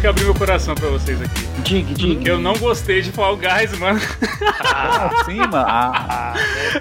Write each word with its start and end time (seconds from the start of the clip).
que 0.00 0.06
abrir 0.06 0.24
meu 0.24 0.34
coração 0.34 0.74
pra 0.74 0.88
vocês 0.88 1.20
aqui. 1.20 1.46
Dig, 1.62 1.94
dig. 1.94 2.26
Eu 2.26 2.38
não 2.38 2.54
gostei 2.54 3.02
de 3.02 3.12
Fall 3.12 3.36
Guys, 3.36 3.78
mano. 3.78 4.00
Ah, 4.64 5.10
sim, 5.26 5.36
mano. 5.36 5.54
Ah, 5.68 6.34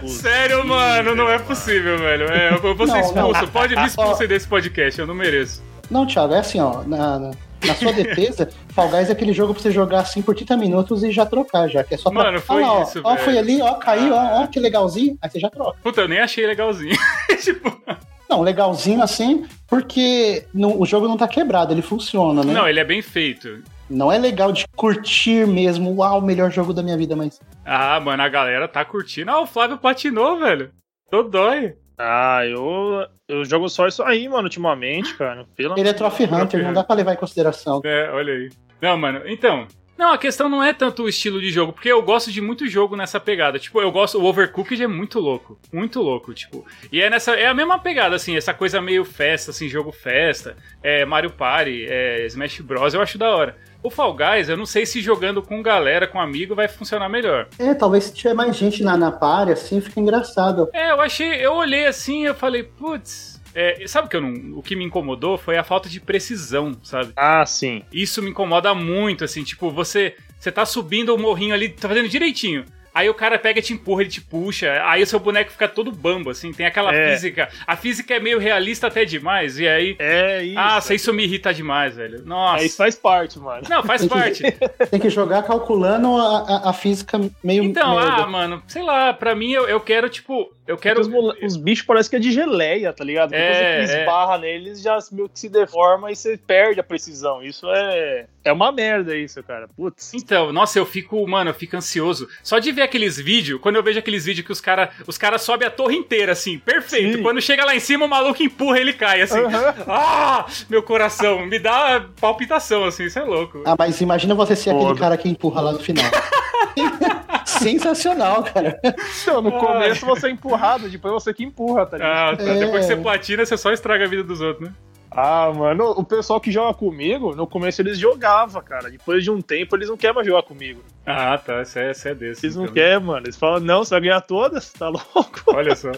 Sério, 0.07 0.65
mano, 0.65 1.15
não 1.15 1.29
é 1.29 1.37
possível, 1.37 1.97
velho. 1.97 2.31
É, 2.31 2.53
eu 2.53 2.75
vou 2.75 2.87
ser 2.87 2.99
expulso. 2.99 3.47
Pode 3.51 3.75
me 3.75 3.85
expulsar 3.85 4.27
desse 4.27 4.47
podcast, 4.47 4.99
eu 4.99 5.07
não 5.07 5.13
mereço. 5.13 5.61
Não, 5.89 6.05
Thiago, 6.05 6.33
é 6.33 6.39
assim, 6.39 6.61
ó. 6.61 6.81
Na, 6.83 7.19
na, 7.19 7.31
na 7.65 7.75
sua 7.75 7.91
defesa, 7.91 8.49
Fall 8.69 8.89
Guys 8.89 9.09
é 9.09 9.11
aquele 9.11 9.33
jogo 9.33 9.53
pra 9.53 9.61
você 9.63 9.71
jogar 9.71 9.99
assim 10.01 10.21
por 10.21 10.33
30 10.35 10.55
minutos 10.55 11.03
e 11.03 11.11
já 11.11 11.25
trocar, 11.25 11.67
já. 11.67 11.83
Que 11.83 11.95
é 11.95 11.97
só 11.97 12.09
pra. 12.09 12.23
Mano, 12.25 12.39
foi 12.39 12.63
ó, 12.63 12.83
isso, 12.83 13.01
Ó, 13.03 13.13
velho. 13.13 13.25
foi 13.25 13.37
ali, 13.37 13.61
ó, 13.61 13.73
caiu, 13.73 14.13
ó, 14.13 14.43
ó, 14.43 14.47
que 14.47 14.59
legalzinho. 14.59 15.17
Aí 15.21 15.29
você 15.29 15.39
já 15.39 15.49
troca. 15.49 15.77
Puta, 15.83 16.01
eu 16.01 16.07
nem 16.07 16.19
achei 16.19 16.45
legalzinho. 16.47 16.95
tipo, 17.43 17.81
Não, 18.29 18.41
legalzinho 18.41 19.01
assim, 19.01 19.45
porque 19.67 20.45
não- 20.53 20.79
o 20.79 20.85
jogo 20.85 21.07
não 21.07 21.17
tá 21.17 21.27
quebrado, 21.27 21.73
ele 21.73 21.81
funciona, 21.81 22.43
né? 22.43 22.53
não, 22.53 22.67
ele 22.67 22.79
é 22.79 22.83
bem 22.85 23.01
feito. 23.01 23.63
Não 23.89 24.11
é 24.11 24.19
legal 24.19 24.51
de 24.51 24.65
curtir 24.75 25.47
mesmo, 25.47 25.91
uau, 25.95 26.19
o 26.19 26.21
melhor 26.21 26.51
jogo 26.51 26.71
da 26.73 26.83
minha 26.83 26.95
vida, 26.95 27.15
mas. 27.15 27.39
Ah, 27.65 27.99
mano, 27.99 28.21
a 28.21 28.29
galera 28.29 28.67
tá 28.67 28.85
curtindo. 28.85 29.31
Ah, 29.31 29.41
o 29.41 29.47
Flávio 29.47 29.79
patinou, 29.79 30.37
velho. 30.37 30.69
Tô 31.09 31.23
dói. 31.23 31.73
Ah, 31.97 32.45
eu, 32.45 33.05
eu 33.27 33.43
jogo 33.43 33.67
só 33.67 33.87
isso 33.87 34.03
aí, 34.03 34.29
mano, 34.29 34.43
ultimamente, 34.43 35.15
cara. 35.15 35.45
Pelo 35.55 35.77
Ele 35.77 35.89
é 35.89 35.93
Trophy 35.93 36.25
Hunter, 36.25 36.63
não 36.63 36.71
dá 36.71 36.83
pra 36.83 36.95
levar 36.95 37.13
em 37.13 37.17
consideração. 37.17 37.81
É, 37.83 38.11
olha 38.13 38.31
aí. 38.33 38.49
Não, 38.79 38.95
mano, 38.95 39.21
então. 39.25 39.67
Não, 39.99 40.13
a 40.13 40.17
questão 40.17 40.47
não 40.47 40.63
é 40.63 40.71
tanto 40.71 41.03
o 41.03 41.09
estilo 41.09 41.41
de 41.41 41.51
jogo, 41.51 41.73
porque 41.73 41.91
eu 41.91 42.01
gosto 42.01 42.31
de 42.31 42.39
muito 42.39 42.65
jogo 42.69 42.95
nessa 42.95 43.19
pegada. 43.19 43.59
Tipo, 43.59 43.81
eu 43.81 43.91
gosto. 43.91 44.17
O 44.17 44.23
Overcooked 44.23 44.81
é 44.81 44.87
muito 44.87 45.19
louco. 45.19 45.59
Muito 45.73 46.01
louco, 46.01 46.33
tipo. 46.33 46.65
E 46.89 47.01
é 47.01 47.09
nessa. 47.09 47.33
É 47.35 47.47
a 47.47 47.53
mesma 47.53 47.77
pegada, 47.77 48.15
assim, 48.15 48.37
essa 48.37 48.53
coisa 48.53 48.81
meio 48.81 49.03
festa, 49.03 49.51
assim, 49.51 49.67
jogo 49.67 49.91
festa. 49.91 50.55
É 50.81 51.03
Mario 51.03 51.31
Party, 51.31 51.85
é 51.85 52.25
Smash 52.27 52.61
Bros. 52.61 52.93
Eu 52.93 53.01
acho 53.01 53.17
da 53.17 53.29
hora. 53.29 53.57
O 53.83 53.89
Fall 53.89 54.15
Guys, 54.15 54.47
eu 54.47 54.55
não 54.55 54.65
sei 54.65 54.85
se 54.85 55.01
jogando 55.01 55.41
com 55.41 55.61
galera, 55.61 56.07
com 56.07 56.17
amigo, 56.17 56.55
vai 56.55 56.69
funcionar 56.69 57.09
melhor. 57.09 57.49
É, 57.59 57.73
talvez 57.73 58.05
se 58.05 58.13
tiver 58.13 58.33
mais 58.33 58.55
gente 58.55 58.81
na, 58.81 58.95
na 58.95 59.11
party, 59.11 59.51
assim, 59.51 59.81
fica 59.81 59.99
engraçado. 59.99 60.69
É, 60.71 60.91
eu 60.91 61.01
achei. 61.01 61.45
Eu 61.45 61.55
olhei 61.55 61.85
assim 61.85 62.25
eu 62.25 62.33
falei, 62.33 62.63
putz. 62.63 63.28
É, 63.53 63.83
sabe 63.87 64.07
o 64.07 64.09
que 64.09 64.15
eu 64.15 64.21
não. 64.21 64.57
O 64.57 64.63
que 64.63 64.75
me 64.75 64.83
incomodou 64.83 65.37
foi 65.37 65.57
a 65.57 65.63
falta 65.63 65.89
de 65.89 65.99
precisão, 65.99 66.77
sabe? 66.83 67.13
Ah, 67.15 67.45
sim. 67.45 67.83
Isso 67.91 68.21
me 68.21 68.29
incomoda 68.29 68.73
muito, 68.73 69.23
assim, 69.23 69.43
tipo, 69.43 69.71
você 69.71 70.15
você 70.39 70.51
tá 70.51 70.65
subindo 70.65 71.13
o 71.13 71.17
morrinho 71.17 71.53
ali, 71.53 71.67
tá 71.67 71.87
fazendo 71.87 72.07
direitinho. 72.07 72.63
Aí 72.93 73.09
o 73.09 73.13
cara 73.13 73.37
pega 73.39 73.59
e 73.59 73.61
te 73.61 73.73
empurra, 73.73 74.01
ele 74.01 74.09
te 74.09 74.21
puxa, 74.21 74.81
aí 74.85 75.01
o 75.03 75.07
seu 75.07 75.19
boneco 75.19 75.51
fica 75.51 75.67
todo 75.67 75.91
bambo, 75.91 76.29
assim, 76.29 76.51
tem 76.51 76.65
aquela 76.65 76.93
É. 76.93 77.11
física. 77.11 77.49
A 77.65 77.75
física 77.75 78.13
é 78.15 78.19
meio 78.19 78.39
realista 78.39 78.87
até 78.87 79.05
demais, 79.05 79.59
e 79.59 79.67
aí. 79.67 79.95
É 79.99 80.43
isso. 80.43 80.59
Ah, 80.59 80.79
isso 80.93 81.13
me 81.13 81.23
irrita 81.23 81.53
demais, 81.53 81.95
velho. 81.95 82.23
Nossa. 82.25 82.63
É, 82.63 82.65
isso 82.65 82.77
faz 82.77 82.95
parte, 82.95 83.39
mano. 83.39 83.63
Não, 83.69 83.83
faz 83.83 84.05
parte. 84.05 84.43
Tem 84.89 84.99
que 84.99 85.09
jogar 85.09 85.43
calculando 85.43 86.15
a, 86.17 86.39
a, 86.65 86.69
a 86.69 86.73
física 86.73 87.19
meio. 87.43 87.63
Então, 87.63 87.95
merda. 87.95 88.23
ah, 88.23 88.27
mano, 88.27 88.63
sei 88.67 88.81
lá, 88.83 89.13
pra 89.13 89.35
mim 89.35 89.51
eu, 89.51 89.67
eu 89.67 89.79
quero, 89.79 90.09
tipo, 90.09 90.51
eu 90.67 90.77
quero. 90.77 91.01
Porque 91.01 91.45
Os, 91.45 91.53
os 91.55 91.57
bichos 91.57 91.85
parecem 91.85 92.09
que 92.09 92.15
é 92.15 92.19
de 92.19 92.31
geleia, 92.31 92.91
tá 92.93 93.03
ligado? 93.03 93.29
Depois 93.31 93.57
É, 93.57 93.85
você 93.85 93.93
é. 93.97 93.99
esbarra 94.01 94.37
neles, 94.37 94.81
já 94.81 94.97
meio 95.11 95.29
que 95.29 95.39
se 95.39 95.49
deforma 95.49 96.11
e 96.11 96.15
você 96.15 96.37
perde 96.37 96.79
a 96.79 96.83
precisão. 96.83 97.41
Isso 97.43 97.67
é. 97.69 98.25
É 98.43 98.53
uma 98.53 98.71
merda, 98.71 99.15
isso, 99.15 99.43
cara. 99.43 99.67
Putz. 99.75 100.13
Então, 100.13 100.53
nossa, 100.53 100.79
eu 100.79 100.85
fico, 100.85 101.27
mano, 101.27 101.49
eu 101.49 101.53
fico 101.53 101.75
ansioso. 101.75 102.27
Só 102.41 102.57
de 102.57 102.71
ver 102.71 102.83
aqueles 102.83 103.17
vídeos, 103.17 103.59
quando 103.61 103.75
eu 103.75 103.83
vejo 103.83 103.99
aqueles 103.99 104.25
vídeos 104.25 104.45
que 104.45 104.51
os 104.51 104.61
caras 104.61 104.89
os 105.05 105.17
cara 105.17 105.37
sobem 105.37 105.67
a 105.67 105.71
torre 105.71 105.95
inteira, 105.95 106.31
assim, 106.31 106.57
perfeito. 106.57 107.17
Sim. 107.17 107.23
Quando 107.23 107.41
chega 107.41 107.65
lá 107.65 107.75
em 107.75 107.79
cima, 107.79 108.05
o 108.05 108.09
maluco 108.09 108.41
empurra 108.41 108.79
ele 108.79 108.93
cai, 108.93 109.21
assim. 109.21 109.39
Aham. 109.39 109.75
Ah, 109.87 110.45
meu 110.69 110.81
coração, 110.81 111.45
me 111.45 111.59
dá 111.59 112.05
palpitação, 112.19 112.85
assim, 112.85 113.05
isso 113.05 113.19
é 113.19 113.23
louco. 113.23 113.61
Ah, 113.65 113.75
mas 113.77 113.99
imagina 113.99 114.33
você 114.33 114.55
ser 114.55 114.69
aquele 114.69 114.85
Foda. 114.85 114.99
cara 114.99 115.17
que 115.17 115.27
empurra 115.27 115.61
lá 115.61 115.71
no 115.73 115.79
final. 115.79 116.05
Sensacional, 117.45 118.43
cara. 118.43 118.79
Então, 119.21 119.41
no 119.41 119.51
começo 119.51 120.05
você 120.05 120.27
é 120.27 120.29
empurrado, 120.29 120.87
depois 120.87 121.13
você 121.13 121.33
que 121.33 121.43
empurra, 121.43 121.85
tá 121.85 121.97
ligado? 121.97 122.33
Ah, 122.33 122.37
tá. 122.37 122.43
É. 122.43 122.59
Depois 122.59 122.85
que 122.85 122.93
você 122.93 123.01
platina, 123.01 123.45
você 123.45 123.57
só 123.57 123.71
estraga 123.73 124.05
a 124.05 124.07
vida 124.07 124.23
dos 124.23 124.39
outros, 124.39 124.69
né? 124.69 124.75
Ah, 125.11 125.51
mano, 125.55 125.89
o 125.97 126.03
pessoal 126.03 126.39
que 126.39 126.51
joga 126.51 126.73
comigo, 126.77 127.35
no 127.35 127.47
começo 127.47 127.81
eles 127.81 127.97
jogavam, 127.97 128.61
cara. 128.61 128.91
Depois 128.91 129.23
de 129.23 129.31
um 129.31 129.41
tempo, 129.41 129.75
eles 129.75 129.89
não 129.89 129.97
querem 129.97 130.15
mais 130.15 130.27
jogar 130.27 130.43
comigo. 130.43 130.83
Ah, 131.05 131.35
tá, 131.37 131.65
você 131.65 131.79
é, 131.79 131.93
você 131.93 132.09
é 132.09 132.15
desse. 132.15 132.45
Eles 132.45 132.55
não 132.55 132.63
então. 132.65 132.75
querem, 132.75 132.99
mano. 133.03 133.25
Eles 133.25 133.35
falam, 133.35 133.59
não, 133.59 133.83
você 133.83 133.89
vai 133.95 134.01
ganhar 134.01 134.21
todas? 134.21 134.71
Tá 134.71 134.87
louco? 134.87 135.41
Olha 135.47 135.75
só. 135.75 135.91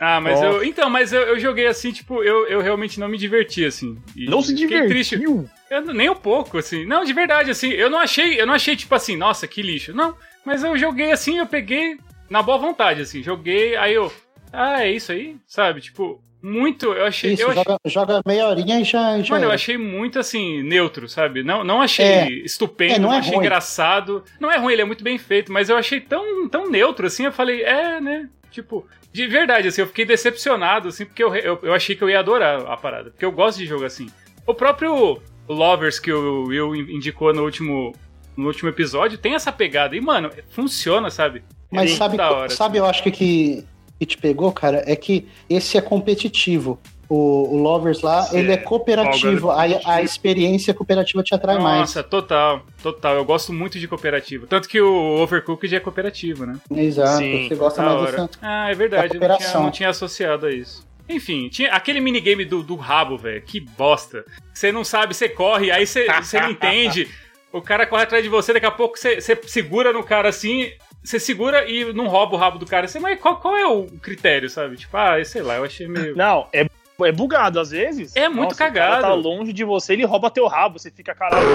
Ah, 0.00 0.18
mas 0.20 0.40
Nossa. 0.40 0.46
eu. 0.56 0.64
Então, 0.64 0.88
mas 0.88 1.12
eu, 1.12 1.20
eu 1.22 1.38
joguei 1.38 1.66
assim, 1.66 1.92
tipo, 1.92 2.22
eu, 2.22 2.46
eu 2.46 2.60
realmente 2.62 2.98
não 2.98 3.06
me 3.08 3.18
diverti, 3.18 3.64
assim. 3.66 3.98
E 4.16 4.24
Não 4.24 4.40
se 4.40 4.54
divertiu. 4.54 4.88
triste. 4.88 5.22
Eu 5.70 5.82
não- 5.82 5.92
nem 5.92 6.08
um 6.08 6.16
pouco, 6.16 6.56
assim. 6.56 6.86
Não, 6.86 7.04
de 7.04 7.12
verdade, 7.12 7.50
assim, 7.50 7.68
eu 7.68 7.90
não 7.90 7.98
achei, 7.98 8.40
eu 8.40 8.46
não 8.46 8.54
achei, 8.54 8.74
tipo 8.74 8.94
assim, 8.94 9.14
nossa, 9.16 9.46
que 9.46 9.60
lixo. 9.60 9.92
Não, 9.92 10.16
mas 10.44 10.64
eu 10.64 10.76
joguei 10.78 11.12
assim, 11.12 11.38
eu 11.38 11.46
peguei 11.46 11.98
na 12.30 12.42
boa 12.42 12.56
vontade, 12.56 13.02
assim, 13.02 13.22
joguei, 13.22 13.76
aí 13.76 13.92
eu. 13.94 14.10
Ah, 14.50 14.82
é 14.86 14.90
isso 14.92 15.12
aí? 15.12 15.36
Sabe? 15.46 15.82
Tipo, 15.82 16.22
muito. 16.42 16.92
Eu 16.92 17.04
achei. 17.06 17.32
Isso, 17.32 17.42
eu 17.42 17.50
achei 17.50 17.62
joga, 17.64 17.78
joga 17.86 18.22
meia 18.26 18.46
horinha 18.48 18.80
e 18.80 18.84
já. 18.84 19.20
já 19.20 19.34
Mano, 19.34 19.46
eu 19.46 19.50
achei 19.52 19.76
muito 19.76 20.18
assim, 20.18 20.62
neutro, 20.62 21.08
sabe? 21.08 21.42
Não, 21.42 21.64
não 21.64 21.80
achei 21.82 22.04
É. 22.06 22.28
estupendo, 22.30 22.94
É, 22.94 22.98
não, 22.98 23.08
não 23.08 23.14
é 23.16 23.18
achei 23.18 23.34
ruim. 23.34 23.44
engraçado. 23.44 24.24
Não 24.40 24.50
é 24.50 24.56
ruim, 24.58 24.72
ele 24.72 24.82
é 24.82 24.84
muito 24.84 25.02
bem 25.04 25.18
feito, 25.18 25.52
mas 25.52 25.68
eu 25.68 25.76
achei 25.76 26.00
tão, 26.00 26.48
tão 26.48 26.70
neutro 26.70 27.06
assim, 27.06 27.24
eu 27.24 27.32
falei, 27.32 27.62
é, 27.62 28.00
né? 28.00 28.28
Tipo, 28.50 28.86
de 29.12 29.26
verdade, 29.26 29.68
assim, 29.68 29.80
eu 29.80 29.86
fiquei 29.86 30.04
decepcionado, 30.04 30.88
assim, 30.88 31.04
porque 31.04 31.22
eu, 31.22 31.34
eu, 31.34 31.58
eu 31.62 31.74
achei 31.74 31.94
que 31.96 32.02
eu 32.02 32.10
ia 32.10 32.18
adorar 32.20 32.60
a 32.66 32.76
parada. 32.76 33.10
Porque 33.10 33.24
eu 33.24 33.32
gosto 33.32 33.58
de 33.58 33.66
jogo 33.66 33.84
assim. 33.84 34.08
O 34.46 34.54
próprio 34.54 35.20
Lovers 35.48 35.98
que 35.98 36.12
o 36.12 36.44
Will 36.44 36.74
indicou 36.74 37.32
no 37.34 37.42
último, 37.44 37.92
no 38.36 38.46
último 38.46 38.68
episódio 38.68 39.18
tem 39.18 39.34
essa 39.34 39.50
pegada. 39.52 39.94
E, 39.96 40.00
mano, 40.00 40.30
funciona, 40.50 41.10
sabe? 41.10 41.42
Mas 41.70 41.92
É 41.92 41.96
sabe, 41.96 42.18
hora, 42.20 42.48
sabe 42.48 42.78
eu 42.78 42.86
acho 42.86 43.02
que, 43.02 43.10
que 43.10 43.64
que 43.98 44.06
te 44.06 44.16
pegou, 44.16 44.52
cara, 44.52 44.82
é 44.86 44.94
que 44.94 45.26
esse 45.48 45.76
é 45.76 45.80
competitivo. 45.80 46.78
O, 47.08 47.54
o 47.54 47.56
Lovers 47.56 48.02
lá, 48.02 48.24
Sim. 48.24 48.38
ele 48.38 48.52
é 48.52 48.58
cooperativo. 48.58 49.50
A, 49.50 49.62
a 49.86 50.02
experiência 50.02 50.74
cooperativa 50.74 51.22
te 51.22 51.34
atrai 51.34 51.58
mais. 51.58 51.80
Nossa, 51.80 52.02
total, 52.02 52.66
total. 52.82 53.14
Eu 53.14 53.24
gosto 53.24 53.50
muito 53.50 53.78
de 53.78 53.88
cooperativa. 53.88 54.46
Tanto 54.46 54.68
que 54.68 54.78
o 54.78 55.22
Overcooked 55.22 55.74
é 55.74 55.80
cooperativo, 55.80 56.44
né? 56.44 56.60
Exato. 56.70 57.16
Sim, 57.16 57.48
você 57.48 57.54
gosta 57.54 57.82
mais 57.82 57.96
hora. 57.96 58.10
dessa. 58.10 58.30
Ah, 58.42 58.70
é 58.70 58.74
verdade. 58.74 59.18
da 59.18 59.24
Eu 59.24 59.28
não 59.30 59.38
tinha, 59.38 59.54
não 59.54 59.70
tinha 59.70 59.88
associado 59.88 60.46
a 60.46 60.52
isso. 60.52 60.86
Enfim, 61.08 61.48
tinha 61.48 61.72
aquele 61.72 62.00
minigame 62.00 62.44
do, 62.44 62.62
do 62.62 62.76
rabo, 62.76 63.16
velho. 63.16 63.40
Que 63.40 63.58
bosta. 63.58 64.26
Você 64.52 64.70
não 64.70 64.84
sabe, 64.84 65.14
você 65.14 65.30
corre, 65.30 65.70
aí 65.70 65.86
você, 65.86 66.06
você 66.12 66.38
não 66.40 66.50
entende. 66.50 67.08
O 67.50 67.62
cara 67.62 67.86
corre 67.86 68.02
atrás 68.02 68.22
de 68.22 68.28
você, 68.28 68.52
daqui 68.52 68.66
a 68.66 68.70
pouco 68.70 68.98
você, 68.98 69.22
você 69.22 69.34
segura 69.46 69.90
no 69.90 70.04
cara 70.04 70.28
assim. 70.28 70.70
Você 71.08 71.18
segura 71.18 71.64
e 71.66 71.90
não 71.94 72.06
rouba 72.06 72.34
o 72.34 72.38
rabo 72.38 72.58
do 72.58 72.66
cara. 72.66 72.86
Você, 72.86 73.00
mas 73.00 73.18
qual, 73.18 73.38
qual 73.40 73.56
é 73.56 73.66
o 73.66 73.86
critério, 73.86 74.50
sabe? 74.50 74.76
Tipo, 74.76 74.94
ah, 74.94 75.24
sei 75.24 75.40
lá, 75.40 75.56
eu 75.56 75.64
achei 75.64 75.88
meio. 75.88 76.14
Não, 76.14 76.46
é, 76.52 76.66
é 77.00 77.12
bugado 77.12 77.58
às 77.58 77.70
vezes. 77.70 78.14
É 78.14 78.28
muito 78.28 78.50
Nossa, 78.50 78.56
o 78.56 78.58
cara 78.58 78.72
cagado. 78.72 79.02
tá 79.04 79.14
longe 79.14 79.54
de 79.54 79.64
você, 79.64 79.94
ele 79.94 80.04
rouba 80.04 80.30
teu 80.30 80.46
rabo, 80.46 80.78
você 80.78 80.90
fica 80.90 81.14
caralho. 81.14 81.48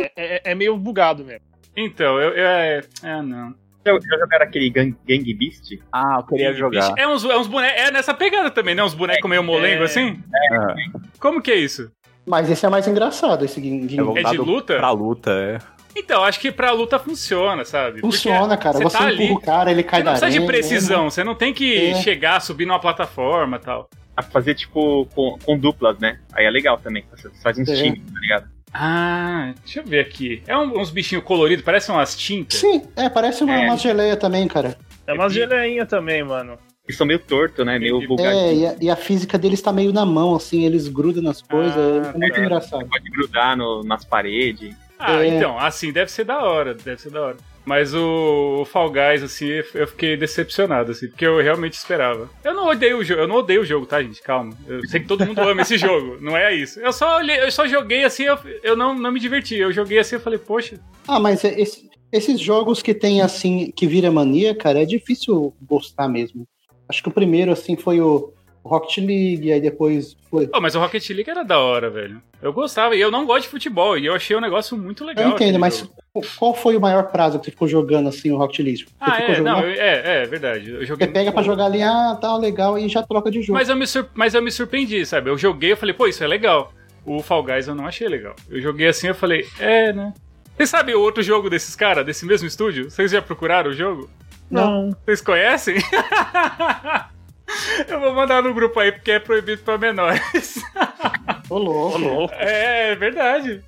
É, 0.00 0.10
é- 0.16 0.40
é 0.52 0.54
meio 0.54 0.74
bugado 0.78 1.22
mesmo. 1.22 1.44
Então, 1.76 2.18
eu. 2.18 2.30
eu 2.30 2.46
é, 2.46 2.80
é, 3.02 3.20
não. 3.20 3.54
Já, 3.84 3.92
já 3.92 4.18
jogaram 4.18 4.46
aquele 4.46 4.70
Gang, 4.70 4.96
Gang 5.06 5.34
Beast? 5.34 5.78
Ah, 5.92 6.16
eu 6.20 6.26
queria 6.26 6.54
jogar. 6.54 6.94
É 6.96 7.06
uns, 7.06 7.26
é 7.26 7.36
uns 7.36 7.46
bonecos. 7.46 7.78
É 7.82 7.90
nessa 7.90 8.14
pegada 8.14 8.50
também, 8.50 8.74
né? 8.74 8.82
Uns 8.82 8.94
bonecos 8.94 9.28
meio 9.28 9.44
molengo 9.44 9.82
é. 9.82 9.84
assim. 9.84 10.18
É, 10.34 10.98
Como 11.20 11.42
que 11.42 11.50
é 11.52 11.56
isso? 11.56 11.92
Mas 12.24 12.50
esse 12.50 12.64
é 12.64 12.70
mais 12.70 12.88
engraçado, 12.88 13.44
esse 13.44 13.60
Ging. 13.60 13.82
é 14.16 14.20
É 14.20 14.30
de 14.30 14.38
luta? 14.38 14.76
pra 14.78 14.90
luta, 14.92 15.30
é. 15.30 15.73
Então, 15.96 16.24
acho 16.24 16.40
que 16.40 16.50
pra 16.50 16.72
luta 16.72 16.98
funciona, 16.98 17.64
sabe? 17.64 18.00
Porque 18.00 18.16
Funciona, 18.16 18.56
cara. 18.56 18.78
Você, 18.78 18.84
tá 18.98 19.04
empurra 19.04 19.06
ali. 19.08 19.30
o 19.32 19.40
cara, 19.40 19.70
ele 19.70 19.82
cai 19.82 20.02
Você 20.02 20.04
não 20.06 20.12
precisa 20.18 20.40
de 20.40 20.46
precisão, 20.46 21.10
você 21.10 21.24
não 21.24 21.34
tem 21.34 21.52
que 21.54 21.76
É. 21.90 21.94
chegar, 22.02 22.40
subir 22.40 22.66
numa 22.66 22.80
plataforma 22.80 23.56
e 23.56 23.60
tal. 23.60 23.88
A 24.16 24.22
fazer, 24.22 24.54
tipo, 24.54 25.06
com, 25.14 25.38
com 25.44 25.58
duplas, 25.58 25.98
né? 25.98 26.18
Aí 26.32 26.44
é 26.44 26.50
legal 26.50 26.78
também. 26.78 27.04
Você 27.14 27.30
faz 27.42 27.58
uns 27.58 27.68
É. 27.68 27.74
times, 27.74 28.00
tá 28.12 28.20
ligado? 28.20 28.48
Ah, 28.72 29.52
deixa 29.64 29.80
eu 29.80 29.84
ver 29.84 30.00
aqui. 30.00 30.42
É 30.48 30.56
um- 30.56 30.80
uns 30.80 30.90
bichinhos 30.90 31.22
coloridos, 31.24 31.64
parecem 31.64 31.94
umas 31.94 32.16
tintas. 32.16 32.58
Sim, 32.58 32.82
é, 32.96 33.08
parece 33.08 33.44
uma, 33.44 33.54
É. 33.54 33.66
uma 33.66 33.76
geleia 33.76 34.16
também, 34.16 34.48
cara. 34.48 34.76
É 35.06 35.12
uma 35.12 35.28
geleinha 35.28 35.86
também, 35.86 36.24
mano. 36.24 36.58
Eles 36.86 36.98
são 36.98 37.06
meio 37.06 37.18
torto, 37.20 37.64
né? 37.64 37.78
Meio 37.78 38.06
bugadinho. 38.06 38.34
É, 38.36 38.54
e 38.54 38.66
a, 38.66 38.76
e 38.82 38.90
a 38.90 38.96
física 38.96 39.38
deles 39.38 39.62
tá 39.62 39.72
meio 39.72 39.92
na 39.92 40.04
mão, 40.04 40.34
assim, 40.34 40.64
eles 40.66 40.86
grudam 40.88 41.22
nas 41.22 41.40
coisas, 41.40 41.76
Ah, 42.06 42.10
é 42.14 42.18
muito 42.18 42.34
tá. 42.34 42.40
engraçado. 42.40 42.86
Pode 42.88 43.10
grudar 43.10 43.56
no- 43.56 43.82
nas 43.84 44.04
paredes. 44.04 44.74
Ah, 45.06 45.24
É. 45.24 45.28
então, 45.28 45.58
assim 45.58 45.92
deve 45.92 46.10
ser 46.10 46.24
da 46.24 46.42
hora, 46.42 46.74
deve 46.74 47.00
ser 47.00 47.10
da 47.10 47.22
hora. 47.22 47.36
Mas 47.66 47.94
o, 47.94 48.58
o 48.60 48.64
Fall 48.66 48.90
Guys, 48.90 49.22
assim, 49.22 49.46
eu 49.74 49.86
fiquei 49.86 50.18
decepcionado, 50.18 50.90
assim, 50.92 51.08
porque 51.08 51.24
eu 51.26 51.40
realmente 51.40 51.72
esperava. 51.72 52.28
Eu 52.44 52.52
não 52.52 52.66
odeio 52.68 52.98
o 52.98 53.04
jogo, 53.04 53.22
eu 53.22 53.26
não 53.28 53.36
odeio 53.36 53.62
o 53.62 53.64
jogo, 53.64 53.86
tá, 53.86 54.02
gente? 54.02 54.20
Calma. 54.20 54.52
Eu 54.68 54.86
sei 54.86 55.00
que 55.00 55.06
todo 55.06 55.24
mundo 55.24 55.40
ama 55.40 55.62
esse 55.62 55.78
jogo, 55.78 56.18
não 56.20 56.36
é 56.36 56.54
isso. 56.54 56.78
Eu 56.80 56.92
só 56.92 57.16
olhei, 57.16 57.40
eu 57.40 57.50
só 57.50 57.66
joguei 57.66 58.04
assim, 58.04 58.24
eu, 58.24 58.38
eu 58.62 58.76
não, 58.76 58.94
não 58.94 59.10
me 59.10 59.18
diverti. 59.18 59.54
Eu 59.56 59.72
joguei 59.72 59.98
assim, 59.98 60.16
eu 60.16 60.20
falei, 60.20 60.38
poxa, 60.38 60.78
Ah, 61.08 61.18
mas 61.18 61.42
é- 61.42 61.58
esse- 61.58 61.88
esses 62.12 62.38
jogos 62.38 62.82
que 62.82 62.92
tem, 62.92 63.22
assim, 63.22 63.72
que 63.74 63.86
vira 63.86 64.10
mania, 64.10 64.54
cara, 64.54 64.82
é 64.82 64.84
difícil 64.84 65.54
gostar 65.62 66.06
mesmo. 66.06 66.46
Acho 66.86 67.02
que 67.02 67.08
o 67.08 67.12
primeiro, 67.12 67.50
assim, 67.50 67.76
foi 67.76 67.98
o, 67.98 68.33
Rocket 68.64 68.96
League, 68.98 69.52
aí 69.52 69.60
depois 69.60 70.16
foi. 70.30 70.48
Oh, 70.54 70.60
mas 70.60 70.74
o 70.74 70.80
Rocket 70.80 71.08
League 71.10 71.28
era 71.30 71.44
da 71.44 71.58
hora, 71.58 71.90
velho. 71.90 72.20
Eu 72.40 72.52
gostava, 72.52 72.96
e 72.96 73.00
eu 73.00 73.10
não 73.10 73.26
gosto 73.26 73.42
de 73.42 73.48
futebol, 73.48 73.96
e 73.98 74.06
eu 74.06 74.14
achei 74.14 74.34
um 74.36 74.40
negócio 74.40 74.76
muito 74.76 75.04
legal. 75.04 75.24
Eu 75.24 75.30
entendo, 75.32 75.58
mas 75.58 75.78
jogo. 75.78 75.92
qual 76.38 76.54
foi 76.54 76.76
o 76.76 76.80
maior 76.80 77.04
prazo 77.10 77.38
que 77.38 77.44
você 77.46 77.50
ficou 77.50 77.68
jogando 77.68 78.08
assim 78.08 78.30
o 78.30 78.36
Rocket 78.36 78.58
League? 78.60 78.78
Você 78.84 78.86
Ah, 79.00 79.12
ficou 79.16 79.30
é, 79.30 79.34
jogando. 79.34 79.56
não, 79.56 79.64
eu- 79.68 79.80
é, 79.82 80.22
é 80.22 80.26
verdade. 80.26 80.70
Eu 80.70 80.84
joguei 80.86 81.06
Você 81.06 81.12
pega 81.12 81.30
pra 81.32 81.42
pouco. 81.42 81.46
jogar 81.56 81.66
ali, 81.66 81.82
ah, 81.82 82.16
tá 82.20 82.36
legal, 82.36 82.78
e 82.78 82.88
já 82.88 83.02
troca 83.02 83.30
de 83.30 83.42
jogo. 83.42 83.52
Mas 83.58 83.68
eu, 83.68 83.76
me 83.76 83.86
sur- 83.86 84.08
mas 84.14 84.34
eu 84.34 84.42
me 84.42 84.50
surpreendi, 84.50 85.04
sabe? 85.06 85.28
Eu 85.30 85.36
joguei, 85.38 85.72
eu 85.72 85.76
falei, 85.76 85.94
pô, 85.94 86.06
isso 86.06 86.24
é 86.24 86.26
legal. 86.26 86.72
O 87.06 87.22
Fall 87.22 87.42
Guys 87.42 87.68
eu 87.68 87.74
não 87.74 87.86
achei 87.86 88.08
legal. 88.08 88.34
Eu 88.48 88.60
joguei 88.62 88.88
assim, 88.88 89.08
eu 89.08 89.14
falei, 89.14 89.46
é, 89.60 89.92
né? 89.92 90.12
Vocês 90.56 90.70
sabem 90.70 90.94
o 90.94 91.00
outro 91.00 91.22
jogo 91.22 91.50
desses 91.50 91.74
caras, 91.76 92.06
desse 92.06 92.24
mesmo 92.24 92.46
estúdio? 92.48 92.90
Vocês 92.90 93.10
já 93.10 93.20
procuraram 93.20 93.70
o 93.70 93.74
jogo? 93.74 94.08
Não. 94.50 94.90
Vocês 95.04 95.20
conhecem? 95.20 95.76
eu 97.88 98.00
vou 98.00 98.12
mandar 98.14 98.42
no 98.42 98.54
grupo 98.54 98.78
aí, 98.80 98.90
porque 98.92 99.12
é 99.12 99.18
proibido 99.18 99.62
pra 99.62 99.78
menores. 99.78 100.62
Ô, 101.50 101.58
louco. 101.58 102.34
É, 102.38 102.92
é 102.92 102.94
verdade. 102.94 103.62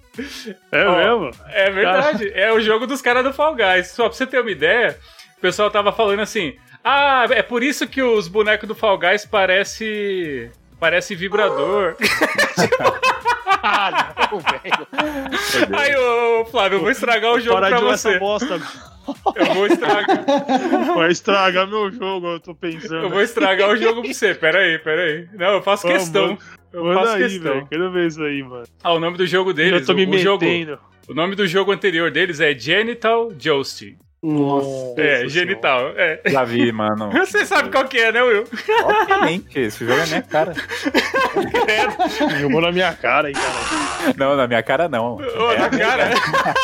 É 0.73 0.85
Ó, 0.87 0.97
mesmo? 0.97 1.31
É 1.49 1.71
verdade. 1.71 2.31
É 2.35 2.53
o 2.53 2.61
jogo 2.61 2.87
dos 2.87 3.03
caras 3.03 3.23
do 3.23 3.33
Fall 3.35 3.55
Guys. 3.55 3.89
Só 3.89 4.09
pra 4.09 4.17
você 4.17 4.27
ter 4.27 4.41
uma 4.41 4.51
ideia, 4.51 4.99
o 5.37 5.41
pessoal 5.41 5.71
tava 5.71 5.93
falando 5.93 6.21
assim: 6.21 6.57
Ah, 6.83 7.27
é 7.31 7.43
por 7.43 7.63
isso 7.63 7.87
que 7.87 8.03
os 8.03 8.27
bonecos 8.29 8.67
do 8.67 8.75
Fall 8.75 8.97
Guys 8.99 9.27
parece. 9.27 10.51
Parece 10.81 11.15
vibrador. 11.15 11.97
Ah, 13.69 14.15
não, 14.31 14.39
velho. 14.39 15.77
Aí, 15.77 15.97
ô 15.97 16.45
Flávio, 16.45 16.77
eu 16.77 16.81
vou 16.83 16.91
estragar 16.91 17.33
o 17.33 17.41
jogo 17.41 17.57
Para 17.59 17.69
pra 17.69 17.79
de 17.79 17.85
você. 17.85 18.11
essa 18.11 18.19
bosta. 18.21 18.61
Eu 19.35 19.55
vou 19.55 19.67
estragar. 19.67 20.25
Vai 20.95 21.11
estragar 21.11 21.67
meu 21.67 21.91
jogo, 21.93 22.27
eu 22.29 22.41
tô 22.41 22.55
pensando. 22.55 23.05
Eu 23.05 23.11
vou 23.11 23.23
estragar 23.23 23.71
o 23.71 23.77
jogo 23.77 24.03
pra 24.03 24.13
você. 24.13 24.35
Pera 24.35 24.59
aí, 24.59 24.79
pera 24.79 25.03
aí. 25.03 25.29
Não, 25.35 25.55
eu 25.55 25.63
faço 25.63 25.87
Ô, 25.87 25.91
questão. 25.91 26.27
mano, 26.27 26.39
Eu 26.73 26.95
faço 26.95 27.13
aí, 27.13 27.23
questão. 27.23 27.53
velho. 27.55 27.67
Quero 27.69 27.93
ver 27.93 28.07
isso 28.07 28.23
aí, 28.23 28.43
mano. 28.43 28.65
Ah, 28.83 28.93
o 28.93 29.01
nome 29.01 29.17
do 29.17 29.27
jogo 29.27 29.53
deles. 29.53 29.81
Já 29.81 29.87
tô 29.87 29.95
me 29.95 30.07
o, 30.07 30.11
o 30.11 30.19
jogo, 30.19 30.45
o 31.09 31.15
nome 31.15 31.35
do 31.37 31.47
jogo 31.47 31.73
anterior 31.73 32.11
deles 32.11 32.41
é 32.41 32.53
Genital 32.57 33.31
Jousting. 33.39 33.97
Nossa. 34.23 35.01
É, 35.01 35.23
Nossa 35.23 35.29
genital. 35.29 35.93
É. 35.95 36.21
Já 36.27 36.43
vi, 36.43 36.73
mano. 36.73 37.11
Você 37.25 37.47
sabe 37.47 37.71
qual 37.71 37.85
que 37.87 37.99
é, 37.99 38.11
né, 38.11 38.23
Will? 38.23 38.45
Obviamente, 38.85 39.57
esse 39.61 39.87
jogo 39.87 40.01
é 40.01 40.07
minha 40.07 40.23
cara. 40.23 40.53
Jogou 42.41 42.61
na 42.61 42.73
minha 42.73 42.93
cara 42.95 43.29
aí, 43.29 43.35
cara. 43.35 44.15
Não, 44.17 44.35
na 44.37 44.49
minha 44.49 44.63
cara 44.63 44.89
não. 44.89 45.17
Ô, 45.17 45.53
É 45.53 45.59
na 45.59 45.71
cara. 45.71 46.11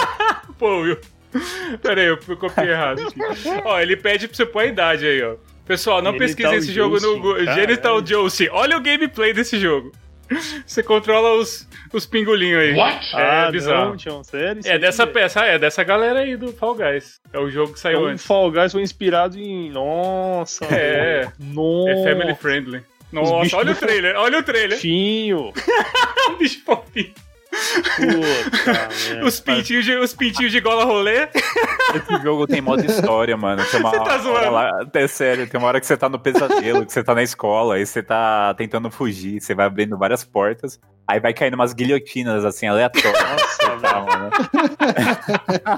Pô, 0.58 0.80
Will. 0.80 0.98
Pera 1.82 2.00
aí, 2.00 2.06
eu 2.08 2.18
copiei 2.36 2.70
errado 2.70 3.00
aqui. 3.00 3.18
Ó, 3.64 3.80
ele 3.80 3.96
pede 3.96 4.28
pra 4.28 4.36
você 4.36 4.46
pôr 4.46 4.60
a 4.60 4.66
idade 4.66 5.06
aí, 5.06 5.22
ó. 5.22 5.36
Pessoal, 5.66 6.02
não 6.02 6.12
Genital 6.12 6.28
pesquisem 6.28 6.58
esse 6.58 6.72
jogo 6.72 6.96
no 6.96 7.00
Jousting, 7.00 7.20
Google. 7.20 7.54
Genital 7.54 8.06
Jousting. 8.06 8.48
Olha 8.50 8.76
o 8.76 8.80
gameplay 8.80 9.32
desse 9.32 9.58
jogo. 9.58 9.92
Você 10.66 10.82
controla 10.82 11.34
os, 11.34 11.68
os 11.92 12.06
pingolinhos 12.06 12.60
aí. 12.60 12.74
What? 12.74 13.16
É 13.16 13.22
ah, 13.22 13.50
bizarro. 13.50 13.96
Não, 14.06 14.24
sério? 14.24 14.62
É 14.64 14.72
aí, 14.72 14.78
dessa 14.78 15.06
peça, 15.06 15.44
é 15.44 15.58
dessa 15.58 15.84
galera 15.84 16.20
aí 16.20 16.36
do 16.36 16.52
Fall 16.52 16.74
Guys. 16.74 17.20
É 17.32 17.38
o 17.38 17.50
jogo 17.50 17.74
que 17.74 17.80
saiu 17.80 17.98
Então, 17.98 18.08
o 18.08 18.12
antes. 18.12 18.26
Fall 18.26 18.50
Guys 18.50 18.72
foi 18.72 18.82
inspirado 18.82 19.38
em. 19.38 19.70
Nossa. 19.70 20.64
É. 20.66 21.20
velho. 21.20 21.32
Nossa. 21.38 21.90
É 21.90 22.04
family 22.04 22.34
friendly. 22.34 22.82
Nossa, 23.12 23.56
olha 23.58 23.72
o 23.72 23.74
trailer, 23.74 24.16
olha 24.16 24.38
o 24.38 24.42
trailer. 24.42 24.78
Finho. 24.78 25.52
Um 26.30 26.36
bicho 26.36 26.62
fofinho. 26.64 27.12
Puta. 27.52 28.88
Os 29.26 29.40
pintinhos, 29.40 29.84
de, 29.84 29.96
os 29.96 30.14
pintinhos 30.14 30.50
de 30.52 30.60
gola 30.60 30.84
rolê. 30.84 31.28
Esse 31.94 32.22
jogo 32.22 32.46
tem 32.46 32.60
modo 32.60 32.84
história, 32.84 33.36
mano. 33.36 33.62
Tem 33.70 33.78
uma 33.80 33.90
Você 33.90 33.98
tá 34.04 34.18
zoando? 34.18 34.50
lá, 34.50 34.70
é 34.94 35.06
sério, 35.06 35.46
tem 35.46 35.58
uma 35.60 35.68
hora 35.68 35.80
que 35.80 35.86
você 35.86 35.96
tá 35.96 36.08
no 36.08 36.18
pesadelo, 36.18 36.86
que 36.86 36.92
você 36.92 37.04
tá 37.04 37.14
na 37.14 37.22
escola, 37.22 37.74
aí 37.76 37.84
você 37.86 38.02
tá 38.02 38.54
tentando 38.54 38.90
fugir, 38.90 39.40
você 39.40 39.54
vai 39.54 39.66
abrindo 39.66 39.96
várias 39.98 40.24
portas, 40.24 40.80
aí 41.06 41.20
vai 41.20 41.32
caindo 41.34 41.54
umas 41.54 41.72
guilhotinas 41.74 42.44
assim, 42.44 42.66
aleatórias. 42.66 43.12
Nossa, 43.22 43.62
Tá, 43.62 44.00
velho. 44.00 44.06
mano. 44.06 44.30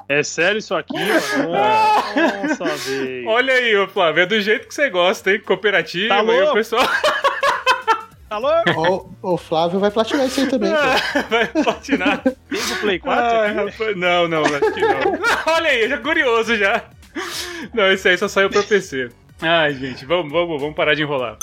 É 0.09 0.23
sério 0.23 0.59
isso 0.59 0.75
aqui, 0.75 0.95
mano? 0.99 1.53
Nossa, 1.53 2.65
velho. 2.89 3.29
Olha 3.29 3.53
aí, 3.55 3.77
ô 3.77 3.89
Flávio, 3.89 4.23
é 4.23 4.27
do 4.27 4.41
jeito 4.41 4.69
que 4.69 4.75
você 4.75 4.89
gosta, 4.91 5.33
hein? 5.33 5.41
Cooperativa, 5.41 6.09
Tá 6.15 6.21
aí 6.21 6.43
o 6.43 6.53
pessoal 6.53 6.83
Alô? 8.31 8.49
Ó, 9.23 9.33
o 9.35 9.37
Flávio 9.37 9.79
vai 9.79 9.91
platinar 9.91 10.27
isso 10.27 10.41
aí 10.41 10.49
também. 10.49 10.73
pô. 10.73 11.23
vai 11.31 11.47
platinar. 11.47 12.23
Tem 12.23 12.33
o 12.73 12.81
Play 12.81 12.99
4 12.99 13.23
Ai, 13.39 13.47
aqui? 13.51 13.71
rapaz, 13.71 13.97
não, 13.97 14.29
não, 14.29 14.43
acho 14.45 14.73
que 14.73 14.81
não. 14.81 15.21
Olha 15.55 15.71
aí, 15.71 15.89
já 15.89 15.99
curioso 15.99 16.57
já. 16.57 16.85
Não, 17.73 17.93
esse 17.93 18.09
aí 18.09 18.19
só 18.19 18.27
saiu 18.27 18.51
pra 18.51 18.63
PC. 18.63 19.09
Ai, 19.41 19.75
gente, 19.75 20.05
vamos, 20.05 20.33
vamos, 20.33 20.61
vamos 20.61 20.75
parar 20.75 20.95
de 20.95 21.03
enrolar. 21.03 21.37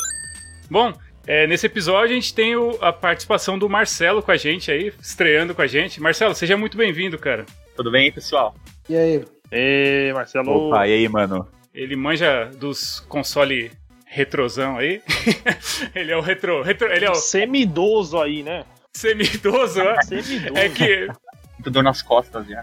Bom, 0.70 0.92
é, 1.28 1.46
nesse 1.48 1.66
episódio 1.68 2.12
a 2.12 2.20
gente 2.20 2.34
tem 2.34 2.56
o- 2.56 2.78
a 2.82 2.92
participação 2.92 3.58
do 3.58 3.70
Marcelo 3.70 4.22
com 4.24 4.32
a 4.32 4.38
gente 4.38 4.72
aí, 4.72 4.92
estreando 5.02 5.54
com 5.56 5.62
a 5.62 5.68
gente. 5.68 6.02
Marcelo, 6.02 6.34
seja 6.36 6.58
muito 6.58 6.76
bem-vindo, 6.78 7.18
cara. 7.18 7.46
Tudo 7.76 7.92
bem, 7.92 8.12
pessoal? 8.12 8.56
E 8.90 8.96
aí? 8.96 9.24
Ê, 9.52 10.12
Marcelo. 10.14 10.68
Opa, 10.68 10.88
e 10.88 10.94
aí, 10.94 11.08
mano? 11.10 11.48
Ele 11.74 11.96
manja 11.96 12.50
dos 12.58 13.00
console 13.08 13.72
retrosão 14.12 14.78
aí. 14.78 15.02
ele 15.96 16.12
é 16.12 16.18
o 16.18 16.22
retro, 16.22 16.62
retro 16.62 16.92
ele 16.92 17.06
é 17.06 17.10
o 17.10 17.16
Semidoso 17.16 18.20
aí, 18.22 18.44
né? 18.44 18.66
semi-idoso, 18.94 19.82
né? 19.82 19.96
Semidoso. 20.04 20.58
É 20.58 20.68
que 20.68 21.08
Muito 21.54 21.72
dor 21.72 21.82
nas 21.82 22.02
costas 22.02 22.46
já. 22.46 22.62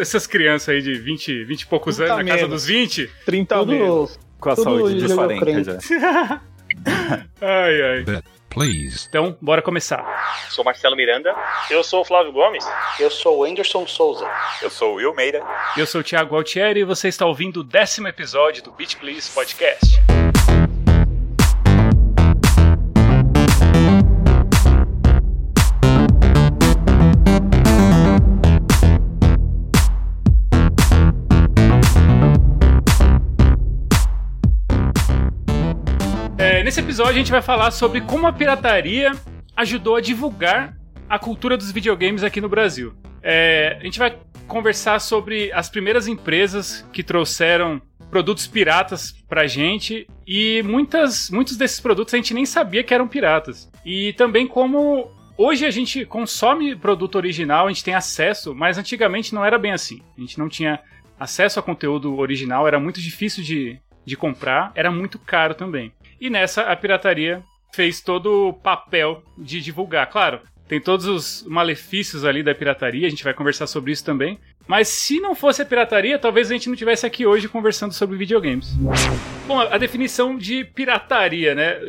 essas 0.00 0.24
crianças 0.24 0.68
aí 0.68 0.80
de 0.80 0.94
20, 0.94 1.44
20 1.44 1.62
e 1.62 1.66
poucos 1.66 2.00
anos, 2.00 2.16
na 2.16 2.24
casa 2.24 2.46
dos 2.46 2.64
20. 2.66 3.10
30 3.26 3.66
menos. 3.66 4.12
Tudo, 4.12 4.24
Com 4.38 4.50
a 4.50 4.56
saúde 4.56 4.94
de 5.00 5.08
jogo 5.08 5.16
40 5.16 5.40
crente. 5.44 5.64
já. 6.00 6.40
Ai, 7.40 7.82
ai. 7.82 8.22
Please. 8.48 9.06
Então, 9.08 9.36
bora 9.40 9.60
começar. 9.60 10.02
Sou 10.48 10.64
Marcelo 10.64 10.96
Miranda. 10.96 11.34
Eu 11.68 11.82
sou 11.84 12.00
o 12.02 12.04
Flávio 12.04 12.32
Gomes. 12.32 12.64
eu 13.00 13.10
sou 13.10 13.40
o 13.40 13.44
Anderson 13.44 13.86
Souza. 13.86 14.26
Eu 14.62 14.70
sou 14.70 14.92
o 14.92 14.96
Will 14.96 15.14
Meira. 15.14 15.42
Eu 15.76 15.86
sou 15.86 16.00
o 16.00 16.04
Thiago 16.04 16.36
Altieri 16.36 16.80
e 16.80 16.84
você 16.84 17.08
está 17.08 17.26
ouvindo 17.26 17.60
o 17.60 17.64
décimo 17.64 18.06
episódio 18.08 18.62
do 18.62 18.70
Beat 18.72 18.96
Please 18.96 19.30
Podcast. 19.30 20.00
Nesse 36.64 36.80
episódio 36.80 37.12
a 37.12 37.18
gente 37.18 37.30
vai 37.30 37.42
falar 37.42 37.70
sobre 37.70 38.00
como 38.00 38.26
a 38.26 38.32
pirataria 38.32 39.12
ajudou 39.54 39.96
a 39.96 40.00
divulgar 40.00 40.74
a 41.06 41.18
cultura 41.18 41.58
dos 41.58 41.70
videogames 41.70 42.24
aqui 42.24 42.40
no 42.40 42.48
Brasil. 42.48 42.94
É, 43.22 43.76
a 43.78 43.84
gente 43.84 43.98
vai 43.98 44.18
conversar 44.48 44.98
sobre 44.98 45.52
as 45.52 45.68
primeiras 45.68 46.08
empresas 46.08 46.82
que 46.90 47.02
trouxeram 47.02 47.82
produtos 48.10 48.46
piratas 48.46 49.12
pra 49.28 49.46
gente 49.46 50.06
e 50.26 50.62
muitas, 50.62 51.28
muitos 51.28 51.58
desses 51.58 51.80
produtos 51.80 52.14
a 52.14 52.16
gente 52.16 52.32
nem 52.32 52.46
sabia 52.46 52.82
que 52.82 52.94
eram 52.94 53.06
piratas. 53.06 53.70
E 53.84 54.14
também 54.14 54.46
como 54.46 55.12
hoje 55.36 55.66
a 55.66 55.70
gente 55.70 56.06
consome 56.06 56.74
produto 56.74 57.16
original, 57.16 57.66
a 57.66 57.68
gente 57.68 57.84
tem 57.84 57.94
acesso, 57.94 58.54
mas 58.54 58.78
antigamente 58.78 59.34
não 59.34 59.44
era 59.44 59.58
bem 59.58 59.72
assim. 59.72 60.00
A 60.16 60.20
gente 60.22 60.38
não 60.38 60.48
tinha 60.48 60.80
acesso 61.20 61.60
a 61.60 61.62
conteúdo 61.62 62.16
original, 62.16 62.66
era 62.66 62.80
muito 62.80 63.02
difícil 63.02 63.44
de, 63.44 63.78
de 64.02 64.16
comprar, 64.16 64.72
era 64.74 64.90
muito 64.90 65.18
caro 65.18 65.54
também. 65.54 65.92
E 66.20 66.30
nessa 66.30 66.62
a 66.62 66.76
pirataria 66.76 67.42
fez 67.74 68.00
todo 68.00 68.48
o 68.48 68.52
papel 68.52 69.22
de 69.36 69.60
divulgar. 69.60 70.08
Claro, 70.08 70.40
tem 70.66 70.80
todos 70.80 71.06
os 71.06 71.44
malefícios 71.46 72.24
ali 72.24 72.42
da 72.42 72.54
pirataria, 72.54 73.06
a 73.06 73.10
gente 73.10 73.24
vai 73.24 73.34
conversar 73.34 73.66
sobre 73.66 73.92
isso 73.92 74.04
também. 74.04 74.38
Mas 74.66 74.88
se 74.88 75.20
não 75.20 75.34
fosse 75.34 75.60
a 75.60 75.64
pirataria, 75.64 76.18
talvez 76.18 76.50
a 76.50 76.54
gente 76.54 76.70
não 76.70 76.76
tivesse 76.76 77.04
aqui 77.04 77.26
hoje 77.26 77.48
conversando 77.48 77.92
sobre 77.92 78.16
videogames. 78.16 78.74
Bom, 79.46 79.60
a 79.60 79.76
definição 79.76 80.38
de 80.38 80.64
pirataria, 80.64 81.54
né? 81.54 81.80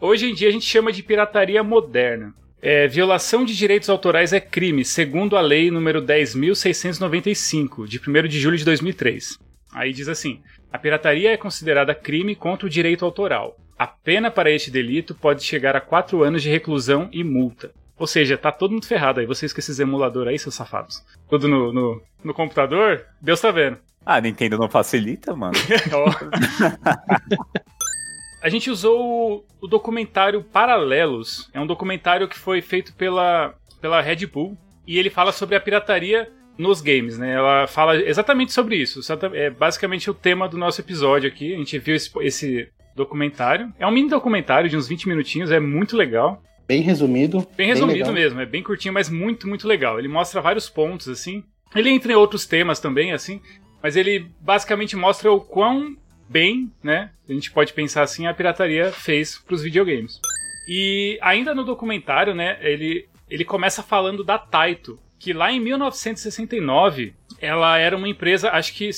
Hoje 0.00 0.30
em 0.30 0.34
dia 0.34 0.48
a 0.48 0.52
gente 0.52 0.64
chama 0.64 0.92
de 0.92 1.02
pirataria 1.02 1.64
moderna. 1.64 2.32
É, 2.64 2.86
violação 2.86 3.44
de 3.44 3.56
direitos 3.56 3.90
autorais 3.90 4.32
é 4.32 4.38
crime, 4.38 4.84
segundo 4.84 5.36
a 5.36 5.40
lei 5.40 5.68
número 5.68 6.00
10.695, 6.00 7.88
de 7.88 7.98
1 7.98 8.28
de 8.28 8.38
julho 8.38 8.56
de 8.56 8.64
2003. 8.64 9.36
Aí 9.72 9.92
diz 9.92 10.06
assim: 10.06 10.40
a 10.72 10.78
pirataria 10.78 11.32
é 11.32 11.36
considerada 11.36 11.92
crime 11.92 12.36
contra 12.36 12.66
o 12.66 12.70
direito 12.70 13.04
autoral. 13.04 13.56
A 13.82 13.86
pena 13.88 14.30
para 14.30 14.48
este 14.48 14.70
delito 14.70 15.12
pode 15.12 15.42
chegar 15.42 15.74
a 15.74 15.80
4 15.80 16.22
anos 16.22 16.40
de 16.40 16.48
reclusão 16.48 17.08
e 17.10 17.24
multa. 17.24 17.72
Ou 17.98 18.06
seja, 18.06 18.38
tá 18.38 18.52
todo 18.52 18.70
mundo 18.70 18.86
ferrado 18.86 19.18
aí, 19.18 19.26
vocês 19.26 19.52
com 19.52 19.58
esses 19.58 19.80
emuladores 19.80 20.30
aí, 20.30 20.38
seus 20.38 20.54
safados. 20.54 21.04
Tudo 21.28 21.48
no, 21.48 21.72
no, 21.72 22.00
no 22.22 22.32
computador, 22.32 23.04
Deus 23.20 23.40
tá 23.40 23.50
vendo. 23.50 23.78
Ah, 24.06 24.20
Nintendo 24.20 24.56
não 24.56 24.70
facilita, 24.70 25.34
mano. 25.34 25.54
Ó. 25.92 26.12
A 28.40 28.48
gente 28.48 28.70
usou 28.70 29.00
o, 29.00 29.44
o 29.60 29.66
documentário 29.66 30.44
Paralelos. 30.44 31.50
É 31.52 31.60
um 31.60 31.66
documentário 31.66 32.28
que 32.28 32.38
foi 32.38 32.62
feito 32.62 32.94
pela, 32.94 33.52
pela 33.80 34.00
Red 34.00 34.26
Bull. 34.26 34.56
E 34.86 34.96
ele 34.96 35.10
fala 35.10 35.32
sobre 35.32 35.56
a 35.56 35.60
pirataria 35.60 36.30
nos 36.56 36.80
games, 36.80 37.18
né? 37.18 37.32
Ela 37.32 37.66
fala 37.66 37.96
exatamente 37.96 38.52
sobre 38.52 38.76
isso. 38.76 39.00
É 39.34 39.50
basicamente 39.50 40.08
o 40.08 40.14
tema 40.14 40.48
do 40.48 40.56
nosso 40.56 40.80
episódio 40.80 41.28
aqui. 41.28 41.52
A 41.52 41.58
gente 41.58 41.80
viu 41.80 41.96
esse, 41.96 42.12
esse 42.20 42.70
documentário. 42.94 43.72
É 43.78 43.86
um 43.86 43.90
mini 43.90 44.08
documentário 44.08 44.68
de 44.68 44.76
uns 44.76 44.88
20 44.88 45.08
minutinhos, 45.08 45.50
é 45.50 45.60
muito 45.60 45.96
legal. 45.96 46.42
Bem 46.66 46.80
resumido. 46.82 47.46
Bem 47.56 47.66
resumido 47.66 48.12
mesmo, 48.12 48.40
é 48.40 48.46
bem 48.46 48.62
curtinho, 48.62 48.94
mas 48.94 49.08
muito, 49.08 49.48
muito 49.48 49.66
legal. 49.66 49.98
Ele 49.98 50.08
mostra 50.08 50.40
vários 50.40 50.68
pontos, 50.68 51.08
assim. 51.08 51.44
Ele 51.74 51.90
entra 51.90 52.12
em 52.12 52.16
outros 52.16 52.46
temas 52.46 52.80
também, 52.80 53.12
assim. 53.12 53.40
Mas 53.82 53.96
ele 53.96 54.26
basicamente 54.40 54.96
mostra 54.96 55.30
o 55.32 55.40
quão 55.40 55.96
bem, 56.28 56.70
né? 56.82 57.10
A 57.28 57.32
gente 57.32 57.50
pode 57.50 57.72
pensar 57.72 58.02
assim, 58.02 58.26
a 58.26 58.34
pirataria 58.34 58.92
fez 58.92 59.38
pros 59.38 59.62
videogames. 59.62 60.20
E 60.68 61.18
ainda 61.20 61.54
no 61.54 61.64
documentário, 61.64 62.34
né? 62.34 62.58
Ele, 62.60 63.06
ele 63.28 63.44
começa 63.44 63.82
falando 63.82 64.22
da 64.22 64.38
Taito, 64.38 64.98
que 65.18 65.32
lá 65.32 65.52
em 65.52 65.60
1969 65.60 67.14
ela 67.40 67.76
era 67.76 67.96
uma 67.96 68.08
empresa, 68.08 68.50
acho 68.50 68.72
que 68.72 68.88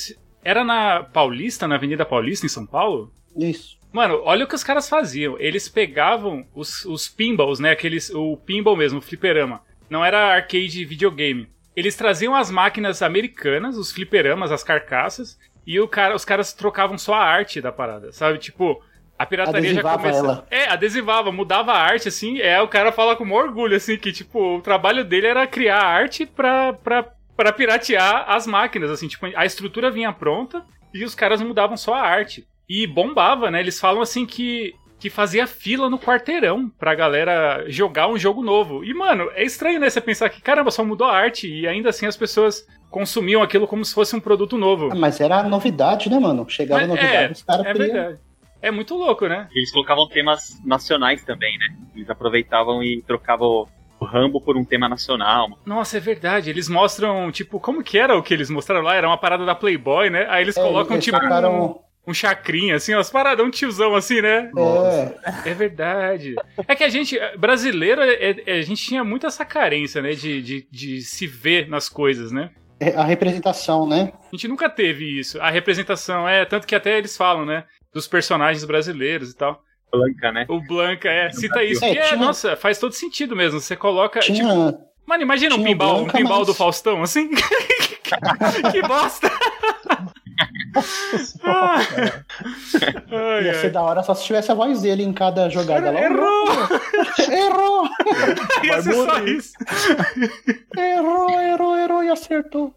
era 0.45 0.63
na 0.63 1.03
Paulista, 1.03 1.67
na 1.67 1.77
Avenida 1.77 2.05
Paulista, 2.05 2.47
em 2.47 2.51
São 2.51 2.67
Paulo. 2.67 3.11
Isso. 3.37 3.79
Mano, 3.93 4.21
olha 4.25 4.45
o 4.45 4.49
que 4.49 4.55
os 4.55 4.65
caras 4.65 4.89
faziam. 4.89 5.37
Eles 5.39 5.69
pegavam 5.69 6.45
os, 6.55 6.85
os 6.85 7.09
pinballs, 7.09 7.61
né? 7.61 7.71
Aqueles, 7.71 8.11
o 8.11 8.37
pinball 8.37 8.77
mesmo, 8.77 8.99
o 8.99 9.03
fliperama. 9.03 9.61
Não 9.89 10.05
era 10.05 10.35
arcade 10.35 10.85
videogame. 10.85 11.49
Eles 11.77 11.95
traziam 11.97 12.35
as 12.35 12.51
máquinas 12.51 13.03
americanas, 13.03 13.77
os 13.77 13.93
fliperamas, 13.93 14.51
as 14.51 14.65
carcaças, 14.65 15.39
e 15.67 15.79
o 15.81 15.89
cara, 15.89 16.15
os 16.15 16.25
caras 16.25 16.53
trocavam 16.53 16.99
só 16.99 17.15
a 17.15 17.25
arte 17.25 17.61
da 17.61 17.71
parada, 17.73 18.13
sabe? 18.13 18.39
Tipo, 18.39 18.83
a 19.19 19.25
pirataria 19.27 19.63
já 19.75 19.81
Adesivava 19.81 19.99
começava. 20.03 20.27
ela. 20.29 20.47
É, 20.51 20.69
adesivava, 20.69 21.33
mudava 21.33 21.73
a 21.73 21.79
arte, 21.79 22.09
assim. 22.09 22.41
É, 22.41 22.61
o 22.61 22.69
cara 22.69 22.91
fala 22.93 23.15
com 23.17 23.25
maior 23.25 23.47
orgulho, 23.47 23.77
assim, 23.77 23.97
que, 23.97 24.13
tipo, 24.13 24.57
o 24.57 24.61
trabalho 24.61 25.05
dele 25.05 25.27
era 25.29 25.47
criar 25.47 25.83
arte 25.83 26.27
pra, 26.27 26.73
pra, 26.73 27.13
pra 27.37 27.53
piratear 27.53 28.25
as 28.29 28.47
máquinas, 28.47 28.91
assim. 28.91 29.07
Tipo, 29.09 29.27
a 29.37 29.45
estrutura 29.45 29.91
vinha 29.91 30.13
pronta 30.13 30.65
e 30.93 31.05
os 31.05 31.15
caras 31.15 31.41
mudavam 31.41 31.77
só 31.77 31.95
a 31.95 32.03
arte. 32.03 32.47
E 32.69 32.87
bombava, 32.87 33.51
né? 33.51 33.61
Eles 33.61 33.79
falam 33.79 34.01
assim 34.03 34.25
que, 34.25 34.75
que 34.99 35.11
fazia 35.11 35.47
fila 35.47 35.91
no 35.91 35.99
quarteirão 35.99 36.69
pra 36.69 36.95
galera 36.95 37.65
jogar 37.69 38.09
um 38.09 38.19
jogo 38.19 38.43
novo. 38.43 38.85
E, 38.85 38.95
mano, 38.95 39.31
é 39.35 39.45
estranho, 39.45 39.79
né? 39.81 39.91
Você 39.91 40.01
pensar 40.01 40.29
que, 40.31 40.41
caramba, 40.41 40.71
só 40.71 40.85
mudou 40.85 41.07
a 41.07 41.17
arte 41.17 41.47
e 41.53 41.67
ainda 41.67 41.91
assim 41.91 42.07
as 42.07 42.17
pessoas 42.17 42.67
consumiam 42.91 43.43
aquilo 43.43 43.67
como 43.67 43.85
se 43.85 43.93
fosse 43.95 44.15
um 44.17 44.21
produto 44.21 44.57
novo. 44.57 44.89
Ah, 44.93 44.95
Mas 44.95 45.21
era 45.21 45.43
novidade, 45.43 46.09
né, 46.09 46.19
mano? 46.19 46.49
Chegava 46.49 46.81
Mas 46.81 46.89
novidade, 46.89 47.15
é, 47.17 47.31
os 47.33 47.43
caras 47.43 47.67
É 47.67 47.73
queriam. 47.73 47.93
verdade. 47.93 48.19
É 48.63 48.71
muito 48.71 48.95
louco, 48.95 49.27
né? 49.27 49.47
Eles 49.55 49.71
colocavam 49.71 50.09
temas 50.09 50.59
nacionais 50.65 51.23
também, 51.23 51.59
né? 51.59 51.77
Eles 51.95 52.09
aproveitavam 52.09 52.83
e 52.83 53.03
trocavam 53.03 53.69
o 54.01 54.05
Rambo 54.07 54.41
por 54.41 54.57
um 54.57 54.65
tema 54.65 54.89
nacional. 54.89 55.49
Nossa, 55.67 55.99
é 55.99 56.01
verdade. 56.01 56.49
Eles 56.49 56.67
mostram, 56.69 57.31
tipo, 57.31 57.61
como 57.61 57.83
que 57.83 57.99
era 57.99 58.17
o 58.17 58.23
que 58.23 58.33
eles 58.33 58.49
mostraram 58.49 58.83
lá? 58.83 58.95
Era 58.95 59.07
uma 59.07 59.19
parada 59.19 59.45
da 59.45 59.55
Playboy, 59.55 60.09
né? 60.09 60.27
Aí 60.31 60.43
eles 60.43 60.57
É, 60.57 60.63
colocam, 60.63 60.95
eles 60.95 61.05
tipo, 61.05 61.19
colocaram- 61.19 61.63
um, 61.63 61.84
um 62.07 62.13
chacrinha, 62.15 62.77
assim, 62.77 62.93
umas 62.95 63.09
paradas, 63.11 63.45
um 63.47 63.51
tiozão 63.51 63.95
assim, 63.95 64.21
né? 64.21 64.51
É, 65.45 65.51
É 65.51 65.55
verdade. 65.55 66.35
É 66.69 66.75
que 66.77 66.85
a 66.85 66.89
gente, 66.89 67.19
brasileiro, 67.39 68.03
é- 68.03 68.37
é- 68.47 68.59
a 68.59 68.63
gente 68.63 68.83
tinha 68.85 69.03
muito 69.03 69.27
essa 69.27 69.45
carência, 69.45 70.03
né? 70.03 70.13
De, 70.13 70.43
de, 70.43 70.69
de 70.71 71.01
se 71.03 71.27
ver 71.27 71.69
nas 71.69 71.89
coisas, 71.89 72.31
né? 72.33 72.51
é, 72.81 72.91
a 72.97 73.05
representação, 73.05 73.87
né? 73.89 74.13
A 74.21 74.37
gente 74.37 74.49
nunca 74.49 74.69
teve 74.69 75.19
isso. 75.19 75.41
A 75.41 75.49
representação 75.49 76.29
é, 76.29 76.45
tanto 76.45 76.67
que 76.67 76.75
até 76.75 76.99
eles 76.99 77.17
falam, 77.17 77.47
né? 77.47 77.65
Dos 77.93 78.07
personagens 78.09 78.65
brasileiros 78.65 79.31
e 79.31 79.37
tal. 79.37 79.63
Blanca, 79.91 80.33
né? 80.33 80.45
O 80.49 80.61
Blanca, 80.61 81.09
é, 81.09 81.31
cita 81.31 81.63
isso. 81.63 81.85
É, 81.85 81.93
que 81.93 81.99
é, 82.01 82.03
tinha- 82.09 82.17
nossa, 82.21 82.57
faz 82.57 82.79
todo 82.79 82.93
sentido 82.93 83.35
mesmo. 83.37 83.61
Você 83.61 83.77
coloca. 83.77 84.19
Tipo, 84.21 84.37
Tinha. 84.39 84.79
mano, 85.07 85.23
imagina 85.23 85.55
um 85.55 85.59
tinha 85.59 85.69
o 85.69 85.73
pinball, 85.73 85.95
um 85.95 86.03
Blanca, 86.03 86.19
pinball 86.19 86.39
mas- 86.39 86.47
do 86.49 86.55
Faustão, 86.55 87.01
assim. 87.03 87.31
que 88.73 88.83
bosta! 88.83 89.31
Ai, 91.43 91.85
Ia 93.45 93.55
ser 93.55 93.67
ai. 93.67 93.71
da 93.71 93.83
hora 93.83 94.03
só 94.03 94.15
se 94.15 94.25
tivesse 94.25 94.51
a 94.51 94.55
voz 94.55 94.83
dele 94.83 95.03
em 95.03 95.13
cada 95.13 95.49
jogada 95.49 95.91
lá. 95.91 96.01
Errou! 96.01 96.47
Errou! 97.31 97.89
Ia 98.65 98.83
ser 98.83 98.95
só 98.95 99.19
isso. 99.25 99.53
Errou, 100.77 101.31
errou, 101.41 101.77
errou 101.77 102.05
e 102.05 102.11
acertou. 102.11 102.75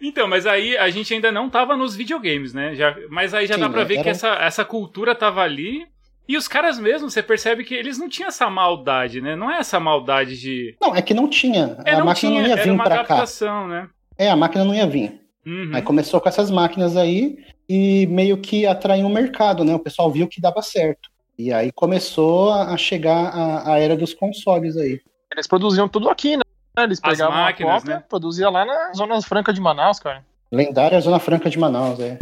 Então, 0.00 0.28
mas 0.28 0.46
aí 0.46 0.76
a 0.76 0.90
gente 0.90 1.12
ainda 1.14 1.32
não 1.32 1.48
tava 1.48 1.76
nos 1.76 1.96
videogames, 1.96 2.52
né? 2.52 2.74
Já, 2.74 2.94
mas 3.10 3.34
aí 3.34 3.46
já 3.46 3.54
Sim, 3.54 3.60
dá 3.60 3.68
pra 3.70 3.84
ver 3.84 3.94
era- 3.94 4.02
que 4.04 4.08
essa, 4.10 4.28
essa 4.34 4.64
cultura 4.64 5.14
tava 5.14 5.42
ali. 5.42 5.86
E 6.28 6.36
os 6.36 6.46
caras 6.46 6.78
mesmo, 6.78 7.08
você 7.08 7.22
percebe 7.22 7.64
que 7.64 7.74
eles 7.74 7.96
não 7.98 8.06
tinham 8.06 8.28
essa 8.28 8.50
maldade, 8.50 9.18
né? 9.22 9.34
Não 9.34 9.50
é 9.50 9.60
essa 9.60 9.80
maldade 9.80 10.38
de. 10.38 10.76
Não, 10.78 10.94
é 10.94 11.00
que 11.00 11.14
não 11.14 11.26
tinha. 11.26 11.78
É, 11.86 11.94
a 11.94 11.98
não 12.00 12.04
máquina 12.04 12.14
tinha, 12.32 12.42
não 12.42 12.48
ia 12.48 12.52
era 12.54 12.62
vir 12.64 12.70
uma 12.70 12.84
pra 12.84 12.96
cá. 12.96 13.00
adaptação, 13.00 13.66
né? 13.66 13.88
É, 14.18 14.28
a 14.30 14.36
máquina 14.36 14.62
não 14.62 14.74
ia 14.74 14.86
vir. 14.86 15.18
Uhum. 15.46 15.70
Aí 15.74 15.82
começou 15.82 16.20
com 16.20 16.28
essas 16.28 16.50
máquinas 16.50 16.96
aí 16.96 17.38
e 17.68 18.06
meio 18.06 18.38
que 18.38 18.66
atraiu 18.66 19.06
o 19.06 19.10
mercado, 19.10 19.64
né? 19.64 19.74
O 19.74 19.78
pessoal 19.78 20.10
viu 20.10 20.28
que 20.28 20.40
dava 20.40 20.62
certo. 20.62 21.08
E 21.38 21.52
aí 21.52 21.70
começou 21.70 22.52
a 22.52 22.76
chegar 22.76 23.28
a, 23.28 23.74
a 23.74 23.78
era 23.78 23.96
dos 23.96 24.12
consoles 24.12 24.76
aí. 24.76 25.00
Eles 25.32 25.46
produziam 25.46 25.88
tudo 25.88 26.08
aqui, 26.08 26.36
né? 26.36 26.42
Eles 26.78 27.00
As 27.02 27.12
pegavam 27.12 27.36
máquinas, 27.36 27.72
a 27.72 27.78
cópia, 27.78 27.94
né? 27.96 28.04
produzia 28.08 28.48
lá 28.50 28.64
na 28.64 28.92
Zona 28.94 29.20
Franca 29.22 29.52
de 29.52 29.60
Manaus, 29.60 29.98
cara. 29.98 30.24
Lendária 30.50 31.00
Zona 31.00 31.18
Franca 31.18 31.50
de 31.50 31.58
Manaus, 31.58 32.00
é. 32.00 32.18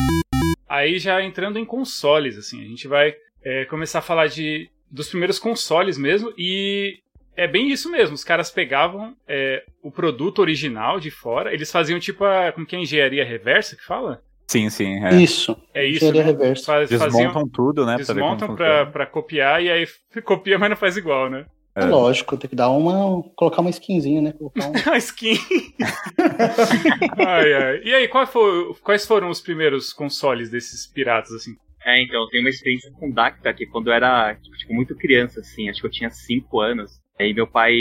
Aí 0.69 0.99
já 0.99 1.23
entrando 1.23 1.59
em 1.59 1.65
consoles, 1.65 2.37
assim, 2.37 2.61
a 2.63 2.69
gente 2.69 2.89
vai 2.89 3.15
é, 3.45 3.65
começar 3.67 4.01
a 4.01 4.03
falar 4.03 4.27
de 4.27 4.69
dos 4.91 5.09
primeiros 5.09 5.39
consoles 5.39 5.99
mesmo 5.99 6.33
e 6.39 7.01
é 7.37 7.47
bem 7.47 7.71
isso 7.71 7.91
mesmo. 7.91 8.15
Os 8.15 8.25
caras 8.25 8.51
pegavam 8.51 9.15
é, 9.29 9.65
o 9.83 9.91
produto 9.91 10.39
original 10.41 10.99
de 10.99 11.11
fora, 11.11 11.53
eles 11.53 11.71
faziam 11.71 11.99
tipo 12.01 12.25
a 12.25 12.53
como 12.53 12.67
que 12.67 12.75
é 12.75 12.79
a 12.79 12.83
engenharia 12.83 13.25
reversa 13.25 13.77
que 13.77 13.85
fala? 13.85 14.23
Sim, 14.49 14.71
sim. 14.71 15.05
É. 15.05 15.15
Isso. 15.17 15.57
É 15.75 15.85
isso. 15.85 16.13
Né? 16.13 16.23
reverso. 16.23 16.65
Faz- 16.67 16.89
faziam, 16.91 17.09
Desmontam 17.27 17.49
tudo, 17.49 17.85
né? 17.85 17.97
pra 17.97 18.15
ver 18.15 18.21
como 18.21 18.37
desmontam 18.37 18.57
pra, 18.57 18.87
pra 18.87 19.07
copiar 19.07 19.63
e 19.63 19.71
aí 19.71 19.87
copia, 20.25 20.59
mas 20.59 20.71
não 20.71 20.77
faz 20.77 20.97
igual, 20.97 21.29
né? 21.29 21.45
É 21.75 21.85
lógico, 21.85 22.39
tem 22.39 22.49
que 22.49 22.57
dar 22.57 22.71
uma. 22.71 23.23
colocar 23.37 23.61
uma 23.61 23.69
skinzinha, 23.69 24.23
né? 24.23 24.33
Colocar 24.33 24.67
um- 24.67 24.73
A 24.91 24.97
skin. 24.97 25.37
ai, 27.27 27.53
ai. 27.53 27.81
E 27.85 27.95
aí, 27.95 28.09
qual 28.09 28.27
foi- 28.27 28.75
quais 28.83 29.07
foram 29.07 29.29
os 29.31 29.41
primeiros 29.41 29.93
consoles 29.93 30.51
desses 30.51 30.87
piratas, 30.87 31.33
assim? 31.33 31.55
É, 31.85 32.03
então, 32.03 32.21
eu 32.23 32.29
tenho 32.29 32.43
uma 32.43 32.51
experiência 32.51 32.91
com 32.93 33.11
Dacta, 33.11 33.53
que 33.53 33.67
quando 33.67 33.89
eu 33.89 33.93
era, 33.93 34.35
tipo, 34.43 34.57
tipo, 34.57 34.75
muito 34.75 34.97
criança, 34.97 35.41
assim, 35.41 35.69
acho 35.69 35.81
que 35.81 35.87
eu 35.87 35.91
tinha 35.91 36.11
5 36.11 36.61
anos. 36.61 37.01
Aí 37.19 37.33
meu 37.33 37.47
pai 37.47 37.75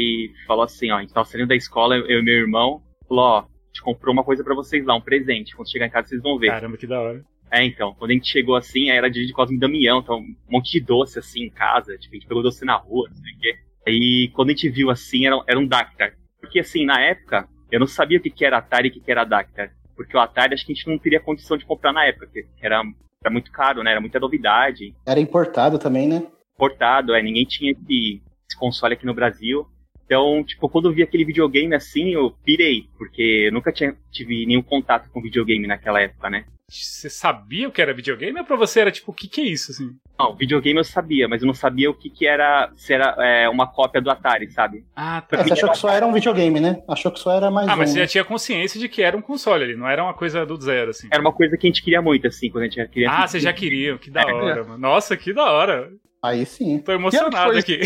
falou 0.47 0.63
assim, 0.63 0.91
ó, 0.91 0.97
a 0.97 1.01
gente 1.01 1.13
tava 1.13 1.25
saindo 1.25 1.47
da 1.47 1.55
escola, 1.55 1.97
eu 1.97 2.19
e 2.19 2.23
meu 2.23 2.35
irmão, 2.35 2.81
falou, 3.07 3.23
ó, 3.23 3.39
a 3.39 3.47
gente 3.67 3.81
comprou 3.81 4.13
uma 4.13 4.23
coisa 4.23 4.43
pra 4.43 4.55
vocês 4.55 4.85
lá, 4.85 4.95
um 4.95 5.01
presente. 5.01 5.55
Quando 5.55 5.69
chegar 5.69 5.87
em 5.87 5.89
casa 5.89 6.07
vocês 6.07 6.21
vão 6.21 6.37
ver. 6.37 6.47
Caramba, 6.47 6.77
que 6.77 6.87
da 6.87 7.01
hora. 7.01 7.23
É, 7.51 7.63
então, 7.63 7.93
quando 7.93 8.11
a 8.11 8.13
gente 8.13 8.29
chegou 8.29 8.55
assim, 8.55 8.89
aí 8.89 8.97
era 8.97 9.09
dia 9.09 9.25
de 9.25 9.33
Cosme 9.33 9.57
e 9.57 9.59
Damião, 9.59 9.99
então 9.99 10.17
um 10.17 10.35
monte 10.49 10.71
de 10.71 10.79
doce 10.79 11.19
assim 11.19 11.43
em 11.43 11.49
casa, 11.49 11.97
tipo, 11.97 12.15
a 12.15 12.17
gente 12.17 12.27
pegou 12.27 12.43
doce 12.43 12.65
na 12.65 12.75
rua, 12.75 13.07
não 13.09 13.15
sei 13.15 13.33
o 13.33 13.39
quê. 13.39 13.55
Aí 13.87 14.31
quando 14.33 14.49
a 14.49 14.51
gente 14.51 14.69
viu 14.69 14.89
assim, 14.89 15.25
era, 15.25 15.41
era 15.47 15.59
um 15.59 15.67
Dactar. 15.67 16.13
Porque 16.39 16.59
assim, 16.59 16.85
na 16.85 16.99
época, 17.01 17.47
eu 17.71 17.79
não 17.79 17.87
sabia 17.87 18.17
o 18.17 18.21
que, 18.21 18.29
que 18.29 18.45
era 18.45 18.57
Atari 18.57 18.87
e 18.87 18.91
o 18.91 18.93
que, 18.93 18.99
que 18.99 19.11
era 19.11 19.23
Dactar. 19.23 19.71
Porque 19.95 20.17
o 20.17 20.19
Atari 20.19 20.53
acho 20.53 20.65
que 20.65 20.73
a 20.73 20.75
gente 20.75 20.87
não 20.87 20.97
teria 20.97 21.19
condição 21.19 21.57
de 21.57 21.65
comprar 21.65 21.93
na 21.93 22.05
época, 22.05 22.25
porque 22.27 22.45
era, 22.61 22.81
era 23.23 23.31
muito 23.31 23.51
caro, 23.51 23.83
né? 23.83 23.91
Era 23.91 24.01
muita 24.01 24.19
novidade. 24.19 24.93
Era 25.05 25.19
importado 25.19 25.79
também, 25.79 26.07
né? 26.07 26.23
Portado, 26.57 27.13
é, 27.13 27.21
ninguém 27.21 27.45
tinha 27.45 27.71
esse, 27.71 28.21
esse 28.49 28.57
console 28.59 28.93
aqui 28.93 29.05
no 29.05 29.13
Brasil. 29.13 29.65
Então, 30.05 30.43
tipo, 30.43 30.69
quando 30.69 30.87
eu 30.87 30.93
vi 30.93 31.01
aquele 31.01 31.25
videogame 31.25 31.73
assim, 31.73 32.13
eu 32.13 32.31
pirei, 32.43 32.85
porque 32.97 33.47
eu 33.47 33.51
nunca 33.51 33.71
tinha, 33.71 33.95
tive 34.11 34.45
nenhum 34.45 34.61
contato 34.61 35.09
com 35.09 35.19
videogame 35.21 35.65
naquela 35.65 35.99
época, 35.99 36.29
né? 36.29 36.45
Você 36.67 37.09
sabia 37.11 37.67
o 37.67 37.71
que 37.71 37.79
era 37.81 37.93
videogame 37.93 38.39
ou 38.39 38.45
pra 38.45 38.55
você 38.55 38.79
era 38.79 38.91
tipo, 38.91 39.11
o 39.11 39.13
que 39.13 39.27
que 39.27 39.41
é 39.41 39.45
isso, 39.45 39.71
assim? 39.71 39.91
Não, 40.17 40.35
videogame 40.35 40.79
eu 40.79 40.83
sabia, 40.83 41.27
mas 41.27 41.41
eu 41.41 41.45
não 41.47 41.53
sabia 41.53 41.89
o 41.89 41.93
que, 41.93 42.09
que 42.09 42.25
era, 42.25 42.71
se 42.75 42.91
era 42.93 43.15
é, 43.19 43.47
uma 43.49 43.67
cópia 43.67 44.01
do 44.01 44.09
Atari, 44.09 44.49
sabe? 44.51 44.83
Ah, 44.95 45.23
É, 45.31 45.37
tá. 45.37 45.43
você 45.43 45.53
achou 45.53 45.69
que 45.69 45.77
só 45.77 45.89
era 45.89 46.05
um 46.07 46.13
videogame, 46.13 46.59
né? 46.59 46.81
Achou 46.87 47.11
que 47.11 47.19
só 47.19 47.31
era 47.31 47.51
mais 47.51 47.67
Ah, 47.67 47.75
mas 47.75 47.89
um. 47.89 47.93
você 47.93 47.99
né? 47.99 48.05
já 48.05 48.11
tinha 48.11 48.23
consciência 48.23 48.79
de 48.79 48.89
que 48.89 49.01
era 49.03 49.15
um 49.17 49.21
console 49.21 49.63
ali, 49.63 49.75
não 49.75 49.87
era 49.87 50.03
uma 50.03 50.13
coisa 50.15 50.43
do 50.45 50.59
zero, 50.59 50.89
assim. 50.91 51.07
Era 51.11 51.21
uma 51.21 51.33
coisa 51.33 51.55
que 51.57 51.67
a 51.67 51.69
gente 51.69 51.83
queria 51.83 52.01
muito, 52.01 52.25
assim, 52.27 52.49
quando 52.49 52.63
a 52.63 52.67
gente 52.67 52.79
era 52.79 52.89
criança. 52.89 53.15
Ah, 53.15 53.27
vocês 53.27 53.43
já 53.43 53.53
queriam, 53.53 53.97
que 53.99 54.09
da 54.09 54.25
hora, 54.25 54.63
mano. 54.63 54.77
Nossa, 54.79 55.15
que 55.17 55.33
da 55.33 55.51
hora. 55.51 55.91
Aí 56.25 56.45
sim. 56.45 56.79
Tô 56.79 56.91
emocionado 56.91 57.35
foi 57.51 57.59
aqui. 57.59 57.79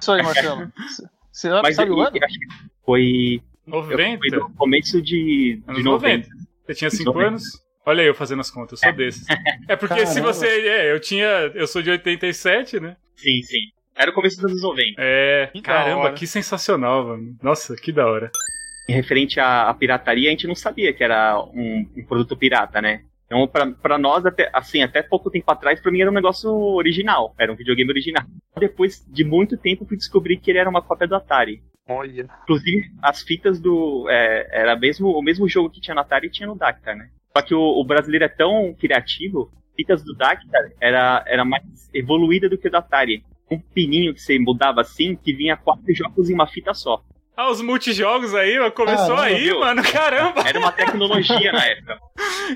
Isso 0.00 0.12
aí, 0.12 0.22
Marcelo. 0.22 0.72
Você 1.32 1.48
Mas 1.62 1.74
sabe 1.76 1.90
o 1.90 2.00
ano? 2.00 2.16
eu 2.16 2.24
acho 2.24 2.38
que 2.38 2.46
foi, 2.84 3.40
eu- 3.66 3.70
90? 3.72 4.18
foi 4.18 4.38
no 4.38 4.50
começo 4.54 5.02
de, 5.02 5.60
Anos 5.66 5.78
de 5.78 5.84
90. 5.84 6.28
90. 6.28 6.44
Você 6.66 6.74
tinha 6.74 6.90
5 6.90 7.04
90. 7.04 7.28
anos? 7.28 7.42
Olha 7.86 8.00
aí 8.02 8.06
eu 8.08 8.14
fazendo 8.14 8.40
as 8.40 8.50
contas, 8.50 8.82
eu 8.82 8.88
sou 8.88 8.96
desses. 8.96 9.26
É 9.68 9.76
porque 9.76 10.06
se 10.06 10.14
Caramba. 10.14 10.32
você. 10.32 10.46
É, 10.46 10.92
eu 10.92 11.00
tinha. 11.00 11.26
Eu 11.54 11.66
sou 11.66 11.82
de 11.82 11.90
87, 11.90 12.80
né? 12.80 12.96
Sim, 13.16 13.42
sim. 13.42 13.58
Era 13.96 14.10
o 14.10 14.14
começo 14.14 14.36
dos 14.36 14.46
anos 14.50 14.62
90. 14.62 14.94
É. 14.98 15.46
Que 15.52 15.60
caramba, 15.60 16.12
que 16.12 16.26
sensacional, 16.26 17.06
mano. 17.06 17.36
Nossa, 17.42 17.76
que 17.76 17.92
da 17.92 18.06
hora. 18.06 18.30
Em 18.88 18.92
referente 18.94 19.38
à, 19.40 19.68
à 19.68 19.74
pirataria, 19.74 20.28
a 20.28 20.30
gente 20.30 20.46
não 20.46 20.54
sabia 20.54 20.92
que 20.92 21.02
era 21.04 21.38
um, 21.40 21.86
um 21.96 22.04
produto 22.04 22.36
pirata, 22.36 22.80
né? 22.82 23.02
Então, 23.34 23.48
pra, 23.48 23.66
pra 23.66 23.98
nós, 23.98 24.24
até, 24.24 24.48
assim, 24.52 24.80
até 24.80 25.02
pouco 25.02 25.28
tempo 25.28 25.50
atrás, 25.50 25.80
pra 25.80 25.90
mim 25.90 26.00
era 26.00 26.10
um 26.10 26.14
negócio 26.14 26.48
original. 26.50 27.34
Era 27.36 27.52
um 27.52 27.56
videogame 27.56 27.90
original. 27.90 28.24
Depois 28.56 29.04
de 29.08 29.24
muito 29.24 29.56
tempo, 29.56 29.84
fui 29.84 29.96
descobrir 29.96 30.36
que 30.36 30.52
ele 30.52 30.58
era 30.58 30.70
uma 30.70 30.80
cópia 30.80 31.08
do 31.08 31.16
Atari. 31.16 31.60
Olha. 31.88 32.28
Inclusive, 32.44 32.92
as 33.02 33.22
fitas 33.22 33.60
do. 33.60 34.06
é, 34.08 34.60
era 34.60 34.76
mesmo, 34.76 35.08
o 35.08 35.20
mesmo 35.20 35.48
jogo 35.48 35.68
que 35.68 35.80
tinha 35.80 35.94
no 35.96 36.00
Atari 36.00 36.30
tinha 36.30 36.46
no 36.46 36.54
Dactar, 36.54 36.96
né? 36.96 37.10
Só 37.36 37.42
que 37.42 37.54
o, 37.54 37.60
o 37.60 37.84
brasileiro 37.84 38.24
é 38.24 38.28
tão 38.28 38.72
criativo 38.78 39.50
fitas 39.76 40.04
do 40.04 40.14
Dactar 40.14 40.70
era, 40.80 41.24
era 41.26 41.44
mais 41.44 41.90
evoluída 41.92 42.48
do 42.48 42.56
que 42.56 42.68
o 42.68 42.70
da 42.70 42.78
Atari. 42.78 43.24
Um 43.50 43.58
pininho 43.58 44.14
que 44.14 44.22
você 44.22 44.38
mudava 44.38 44.80
assim, 44.80 45.16
que 45.16 45.34
vinha 45.34 45.56
quatro 45.56 45.92
jogos 45.92 46.30
em 46.30 46.34
uma 46.34 46.46
fita 46.46 46.72
só. 46.72 47.02
Ah, 47.36 47.50
os 47.50 47.60
multijogos 47.60 48.34
aí, 48.34 48.54
começou 48.72 49.16
Caramba, 49.16 49.22
aí, 49.24 49.42
viu? 49.44 49.60
mano. 49.60 49.82
Caramba, 49.90 50.42
Era 50.48 50.58
uma 50.58 50.70
tecnologia 50.72 51.52
na 51.52 51.64
época. 51.66 51.98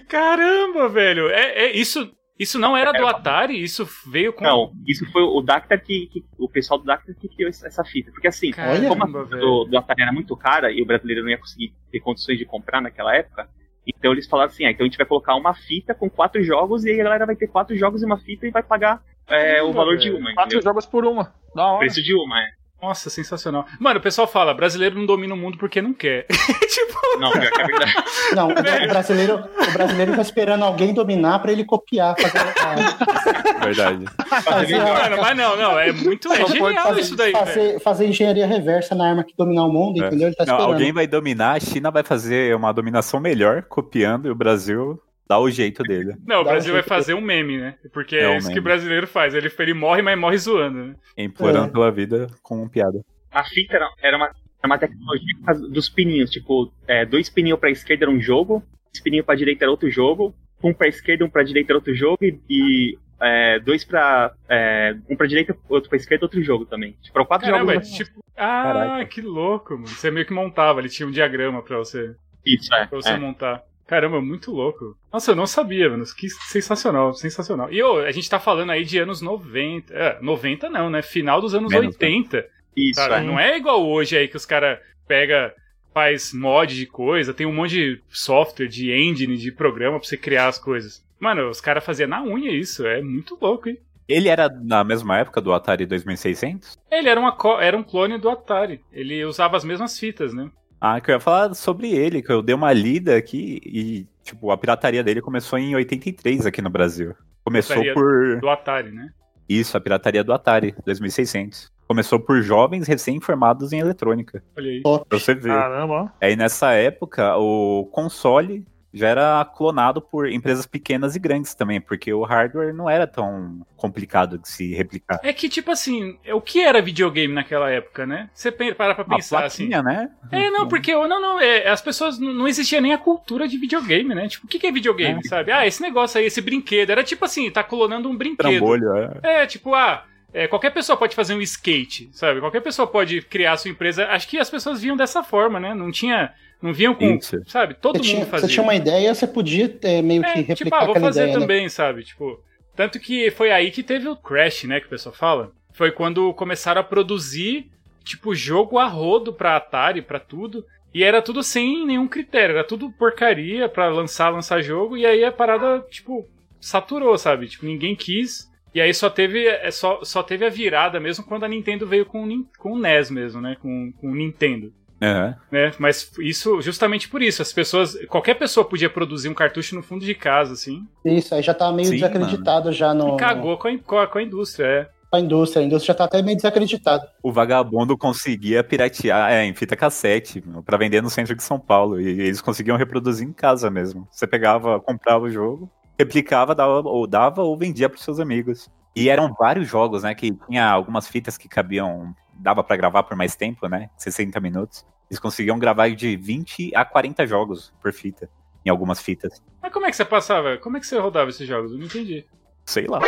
caramba, 0.08 0.88
velho. 0.88 1.28
É, 1.30 1.64
é 1.66 1.76
isso. 1.76 2.12
Isso 2.38 2.56
não 2.56 2.76
era 2.76 2.92
do 2.92 3.04
Atari, 3.04 3.60
isso 3.60 3.84
veio 4.06 4.32
com. 4.32 4.44
Não, 4.44 4.70
isso 4.86 5.04
foi 5.10 5.22
o 5.22 5.40
Dactar 5.42 5.80
que, 5.80 6.06
que- 6.06 6.24
O 6.38 6.48
pessoal 6.48 6.78
do 6.78 6.84
Dactar 6.84 7.12
que 7.14 7.28
criou 7.28 7.48
essa 7.50 7.84
fita. 7.84 8.12
Porque 8.12 8.28
assim, 8.28 8.52
Caramba, 8.52 8.88
como 8.90 9.02
a 9.02 9.24
fita 9.24 9.36
do, 9.38 9.64
do 9.64 9.76
Atari 9.76 10.02
era 10.02 10.12
muito 10.12 10.36
cara 10.36 10.70
e 10.70 10.80
o 10.80 10.86
brasileiro 10.86 11.22
não 11.22 11.30
ia 11.30 11.38
conseguir 11.38 11.72
ter 11.90 11.98
condições 11.98 12.38
de 12.38 12.44
comprar 12.44 12.80
naquela 12.80 13.12
época, 13.16 13.48
então 13.84 14.12
eles 14.12 14.28
falaram 14.28 14.50
assim: 14.52 14.64
ah, 14.64 14.70
então 14.70 14.84
a 14.86 14.88
gente 14.88 14.96
vai 14.96 15.06
colocar 15.06 15.34
uma 15.34 15.52
fita 15.52 15.96
com 15.96 16.08
quatro 16.08 16.40
jogos 16.44 16.84
e 16.84 16.90
aí 16.90 17.00
a 17.00 17.04
galera 17.04 17.26
vai 17.26 17.34
ter 17.34 17.48
quatro 17.48 17.76
jogos 17.76 18.02
e 18.02 18.06
uma 18.06 18.18
fita 18.20 18.46
e 18.46 18.52
vai 18.52 18.62
pagar 18.62 19.02
é, 19.26 19.54
o 19.54 19.56
Caramba, 19.56 19.72
valor 19.72 19.96
de 19.96 20.08
velho. 20.08 20.20
uma. 20.20 20.34
Quatro 20.34 20.58
Entendeu? 20.58 20.62
jogos 20.70 20.86
por 20.86 21.04
uma. 21.04 21.34
Da 21.56 21.66
hora. 21.66 21.78
Preço 21.80 22.00
de 22.00 22.14
uma, 22.14 22.40
é. 22.40 22.46
Nossa, 22.80 23.10
sensacional. 23.10 23.66
Mano, 23.80 23.98
o 23.98 24.02
pessoal 24.02 24.28
fala, 24.28 24.54
brasileiro 24.54 24.96
não 24.96 25.04
domina 25.04 25.34
o 25.34 25.36
mundo 25.36 25.58
porque 25.58 25.82
não 25.82 25.92
quer. 25.92 26.26
tipo, 26.30 27.18
Não, 27.18 27.32
pior 27.32 27.50
que 27.50 27.60
é 27.60 27.66
verdade. 27.66 27.94
Não, 28.34 28.48
o 28.50 28.88
brasileiro, 28.88 29.44
o 29.68 29.72
brasileiro 29.72 30.14
tá 30.14 30.22
esperando 30.22 30.64
alguém 30.64 30.94
dominar 30.94 31.40
pra 31.40 31.50
ele 31.50 31.64
copiar. 31.64 32.14
Fazer, 32.16 33.64
Verdade. 33.64 34.04
fazer, 34.44 34.78
mano, 34.78 35.16
mas 35.20 35.36
não, 35.36 35.56
não, 35.56 35.78
é 35.78 35.92
muito. 35.92 36.32
É 36.32 36.46
genial 36.46 36.86
fazer, 36.88 37.00
isso 37.00 37.16
daí, 37.16 37.32
fazer, 37.32 37.80
fazer 37.80 38.06
engenharia 38.06 38.46
reversa 38.46 38.94
na 38.94 39.08
arma 39.08 39.24
que 39.24 39.34
dominar 39.36 39.64
o 39.64 39.72
mundo, 39.72 40.02
É. 40.02 40.06
entendeu? 40.06 40.28
Ele 40.28 40.36
tá 40.36 40.46
Não, 40.46 40.56
alguém 40.56 40.92
vai 40.92 41.06
dominar, 41.06 41.56
a 41.56 41.60
China 41.60 41.90
vai 41.90 42.04
fazer 42.04 42.54
uma 42.54 42.72
dominação 42.72 43.18
melhor, 43.18 43.62
copiando, 43.62 44.28
e 44.28 44.30
o 44.30 44.34
Brasil 44.34 45.00
dá 45.28 45.38
o 45.38 45.50
jeito 45.50 45.82
dele. 45.82 46.14
Não, 46.26 46.40
o 46.40 46.44
Dá 46.44 46.52
Brasil 46.52 46.72
vai 46.72 46.82
fazer 46.82 47.14
um 47.14 47.20
meme, 47.20 47.58
né? 47.58 47.74
Porque 47.92 48.16
É 48.16 48.22
é, 48.22 48.28
um 48.30 48.36
isso 48.38 48.48
que 48.48 48.54
meme. 48.54 48.60
o 48.60 48.64
brasileiro 48.64 49.06
faz. 49.06 49.34
Ele, 49.34 49.50
ele 49.58 49.74
morre, 49.74 50.00
mas 50.02 50.18
morre 50.18 50.38
zoando, 50.38 50.84
né? 50.86 50.94
Implorando 51.16 51.68
É. 51.68 51.70
pela 51.70 51.90
vida 51.90 52.26
com 52.42 52.66
piada. 52.68 53.00
A 53.30 53.44
fita 53.44 53.76
era, 53.76 53.88
era 54.02 54.16
uma, 54.16 54.26
era 54.26 54.34
uma 54.64 54.78
tecnologia 54.78 55.34
dos 55.70 55.88
pininhos. 55.88 56.30
Tipo, 56.30 56.72
é, 56.86 57.04
dois 57.04 57.28
pininhos 57.28 57.58
pra 57.60 57.70
esquerda 57.70 58.04
era 58.06 58.10
um 58.10 58.20
jogo, 58.20 58.62
dois 58.92 59.02
pininhos 59.02 59.26
pra 59.26 59.34
direita 59.34 59.64
era 59.64 59.70
outro 59.70 59.90
jogo, 59.90 60.34
um 60.64 60.72
pra 60.72 60.88
esquerda, 60.88 61.24
um 61.24 61.30
pra 61.30 61.42
direita 61.42 61.72
era 61.72 61.78
outro 61.78 61.94
jogo, 61.94 62.18
e, 62.22 62.38
e, 62.48 62.98
é, 63.20 63.58
dois 63.60 63.84
pra. 63.84 64.32
é, 64.48 64.96
um 65.10 65.14
pra 65.16 65.26
direita, 65.26 65.54
outro 65.68 65.88
pra 65.90 65.96
esquerda, 65.96 66.24
outro 66.24 66.42
jogo 66.42 66.64
também. 66.64 66.96
Tipo, 67.02 67.24
quatro 67.26 67.48
Caramba, 67.50 67.72
é 67.72 67.74
jogos. 67.74 67.90
tipo. 67.90 68.18
Ah, 68.36 68.62
Caraca. 68.62 69.04
que 69.06 69.20
louco, 69.20 69.74
mano. 69.74 69.88
Você 69.88 70.10
meio 70.10 70.24
que 70.24 70.32
montava, 70.32 70.80
ele 70.80 70.88
tinha 70.88 71.06
um 71.06 71.10
diagrama 71.10 71.60
pra 71.62 71.76
você, 71.76 72.14
Isso, 72.46 72.72
é. 72.72 72.86
pra 72.86 72.96
você 73.00 73.10
é. 73.10 73.16
montar. 73.18 73.62
Caramba, 73.88 74.20
muito 74.20 74.52
louco. 74.52 74.94
Nossa, 75.10 75.30
eu 75.30 75.34
não 75.34 75.46
sabia, 75.46 75.88
mano. 75.88 76.04
Que 76.14 76.28
sensacional, 76.28 77.14
sensacional. 77.14 77.72
E 77.72 77.82
ô, 77.82 78.00
a 78.00 78.12
gente 78.12 78.28
tá 78.28 78.38
falando 78.38 78.70
aí 78.70 78.84
de 78.84 78.98
anos 78.98 79.22
90. 79.22 79.94
É, 79.94 80.18
90 80.20 80.68
não, 80.68 80.90
né? 80.90 81.00
Final 81.00 81.40
dos 81.40 81.54
anos 81.54 81.72
Menos, 81.72 81.94
80. 81.94 82.46
Isso, 82.76 83.00
Cara, 83.00 83.18
é. 83.18 83.22
não 83.22 83.40
é 83.40 83.56
igual 83.56 83.88
hoje 83.88 84.14
aí 84.14 84.28
que 84.28 84.36
os 84.36 84.44
caras 84.44 84.78
pega 85.06 85.54
faz 85.94 86.34
mod 86.34 86.76
de 86.76 86.86
coisa, 86.86 87.32
tem 87.32 87.46
um 87.46 87.52
monte 87.52 87.70
de 87.70 88.02
software, 88.10 88.68
de 88.68 88.92
engine, 88.92 89.38
de 89.38 89.50
programa 89.50 89.98
pra 89.98 90.06
você 90.06 90.18
criar 90.18 90.48
as 90.48 90.58
coisas. 90.58 91.02
Mano, 91.18 91.48
os 91.48 91.60
caras 91.60 91.82
faziam 91.82 92.08
na 92.08 92.22
unha 92.22 92.52
isso, 92.52 92.86
é 92.86 93.00
muito 93.00 93.38
louco, 93.40 93.70
hein? 93.70 93.78
Ele 94.06 94.28
era 94.28 94.48
na 94.48 94.84
mesma 94.84 95.18
época 95.18 95.40
do 95.40 95.52
Atari 95.52 95.86
2600? 95.86 96.78
Ele 96.90 97.08
era, 97.08 97.18
uma, 97.18 97.36
era 97.60 97.76
um 97.76 97.82
clone 97.82 98.18
do 98.18 98.28
Atari. 98.28 98.80
Ele 98.92 99.24
usava 99.24 99.56
as 99.56 99.64
mesmas 99.64 99.98
fitas, 99.98 100.32
né? 100.32 100.50
Ah, 100.80 101.00
que 101.00 101.10
eu 101.10 101.14
ia 101.14 101.20
falar 101.20 101.54
sobre 101.54 101.90
ele, 101.90 102.22
que 102.22 102.30
eu 102.30 102.42
dei 102.42 102.54
uma 102.54 102.72
lida 102.72 103.16
aqui 103.16 103.60
e, 103.64 104.06
tipo, 104.22 104.50
a 104.50 104.56
pirataria 104.56 105.02
dele 105.02 105.20
começou 105.20 105.58
em 105.58 105.74
83 105.74 106.46
aqui 106.46 106.62
no 106.62 106.70
Brasil. 106.70 107.14
Começou 107.44 107.76
Pirataria 107.76 107.94
por. 107.94 108.40
Do 108.40 108.48
Atari, 108.48 108.92
né? 108.92 109.10
Isso, 109.48 109.76
a 109.76 109.80
pirataria 109.80 110.22
do 110.22 110.32
Atari, 110.32 110.74
2600. 110.84 111.72
Começou 111.86 112.20
por 112.20 112.42
jovens 112.42 112.86
recém-formados 112.86 113.72
em 113.72 113.78
eletrônica. 113.78 114.42
Olha 114.56 114.70
aí. 114.70 114.82
Pra 114.82 115.18
você 115.18 115.34
ver. 115.34 115.54
Caramba, 115.54 115.94
ó. 115.94 116.08
Aí 116.20 116.36
nessa 116.36 116.72
época, 116.72 117.36
o 117.38 117.86
console 117.86 118.66
já 118.98 119.08
era 119.08 119.44
clonado 119.44 120.00
por 120.02 120.28
empresas 120.30 120.66
pequenas 120.66 121.14
e 121.16 121.18
grandes 121.18 121.54
também, 121.54 121.80
porque 121.80 122.12
o 122.12 122.22
hardware 122.24 122.74
não 122.74 122.88
era 122.90 123.06
tão 123.06 123.60
complicado 123.76 124.38
de 124.38 124.48
se 124.48 124.74
replicar. 124.74 125.20
É 125.22 125.32
que, 125.32 125.48
tipo 125.48 125.70
assim, 125.70 126.18
o 126.32 126.40
que 126.40 126.60
era 126.62 126.82
videogame 126.82 127.32
naquela 127.32 127.70
época, 127.70 128.04
né? 128.06 128.28
Você 128.34 128.50
para 128.50 128.94
pra 128.94 129.04
Uma 129.04 129.16
pensar 129.16 129.44
assim. 129.44 129.68
plaquinha, 129.68 129.82
né? 129.82 130.10
É, 130.32 130.50
não, 130.50 130.66
porque 130.68 130.92
não, 130.92 131.20
não, 131.20 131.40
é, 131.40 131.68
as 131.68 131.80
pessoas 131.80 132.18
não, 132.18 132.32
não 132.32 132.48
existia 132.48 132.80
nem 132.80 132.92
a 132.92 132.98
cultura 132.98 133.46
de 133.46 133.56
videogame, 133.56 134.14
né? 134.14 134.28
Tipo, 134.28 134.46
o 134.46 134.48
que, 134.48 134.58
que 134.58 134.66
é 134.66 134.72
videogame, 134.72 135.20
É. 135.24 135.28
sabe? 135.28 135.52
Ah, 135.52 135.66
esse 135.66 135.80
negócio 135.80 136.18
aí, 136.18 136.26
esse 136.26 136.40
brinquedo. 136.40 136.90
Era 136.90 137.04
tipo 137.04 137.24
assim, 137.24 137.50
tá 137.50 137.62
clonando 137.62 138.08
um 138.08 138.16
brinquedo. 138.16 138.48
Trambolho, 138.48 138.96
é. 138.96 139.42
É, 139.42 139.46
tipo, 139.46 139.74
ah, 139.74 140.04
é, 140.32 140.46
qualquer 140.46 140.70
pessoa 140.70 140.96
pode 140.96 141.14
fazer 141.14 141.34
um 141.34 141.40
skate, 141.40 142.10
sabe? 142.12 142.40
Qualquer 142.40 142.60
pessoa 142.60 142.86
pode 142.86 143.22
criar 143.22 143.52
a 143.52 143.56
sua 143.56 143.70
empresa. 143.70 144.06
Acho 144.08 144.28
que 144.28 144.38
as 144.38 144.50
pessoas 144.50 144.80
viam 144.82 144.96
dessa 144.96 145.22
forma, 145.22 145.58
né? 145.58 145.74
Não 145.74 145.90
tinha. 145.90 146.32
Não 146.60 146.72
viam 146.72 146.94
com. 146.94 147.14
Isso. 147.16 147.36
Sabe? 147.46 147.74
Todo 147.74 147.98
Você 147.98 148.04
mundo 148.12 148.14
tinha, 148.14 148.26
fazia. 148.26 148.48
você 148.48 148.52
tinha 148.54 148.62
uma 148.64 148.74
ideia, 148.74 149.14
você 149.14 149.26
podia 149.26 149.78
é, 149.82 150.02
meio 150.02 150.22
que 150.22 150.28
É, 150.28 150.34
replicar 150.42 150.54
tipo, 150.56 150.74
ah, 150.74 150.80
vou 150.80 150.90
aquela 150.90 151.06
fazer 151.06 151.20
ideia, 151.22 151.34
né? 151.34 151.40
também, 151.40 151.68
sabe? 151.68 152.02
Tipo, 152.02 152.42
tanto 152.74 152.98
que 152.98 153.30
foi 153.30 153.50
aí 153.52 153.70
que 153.70 153.82
teve 153.82 154.08
o 154.08 154.16
Crash, 154.16 154.64
né, 154.64 154.80
que 154.80 154.86
o 154.86 154.90
pessoal 154.90 155.14
fala. 155.14 155.52
Foi 155.72 155.92
quando 155.92 156.34
começaram 156.34 156.80
a 156.80 156.84
produzir, 156.84 157.70
tipo, 158.04 158.34
jogo 158.34 158.76
a 158.78 158.86
rodo 158.86 159.32
pra 159.32 159.56
Atari, 159.56 160.02
pra 160.02 160.18
tudo. 160.18 160.64
E 160.92 161.04
era 161.04 161.22
tudo 161.22 161.42
sem 161.44 161.86
nenhum 161.86 162.08
critério, 162.08 162.54
era 162.56 162.64
tudo 162.64 162.90
porcaria 162.90 163.68
pra 163.68 163.88
lançar, 163.88 164.30
lançar 164.30 164.60
jogo. 164.60 164.96
E 164.96 165.06
aí 165.06 165.22
a 165.24 165.30
parada, 165.30 165.80
tipo, 165.90 166.26
saturou, 166.60 167.16
sabe? 167.16 167.46
Tipo, 167.46 167.66
ninguém 167.66 167.94
quis. 167.94 168.47
E 168.74 168.80
aí 168.80 168.92
só 168.92 169.08
teve, 169.08 169.46
é, 169.46 169.70
só, 169.70 170.04
só 170.04 170.22
teve 170.22 170.44
a 170.44 170.50
virada 170.50 171.00
mesmo 171.00 171.24
quando 171.24 171.44
a 171.44 171.48
Nintendo 171.48 171.86
veio 171.86 172.06
com, 172.06 172.44
com 172.58 172.72
o 172.72 172.78
NES 172.78 173.10
mesmo, 173.10 173.40
né? 173.40 173.56
Com, 173.60 173.92
com 173.92 174.10
o 174.10 174.14
Nintendo 174.14 174.72
Aham. 175.00 175.36
né? 175.50 175.72
Mas 175.78 176.10
isso, 176.18 176.60
justamente 176.60 177.08
por 177.08 177.22
isso, 177.22 177.40
as 177.40 177.52
pessoas, 177.52 177.96
qualquer 178.06 178.34
pessoa 178.34 178.68
podia 178.68 178.90
produzir 178.90 179.28
um 179.28 179.34
cartucho 179.34 179.74
no 179.74 179.82
fundo 179.82 180.04
de 180.04 180.14
casa, 180.14 180.52
assim, 180.52 180.86
Isso, 181.04 181.34
aí 181.34 181.42
já 181.42 181.54
tá 181.54 181.70
meio 181.72 181.88
Sim, 181.88 181.94
desacreditado 181.94 182.72
já 182.72 182.92
no, 182.92 183.14
e 183.14 183.16
cagou 183.16 183.56
com 183.56 183.68
a, 183.68 183.78
com 183.78 183.98
a, 183.98 184.06
com 184.06 184.18
a 184.18 184.22
indústria, 184.22 184.66
é. 184.66 184.88
com 185.08 185.16
a 185.16 185.20
indústria. 185.20 185.62
A 185.62 185.66
indústria 185.66 185.92
já 185.92 185.98
tá 185.98 186.04
até 186.04 186.20
meio 186.20 186.36
desacreditada. 186.36 187.08
O 187.22 187.32
vagabundo 187.32 187.96
conseguia 187.96 188.64
piratear 188.64 189.32
é, 189.32 189.44
em 189.44 189.54
fita 189.54 189.76
cassete 189.76 190.42
pra 190.64 190.76
vender 190.76 191.00
no 191.00 191.10
centro 191.10 191.36
de 191.36 191.42
São 191.42 191.60
Paulo. 191.60 192.00
E 192.00 192.20
eles 192.20 192.40
conseguiam 192.40 192.76
reproduzir 192.76 193.26
em 193.26 193.32
casa 193.32 193.70
mesmo. 193.70 194.08
Você 194.10 194.26
pegava, 194.26 194.80
comprava 194.80 195.24
o 195.24 195.30
jogo, 195.30 195.70
replicava, 195.98 196.54
dava, 196.54 196.88
ou 196.88 197.06
dava 197.06 197.42
ou 197.42 197.56
vendia 197.56 197.88
pros 197.88 198.04
seus 198.04 198.20
amigos. 198.20 198.70
E 198.94 199.08
eram 199.08 199.34
vários 199.34 199.68
jogos, 199.68 200.02
né? 200.02 200.14
Que 200.14 200.32
tinha 200.46 200.68
algumas 200.68 201.08
fitas 201.08 201.36
que 201.36 201.48
cabiam, 201.48 202.14
dava 202.34 202.62
pra 202.62 202.76
gravar 202.76 203.02
por 203.02 203.16
mais 203.16 203.34
tempo, 203.36 203.68
né? 203.68 203.90
60 203.96 204.40
minutos. 204.40 204.86
Eles 205.10 205.18
conseguiam 205.18 205.58
gravar 205.58 205.90
de 205.90 206.16
20 206.16 206.74
a 206.74 206.84
40 206.84 207.26
jogos 207.26 207.72
por 207.80 207.92
fita, 207.92 208.28
em 208.64 208.70
algumas 208.70 209.00
fitas. 209.00 209.42
Mas 209.62 209.72
como 209.72 209.86
é 209.86 209.90
que 209.90 209.96
você 209.96 210.04
passava? 210.04 210.58
Como 210.58 210.76
é 210.76 210.80
que 210.80 210.86
você 210.86 210.98
rodava 210.98 211.30
esses 211.30 211.46
jogos? 211.46 211.72
Eu 211.72 211.78
não 211.78 211.86
entendi. 211.86 212.26
Sei 212.68 212.86
lá. 212.86 213.00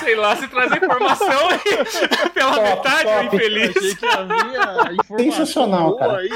Sei 0.00 0.14
lá, 0.14 0.36
se 0.36 0.46
trazer 0.48 0.76
informação 0.84 1.48
aí 1.48 1.58
pela 2.34 2.52
Top, 2.52 2.62
metade, 2.68 3.04
top. 3.04 3.36
infeliz. 3.36 3.74
Achei 3.76 3.94
que 3.94 4.06
havia 4.06 4.92
informação 4.92 5.18
Sensacional, 5.18 5.88
boa 5.88 5.98
cara. 5.98 6.18
aí. 6.18 6.28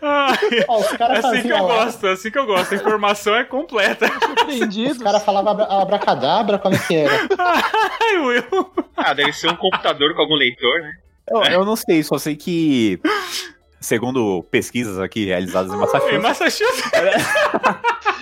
Ai, 0.00 0.64
Ó, 0.68 0.78
os 0.78 0.92
é 0.92 0.96
caras 0.98 1.24
assim 1.24 1.42
que 1.42 1.48
eu 1.52 1.62
lá, 1.66 1.84
gosto, 1.84 2.06
é 2.06 2.12
assim 2.12 2.30
que 2.30 2.38
eu 2.38 2.46
gosto. 2.46 2.72
A 2.72 2.76
informação 2.76 3.34
é 3.34 3.42
completa. 3.42 4.06
Surpreendidos. 4.06 4.98
os 4.98 5.02
caras 5.02 5.24
falavam 5.24 5.50
abra- 5.50 5.66
abracadabra, 5.82 6.58
como 6.60 6.76
é 6.76 6.78
que 6.78 6.94
era? 6.94 7.26
Ai, 7.38 8.18
Will. 8.18 8.70
Ah, 8.96 9.12
deve 9.14 9.32
ser 9.32 9.48
um 9.50 9.56
computador 9.56 10.14
com 10.14 10.22
algum 10.22 10.34
leitor, 10.36 10.80
né? 10.80 10.92
Eu, 11.28 11.42
eu 11.42 11.64
não 11.64 11.74
sei, 11.74 12.04
só 12.04 12.18
sei 12.18 12.36
que, 12.36 13.00
segundo 13.80 14.44
pesquisas 14.48 15.00
aqui 15.00 15.24
realizadas 15.24 15.72
em 15.72 15.74
Em 15.74 15.78
Massachusetts, 15.78 16.22
Massachusetts. 16.22 17.26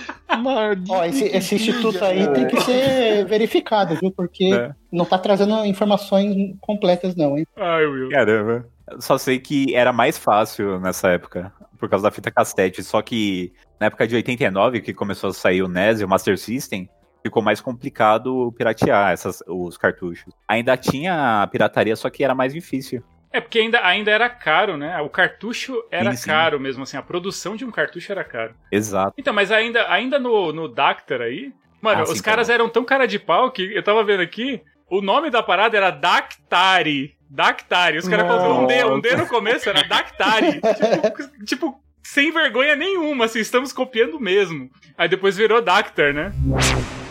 Maldito 0.37 0.91
Ó, 0.93 1.03
esse, 1.05 1.25
esse 1.25 1.55
instituto 1.55 2.01
aí 2.05 2.19
cara. 2.25 2.33
tem 2.33 2.47
que 2.47 2.61
ser 2.61 3.25
verificado, 3.25 3.95
viu? 3.95 4.11
Porque 4.11 4.45
É. 4.53 4.71
não 4.91 5.05
tá 5.05 5.17
trazendo 5.17 5.65
informações 5.65 6.55
completas, 6.59 7.15
não, 7.15 7.37
hein? 7.37 7.45
Ai, 7.57 7.85
Will. 7.85 8.09
Caramba. 8.09 8.65
Eu 8.89 9.01
Só 9.01 9.17
sei 9.17 9.39
que 9.39 9.75
era 9.75 9.93
mais 9.93 10.17
fácil 10.17 10.79
nessa 10.79 11.09
época, 11.09 11.51
por 11.79 11.89
causa 11.89 12.03
da 12.03 12.11
fita 12.11 12.29
cassete. 12.31 12.83
Só 12.83 13.01
que 13.01 13.53
na 13.79 13.87
época 13.87 14.07
de 14.07 14.15
89, 14.15 14.81
que 14.81 14.93
começou 14.93 15.29
a 15.29 15.33
sair 15.33 15.61
o 15.61 15.67
NES 15.67 16.01
e 16.01 16.05
o 16.05 16.09
Master 16.09 16.37
System, 16.37 16.89
ficou 17.23 17.41
mais 17.41 17.61
complicado 17.61 18.51
piratear 18.57 19.11
essas, 19.11 19.43
os 19.47 19.77
cartuchos. 19.77 20.33
Ainda 20.47 20.75
tinha 20.75 21.41
a 21.43 21.47
pirataria, 21.47 21.95
só 21.95 22.09
que 22.09 22.23
era 22.23 22.33
mais 22.35 22.53
difícil. 22.53 23.03
É 23.33 23.39
porque 23.39 23.59
ainda, 23.59 23.85
ainda 23.85 24.11
era 24.11 24.29
caro, 24.29 24.75
né? 24.77 24.99
O 25.01 25.09
cartucho 25.09 25.81
era 25.89 26.11
Sim, 26.11 26.17
sim. 26.17 26.29
caro 26.29 26.59
mesmo, 26.59 26.83
assim. 26.83 26.97
A 26.97 27.01
produção 27.01 27.55
de 27.55 27.63
um 27.63 27.71
cartucho 27.71 28.11
era 28.11 28.23
caro. 28.23 28.53
Exato. 28.71 29.13
Então, 29.17 29.33
mas 29.33 29.51
ainda, 29.51 29.89
ainda 29.91 30.19
no, 30.19 30.51
no 30.51 30.67
Dactar 30.67 31.21
aí, 31.21 31.53
mano, 31.81 32.01
Ah, 32.01 32.03
os 32.03 32.17
sim, 32.17 32.23
caras 32.23 32.47
bom. 32.47 32.53
eram 32.53 32.69
tão 32.69 32.83
cara 32.83 33.07
de 33.07 33.17
pau 33.17 33.49
que 33.51 33.73
eu 33.73 33.81
tava 33.83 34.03
vendo 34.03 34.21
aqui, 34.21 34.61
o 34.89 35.01
nome 35.01 35.29
da 35.29 35.41
parada 35.41 35.77
era 35.77 35.89
Dactari. 35.91 37.15
Dactari. 37.29 37.97
Os 37.97 38.07
caras 38.09 38.27
colocaram 38.27 38.63
um 38.63 38.67
D, 38.67 38.83
um 38.85 38.99
D 38.99 39.15
no 39.15 39.27
começo, 39.27 39.69
era 39.69 39.83
Dactari. 39.87 40.59
tipo, 41.15 41.45
tipo, 41.45 41.83
sem 42.03 42.31
vergonha 42.31 42.75
nenhuma, 42.75 43.25
assim, 43.25 43.39
estamos 43.39 43.71
copiando 43.71 44.19
mesmo. 44.19 44.69
Aí 44.97 45.07
depois 45.07 45.37
virou 45.37 45.61
Dactar, 45.61 46.13
né? 46.13 46.33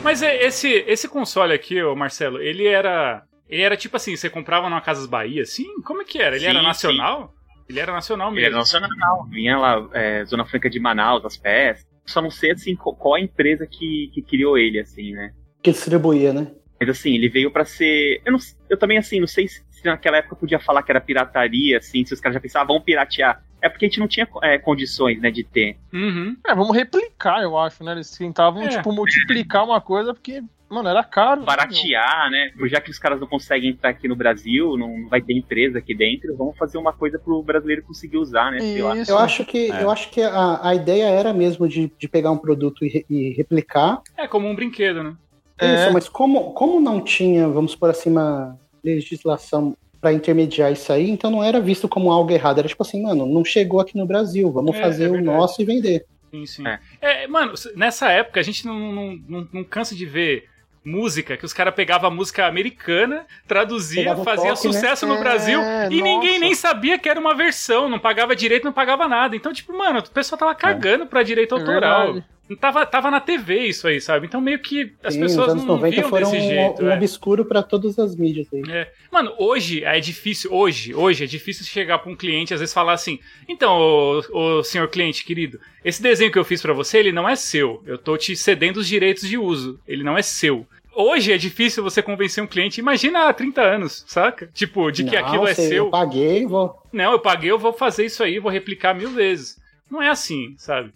Mas 0.02 0.22
é, 0.22 0.44
esse, 0.44 0.68
esse 0.87 1.09
console 1.09 1.54
aqui, 1.54 1.83
ô 1.83 1.96
Marcelo, 1.96 2.40
ele 2.42 2.66
era. 2.66 3.22
Ele 3.50 3.62
era 3.62 3.76
tipo 3.76 3.96
assim, 3.96 4.14
você 4.16 4.30
comprava 4.30 4.68
numa 4.70 4.80
Casas 4.80 5.06
Bahia, 5.06 5.42
assim? 5.42 5.66
Como 5.82 6.02
é 6.02 6.04
que 6.04 6.18
era? 6.18 6.36
Ele 6.36 6.44
Sim, 6.44 6.50
era 6.50 6.62
nacional? 6.62 7.34
Ele 7.68 7.80
era 7.80 7.92
nacional 7.92 8.28
Ele 8.28 8.36
mesmo. 8.36 8.48
era 8.48 8.56
nacional. 8.58 9.26
Vinha 9.28 9.58
lá, 9.58 9.88
é, 9.92 10.24
Zona 10.24 10.44
Franca 10.44 10.70
de 10.70 10.78
Manaus, 10.80 11.24
as 11.24 11.36
peças. 11.36 11.86
Só 12.06 12.20
não 12.22 12.30
sei, 12.30 12.52
assim, 12.52 12.74
qual, 12.76 13.14
a 13.14 13.20
empresa 13.20 13.66
que, 13.66 14.10
que 14.14 14.22
criou 14.22 14.56
ele, 14.58 14.78
assim, 14.80 15.12
né? 15.12 15.32
Que 15.62 15.70
distribuía, 15.70 16.32
né? 16.32 16.52
Mas 16.80 16.88
assim, 16.88 17.14
ele 17.14 17.28
veio 17.28 17.50
pra 17.50 17.64
ser. 17.64 18.22
Eu, 18.24 18.32
não, 18.32 18.38
eu 18.68 18.76
também, 18.78 18.96
assim, 18.98 19.20
não 19.20 19.26
sei 19.26 19.46
se, 19.46 19.62
se 19.70 19.84
naquela 19.84 20.16
época 20.16 20.34
podia 20.34 20.58
falar 20.58 20.82
que 20.82 20.90
era 20.90 21.00
pirataria, 21.00 21.76
assim, 21.78 22.04
se 22.04 22.14
os 22.14 22.20
caras 22.20 22.34
já 22.34 22.40
pensavam, 22.40 22.64
ah, 22.64 22.68
vamos 22.68 22.84
piratear. 22.84 23.44
É 23.60 23.68
porque 23.68 23.84
a 23.84 23.88
gente 23.88 24.00
não 24.00 24.08
tinha 24.08 24.26
é, 24.42 24.56
condições, 24.58 25.20
né, 25.20 25.30
de 25.30 25.44
ter. 25.44 25.76
Uhum. 25.92 26.34
É, 26.46 26.54
vamos 26.54 26.74
replicar, 26.74 27.42
eu 27.42 27.58
acho, 27.58 27.84
né? 27.84 27.92
Eles 27.92 28.10
tentavam, 28.10 28.62
É. 28.62 28.68
tipo, 28.68 28.90
multiplicar 28.92 29.62
uma 29.64 29.80
coisa 29.80 30.14
porque, 30.14 30.42
mano, 30.70 30.88
era 30.88 31.02
caro. 31.04 31.40
né, 31.40 31.46
Baratear, 31.46 32.30
né? 32.30 32.50
Já 32.68 32.80
que 32.80 32.90
os 32.90 32.98
caras 32.98 33.20
não 33.20 33.26
conseguem 33.26 33.70
entrar 33.70 33.90
aqui 33.90 34.06
no 34.09 34.16
Brasil, 34.16 34.76
não 34.76 35.09
vai 35.09 35.20
ter 35.20 35.33
empresa 35.37 35.78
aqui 35.78 35.94
dentro, 35.94 36.37
vamos 36.37 36.56
fazer 36.56 36.78
uma 36.78 36.92
coisa 36.92 37.18
pro 37.18 37.42
brasileiro 37.42 37.83
conseguir 37.83 38.16
usar, 38.18 38.50
né? 38.50 38.61
Sei 38.61 38.83
lá. 38.83 38.96
Isso. 38.96 39.11
Eu 39.11 39.18
acho 39.18 39.44
que, 39.44 39.70
É. 39.70 39.83
eu 39.83 39.90
acho 39.90 40.11
que 40.11 40.22
a, 40.22 40.61
a 40.68 40.74
ideia 40.74 41.04
era 41.04 41.33
mesmo 41.33 41.68
de, 41.68 41.92
de 41.98 42.09
pegar 42.09 42.30
um 42.30 42.38
produto 42.38 42.85
e, 42.85 42.88
re- 42.88 43.06
e 43.11 43.30
replicar. 43.30 44.00
É 44.16 44.26
como 44.28 44.48
um 44.48 44.54
brinquedo, 44.54 45.02
né? 45.02 45.14
É. 45.59 45.74
Isso, 45.74 45.92
mas 45.92 46.09
como, 46.09 46.52
como 46.52 46.80
não 46.80 47.00
tinha, 47.02 47.46
vamos 47.48 47.74
por 47.76 47.90
assim, 47.90 48.11
uma 48.11 48.59
legislação 48.83 49.76
para 50.00 50.12
intermediar 50.12 50.72
isso 50.72 50.90
aí, 50.92 51.11
então 51.11 51.30
não 51.30 51.44
era 51.44 51.61
visto 51.61 51.87
como 51.88 52.11
algo 52.11 52.30
errado. 52.33 52.59
Era 52.59 52.68
tipo 52.68 52.83
assim, 52.83 53.02
mano, 53.02 53.26
não 53.26 53.44
chegou 53.44 53.80
aqui 53.80 53.96
no 53.98 54.06
Brasil, 54.06 54.50
vamos 54.50 54.74
É, 54.76 54.80
fazer 54.80 55.04
é 55.06 55.11
o 55.11 55.22
nosso 55.22 55.61
e 55.61 55.64
vender. 55.64 56.06
Sim, 56.30 56.46
sim. 56.46 56.64
É. 56.66 56.78
É, 57.00 57.26
mano, 57.26 57.52
nessa 57.74 58.11
época 58.11 58.40
a 58.40 58.42
gente 58.42 58.64
não, 58.64 58.78
não, 58.78 59.18
não, 59.28 59.48
não 59.52 59.64
cansa 59.64 59.94
de 59.94 60.06
ver 60.06 60.44
música, 60.85 61.37
que 61.37 61.45
os 61.45 61.53
caras 61.53 61.75
pegavam 61.75 62.09
a 62.09 62.12
música 62.12 62.47
americana, 62.47 63.27
traduzia, 63.47 64.03
Pegava 64.03 64.25
fazia 64.25 64.55
toque, 64.55 64.66
né? 64.66 64.73
sucesso 64.73 65.07
no 65.07 65.16
É, 65.16 65.21
Brasil 65.21 65.61
e 65.90 66.01
ninguém 66.03 66.29
nossa. 66.35 66.40
nem 66.40 66.55
sabia 66.55 66.99
que 66.99 67.09
era 67.09 67.21
uma 67.21 67.35
versão, 67.35 67.88
não 67.88 67.99
pagava 67.99 68.35
direito, 68.35 68.64
não 68.64 68.73
pagava 68.73 69.07
nada. 69.07 69.37
Então, 69.37 69.53
tipo, 69.53 69.77
mano, 69.77 69.99
o 70.01 70.11
pessoal 70.11 70.38
tava 70.38 70.55
cagando 70.55 71.07
pra 71.07 71.23
direito 71.23 71.55
É 71.55 71.59
autoral. 71.59 72.05
verdade. 72.14 72.27
Tava, 72.56 72.84
tava 72.86 73.10
na 73.10 73.20
TV 73.20 73.66
isso 73.66 73.86
aí, 73.86 74.00
sabe? 74.00 74.26
Então 74.26 74.40
meio 74.40 74.58
que 74.58 74.92
as 75.02 75.14
Sim, 75.14 75.20
pessoas 75.20 75.46
os 75.48 75.52
anos 75.52 75.64
não 75.64 75.74
90 75.76 75.96
viam 75.96 76.08
foram 76.08 76.30
desse 76.30 76.44
um, 76.44 76.48
jeito. 76.48 76.84
um 76.84 76.90
é. 76.90 76.96
obscuro 76.96 77.44
para 77.44 77.62
todas 77.62 77.98
as 77.98 78.16
mídias 78.16 78.48
aí. 78.52 78.62
É. 78.68 78.90
Mano, 79.12 79.32
hoje 79.38 79.84
é 79.84 80.00
difícil, 80.00 80.52
hoje, 80.52 80.94
hoje 80.94 81.24
é 81.24 81.26
difícil 81.26 81.64
chegar 81.64 81.98
pra 81.98 82.10
um 82.10 82.16
cliente 82.16 82.52
e 82.52 82.54
às 82.54 82.60
vezes 82.60 82.74
falar 82.74 82.94
assim: 82.94 83.20
"Então, 83.48 83.78
ô, 83.78 84.22
ô, 84.32 84.64
senhor 84.64 84.88
cliente 84.88 85.24
querido, 85.24 85.60
esse 85.84 86.02
desenho 86.02 86.32
que 86.32 86.38
eu 86.38 86.44
fiz 86.44 86.60
pra 86.60 86.72
você, 86.72 86.98
ele 86.98 87.12
não 87.12 87.28
é 87.28 87.36
seu. 87.36 87.82
Eu 87.86 87.98
tô 87.98 88.16
te 88.16 88.34
cedendo 88.34 88.78
os 88.78 88.88
direitos 88.88 89.28
de 89.28 89.38
uso. 89.38 89.78
Ele 89.86 90.02
não 90.02 90.18
é 90.18 90.22
seu." 90.22 90.66
Hoje 90.92 91.32
é 91.32 91.38
difícil 91.38 91.84
você 91.84 92.02
convencer 92.02 92.42
um 92.42 92.48
cliente, 92.48 92.80
imagina 92.80 93.28
há 93.28 93.32
30 93.32 93.62
anos, 93.62 94.04
saca? 94.08 94.50
Tipo, 94.52 94.90
de 94.90 95.04
que 95.04 95.14
Não, 95.16 95.24
aquilo 95.24 95.46
é 95.46 95.54
sei, 95.54 95.68
seu. 95.68 95.84
Eu 95.84 95.90
paguei, 95.90 96.44
vou. 96.44 96.74
Não, 96.92 97.12
eu 97.12 97.18
paguei, 97.20 97.50
eu 97.50 97.58
vou 97.58 97.72
fazer 97.72 98.04
isso 98.04 98.22
aí, 98.24 98.40
vou 98.40 98.50
replicar 98.50 98.92
mil 98.92 99.10
vezes. 99.10 99.56
Não 99.88 100.02
é 100.02 100.08
assim, 100.08 100.54
sabe? 100.58 100.92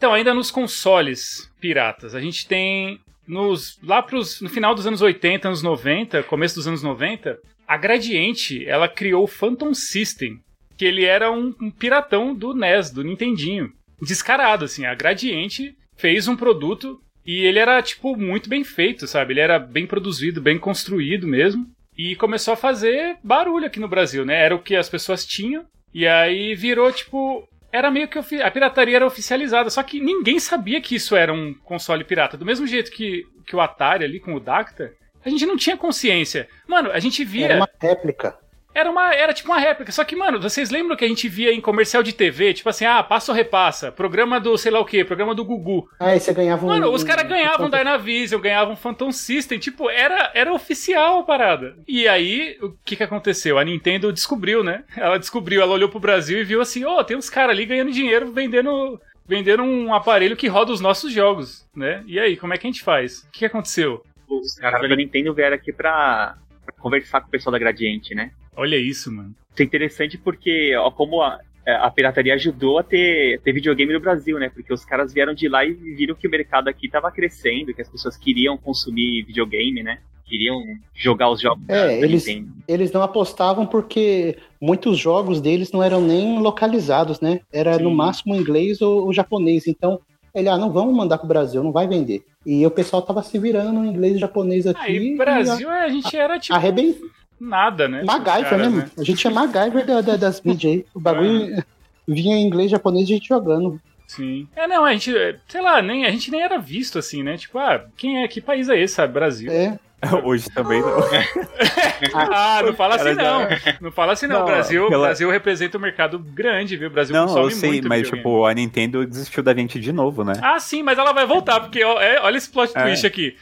Então, 0.00 0.14
ainda 0.14 0.32
nos 0.32 0.50
consoles 0.50 1.52
piratas, 1.60 2.14
a 2.14 2.20
gente 2.22 2.48
tem 2.48 2.98
nos 3.28 3.78
lá 3.82 4.02
pros, 4.02 4.40
no 4.40 4.48
final 4.48 4.74
dos 4.74 4.86
anos 4.86 5.02
80, 5.02 5.46
anos 5.46 5.62
90, 5.62 6.22
começo 6.22 6.54
dos 6.54 6.66
anos 6.66 6.82
90, 6.82 7.38
a 7.68 7.76
Gradiente, 7.76 8.66
ela 8.66 8.88
criou 8.88 9.24
o 9.24 9.26
Phantom 9.26 9.74
System, 9.74 10.38
que 10.78 10.86
ele 10.86 11.04
era 11.04 11.30
um, 11.30 11.54
um 11.60 11.70
piratão 11.70 12.34
do 12.34 12.54
NES, 12.54 12.90
do 12.90 13.04
Nintendinho. 13.04 13.74
Descarado, 14.00 14.64
assim, 14.64 14.86
a 14.86 14.94
Gradiente 14.94 15.76
fez 15.98 16.26
um 16.26 16.34
produto 16.34 16.98
e 17.26 17.44
ele 17.44 17.58
era, 17.58 17.82
tipo, 17.82 18.16
muito 18.16 18.48
bem 18.48 18.64
feito, 18.64 19.06
sabe? 19.06 19.34
Ele 19.34 19.40
era 19.40 19.58
bem 19.58 19.86
produzido, 19.86 20.40
bem 20.40 20.58
construído 20.58 21.26
mesmo. 21.26 21.66
E 21.94 22.16
começou 22.16 22.54
a 22.54 22.56
fazer 22.56 23.18
barulho 23.22 23.66
aqui 23.66 23.78
no 23.78 23.86
Brasil, 23.86 24.24
né? 24.24 24.42
Era 24.42 24.56
o 24.56 24.62
que 24.62 24.76
as 24.76 24.88
pessoas 24.88 25.26
tinham. 25.26 25.66
E 25.92 26.06
aí 26.06 26.54
virou, 26.54 26.90
tipo. 26.90 27.46
Era 27.72 27.90
meio 27.90 28.08
que 28.08 28.18
a 28.18 28.50
pirataria 28.50 28.96
era 28.96 29.06
oficializada, 29.06 29.70
só 29.70 29.82
que 29.82 30.00
ninguém 30.00 30.40
sabia 30.40 30.80
que 30.80 30.96
isso 30.96 31.14
era 31.14 31.32
um 31.32 31.54
console 31.54 32.04
pirata. 32.04 32.36
Do 32.36 32.44
mesmo 32.44 32.66
jeito 32.66 32.90
que, 32.90 33.24
que 33.46 33.54
o 33.54 33.60
Atari 33.60 34.04
ali 34.04 34.18
com 34.18 34.34
o 34.34 34.40
Dacta, 34.40 34.92
a 35.24 35.28
gente 35.28 35.46
não 35.46 35.56
tinha 35.56 35.76
consciência. 35.76 36.48
Mano, 36.66 36.90
a 36.90 36.98
gente 36.98 37.24
via. 37.24 37.46
Era 37.46 37.56
uma 37.56 37.68
réplica. 37.80 38.36
Era 38.72 38.88
uma, 38.90 39.12
era 39.12 39.32
tipo 39.34 39.48
uma 39.50 39.58
réplica. 39.58 39.90
Só 39.90 40.04
que, 40.04 40.14
mano, 40.14 40.40
vocês 40.40 40.70
lembram 40.70 40.96
que 40.96 41.04
a 41.04 41.08
gente 41.08 41.28
via 41.28 41.52
em 41.52 41.60
comercial 41.60 42.02
de 42.04 42.12
TV? 42.12 42.54
Tipo 42.54 42.68
assim, 42.68 42.84
ah, 42.84 43.02
passa 43.02 43.32
ou 43.32 43.36
repassa. 43.36 43.90
Programa 43.90 44.38
do 44.38 44.56
sei 44.56 44.70
lá 44.70 44.78
o 44.78 44.84
quê, 44.84 45.04
programa 45.04 45.34
do 45.34 45.44
Gugu. 45.44 45.88
Aí 45.98 46.20
você 46.20 46.32
ganhava 46.32 46.64
um. 46.64 46.68
Mano, 46.68 46.92
os 46.92 47.02
caras 47.02 47.24
um- 47.24 47.28
ganhavam 47.28 47.66
um- 47.66 47.70
Dynavision, 47.70 48.40
ganhavam 48.40 48.76
Phantom 48.76 49.10
System, 49.10 49.58
tipo, 49.58 49.90
era, 49.90 50.30
era 50.34 50.52
oficial 50.52 51.18
a 51.18 51.22
parada. 51.24 51.76
E 51.86 52.06
aí, 52.06 52.56
o 52.62 52.70
que 52.84 52.94
que 52.94 53.02
aconteceu? 53.02 53.58
A 53.58 53.64
Nintendo 53.64 54.12
descobriu, 54.12 54.62
né? 54.62 54.84
Ela 54.96 55.18
descobriu, 55.18 55.62
ela 55.62 55.72
olhou 55.72 55.88
pro 55.88 55.98
Brasil 55.98 56.38
e 56.40 56.44
viu 56.44 56.60
assim, 56.60 56.84
ó, 56.84 57.02
tem 57.02 57.16
uns 57.16 57.28
caras 57.28 57.50
ali 57.56 57.66
ganhando 57.66 57.90
dinheiro 57.90 58.30
vendendo, 58.32 59.00
vendendo 59.26 59.62
um 59.64 59.92
aparelho 59.92 60.36
que 60.36 60.46
roda 60.46 60.70
os 60.72 60.80
nossos 60.80 61.12
jogos, 61.12 61.66
né? 61.74 62.04
E 62.06 62.20
aí, 62.20 62.36
como 62.36 62.54
é 62.54 62.58
que 62.58 62.66
a 62.66 62.70
gente 62.70 62.82
faz? 62.84 63.20
O 63.24 63.30
que 63.32 63.40
que 63.40 63.46
aconteceu? 63.46 64.04
Os 64.28 64.54
caras 64.54 64.88
da 64.88 64.94
Nintendo 64.94 65.34
vieram 65.34 65.56
aqui 65.56 65.72
pra, 65.72 66.36
pra 66.64 66.74
conversar 66.78 67.20
com 67.20 67.26
o 67.26 67.30
pessoal 67.30 67.50
da 67.52 67.58
Gradiente, 67.58 68.14
né? 68.14 68.30
Olha 68.56 68.76
isso, 68.76 69.10
mano. 69.12 69.34
Isso 69.52 69.62
é 69.62 69.64
interessante 69.64 70.18
porque, 70.18 70.74
ó, 70.76 70.90
como 70.90 71.22
a, 71.22 71.38
a 71.66 71.90
pirataria 71.90 72.34
ajudou 72.34 72.78
a 72.78 72.82
ter, 72.82 73.40
ter 73.42 73.52
videogame 73.52 73.92
no 73.92 74.00
Brasil, 74.00 74.38
né? 74.38 74.50
Porque 74.52 74.72
os 74.72 74.84
caras 74.84 75.12
vieram 75.12 75.34
de 75.34 75.48
lá 75.48 75.64
e 75.64 75.72
viram 75.72 76.14
que 76.14 76.26
o 76.26 76.30
mercado 76.30 76.68
aqui 76.68 76.88
tava 76.88 77.10
crescendo, 77.10 77.74
que 77.74 77.82
as 77.82 77.88
pessoas 77.88 78.16
queriam 78.16 78.56
consumir 78.56 79.24
videogame, 79.24 79.82
né? 79.82 79.98
Queriam 80.26 80.62
jogar 80.94 81.28
os 81.30 81.40
jogos 81.40 81.64
É, 81.68 82.00
eles- 82.00 82.26
Nintendo. 82.26 82.52
Eles 82.68 82.92
não 82.92 83.02
apostavam 83.02 83.66
porque 83.66 84.38
muitos 84.60 84.96
jogos 84.98 85.40
deles 85.40 85.72
não 85.72 85.82
eram 85.82 86.00
nem 86.00 86.38
localizados, 86.38 87.20
né? 87.20 87.40
Era 87.52 87.78
no 87.78 87.90
Sim. 87.90 87.96
máximo 87.96 88.36
inglês 88.36 88.80
ou, 88.80 89.06
ou 89.06 89.12
japonês. 89.12 89.66
Então, 89.66 90.00
ele, 90.32 90.48
ah, 90.48 90.56
não 90.56 90.70
vamos 90.70 90.94
mandar 90.94 91.18
pro 91.18 91.26
Brasil, 91.26 91.64
não 91.64 91.72
vai 91.72 91.88
vender. 91.88 92.22
E 92.46 92.64
o 92.64 92.70
pessoal 92.70 93.02
tava 93.02 93.22
se 93.22 93.36
virando 93.38 93.72
no 93.72 93.84
inglês 93.84 94.14
e 94.16 94.20
japonês 94.20 94.66
aqui. 94.66 94.80
Aí, 94.80 95.14
e 95.14 95.16
Brasil, 95.16 95.68
a 95.68 95.88
gente 95.88 96.16
era 96.16 96.38
tipo 96.38 96.54
Arrebent... 96.54 96.96
nada, 97.40 97.88
né? 97.88 98.02
MacGyver, 98.04 98.50
Caras, 98.50 98.72
né? 98.72 98.90
A 98.98 99.02
gente 99.02 99.26
é 99.26 99.30
MacGyver 99.30 99.86
da- 99.86 100.00
da- 100.00 100.16
das 100.16 100.40
mídias 100.42 100.72
aí. 100.72 100.86
O 100.94 101.00
bagulho 101.00 101.62
vinha 102.06 102.36
em 102.36 102.46
inglês, 102.46 102.70
japonês 102.70 103.08
e 103.08 103.12
a 103.12 103.16
gente 103.16 103.28
jogando. 103.28 103.80
Sim. 104.06 104.46
É, 104.56 104.66
não, 104.66 104.84
a 104.84 104.92
gente, 104.92 105.12
sei 105.48 105.60
lá, 105.60 105.80
nem, 105.80 106.04
a 106.04 106.10
gente 106.10 106.30
nem 106.32 106.42
era 106.42 106.58
visto 106.58 106.98
assim, 106.98 107.22
né? 107.22 107.36
Tipo, 107.36 107.58
ah, 107.58 107.84
quem 107.96 108.22
é, 108.22 108.28
que 108.28 108.40
país 108.40 108.68
é 108.68 108.78
esse, 108.78 108.94
sabe? 108.94 109.12
Brasil. 109.14 109.50
É. 109.52 109.78
Hoje 110.24 110.48
também 110.50 110.80
não. 110.80 110.98
Ah, 112.14 112.62
não 112.64 112.72
fala 112.74 112.94
assim 112.96 113.14
Cara, 113.14 113.22
não. 113.22 113.50
já- 113.50 113.76
Não 113.80 113.92
fala 113.92 114.12
assim 114.14 114.26
não. 114.26 114.36
Não, 114.36 114.42
O 114.42 114.46
Brasil, 114.46 114.88
pela- 114.88 115.06
Brasil 115.06 115.30
representa 115.30 115.76
um 115.76 115.80
mercado 115.80 116.18
grande, 116.18 116.76
viu? 116.76 116.88
O 116.88 116.90
Brasil 116.90 117.14
Não, 117.14 117.26
consome 117.26 117.44
eu 117.44 117.50
sei, 117.50 117.70
muito 117.72 117.88
mas 117.88 117.98
videogame. 118.02 118.22
tipo, 118.22 118.44
a 118.46 118.54
Nintendo 118.54 119.06
desistiu 119.06 119.42
da 119.42 119.54
gente 119.54 119.78
de 119.78 119.92
novo, 119.92 120.24
né? 120.24 120.32
Ah, 120.42 120.58
sim, 120.58 120.82
mas 120.82 120.98
ela 120.98 121.12
vai 121.12 121.26
voltar, 121.26 121.60
porque 121.60 121.84
ó, 121.84 122.00
é, 122.00 122.20
olha 122.22 122.36
esse 122.38 122.48
plot 122.50 122.72
É. 122.74 122.82
twist 122.82 123.06
aqui. 123.06 123.36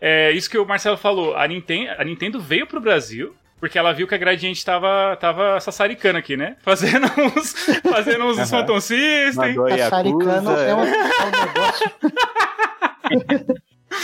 É 0.00 0.30
isso 0.32 0.48
que 0.48 0.56
o 0.58 0.64
Marcelo 0.66 0.96
falou. 0.96 1.36
A 1.36 1.46
Nintendo, 1.48 1.90
a 1.98 2.04
Nintendo 2.04 2.40
veio 2.40 2.66
pro 2.66 2.80
Brasil. 2.80 3.34
Porque 3.64 3.78
ela 3.78 3.94
viu 3.94 4.06
que 4.06 4.14
a 4.14 4.18
Gradiente 4.18 4.62
tava, 4.62 5.16
tava 5.18 5.58
sassaricando 5.58 6.18
aqui, 6.18 6.36
né? 6.36 6.58
Fazendo 6.60 7.06
uns, 7.34 7.54
fazendo 7.80 8.26
uns 8.26 8.36
Aham. 8.36 8.46
Phantom 8.46 8.78
System. 8.78 9.32
Mandou 9.34 9.64
a 9.64 9.78
Sassaricano 9.78 10.50
Yakuza, 10.50 10.60
é 10.60 10.74
um, 10.74 10.84
é 10.84 10.90
um 11.24 11.30
negócio. 11.46 11.90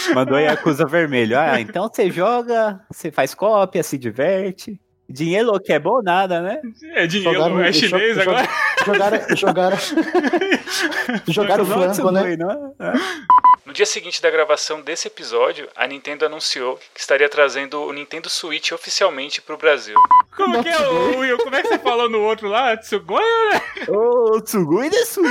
mandou 0.15 0.39
a 0.39 0.41
Yakuza 0.41 0.87
vermelho. 0.87 1.39
Ah, 1.39 1.61
então 1.61 1.91
você 1.93 2.11
joga, 2.11 2.81
você 2.91 3.11
faz 3.11 3.35
cópia, 3.35 3.83
se 3.83 3.99
diverte. 3.99 4.81
Dinheiro 5.11 5.59
que 5.61 5.73
é 5.73 5.79
bom 5.79 6.01
nada, 6.03 6.41
né? 6.41 6.61
É 6.95 7.07
dinheiro, 7.07 7.35
Jogaram- 7.35 7.61
é 7.63 7.73
chinês 7.73 8.19
agora. 8.19 8.49
Jogaram, 8.87 9.37
jogaram, 9.37 9.77
jogaram 11.29 11.65
Não, 11.65 11.95
flango, 11.95 12.11
né? 12.13 12.37
Não? 12.37 12.75
É. 12.79 12.93
No 13.67 13.73
dia 13.73 13.87
seguinte 13.87 14.21
da 14.23 14.31
gravação 14.31 14.81
desse 14.81 15.07
episódio, 15.09 15.69
a 15.77 15.87
Nintendo 15.87 16.25
anunciou 16.27 16.77
que 16.95 17.01
estaria 17.01 17.29
trazendo 17.29 17.81
o 17.83 17.93
Nintendo 17.93 18.29
Switch 18.31 18.71
oficialmente 18.73 19.41
pro 19.43 19.57
Brasil. 19.57 19.95
Como 20.37 20.55
Não, 20.57 20.63
que 20.63 20.69
é 20.69 20.79
o 20.89 21.19
Will? 21.19 21.39
Como 21.39 21.55
é 21.55 21.63
que 21.63 21.69
você 21.69 21.79
falou 21.79 22.09
no 22.09 22.21
outro 22.21 22.49
lá? 22.49 22.77
Tsugoya, 22.77 23.51
né? 23.53 23.61
Ô, 23.89 24.41
Tsugui 24.41 24.91
desu. 24.91 25.21
O 25.23 25.27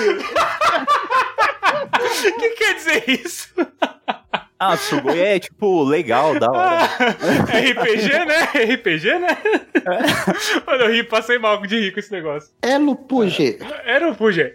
que 2.39 2.49
quer 2.51 2.73
dizer 2.75 3.03
isso? 3.09 3.49
Ah, 4.59 4.75
Tsugui 4.75 5.17
é 5.19 5.39
tipo 5.39 5.83
legal, 5.83 6.37
da 6.37 6.51
hora. 6.51 6.85
RPG, 7.47 8.25
né? 8.25 8.73
RPG, 8.73 9.19
né? 9.19 9.37
Mano, 10.67 10.83
eu 10.83 10.91
ri, 10.91 11.03
passei 11.03 11.37
mal 11.39 11.61
de 11.65 11.79
rir 11.79 11.93
com 11.93 11.99
esse 11.99 12.11
negócio. 12.11 12.51
Elo 12.61 12.95
Puge. 12.95 13.57
Era 13.85 14.09
o 14.11 14.15
Puja. 14.15 14.53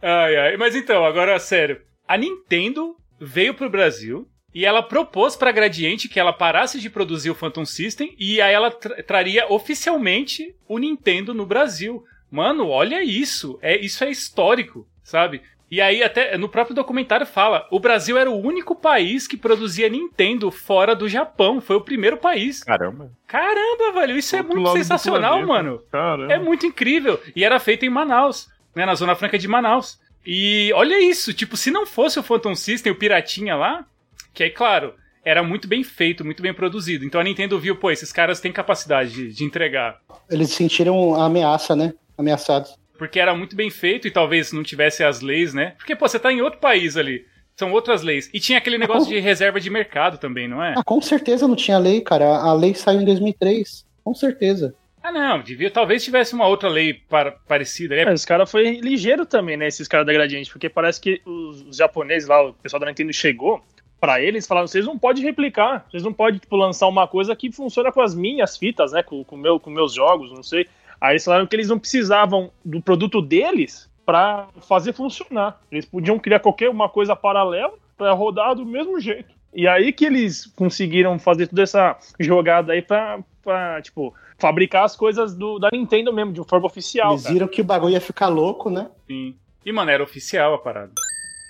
Ai, 0.00 0.36
ai. 0.36 0.56
Mas 0.56 0.74
então, 0.76 1.04
agora, 1.04 1.38
sério. 1.38 1.80
A 2.06 2.16
Nintendo 2.16 2.96
veio 3.20 3.54
pro 3.54 3.70
Brasil 3.70 4.28
e 4.54 4.64
ela 4.64 4.82
propôs 4.82 5.34
pra 5.34 5.50
Gradiente 5.50 6.08
que 6.08 6.20
ela 6.20 6.32
parasse 6.32 6.78
de 6.78 6.88
produzir 6.88 7.30
o 7.30 7.34
Phantom 7.34 7.64
System 7.64 8.14
e 8.18 8.40
aí 8.40 8.54
ela 8.54 8.70
tra- 8.70 9.02
traria 9.02 9.50
oficialmente 9.52 10.54
o 10.68 10.78
Nintendo 10.78 11.34
no 11.34 11.44
Brasil. 11.46 12.04
Mano, 12.30 12.68
olha 12.68 13.02
isso. 13.02 13.58
É, 13.62 13.76
isso 13.78 14.04
é 14.04 14.10
histórico, 14.10 14.86
sabe? 15.02 15.42
E 15.70 15.80
aí, 15.80 16.02
até 16.02 16.36
no 16.36 16.48
próprio 16.48 16.74
documentário 16.74 17.26
fala: 17.26 17.66
o 17.70 17.80
Brasil 17.80 18.16
era 18.18 18.30
o 18.30 18.40
único 18.40 18.74
país 18.74 19.26
que 19.26 19.36
produzia 19.36 19.88
Nintendo 19.88 20.50
fora 20.50 20.94
do 20.94 21.08
Japão. 21.08 21.60
Foi 21.60 21.76
o 21.76 21.80
primeiro 21.80 22.16
país. 22.16 22.62
Caramba. 22.62 23.10
Caramba, 23.26 23.92
velho, 24.00 24.16
isso 24.16 24.36
é 24.36 24.40
Outro 24.40 24.54
muito 24.54 24.66
lado 24.66 24.74
do 24.74 24.78
sensacional, 24.78 25.46
mano. 25.46 25.82
Caramba. 25.90 26.32
É 26.32 26.38
muito 26.38 26.66
incrível. 26.66 27.20
E 27.34 27.44
era 27.44 27.58
feito 27.58 27.84
em 27.84 27.90
Manaus, 27.90 28.48
né? 28.74 28.86
Na 28.86 28.94
Zona 28.94 29.14
Franca 29.14 29.38
de 29.38 29.48
Manaus. 29.48 29.98
E 30.26 30.72
olha 30.74 30.98
isso, 31.02 31.34
tipo, 31.34 31.56
se 31.56 31.70
não 31.70 31.84
fosse 31.84 32.18
o 32.18 32.22
Phantom 32.22 32.54
System, 32.54 32.92
o 32.92 32.96
Piratinha 32.96 33.56
lá, 33.56 33.84
que 34.32 34.42
aí, 34.42 34.50
claro, 34.50 34.94
era 35.24 35.42
muito 35.42 35.66
bem 35.66 35.82
feito, 35.82 36.24
muito 36.24 36.42
bem 36.42 36.54
produzido. 36.54 37.04
Então 37.04 37.20
a 37.20 37.24
Nintendo 37.24 37.58
viu, 37.58 37.76
pô, 37.76 37.90
esses 37.90 38.12
caras 38.12 38.40
têm 38.40 38.52
capacidade 38.52 39.10
de, 39.12 39.32
de 39.32 39.44
entregar. 39.44 40.00
Eles 40.30 40.50
sentiram 40.50 41.14
a 41.14 41.26
ameaça, 41.26 41.74
né? 41.74 41.92
Ameaçados. 42.16 42.78
Porque 42.98 43.18
era 43.18 43.34
muito 43.34 43.56
bem 43.56 43.70
feito 43.70 44.06
e 44.06 44.10
talvez 44.10 44.52
não 44.52 44.62
tivesse 44.62 45.02
as 45.02 45.20
leis, 45.20 45.52
né? 45.52 45.74
Porque, 45.76 45.96
pô, 45.96 46.06
você 46.08 46.18
tá 46.18 46.32
em 46.32 46.40
outro 46.40 46.60
país 46.60 46.96
ali. 46.96 47.24
São 47.56 47.72
outras 47.72 48.02
leis. 48.02 48.28
E 48.34 48.40
tinha 48.40 48.58
aquele 48.58 48.78
negócio 48.78 49.08
de 49.08 49.18
reserva 49.20 49.60
de 49.60 49.70
mercado 49.70 50.18
também, 50.18 50.48
não 50.48 50.62
é? 50.62 50.74
Ah, 50.76 50.82
com 50.84 51.00
certeza 51.00 51.46
não 51.46 51.54
tinha 51.56 51.78
lei, 51.78 52.00
cara. 52.00 52.36
A 52.38 52.52
lei 52.52 52.74
saiu 52.74 53.00
em 53.00 53.04
2003. 53.04 53.84
Com 54.02 54.14
certeza. 54.14 54.74
Ah, 55.02 55.12
não, 55.12 55.40
devia, 55.42 55.70
talvez 55.70 56.02
tivesse 56.02 56.34
uma 56.34 56.46
outra 56.46 56.68
lei 56.68 56.94
para- 56.94 57.32
parecida. 57.32 57.94
É, 57.94 58.02
É, 58.04 58.12
os 58.12 58.24
caras 58.24 58.50
foi 58.50 58.80
ligeiro 58.80 59.26
também, 59.26 59.56
né? 59.56 59.66
Esses 59.68 59.86
caras 59.86 60.06
da 60.06 60.12
Gradiente, 60.12 60.50
porque 60.50 60.68
parece 60.68 61.00
que 61.00 61.20
os, 61.26 61.62
os 61.62 61.76
japoneses 61.76 62.28
lá, 62.28 62.42
o 62.42 62.54
pessoal 62.54 62.80
da 62.80 62.86
Nintendo 62.86 63.12
chegou 63.12 63.62
pra 64.00 64.20
eles 64.20 64.44
e 64.44 64.48
falaram: 64.48 64.66
vocês 64.66 64.86
não 64.86 64.98
podem 64.98 65.22
replicar, 65.22 65.86
vocês 65.90 66.02
não 66.02 66.12
podem 66.12 66.40
tipo, 66.40 66.56
lançar 66.56 66.86
uma 66.88 67.06
coisa 67.06 67.36
que 67.36 67.52
funciona 67.52 67.92
com 67.92 68.00
as 68.00 68.14
minhas 68.14 68.56
fitas, 68.56 68.92
né? 68.92 69.02
Com, 69.02 69.22
com, 69.24 69.36
meu, 69.36 69.60
com 69.60 69.68
meus 69.70 69.92
jogos, 69.92 70.32
não 70.32 70.42
sei. 70.42 70.66
Aí 71.04 71.12
eles 71.12 71.24
falaram 71.26 71.46
que 71.46 71.54
eles 71.54 71.68
não 71.68 71.78
precisavam 71.78 72.50
do 72.64 72.80
produto 72.80 73.20
deles 73.20 73.90
pra 74.06 74.48
fazer 74.66 74.94
funcionar. 74.94 75.60
Eles 75.70 75.84
podiam 75.84 76.18
criar 76.18 76.40
qualquer 76.40 76.70
uma 76.70 76.88
coisa 76.88 77.14
paralela 77.14 77.74
pra 77.94 78.12
rodar 78.12 78.54
do 78.54 78.64
mesmo 78.64 78.98
jeito. 78.98 79.34
E 79.52 79.68
aí 79.68 79.92
que 79.92 80.06
eles 80.06 80.46
conseguiram 80.56 81.18
fazer 81.18 81.48
toda 81.48 81.62
essa 81.62 81.98
jogada 82.18 82.72
aí 82.72 82.80
pra, 82.80 83.18
pra 83.42 83.82
tipo, 83.82 84.14
fabricar 84.38 84.84
as 84.84 84.96
coisas 84.96 85.34
do, 85.34 85.58
da 85.58 85.68
Nintendo 85.70 86.10
mesmo, 86.10 86.32
de 86.32 86.42
forma 86.48 86.66
oficial. 86.66 87.12
Eles 87.12 87.24
cara. 87.24 87.34
viram 87.34 87.48
que 87.48 87.60
o 87.60 87.64
bagulho 87.64 87.92
ia 87.92 88.00
ficar 88.00 88.28
louco, 88.28 88.70
né? 88.70 88.88
Sim. 89.06 89.34
E, 89.62 89.72
mano, 89.72 89.90
era 89.90 90.02
oficial 90.02 90.54
a 90.54 90.58
parada. 90.58 90.92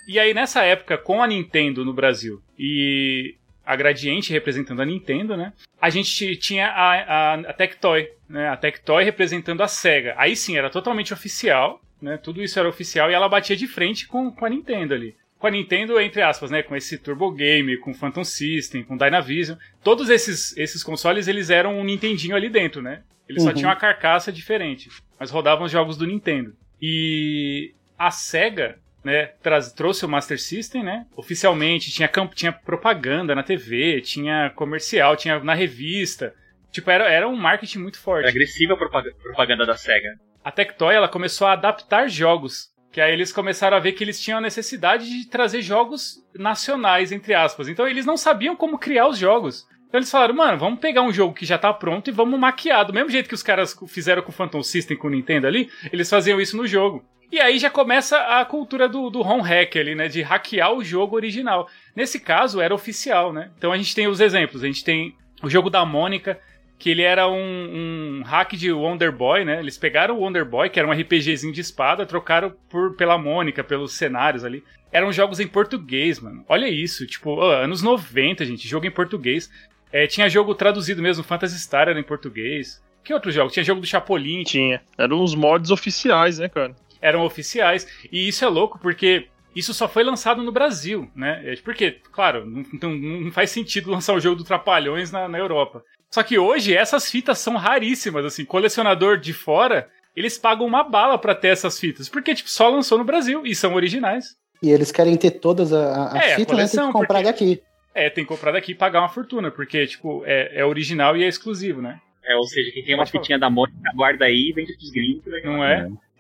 E 0.09 0.19
aí, 0.19 0.35
nessa 0.35 0.65
época, 0.65 0.99
com 0.99 1.23
a 1.23 1.29
Nintendo 1.29 1.85
no 1.85 1.93
Brasil 1.93 2.43
e 2.59 3.37
a 3.65 3.77
Gradiente 3.77 4.33
representando 4.33 4.81
a 4.83 4.85
Nintendo, 4.85 5.37
né? 5.37 5.53
A 5.81 5.91
gente 5.91 6.37
tinha 6.37 6.69
a, 6.69 6.93
a, 6.93 7.35
a 7.35 7.53
Tectoy, 7.53 8.09
né? 8.29 8.49
A 8.49 8.57
Tectoy 8.57 9.05
representando 9.05 9.63
a 9.63 9.69
SEGA. 9.69 10.15
Aí 10.17 10.35
sim, 10.37 10.57
era 10.57 10.71
totalmente 10.71 11.13
oficial, 11.13 11.81
né? 12.01 12.17
Tudo 12.19 12.43
isso 12.43 12.59
era 12.59 12.69
oficial 12.69 13.11
e 13.11 13.15
ela 13.15 13.29
batia 13.29 13.57
de 13.57 13.67
frente 13.67 14.07
com, 14.07 14.31
com 14.31 14.45
a 14.45 14.51
Nintendo 14.51 14.95
ali. 14.95 15.15
Com 15.39 15.47
a 15.47 15.51
Nintendo, 15.51 16.01
entre 16.01 16.23
aspas, 16.23 16.51
né? 16.51 16.63
Com 16.63 16.75
esse 16.75 16.97
Turbo 16.99 17.31
Game, 17.31 17.77
com 17.79 17.93
Phantom 17.93 18.25
System, 18.25 18.83
com 18.83 18.97
Dynavision. 18.97 19.59
Todos 19.83 20.09
esses, 20.09 20.57
esses 20.57 20.83
consoles, 20.83 21.29
eles 21.29 21.51
eram 21.51 21.79
um 21.79 21.85
Nintendinho 21.85 22.35
ali 22.37 22.49
dentro, 22.49 22.81
né? 22.81 23.03
Eles 23.29 23.43
só 23.43 23.49
Uhum. 23.51 23.55
tinham 23.55 23.69
uma 23.71 23.77
carcaça 23.77 24.33
diferente. 24.33 24.89
Mas 25.19 25.31
rodavam 25.31 25.65
os 25.67 25.73
jogos 25.73 25.97
do 25.97 26.07
Nintendo. 26.07 26.55
E 26.81 27.73
a 27.99 28.11
SEGA, 28.11 28.79
né, 29.05 29.31
trouxe 29.77 30.05
o 30.05 30.09
Master 30.09 30.41
System, 30.41 30.83
né? 30.83 31.07
Oficialmente, 31.17 31.91
tinha, 31.93 32.09
camp- 32.09 32.33
tinha 32.35 32.53
propaganda 32.53 33.35
na 33.35 33.43
TV, 33.43 34.01
tinha 34.01 34.51
comercial, 34.57 35.15
tinha 35.17 35.39
na 35.41 35.55
revista. 35.55 36.35
Tipo, 36.73 36.91
era, 36.91 37.09
era 37.09 37.29
um 37.29 37.37
marketing 37.37 37.79
muito 37.81 37.99
forte. 38.01 38.23
Era 38.23 38.31
agressiva 38.31 38.75
a 38.75 38.77
propaga- 38.77 39.13
propaganda 39.23 39.65
da 39.67 39.77
SEGA. 39.77 40.11
A 40.43 40.51
Tectoy, 40.51 40.95
ela 40.95 41.09
começou 41.09 41.47
a 41.47 41.53
adaptar 41.53 42.09
jogos. 42.09 42.73
Que 42.91 43.01
aí 43.01 43.13
eles 43.13 43.33
começaram 43.33 43.77
a 43.77 43.81
ver 43.81 43.93
que 43.93 44.05
eles 44.05 44.21
tinham 44.21 44.39
a 44.39 44.41
necessidade 44.43 45.05
de 45.09 45.29
trazer 45.29 45.61
jogos 45.63 46.19
nacionais, 46.35 47.11
entre 47.11 47.35
aspas. 47.35 47.69
Então 47.69 47.89
eles 47.89 48.07
não 48.07 48.17
sabiam 48.17 48.55
como 48.55 48.79
criar 48.79 49.09
os 49.09 49.19
jogos. 49.19 49.67
Então 49.89 49.99
eles 49.99 50.11
falaram, 50.11 50.35
mano, 50.35 50.59
vamos 50.59 50.79
pegar 50.81 51.03
um 51.03 51.13
jogo 51.13 51.35
que 51.35 51.45
já 51.45 51.59
tá 51.59 51.73
pronto 51.73 52.09
e 52.09 52.13
vamos 52.13 52.39
maquiar. 52.39 52.85
Do 52.85 52.93
mesmo 52.93 53.11
jeito 53.11 53.29
que 53.29 53.35
os 53.35 53.43
caras 53.43 53.77
fizeram 53.89 54.23
com 54.23 54.31
o 54.31 54.35
Phantom 54.35 54.63
System, 54.63 54.97
com 54.97 55.09
o 55.09 55.11
Nintendo 55.11 55.47
ali, 55.47 55.69
eles 55.93 56.09
faziam 56.09 56.41
isso 56.41 56.57
no 56.57 56.67
jogo. 56.67 57.05
E 57.35 57.41
aí 57.41 57.59
já 57.59 57.69
começa 57.69 58.17
a 58.17 58.45
cultura 58.45 58.89
do, 58.89 59.11
do 59.11 59.21
home 59.21 59.43
hack 59.43 59.75
ali, 59.75 59.97
né? 59.97 60.07
De 60.07 60.23
hackear 60.23 60.73
o 60.73 60.85
jogo 60.85 61.17
original. 61.17 61.69
Nesse 61.97 62.21
caso, 62.21 62.61
era 62.61 62.73
oficial, 62.73 63.33
né? 63.33 63.51
Então 63.59 63.73
a 63.73 63.77
gente 63.77 63.93
tem 63.93 64.07
os 64.07 64.21
exemplos. 64.21 64.63
A 64.63 64.69
gente 64.69 64.85
tem 64.85 65.17
o 65.43 65.51
jogo 65.51 65.69
da 65.69 65.85
Mônica, 65.85 66.39
que 66.79 66.91
ele 66.91 67.03
era 67.03 67.29
um, 67.29 68.21
um 68.21 68.23
hack 68.23 68.53
de 68.53 68.71
Wonder 68.71 69.11
Boy, 69.11 69.45
né? 69.45 69.59
Eles 69.59 69.77
pegaram 69.77 70.17
o 70.17 70.21
Wonder 70.21 70.45
Boy, 70.45 70.71
que 70.71 70.79
era 70.79 70.87
um 70.87 70.93
RPGzinho 70.93 71.53
de 71.53 71.61
espada, 71.61 72.07
trocaram 72.07 72.55
por, 72.71 72.95
pela 72.95 73.19
Mônica, 73.19 73.65
pelos 73.65 73.95
cenários 73.95 74.45
ali. 74.45 74.63
Eram 74.93 75.11
jogos 75.11 75.41
em 75.41 75.49
português, 75.49 76.21
mano. 76.21 76.45
Olha 76.49 76.69
isso, 76.69 77.05
tipo, 77.05 77.41
anos 77.41 77.83
90, 77.83 78.45
gente, 78.45 78.69
jogo 78.69 78.87
em 78.87 78.93
português. 78.93 79.51
É, 79.91 80.07
tinha 80.07 80.29
jogo 80.29 80.55
traduzido 80.55 81.03
mesmo, 81.03 81.25
Phantasy 81.25 81.59
Star 81.59 81.89
era 81.89 81.99
em 81.99 82.05
português. 82.05 82.81
Que 83.03 83.13
outro 83.13 83.31
jogo? 83.31 83.51
Tinha 83.51 83.65
jogo 83.65 83.81
do 83.83 83.87
Chapolin, 83.87 84.45
Tinha. 84.45 84.81
Eram 84.97 85.21
os 85.21 85.35
mods 85.35 85.71
oficiais, 85.71 86.39
né, 86.39 86.49
cara? 86.49 86.75
Eram 87.05 87.25
oficiais. 87.25 87.87
E 88.11 88.27
isso 88.29 88.45
é 88.45 88.49
louco 88.49 88.79
porque 88.81 89.27
isso 89.55 89.73
só 89.75 89.87
foi 89.89 90.03
lançado 90.03 90.43
no 90.43 90.51
Brasil, 90.51 91.09
né? 91.15 91.41
É, 91.45 91.55
Porque, 91.57 91.99
claro, 92.11 92.45
não, 92.45 92.65
não- 92.83 93.21
não 93.25 93.31
faz 93.31 93.51
sentido 93.51 93.91
lançar 93.93 94.15
o 94.15 94.21
jogo 94.21 94.37
do 94.37 94.45
Trapalhões 94.45 95.13
na, 95.13 95.29
na 95.29 95.39
Europa. 95.39 95.83
Só 96.11 96.23
que 96.23 96.39
hoje 96.39 96.75
essas 96.77 97.11
fitas 97.11 97.39
são 97.39 97.57
raríssimas, 97.57 98.25
assim, 98.25 98.45
colecionador 98.45 99.19
de 99.19 99.33
fora, 99.33 99.89
eles 100.17 100.39
pagam 100.39 100.67
uma 100.67 100.83
bala 100.85 101.19
pra 101.19 101.35
ter 101.35 101.49
essas 101.49 101.79
fitas, 101.79 102.09
porque 102.09 102.35
tipo, 102.35 102.49
só 102.49 102.69
lançou 102.69 102.97
no 102.99 103.05
Brasil 103.05 103.45
e 103.45 103.55
são 103.55 103.75
originais. 103.75 104.37
E 104.63 104.71
eles 104.71 104.91
querem 104.93 105.17
ter 105.17 105.33
todas 105.33 105.73
as 105.73 106.15
É, 106.15 106.33
a 106.33 106.37
fitas, 106.37 106.57
né? 106.57 106.67
Tem 106.69 106.87
que 106.87 106.93
comprar 106.93 107.23
porque- 107.23 107.23
daqui. 107.25 107.63
É, 107.97 108.11
tem 108.11 108.25
que 108.25 108.29
comprar 108.29 108.51
daqui 108.53 108.73
e 108.73 108.75
pagar 108.75 109.01
uma 109.01 109.09
fortuna, 109.09 109.51
porque 109.53 109.87
tipo, 109.87 110.23
é, 110.27 110.61
é 110.61 110.65
original 110.65 111.17
e 111.17 111.23
é 111.23 111.29
exclusivo, 111.29 111.81
né? 111.83 112.01
É, 112.25 112.35
ou 112.37 112.45
seja, 112.45 112.73
quem 112.73 112.83
tem 112.85 112.95
uma 112.95 113.07
fitinha 113.07 113.39
da 113.39 113.51
Mônica, 113.51 113.79
guarda 113.95 114.25
aí 114.25 114.49
e 114.49 114.53
vende 114.53 114.73
pros 114.77 114.91
gringos. 114.91 115.23
que 115.23 115.31
legal. 115.31 115.53
Não 115.53 115.65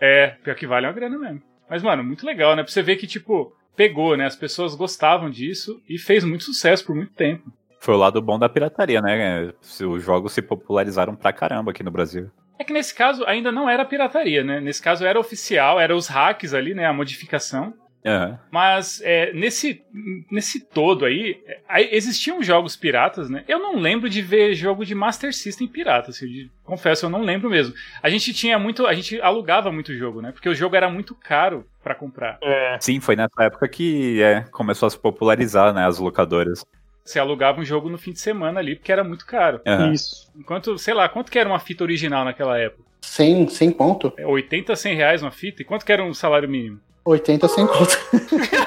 é? 0.00 0.28
Pior 0.42 0.54
que 0.54 0.66
vale 0.66 0.86
uma 0.86 0.92
grana 0.92 1.18
mesmo. 1.18 1.42
Mas, 1.68 1.82
mano, 1.82 2.04
muito 2.04 2.26
legal, 2.26 2.54
né? 2.54 2.62
Pra 2.62 2.72
você 2.72 2.82
ver 2.82 2.96
que, 2.96 3.06
tipo, 3.06 3.56
pegou, 3.74 4.16
né? 4.16 4.26
As 4.26 4.36
pessoas 4.36 4.74
gostavam 4.74 5.30
disso 5.30 5.82
e 5.88 5.98
fez 5.98 6.24
muito 6.24 6.44
sucesso 6.44 6.84
por 6.84 6.94
muito 6.94 7.12
tempo. 7.14 7.52
Foi 7.80 7.94
o 7.94 7.98
lado 7.98 8.20
bom 8.22 8.38
da 8.38 8.48
pirataria, 8.48 9.00
né? 9.02 9.52
Os 9.60 10.02
jogos 10.02 10.32
se 10.32 10.40
popularizaram 10.40 11.14
pra 11.14 11.32
caramba 11.32 11.70
aqui 11.70 11.82
no 11.82 11.90
Brasil. 11.90 12.30
É 12.58 12.64
que 12.64 12.72
nesse 12.72 12.94
caso 12.94 13.24
ainda 13.26 13.50
não 13.50 13.68
era 13.68 13.84
pirataria, 13.84 14.44
né? 14.44 14.60
Nesse 14.60 14.80
caso 14.80 15.04
era 15.04 15.18
oficial, 15.18 15.80
era 15.80 15.94
os 15.94 16.06
hacks 16.06 16.54
ali, 16.54 16.72
né? 16.72 16.86
A 16.86 16.92
modificação. 16.92 17.74
Aham. 18.04 18.38
Mas 18.50 19.00
é, 19.02 19.32
nesse, 19.32 19.82
nesse 20.30 20.60
todo 20.60 21.04
aí, 21.04 21.40
é, 21.46 21.60
aí 21.68 21.88
existiam 21.92 22.42
jogos 22.42 22.76
piratas, 22.76 23.30
né? 23.30 23.44
Eu 23.48 23.58
não 23.58 23.78
lembro 23.78 24.10
de 24.10 24.20
ver 24.20 24.54
jogo 24.54 24.84
de 24.84 24.94
Master 24.94 25.32
System 25.34 25.66
pirata, 25.66 26.10
assim, 26.10 26.26
de- 26.26 26.50
confesso, 26.64 27.06
eu 27.06 27.10
não 27.10 27.22
lembro 27.22 27.48
mesmo. 27.48 27.74
A 28.02 28.10
gente 28.10 28.34
tinha 28.34 28.58
muito, 28.58 28.86
a 28.86 28.92
gente 28.94 29.20
alugava 29.20 29.72
muito 29.72 29.94
jogo, 29.96 30.20
né? 30.20 30.32
Porque 30.32 30.48
o 30.48 30.54
jogo 30.54 30.76
era 30.76 30.88
muito 30.90 31.14
caro 31.14 31.66
pra 31.82 31.94
comprar. 31.94 32.38
É. 32.42 32.76
Sim, 32.80 33.00
foi 33.00 33.16
nessa 33.16 33.42
época 33.42 33.66
que 33.68 34.22
é, 34.22 34.42
começou 34.50 34.86
a 34.86 34.90
se 34.90 34.98
popularizar, 34.98 35.72
né? 35.72 35.86
As 35.86 35.98
locadoras. 35.98 36.64
Você 37.04 37.18
alugava 37.18 37.60
um 37.60 37.64
jogo 37.64 37.90
no 37.90 37.98
fim 37.98 38.12
de 38.12 38.20
semana 38.20 38.60
ali, 38.60 38.76
porque 38.76 38.90
era 38.92 39.04
muito 39.04 39.26
caro. 39.26 39.60
Aham. 39.66 39.92
Isso. 39.92 40.30
Enquanto, 40.36 40.76
sei 40.78 40.94
lá, 40.94 41.08
quanto 41.08 41.30
que 41.30 41.38
era 41.38 41.48
uma 41.48 41.58
fita 41.58 41.84
original 41.84 42.24
naquela 42.24 42.58
época? 42.58 42.82
100, 43.02 43.48
100 43.48 43.70
ponto. 43.72 44.12
É 44.16 44.26
80, 44.26 44.74
100 44.74 44.94
reais 44.96 45.22
uma 45.22 45.30
fita? 45.30 45.60
E 45.60 45.64
quanto 45.64 45.84
que 45.84 45.92
era 45.92 46.02
um 46.02 46.14
salário 46.14 46.48
mínimo? 46.48 46.80
80, 47.04 47.48
100 47.48 47.66
conto. 47.66 47.98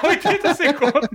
80, 0.08 0.54
100 0.54 0.74
conto. 0.74 1.10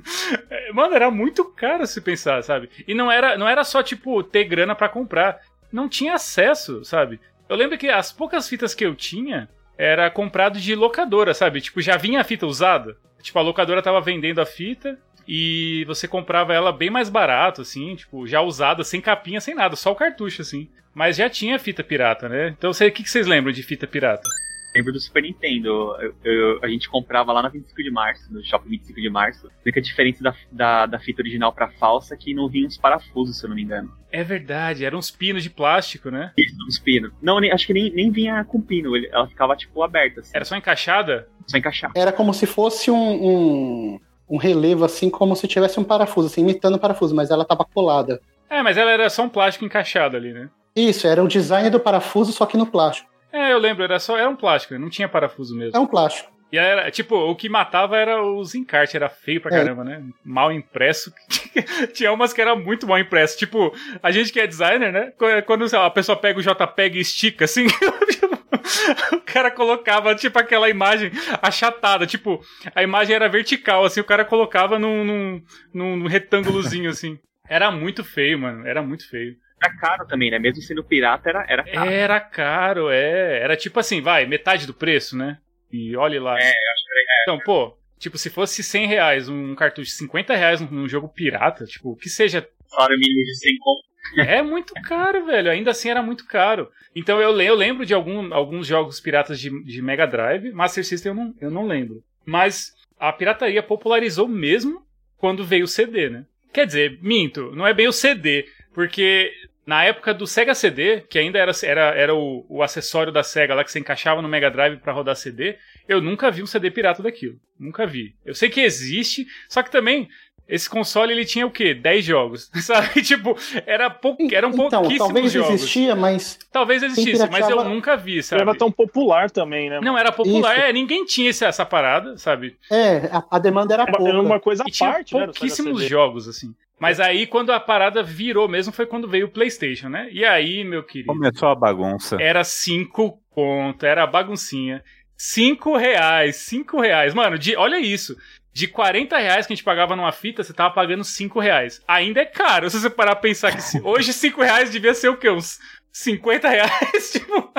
É, 0.51 0.73
Mano, 0.73 0.95
era 0.95 1.11
muito 1.11 1.45
caro 1.45 1.87
se 1.87 2.01
pensar, 2.01 2.43
sabe? 2.43 2.69
E 2.87 2.95
não 2.95 3.11
era, 3.11 3.39
não 3.39 3.49
era 3.49 3.63
só, 3.63 3.83
tipo, 3.83 4.23
ter 4.23 4.45
grana 4.45 4.75
pra 4.75 4.89
comprar. 4.89 5.41
Não 5.73 5.89
tinha 5.89 6.15
acesso, 6.15 6.85
sabe? 6.85 7.21
Eu 7.49 7.57
lembro 7.57 7.79
que 7.79 7.89
as 7.89 8.13
poucas 8.13 8.49
fitas 8.49 8.75
que 8.75 8.85
eu 8.85 8.95
tinha 8.95 9.49
era 9.79 10.11
comprado 10.11 10.59
de 10.59 10.75
locadora, 10.75 11.33
sabe? 11.33 11.61
Tipo, 11.61 11.81
já 11.81 11.97
vinha 11.97 12.21
a 12.21 12.25
fita 12.25 12.47
usada. 12.47 12.97
Tipo, 13.23 13.39
a 13.39 13.43
locadora 13.43 13.83
tava 13.83 14.01
vendendo 14.01 14.41
a 14.41 14.47
fita 14.47 14.99
e 15.27 15.85
você 15.87 16.09
comprava 16.09 16.53
ela 16.53 16.73
bem 16.73 16.91
mais 16.91 17.09
barato, 17.09 17.63
assim, 17.63 17.95
tipo, 17.95 18.27
já 18.27 18.41
usada, 18.41 18.83
sem 18.83 19.01
capinha, 19.01 19.41
sem 19.41 19.55
nada, 19.55 19.77
só 19.77 19.93
o 19.93 19.97
cartucho, 19.97 20.43
assim. 20.43 20.69
Mas 20.93 21.17
já 21.17 21.31
tinha 21.31 21.59
fita 21.59 21.85
pirata, 21.85 22.29
né? 22.29 22.49
Então, 22.49 22.71
o 22.71 22.75
que 22.75 23.09
vocês 23.09 23.27
lembram 23.27 23.53
de 23.53 23.63
fita 23.63 23.87
pirata? 23.87 24.29
Lembro 24.75 24.93
do 24.93 25.01
Super 25.01 25.23
Nintendo. 25.23 25.95
Eu- 26.01 26.15
eu- 26.25 26.59
a 26.63 26.69
gente 26.69 26.89
comprava 26.89 27.33
lá 27.33 27.43
na 27.43 27.49
25 27.49 27.83
de 27.83 27.91
março, 27.91 28.33
no 28.33 28.43
shopping 28.45 28.71
25 28.71 29.01
de 29.01 29.11
março. 29.11 29.47
A 29.47 29.51
única 29.65 29.81
diferença 29.83 30.23
da, 30.23 30.35
da, 30.51 30.87
da 30.87 30.99
fita 30.99 31.21
original 31.23 31.53
pra 31.53 31.69
falsa 31.69 32.15
é 32.15 32.17
que 32.17 32.33
não 32.35 32.49
vinha 32.49 32.67
uns 32.67 32.77
parafusos, 32.79 33.39
se 33.39 33.45
eu 33.45 33.49
não 33.49 33.57
me 33.57 33.63
engano. 33.63 33.93
É 34.11 34.23
verdade, 34.25 34.85
eram 34.85 34.99
uns 34.99 35.11
pinos 35.11 35.43
de 35.43 35.51
plástico, 35.51 36.11
né? 36.11 36.33
Isso, 36.39 36.55
uns 36.69 36.79
pinos. 36.79 37.13
Não, 37.21 37.39
nem- 37.41 37.53
acho 37.53 37.67
que 37.67 37.73
nem, 37.75 37.91
nem 37.93 38.11
vinha 38.11 38.45
com 38.45 38.61
pino. 38.61 38.97
ela 38.97 39.27
ficava, 39.29 39.55
tipo, 39.57 39.83
aberta, 39.83 40.21
assim. 40.21 40.33
Era 40.35 40.45
só 40.45 40.57
encaixada? 40.57 41.29
Só 41.47 41.57
encaixar. 41.59 41.91
Era 41.95 42.13
como 42.13 42.33
se 42.33 42.47
fosse 42.47 42.91
um, 42.91 42.97
um, 43.27 44.01
um 44.31 44.37
relevo, 44.39 44.85
assim, 44.85 45.11
como 45.11 45.35
se 45.37 45.47
tivesse 45.49 45.79
um 45.81 45.85
parafuso, 45.85 46.29
assim, 46.29 46.41
imitando 46.43 46.79
parafuso, 46.79 47.15
mas 47.15 47.31
ela 47.31 47.45
tava 47.45 47.65
colada. 47.65 48.21
É, 48.49 48.63
mas 48.63 48.77
ela 48.77 48.91
era 48.91 49.09
só 49.11 49.23
um 49.25 49.29
plástico 49.29 49.65
encaixado 49.65 50.17
ali, 50.17 50.33
né? 50.33 50.49
Isso, 50.77 51.07
era 51.07 51.23
o 51.23 51.29
design 51.29 51.69
do 51.69 51.81
parafuso, 51.81 52.33
só 52.33 52.47
que 52.47 52.57
no 52.57 52.67
plástico. 52.67 53.11
É, 53.33 53.53
eu 53.53 53.59
lembro, 53.59 53.83
era 53.85 53.99
só 53.99 54.17
era 54.19 54.29
um 54.29 54.37
plástico, 54.37 54.79
não 54.79 54.91
tinha 54.91 55.09
parafuso 55.09 55.57
mesmo. 55.57 55.77
É 55.77 55.81
um 55.81 55.87
plástico. 55.87 56.31
E 56.53 56.59
era, 56.59 56.91
tipo, 56.91 57.17
o 57.17 57.35
que 57.35 57.49
matava 57.49 57.97
era 57.97 58.23
os 58.23 58.55
encartes, 58.55 58.95
era 58.95 59.09
feio 59.09 59.41
pra 59.41 59.51
É. 59.57 59.59
caramba, 59.59 59.83
né? 59.85 60.03
Mal 60.23 60.53
impresso. 60.53 61.11
Tinha 61.95 62.13
umas 62.13 62.35
que 62.35 62.43
era 62.43 62.55
muito 62.55 62.87
mal 62.87 62.99
impresso. 62.99 63.39
Tipo, 63.39 63.75
a 64.03 64.11
gente 64.11 64.31
que 64.31 64.39
é 64.39 64.47
designer, 64.47 64.93
né? 64.93 65.13
Qu- 65.17 65.43
Quando 65.47 65.65
lá, 65.73 65.87
a 65.87 65.91
pessoa 65.91 66.15
pega 66.15 66.39
o 66.39 66.43
JPEG 66.43 66.99
e 66.99 67.01
estica 67.01 67.47
assim. 67.47 67.67
o 69.17 69.21
cara 69.23 69.51
colocava, 69.51 70.15
tipo, 70.15 70.39
aquela 70.39 70.69
imagem 70.69 71.11
achatada. 71.41 72.07
Tipo, 72.07 72.41
a 72.75 72.83
imagem 72.83 73.17
era 73.17 73.31
vertical, 73.31 73.85
assim, 73.87 74.01
o 74.01 74.05
cara 74.05 74.23
colocava 74.25 74.79
num, 74.79 75.05
num, 75.05 75.43
num 75.73 76.07
retângulozinho, 76.07 76.91
assim. 76.91 77.19
Era 77.49 77.71
muito 77.71 78.05
feio, 78.05 78.39
mano. 78.39 78.67
Era 78.67 78.83
muito 78.83 79.09
feio. 79.09 79.35
Era 79.63 79.77
caro 79.77 80.07
também, 80.07 80.31
né? 80.31 80.39
Mesmo 80.39 80.63
sendo 80.63 80.83
pirata, 80.83 81.29
era, 81.29 81.45
era 81.49 81.65
caro. 81.65 81.91
Era 81.91 82.21
caro, 82.21 82.91
é. 82.91 83.41
Era 83.41 83.57
tipo 83.57 83.79
assim, 83.79 84.01
vai, 84.01 84.27
metade 84.27 84.67
do 84.67 84.75
preço, 84.75 85.17
né? 85.17 85.39
E 85.71 85.97
olhe 85.97 86.19
lá. 86.19 86.39
É, 86.39 86.43
eu 86.43 86.49
acho 86.49 86.85
que 86.85 86.93
era. 86.93 87.23
Então, 87.23 87.39
pô, 87.45 87.77
tipo, 87.99 88.19
se 88.19 88.29
fosse 88.29 88.63
100 88.63 88.87
reais 88.87 89.29
um 89.29 89.55
cartucho, 89.55 89.91
50 89.93 90.35
reais 90.35 90.61
num, 90.61 90.89
jogo 90.89 91.09
pirata, 91.09 91.65
tipo, 91.65 91.97
que 91.97 92.09
seja. 92.09 92.47
Salário 92.67 92.99
mínimo 92.99 93.25
de 93.25 93.39
100 93.39 93.59
conto. 93.59 93.93
É 94.19 94.43
muito 94.43 94.75
caro, 94.83 95.25
velho. 95.27 95.51
Ainda 95.51 95.71
assim 95.71 95.89
era 95.89 96.03
muito 96.03 96.27
caro. 96.27 96.71
Então 96.95 97.21
eu, 97.21 97.41
eu 97.41 97.55
lembro 97.55 97.87
de 97.87 97.95
algum, 97.95 98.35
alguns 98.35 98.67
jogos 98.67 99.01
piratas 99.01 99.39
de, 99.39 99.51
de 99.65 99.81
Mega 99.81 100.07
Drive. 100.07 100.53
Master 100.53 100.85
System 100.85 101.11
eu 101.11 101.17
não, 101.17 101.35
eu 101.41 101.51
não 101.51 101.67
lembro. 101.67 102.03
Mas 102.25 102.75
a 102.99 103.13
pirataria 103.13 103.63
popularizou 103.63 104.29
mesmo 104.29 104.85
quando 105.17 105.45
veio 105.45 105.65
o 105.65 105.69
CD, 105.69 106.11
né? 106.11 106.27
Quer 106.53 106.67
dizer, 106.67 106.99
minto, 107.01 107.51
não 107.55 107.67
é 107.67 107.73
bem 107.73 107.89
o 107.89 107.93
CD, 107.93 108.47
porque 108.75 109.33
na 109.67 109.85
época 109.85 110.13
do 110.13 110.27
Sega 110.27 110.55
CD, 110.55 111.03
que 111.03 111.19
ainda 111.19 111.39
era, 111.39 111.53
era, 111.63 111.81
era 111.95 112.15
o, 112.15 112.45
o 112.49 112.63
acessório 112.63 113.13
da 113.13 113.23
Sega 113.23 113.55
lá 113.55 113.63
que 113.65 113.71
você 113.71 113.79
encaixava 113.79 114.21
no 114.21 114.29
Mega 114.29 114.51
Drive 114.51 114.79
pra 114.79 114.93
rodar 114.93 115.15
CD, 115.17 115.57
eu 115.89 116.01
nunca 116.01 116.31
vi 116.31 116.43
um 116.43 116.47
CD 116.47 116.71
pirata 116.71 117.03
daquilo. 117.03 117.37
Nunca 117.59 117.87
vi. 117.87 118.15
Eu 118.25 118.35
sei 118.35 118.51
que 118.51 118.61
existe, 118.61 119.27
só 119.49 119.63
que 119.63 119.71
também 119.71 120.09
esse 120.49 120.69
console 120.69 121.13
ele 121.13 121.25
tinha 121.25 121.47
o 121.47 121.51
quê? 121.51 121.73
10 121.73 122.05
jogos, 122.05 122.51
sabe? 122.61 123.01
tipo, 123.03 123.37
era 123.65 123.89
pouco, 123.89 124.23
eram 124.35 124.51
então, 124.51 124.69
pouquíssimos 124.69 124.99
talvez 124.99 125.33
jogos. 125.33 125.51
existia, 125.55 125.95
mas 125.95 126.39
Talvez 126.51 126.83
existisse, 126.83 127.31
mas 127.31 127.49
eu 127.49 127.65
nunca 127.65 127.97
vi, 127.97 128.17
Não 128.17 128.23
sabe? 128.25 128.43
era 128.43 128.55
tão 128.57 128.71
popular 128.71 129.31
também, 129.31 129.71
né? 129.71 129.81
Não 129.81 129.97
era 129.97 130.11
popular, 130.11 130.59
é, 130.59 130.73
ninguém 130.73 131.05
tinha 131.07 131.31
esse- 131.31 131.45
essa 131.45 131.65
parada, 131.65 132.19
sabe? 132.19 132.57
é, 132.71 133.09
a, 133.13 133.25
a 133.31 133.39
demanda 133.39 133.73
era 133.75 133.85
Era 133.85 133.93
uma- 133.93 133.97
pouca. 133.99 134.13
era 134.13 134.21
uma 134.21 134.41
coisa 134.41 134.65
E 134.67 134.69
à 134.69 134.73
tinha 134.73 134.91
parte, 134.93 135.15
né? 135.15 135.21
do 135.21 135.27
Sega 135.27 135.33
pouquíssimos 135.39 135.79
CD. 135.79 135.89
jogos, 135.89 136.29
assim. 136.29 136.53
Mas 136.83 136.99
aí, 136.99 137.29
quando 137.29 137.53
a 137.53 137.61
parada 137.61 138.03
virou 138.03 138.49
mesmo, 138.49 138.73
foi 138.73 138.87
quando 138.87 139.07
veio 139.07 139.27
o 139.27 139.31
PlayStation, 139.31 139.89
né? 139.89 140.09
E 140.11 140.25
aí, 140.25 140.65
meu 140.65 140.83
querido, 140.83 141.13
Começou 141.13 141.49
a 141.49 141.55
bagunça. 141.55 142.17
era 142.21 142.43
cinco 142.43 143.23
ponto, 143.33 143.87
era 143.87 144.05
baguncinha. 144.05 144.83
Cinco 145.17 145.77
reais, 145.77 146.35
cinco 146.35 146.81
reais. 146.81 147.15
Mano, 147.15 147.39
de, 147.39 147.55
olha 147.55 147.79
isso. 147.79 148.17
De 148.53 148.67
40 148.67 149.17
reais 149.17 149.47
que 149.47 149.53
a 149.53 149.55
gente 149.57 149.65
pagava 149.65 149.95
numa 149.95 150.11
fita, 150.11 150.43
você 150.43 150.53
tava 150.53 150.75
pagando 150.75 151.05
5 151.05 151.39
reais. 151.39 151.81
Ainda 151.87 152.21
é 152.21 152.27
caro, 152.27 152.69
se 152.69 152.81
você 152.81 152.91
parar 152.91 153.15
pra 153.15 153.23
pensar 153.23 153.53
que 153.53 153.63
hoje 153.87 154.13
5 154.13 154.43
reais 154.43 154.71
devia 154.73 154.93
ser 154.93 155.09
o 155.09 155.17
quê? 155.17 155.31
Uns 155.31 155.61
50 155.93 156.49
reais? 156.49 157.13
Tipo, 157.13 157.53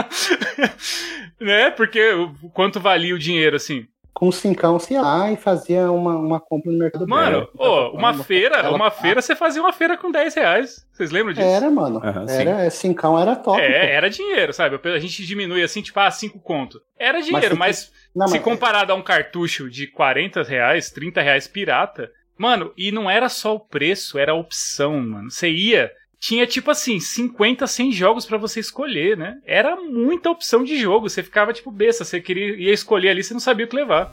né? 1.39 1.71
Porque 1.71 2.11
quanto 2.53 2.79
valia 2.79 3.15
o 3.15 3.19
dinheiro, 3.19 3.55
assim? 3.55 3.87
Com 4.23 4.31
cincão 4.31 4.79
você 4.79 4.93
ia 4.93 5.01
lá 5.01 5.29
e 5.33 5.35
fazia 5.35 5.91
uma, 5.91 6.15
uma 6.15 6.39
compra 6.39 6.71
no 6.71 6.77
Mercado 6.77 7.05
Mano, 7.05 7.45
ô, 7.57 7.89
uma 7.89 8.13
feira, 8.13 8.55
Ela- 8.55 8.73
uma 8.73 8.89
feira, 8.89 9.21
você 9.21 9.35
fazia 9.35 9.61
uma 9.61 9.73
feira 9.73 9.97
com 9.97 10.09
10 10.09 10.33
reais. 10.35 10.87
Vocês 10.93 11.11
lembram 11.11 11.33
disso? 11.33 11.45
Era, 11.45 11.69
mano. 11.69 11.97
Aham, 12.01 12.25
era, 12.29 12.69
cincão 12.69 13.19
era 13.19 13.35
top. 13.35 13.59
É, 13.59 13.67
pô. 13.67 13.85
era 13.91 14.09
dinheiro, 14.09 14.53
sabe? 14.53 14.79
A 14.81 14.99
gente 14.99 15.25
diminui 15.25 15.61
assim, 15.61 15.81
tipo, 15.81 15.99
ah, 15.99 16.09
5 16.09 16.39
conto. 16.39 16.79
Era 16.97 17.19
dinheiro, 17.21 17.49
você- 17.49 17.53
mas 17.59 17.91
Não, 18.15 18.27
se 18.29 18.35
mas- 18.35 18.43
comparado 18.43 18.93
a 18.93 18.95
um 18.95 19.01
cartucho 19.01 19.69
de 19.69 19.87
40 19.87 20.41
reais, 20.41 20.89
30 20.89 21.21
reais 21.21 21.45
pirata, 21.45 22.09
mano, 22.37 22.71
e 22.77 22.93
não 22.93 23.09
era 23.11 23.27
só 23.27 23.53
o 23.55 23.59
preço, 23.59 24.17
era 24.17 24.31
a 24.31 24.35
opção, 24.35 25.01
mano. 25.01 25.29
Você 25.29 25.49
ia, 25.49 25.91
tinha 26.23 26.47
tipo 26.47 26.71
assim, 26.71 27.01
50, 27.01 27.67
100 27.67 27.91
jogos 27.91 28.25
pra 28.25 28.37
você 28.37 28.61
escolher, 28.61 29.17
né? 29.17 29.41
Era 29.45 29.75
muita 29.75 30.29
opção 30.29 30.63
de 30.63 30.77
jogo, 30.79 31.09
você 31.09 31.21
ficava 31.21 31.51
tipo 31.51 31.69
besta, 31.69 32.05
você 32.05 32.21
queria 32.21 32.55
ia 32.55 32.71
escolher 32.71 33.09
ali, 33.09 33.21
você 33.21 33.33
não 33.33 33.41
sabia 33.41 33.65
o 33.65 33.69
que 33.69 33.75
levar. 33.75 34.09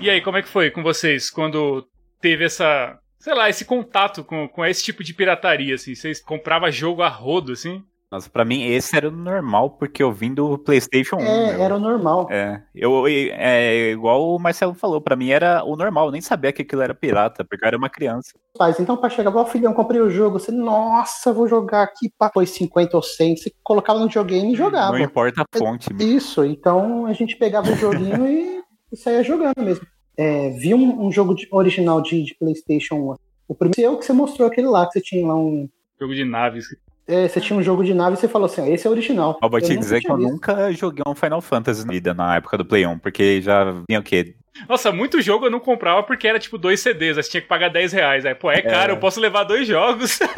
E 0.00 0.08
aí, 0.08 0.22
como 0.22 0.38
é 0.38 0.42
que 0.42 0.48
foi 0.48 0.70
com 0.70 0.82
vocês 0.82 1.28
quando 1.28 1.86
teve 2.22 2.46
essa, 2.46 2.98
sei 3.18 3.34
lá, 3.34 3.50
esse 3.50 3.66
contato 3.66 4.24
com, 4.24 4.48
com 4.48 4.64
esse 4.64 4.82
tipo 4.82 5.04
de 5.04 5.12
pirataria, 5.12 5.74
assim? 5.74 5.94
Vocês 5.94 6.22
compravam 6.22 6.72
jogo 6.72 7.02
a 7.02 7.08
rodo, 7.08 7.52
assim? 7.52 7.82
Nossa, 8.10 8.30
pra 8.30 8.42
mim 8.42 8.64
esse 8.64 8.96
era 8.96 9.08
o 9.08 9.10
normal, 9.10 9.70
porque 9.70 10.02
eu 10.02 10.10
vim 10.10 10.32
do 10.32 10.56
PlayStation 10.56 11.16
1. 11.16 11.20
É, 11.20 11.52
meu. 11.52 11.62
era 11.62 11.76
o 11.76 11.78
normal. 11.78 12.26
É, 12.30 12.62
eu, 12.74 13.06
é 13.06 13.90
igual 13.90 14.34
o 14.34 14.38
Marcelo 14.38 14.72
falou, 14.72 14.98
pra 14.98 15.14
mim 15.14 15.28
era 15.28 15.62
o 15.62 15.76
normal, 15.76 16.06
eu 16.06 16.12
nem 16.12 16.22
sabia 16.22 16.50
que 16.50 16.62
aquilo 16.62 16.80
era 16.80 16.94
pirata, 16.94 17.44
porque 17.44 17.62
eu 17.62 17.68
era 17.68 17.76
uma 17.76 17.90
criança. 17.90 18.32
Pais, 18.56 18.80
então 18.80 18.96
para 18.96 19.10
chegar, 19.10 19.34
ó 19.36 19.44
filhão, 19.44 19.74
comprei 19.74 20.00
o 20.00 20.08
jogo. 20.08 20.38
Você, 20.38 20.50
nossa, 20.50 21.34
vou 21.34 21.46
jogar 21.46 21.82
aqui. 21.82 22.10
Pá, 22.18 22.30
foi 22.32 22.46
50 22.46 22.96
ou 22.96 23.02
100. 23.02 23.36
Você 23.36 23.52
colocava 23.62 23.98
no 23.98 24.06
videogame 24.06 24.54
e 24.54 24.56
jogava. 24.56 24.92
Não 24.96 25.04
importa 25.04 25.42
a 25.42 25.58
fonte. 25.58 25.88
Isso, 26.00 26.44
então 26.46 27.04
a 27.04 27.12
gente 27.12 27.36
pegava 27.36 27.70
o 27.70 27.76
joguinho 27.76 28.26
e, 28.26 28.62
e 28.90 28.96
saía 28.96 29.22
jogando 29.22 29.62
mesmo. 29.62 29.86
É, 30.16 30.48
vi 30.50 30.72
um, 30.74 31.06
um 31.06 31.12
jogo 31.12 31.34
de- 31.34 31.46
original 31.52 32.00
de, 32.00 32.24
de 32.24 32.34
PlayStation 32.34 32.94
1. 32.96 33.14
O 33.48 33.54
primeiro 33.54 33.98
que 33.98 34.04
você 34.04 34.12
mostrou 34.14 34.48
aquele 34.48 34.66
lá, 34.66 34.86
que 34.86 34.94
você 34.94 35.00
tinha 35.02 35.26
lá 35.26 35.36
um. 35.36 35.68
Jogo 36.00 36.14
de 36.14 36.24
naves. 36.24 36.66
É, 37.08 37.26
você 37.26 37.40
tinha 37.40 37.58
um 37.58 37.62
jogo 37.62 37.82
de 37.82 37.92
nave 37.94 38.16
e 38.16 38.20
você 38.20 38.28
falou 38.28 38.46
assim: 38.46 38.60
ó, 38.60 38.66
esse 38.66 38.86
é 38.86 38.90
original. 38.90 39.38
Eu 39.42 39.48
vou 39.48 39.60
te 39.60 39.68
nunca 39.70 39.80
dizer 39.80 40.00
que 40.00 40.10
eu 40.10 40.16
visto. 40.16 40.30
nunca 40.30 40.72
joguei 40.72 41.02
um 41.06 41.14
Final 41.14 41.40
Fantasy 41.40 41.86
na 41.86 41.92
vida 41.92 42.14
na 42.14 42.36
época 42.36 42.56
do 42.58 42.64
Play 42.64 42.86
1, 42.86 42.98
porque 42.98 43.40
já 43.40 43.64
vinha 43.88 43.98
o 44.00 44.02
quê? 44.02 44.34
Nossa, 44.68 44.90
muito 44.90 45.20
jogo 45.22 45.46
eu 45.46 45.50
não 45.50 45.60
comprava 45.60 46.02
porque 46.02 46.26
era 46.26 46.38
tipo 46.38 46.58
dois 46.58 46.80
CDs, 46.80 47.16
aí 47.16 47.22
você 47.22 47.30
tinha 47.30 47.40
que 47.40 47.46
pagar 47.46 47.68
10 47.68 47.92
reais. 47.92 48.26
Aí, 48.26 48.34
pô, 48.34 48.50
é 48.50 48.60
caro, 48.60 48.92
É. 48.92 48.94
eu 48.94 48.98
posso 48.98 49.20
levar 49.20 49.44
dois 49.44 49.66
jogos. 49.68 50.18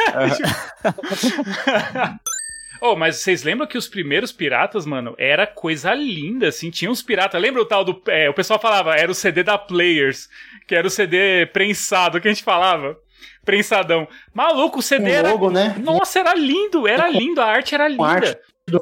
Oh, 2.83 2.97
mas 2.97 3.17
vocês 3.17 3.43
lembram 3.43 3.67
que 3.67 3.77
os 3.79 3.89
primeiros 3.89 4.33
piratas, 4.33 4.87
mano, 4.87 5.15
era 5.19 5.47
coisa 5.47 5.93
linda, 5.95 6.49
assim. 6.49 6.71
Tinha 6.71 6.91
uns 6.91 7.03
piratas. 7.03 7.41
Lembra 7.41 7.61
o 7.63 7.67
tal 7.67 7.85
do. 7.85 8.01
é, 8.09 8.29
o 8.31 8.35
pessoal 8.35 8.59
falava, 8.61 8.95
era 8.97 9.11
o 9.11 9.15
CD 9.15 9.43
da 9.43 9.59
Players, 9.59 10.29
que 10.67 10.75
era 10.75 10.87
o 10.87 10.91
CD 10.91 11.47
prensado, 11.47 12.21
que 12.21 12.29
a 12.29 12.33
gente 12.33 12.43
falava. 12.45 12.97
Prensadão. 13.45 14.07
Maluco, 14.35 14.79
o 14.79 14.83
CD 14.83 15.05
Um 15.05 15.15
era. 15.15 15.31
logo, 15.31 15.51
né? 15.51 15.75
Nossa, 15.79 16.21
era 16.21 16.35
lindo, 16.35 16.87
era 16.87 17.09
lindo, 17.09 17.41
a 17.41 17.47
arte 17.47 17.75
era 17.75 17.89
linda. 17.89 18.03
arte. 18.05 18.39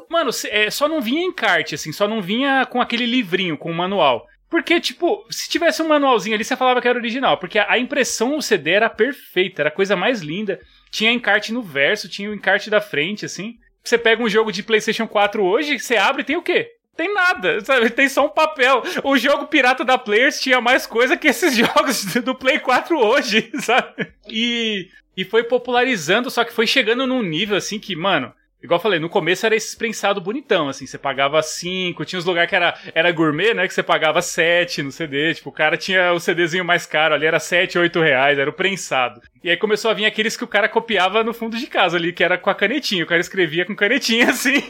Mano, 0.09 0.29
é, 0.49 0.69
só 0.69 0.87
não 0.87 1.01
vinha 1.01 1.23
encarte, 1.23 1.73
assim, 1.75 1.91
só 1.91 2.07
não 2.07 2.21
vinha 2.21 2.65
com 2.65 2.79
aquele 2.81 3.05
livrinho, 3.05 3.57
com 3.57 3.71
o 3.71 3.75
manual. 3.75 4.27
Porque, 4.49 4.79
tipo, 4.79 5.25
se 5.29 5.47
tivesse 5.49 5.81
um 5.81 5.87
manualzinho 5.87 6.35
ali, 6.35 6.43
você 6.43 6.55
falava 6.55 6.81
que 6.81 6.87
era 6.87 6.97
original. 6.97 7.37
Porque 7.37 7.59
a 7.59 7.77
impressão 7.77 8.35
no 8.35 8.41
CD 8.41 8.71
era 8.71 8.89
perfeita, 8.89 9.61
era 9.61 9.69
a 9.69 9.73
coisa 9.73 9.95
mais 9.95 10.21
linda. 10.21 10.59
Tinha 10.89 11.11
encarte 11.11 11.53
no 11.53 11.61
verso, 11.61 12.09
tinha 12.09 12.29
o 12.29 12.33
encarte 12.33 12.69
da 12.69 12.81
frente, 12.81 13.25
assim. 13.25 13.57
Você 13.83 13.97
pega 13.97 14.23
um 14.23 14.29
jogo 14.29 14.51
de 14.51 14.63
PlayStation 14.63 15.07
4 15.07 15.43
hoje, 15.43 15.79
você 15.79 15.97
abre 15.97 16.23
e 16.23 16.25
tem 16.25 16.35
o 16.35 16.41
quê? 16.41 16.67
Tem 16.99 17.13
nada, 17.13 17.61
sabe? 17.61 17.89
Tem 17.91 18.09
só 18.09 18.25
um 18.25 18.29
papel. 18.29 18.83
O 19.05 19.17
jogo 19.17 19.47
pirata 19.47 19.85
da 19.85 19.97
Players 19.97 20.41
tinha 20.41 20.59
mais 20.59 20.85
coisa 20.85 21.15
que 21.15 21.29
esses 21.29 21.55
jogos 21.55 22.03
do 22.15 22.35
Play 22.35 22.59
4 22.59 22.99
hoje, 22.99 23.49
sabe? 23.63 24.11
E, 24.27 24.89
e 25.15 25.23
foi 25.23 25.45
popularizando, 25.45 26.29
só 26.29 26.43
que 26.43 26.51
foi 26.51 26.67
chegando 26.67 27.07
num 27.07 27.23
nível 27.23 27.55
assim 27.55 27.79
que, 27.79 27.95
mano, 27.95 28.33
igual 28.61 28.77
eu 28.77 28.81
falei, 28.81 28.99
no 28.99 29.09
começo 29.09 29.45
era 29.45 29.55
esse 29.55 29.75
prensado 29.75 30.19
bonitão, 30.19 30.67
assim, 30.67 30.85
você 30.85 30.97
pagava 30.97 31.41
5, 31.41 32.03
tinha 32.05 32.19
uns 32.19 32.25
lugares 32.25 32.49
que 32.49 32.55
era, 32.55 32.77
era 32.93 33.11
gourmet, 33.11 33.53
né? 33.53 33.67
Que 33.67 33.73
você 33.73 33.83
pagava 33.83 34.21
7 34.21 34.83
no 34.83 34.91
CD, 34.91 35.33
tipo, 35.33 35.49
o 35.49 35.53
cara 35.53 35.77
tinha 35.77 36.13
o 36.13 36.19
CDzinho 36.19 36.65
mais 36.65 36.85
caro 36.85 37.15
ali, 37.15 37.25
era 37.25 37.39
7, 37.39 37.77
8 37.77 37.99
reais, 38.01 38.37
era 38.37 38.49
o 38.49 38.53
prensado. 38.53 39.21
E 39.43 39.49
aí 39.49 39.57
começou 39.57 39.89
a 39.89 39.93
vir 39.93 40.05
aqueles 40.05 40.35
que 40.35 40.43
o 40.43 40.47
cara 40.47 40.67
copiava 40.67 41.23
no 41.23 41.33
fundo 41.33 41.57
de 41.57 41.67
casa 41.67 41.97
ali, 41.97 42.11
que 42.11 42.23
era 42.23 42.37
com 42.37 42.49
a 42.49 42.55
canetinha, 42.55 43.03
o 43.03 43.07
cara 43.07 43.21
escrevia 43.21 43.65
com 43.65 43.75
canetinha 43.75 44.27
assim. 44.31 44.61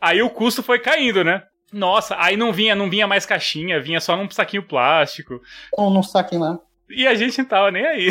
Aí 0.00 0.22
o 0.22 0.30
custo 0.30 0.62
foi 0.62 0.78
caindo, 0.78 1.24
né? 1.24 1.42
Nossa, 1.72 2.14
aí 2.20 2.36
não 2.36 2.52
vinha, 2.52 2.74
não 2.74 2.88
vinha 2.88 3.06
mais 3.06 3.26
caixinha, 3.26 3.80
vinha 3.80 4.00
só 4.00 4.16
num 4.16 4.30
saquinho 4.30 4.62
plástico. 4.62 5.40
Ou 5.72 5.90
num 5.90 6.02
saquinho 6.02 6.42
lá. 6.42 6.58
E 6.88 7.06
a 7.06 7.14
gente 7.14 7.38
não 7.38 7.44
tava 7.46 7.70
nem 7.70 7.84
aí. 7.84 8.10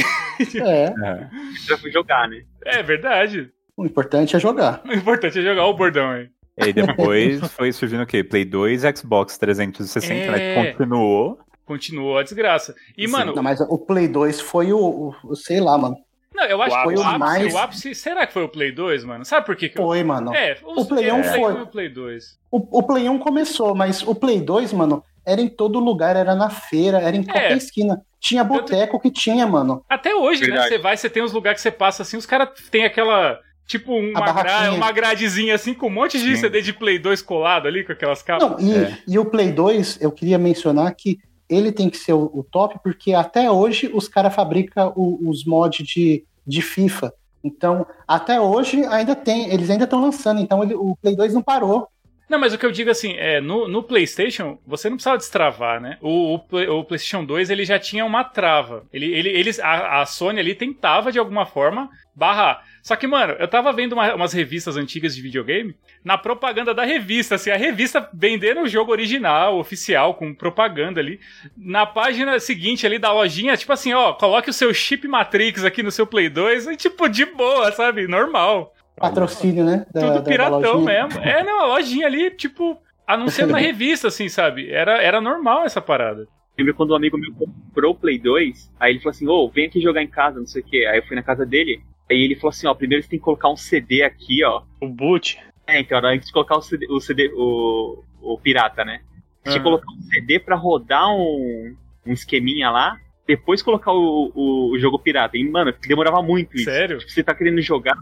É, 0.56 0.86
É. 0.86 1.30
Já 1.68 1.78
fui 1.78 1.91
jogar, 1.91 2.28
né? 2.28 2.43
É 2.66 2.84
verdade. 2.84 3.53
O 3.76 3.86
importante 3.86 4.36
é 4.36 4.40
jogar. 4.40 4.82
O 4.86 4.94
importante 4.94 5.40
é 5.40 5.42
jogar 5.42 5.66
o 5.66 5.74
bordão 5.74 6.10
aí. 6.12 6.30
E 6.58 6.66
aí 6.66 6.74
depois 6.74 7.40
foi 7.54 7.72
surgindo 7.72 8.04
o 8.04 8.06
quê? 8.08 8.24
Play 8.24 8.46
2, 8.46 8.84
Xbox 8.98 9.38
360, 9.38 10.14
É. 10.14 10.56
né? 10.56 10.72
Continuou. 10.74 11.40
Continuou 11.66 12.18
a 12.18 12.24
desgraça. 12.24 12.76
E, 12.98 13.06
Sim. 13.08 13.12
mano, 13.14 13.34
Não, 13.36 13.42
mas 13.44 13.60
o 13.62 13.78
Play 13.78 14.08
2 14.08 14.40
foi 14.42 14.72
o, 14.74 14.78
o- 14.78 15.16
o- 15.24 15.36
sei 15.36 15.60
lá, 15.62 15.78
mano. 15.78 15.96
não, 16.36 16.44
eu 16.46 16.62
acho 16.62 16.76
O 16.76 16.78
que 16.80 16.84
foi 16.84 16.96
o 16.96 17.02
ápice, 17.02 17.20
mais- 17.20 17.54
o 17.54 17.58
ápice. 17.58 17.96
Será 17.96 18.28
que 18.28 18.34
foi 18.34 18.44
o 18.44 18.50
Play 18.50 18.72
2, 18.72 19.04
mano? 19.06 19.24
Sabe 19.26 19.46
por 19.46 19.56
quê? 19.56 19.70
que 19.70 19.80
eu- 19.80 19.84
Foi, 19.86 20.04
mano. 20.04 20.34
É, 20.36 20.58
O 20.64 20.86
Play 20.86 21.10
eu 21.10 21.16
1 21.16 21.24
sei 21.24 21.32
que 21.34 21.40
foi. 21.40 21.54
o 21.62 21.68
Play 21.68 21.90
2. 21.90 22.38
O, 22.52 22.80
o 22.80 22.84
Play 22.84 23.08
1 23.10 23.18
começou, 23.20 23.74
mas 23.74 24.02
o 24.04 24.14
Play 24.14 24.42
2, 24.42 24.74
mano, 24.74 25.04
era 25.26 25.40
em 25.42 25.48
todo 25.48 25.80
lugar, 25.80 26.16
era 26.18 26.36
na 26.36 26.50
feira, 26.50 27.00
era 27.00 27.16
em 27.16 27.24
qualquer 27.24 27.54
É. 27.54 27.56
esquina. 27.58 28.02
Tinha 28.20 28.44
boteco 28.44 29.00
que 29.00 29.10
tinha, 29.10 29.48
mano. 29.48 29.84
Até 29.90 30.14
hoje, 30.14 30.42
né? 30.42 30.48
Verdade. 30.48 30.70
Você 30.70 30.78
vai, 30.78 30.98
você 30.98 31.10
tem 31.10 31.24
uns 31.24 31.32
lugares 31.34 31.60
que 31.62 31.64
você 31.64 31.72
passa 31.72 32.04
assim, 32.04 32.18
os 32.18 32.26
caras 32.26 32.50
têm 32.70 32.84
aquela. 32.84 33.40
Tipo 33.66 33.93
uma, 33.97 34.32
gra- 34.34 34.72
uma 34.74 34.91
gradezinha 34.91 35.55
assim 35.55 35.74
com 35.74 35.88
um 35.88 35.89
monte 35.89 36.18
de 36.20 36.36
Sim. 36.36 36.41
CD 36.41 36.61
de 36.61 36.74
Play 36.74 36.99
2 36.99 37.22
colado 37.22 37.68
ali 37.68 37.84
com 37.84 37.91
aquelas 37.93 38.22
capas. 38.22 38.49
Não, 38.49 38.59
e, 38.59 38.74
É. 38.76 38.97
e 39.07 39.18
o 39.18 39.26
Play 39.26 39.51
2, 39.51 39.99
eu 40.01 40.11
queria 40.11 40.38
mencionar 40.38 40.93
que 40.95 41.18
ele 41.49 41.72
tem 41.72 41.89
que 41.89 41.97
ser 41.97 42.14
o, 42.14 42.30
o 42.34 42.43
top, 42.43 42.80
porque 42.84 43.14
até 43.14 43.49
hoje 43.49 43.89
os 43.93 44.07
caras 44.07 44.34
fabricam 44.36 44.91
os 44.95 45.45
mods 45.45 45.86
de, 45.88 46.24
de 46.45 46.61
FIFA. 46.61 47.14
Então, 47.43 47.86
até 48.07 48.39
hoje 48.39 48.84
ainda 48.86 49.16
tem, 49.16 49.49
eles 49.53 49.70
ainda 49.70 49.84
estão 49.86 50.01
lançando, 50.01 50.39
então 50.41 50.64
ele- 50.64 50.76
o 50.76 50.95
Play 51.01 51.16
2 51.16 51.34
não 51.34 51.41
parou. 51.41 51.88
Não, 52.30 52.39
mas 52.39 52.53
o 52.53 52.57
que 52.57 52.66
eu 52.66 52.72
digo 52.72 52.89
assim, 52.89 53.14
é, 53.18 53.39
no, 53.41 53.68
no 53.68 53.84
PlayStation, 53.84 54.57
você 54.66 54.89
não 54.89 54.95
precisava 54.97 55.18
destravar, 55.18 55.80
né? 55.80 55.97
O, 56.01 56.36
o, 56.36 56.80
o 56.80 56.84
PlayStation 56.86 57.24
2, 57.24 57.49
ele 57.49 57.64
já 57.66 57.78
tinha 57.78 58.05
uma 58.05 58.24
trava. 58.24 58.86
Ele, 58.91 59.14
ele, 59.14 59.30
eles, 59.30 59.59
a, 59.59 60.01
a 60.01 60.05
Sony 60.05 60.39
ali 60.39 60.55
tentava, 60.55 61.11
de 61.11 61.20
alguma 61.20 61.45
forma, 61.45 61.89
barrar. 62.16 62.64
Só 62.84 62.98
que, 62.98 63.08
mano, 63.08 63.34
eu 63.40 63.48
tava 63.48 63.72
vendo 63.72 63.94
uma- 63.94 64.14
umas 64.14 64.34
revistas 64.34 64.76
antigas 64.76 65.16
de 65.16 65.22
videogame, 65.22 65.74
na 66.04 66.18
propaganda 66.18 66.74
da 66.74 66.84
revista, 66.84 67.36
assim, 67.36 67.50
a 67.50 67.56
revista 67.56 68.10
vendendo 68.14 68.62
o 68.62 68.68
jogo 68.68 68.92
original, 68.92 69.58
oficial, 69.58 70.14
com 70.16 70.36
propaganda 70.36 71.00
ali. 71.00 71.18
Na 71.58 71.86
página 71.86 72.38
seguinte 72.42 72.86
ali 72.86 73.00
da 73.00 73.14
lojinha, 73.14 73.56
tipo 73.56 73.72
assim, 73.72 73.94
ó, 73.94 74.12
coloque 74.14 74.50
o 74.50 74.54
seu 74.54 74.74
chip 74.74 75.08
Matrix 75.08 75.64
aqui 75.64 75.82
no 75.82 75.92
seu 75.92 76.06
Play 76.06 76.28
2, 76.28 76.68
e 76.68 76.76
tipo, 76.76 77.08
de 77.08 77.26
boa, 77.26 77.72
sabe? 77.72 78.06
Normal. 78.06 78.74
Patrocínio, 78.98 79.64
né? 79.66 79.86
da- 79.94 80.02
da- 80.02 80.08
Tudo 80.08 80.14
da 80.24 80.30
piratão 80.30 80.74
lojinha. 80.82 81.08
mesmo. 81.08 81.22
É, 81.24 81.42
não, 81.42 81.62
a 81.62 81.66
lojinha 81.68 82.06
ali, 82.06 82.32
tipo, 82.32 82.78
anunciando 83.08 83.54
na 83.54 83.58
revista, 83.60 84.10
assim, 84.10 84.28
sabe? 84.28 84.70
Era, 84.70 85.02
era 85.02 85.22
normal 85.22 85.64
essa 85.66 85.82
parada. 85.82 86.28
Lembro 86.58 86.74
quando 86.76 86.92
um 86.92 86.96
amigo 86.96 87.18
meu 87.18 87.32
comprou 87.34 87.94
o 87.94 87.96
Play 87.96 88.20
2, 88.20 88.72
aí 88.80 88.92
ele 88.92 89.00
falou 89.00 89.12
assim, 89.12 89.28
ô, 89.28 89.50
vem 89.50 89.68
aqui 89.68 89.80
jogar 89.82 90.04
em 90.04 90.08
casa, 90.08 90.38
não 90.40 90.46
sei 90.46 90.62
o 90.62 90.66
quê. 90.66 90.86
Aí 90.86 91.00
eu 91.00 91.06
fui 91.08 91.16
na 91.16 91.24
casa 91.24 91.46
dele, 91.46 91.82
aí 92.14 92.22
ele 92.24 92.36
falou 92.36 92.49
assim, 92.49 92.68
ó, 92.68 92.74
primeiro 92.74 93.03
você 93.03 93.09
tem 93.09 93.20
que 93.20 93.26
colocar 93.26 93.49
um 93.49 93.55
CD 93.57 94.03
aqui, 94.03 94.43
ó. 94.43 94.61
O 94.82 94.88
boot. 94.88 95.38
É, 95.68 95.80
então, 95.80 95.97
era 95.97 96.09
antes 96.09 96.28
de 96.28 96.34
colocar 96.34 96.57
o 96.57 96.61
CD, 96.61 96.88
o, 96.89 96.99
CD, 96.99 97.32
o, 97.36 98.03
o 98.22 98.38
pirata, 98.38 98.84
né? 98.86 99.01
Você 99.43 99.51
tinha 99.51 99.53
que 99.53 99.59
Aham. 99.59 99.64
colocar 99.64 99.91
um 99.91 100.01
CD 100.03 100.39
pra 100.39 100.55
rodar 100.55 101.09
um, 101.14 101.76
um 102.05 102.11
esqueminha 102.14 102.70
lá, 102.70 102.97
depois 103.28 103.61
colocar 103.61 103.91
o, 103.93 104.32
o, 104.36 104.72
o 104.74 104.80
jogo 104.80 104.99
pirata. 104.99 105.38
E, 105.38 105.43
mano, 105.49 105.74
demorava 105.88 106.22
muito 106.22 106.55
isso. 106.55 106.66
Sério? 106.66 106.97
Tipo, 106.99 107.11
você 107.11 107.24
tá 107.24 107.34
querendo 107.34 107.61
jogar. 107.61 107.95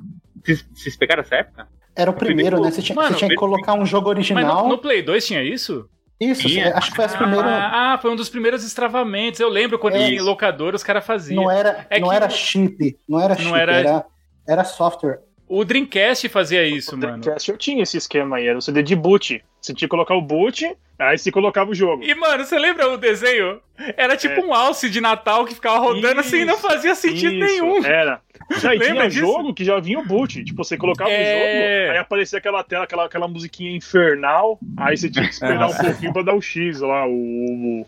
Vocês, 0.44 0.68
vocês 0.74 0.96
pegaram 0.98 1.22
essa 1.22 1.36
época? 1.36 1.68
Era 1.96 2.10
o 2.10 2.14
O 2.14 2.18
primeiro, 2.18 2.56
primeiro- 2.58 2.64
né? 2.66 2.72
Você 2.72 2.82
tinha, 2.82 2.96
Mano, 2.96 3.10
você 3.10 3.18
tinha 3.20 3.30
que 3.30 3.36
colocar 3.36 3.74
um 3.76 3.86
jogo 3.86 4.08
Mas 4.10 4.18
original. 4.18 4.64
no, 4.64 4.70
no 4.70 4.78
Play 4.80 5.02
2 5.04 5.26
tinha 5.26 5.44
isso? 5.44 5.88
Isso, 6.22 6.48
Tinha. 6.48 6.76
acho 6.76 6.92
que 6.92 6.96
foi 6.96 7.06
as 7.06 7.16
primeiras. 7.16 7.46
Ah, 7.48 7.94
ah, 7.94 7.98
foi 7.98 8.12
um 8.12 8.16
dos 8.16 8.30
primeiros 8.30 8.62
destravamentos. 8.64 9.40
Eu 9.40 9.50
lembro 9.50 9.80
quando 9.80 9.96
É. 9.96 10.08
em 10.08 10.20
locador, 10.22 10.76
os 10.76 10.84
caras 10.84 11.04
faziam. 11.04 11.44
Não 11.44 11.50
era, 11.52 11.88
É 11.90 12.00
não 12.00 12.10
que 12.10 12.16
era 12.16 12.30
chip, 12.30 12.98
não 13.10 13.20
era 13.20 13.34
Não 13.34 13.42
chip, 13.42 13.56
era- 13.58 13.74
era... 13.76 14.06
Era, 14.48 14.64
software. 14.64 15.20
O 15.48 15.66
Dreamcast 15.66 16.30
fazia 16.30 16.64
isso, 16.66 16.96
o 16.96 16.98
mano. 16.98 17.20
Dreamcast 17.20 17.50
eu 17.50 17.58
tinha 17.58 17.82
esse 17.84 17.98
esquema 17.98 18.38
aí, 18.38 18.48
era 18.48 18.58
o 18.58 18.62
CD 18.62 18.84
de 18.84 18.96
boot. 18.96 19.44
Você 19.60 19.74
tinha 19.74 19.88
que 19.88 19.92
colocar 19.92 20.16
o 20.16 20.22
boot, 20.22 20.72
aí 21.02 21.18
você 21.18 21.32
colocava 21.32 21.72
o 21.72 21.76
jogo. 21.76 22.04
E, 22.04 22.14
mano, 22.16 22.44
você 22.46 22.58
lembra 22.58 22.90
o 22.90 22.98
desenho? 22.98 23.60
Era 23.98 24.16
tipo 24.16 24.40
É. 24.42 24.44
um 24.44 24.54
alce 24.54 24.90
de 24.90 25.02
Natal 25.02 25.46
que 25.46 25.56
ficava 25.56 25.78
rodando 25.80 26.20
assim 26.20 26.42
e 26.42 26.46
não 26.46 26.54
Isso, 26.54 26.62
fazia 26.68 26.94
sentido 26.96 27.34
Isso, 27.34 27.46
nenhum. 27.46 27.84
Era. 27.86 28.22
Já, 28.60 28.72
tinha 28.78 29.08
disso? 29.08 29.20
jogo 29.22 29.54
que 29.54 29.64
já 29.66 29.80
vinha 29.80 30.00
o 30.00 30.06
boot. 30.06 30.44
Tipo, 30.44 30.64
você 30.64 30.78
colocava 30.78 31.10
É. 31.10 31.16
o 31.16 31.40
jogo, 31.86 31.92
aí 31.94 31.98
aparecia 31.98 32.38
aquela 32.40 32.64
tela, 32.64 32.84
aquela, 32.84 33.06
aquela 33.06 33.28
musiquinha 33.28 33.76
infernal, 33.76 34.60
aí 34.78 34.96
você 34.98 35.10
tinha 35.10 35.26
que 35.26 35.34
esperar 35.34 35.68
um 35.70 35.74
pouquinho 35.76 36.14
pra 36.14 36.22
dar 36.24 36.36
o 36.36 36.42
X 36.42 36.80
lá, 36.82 37.06
o. 37.08 37.12
o- 37.12 37.86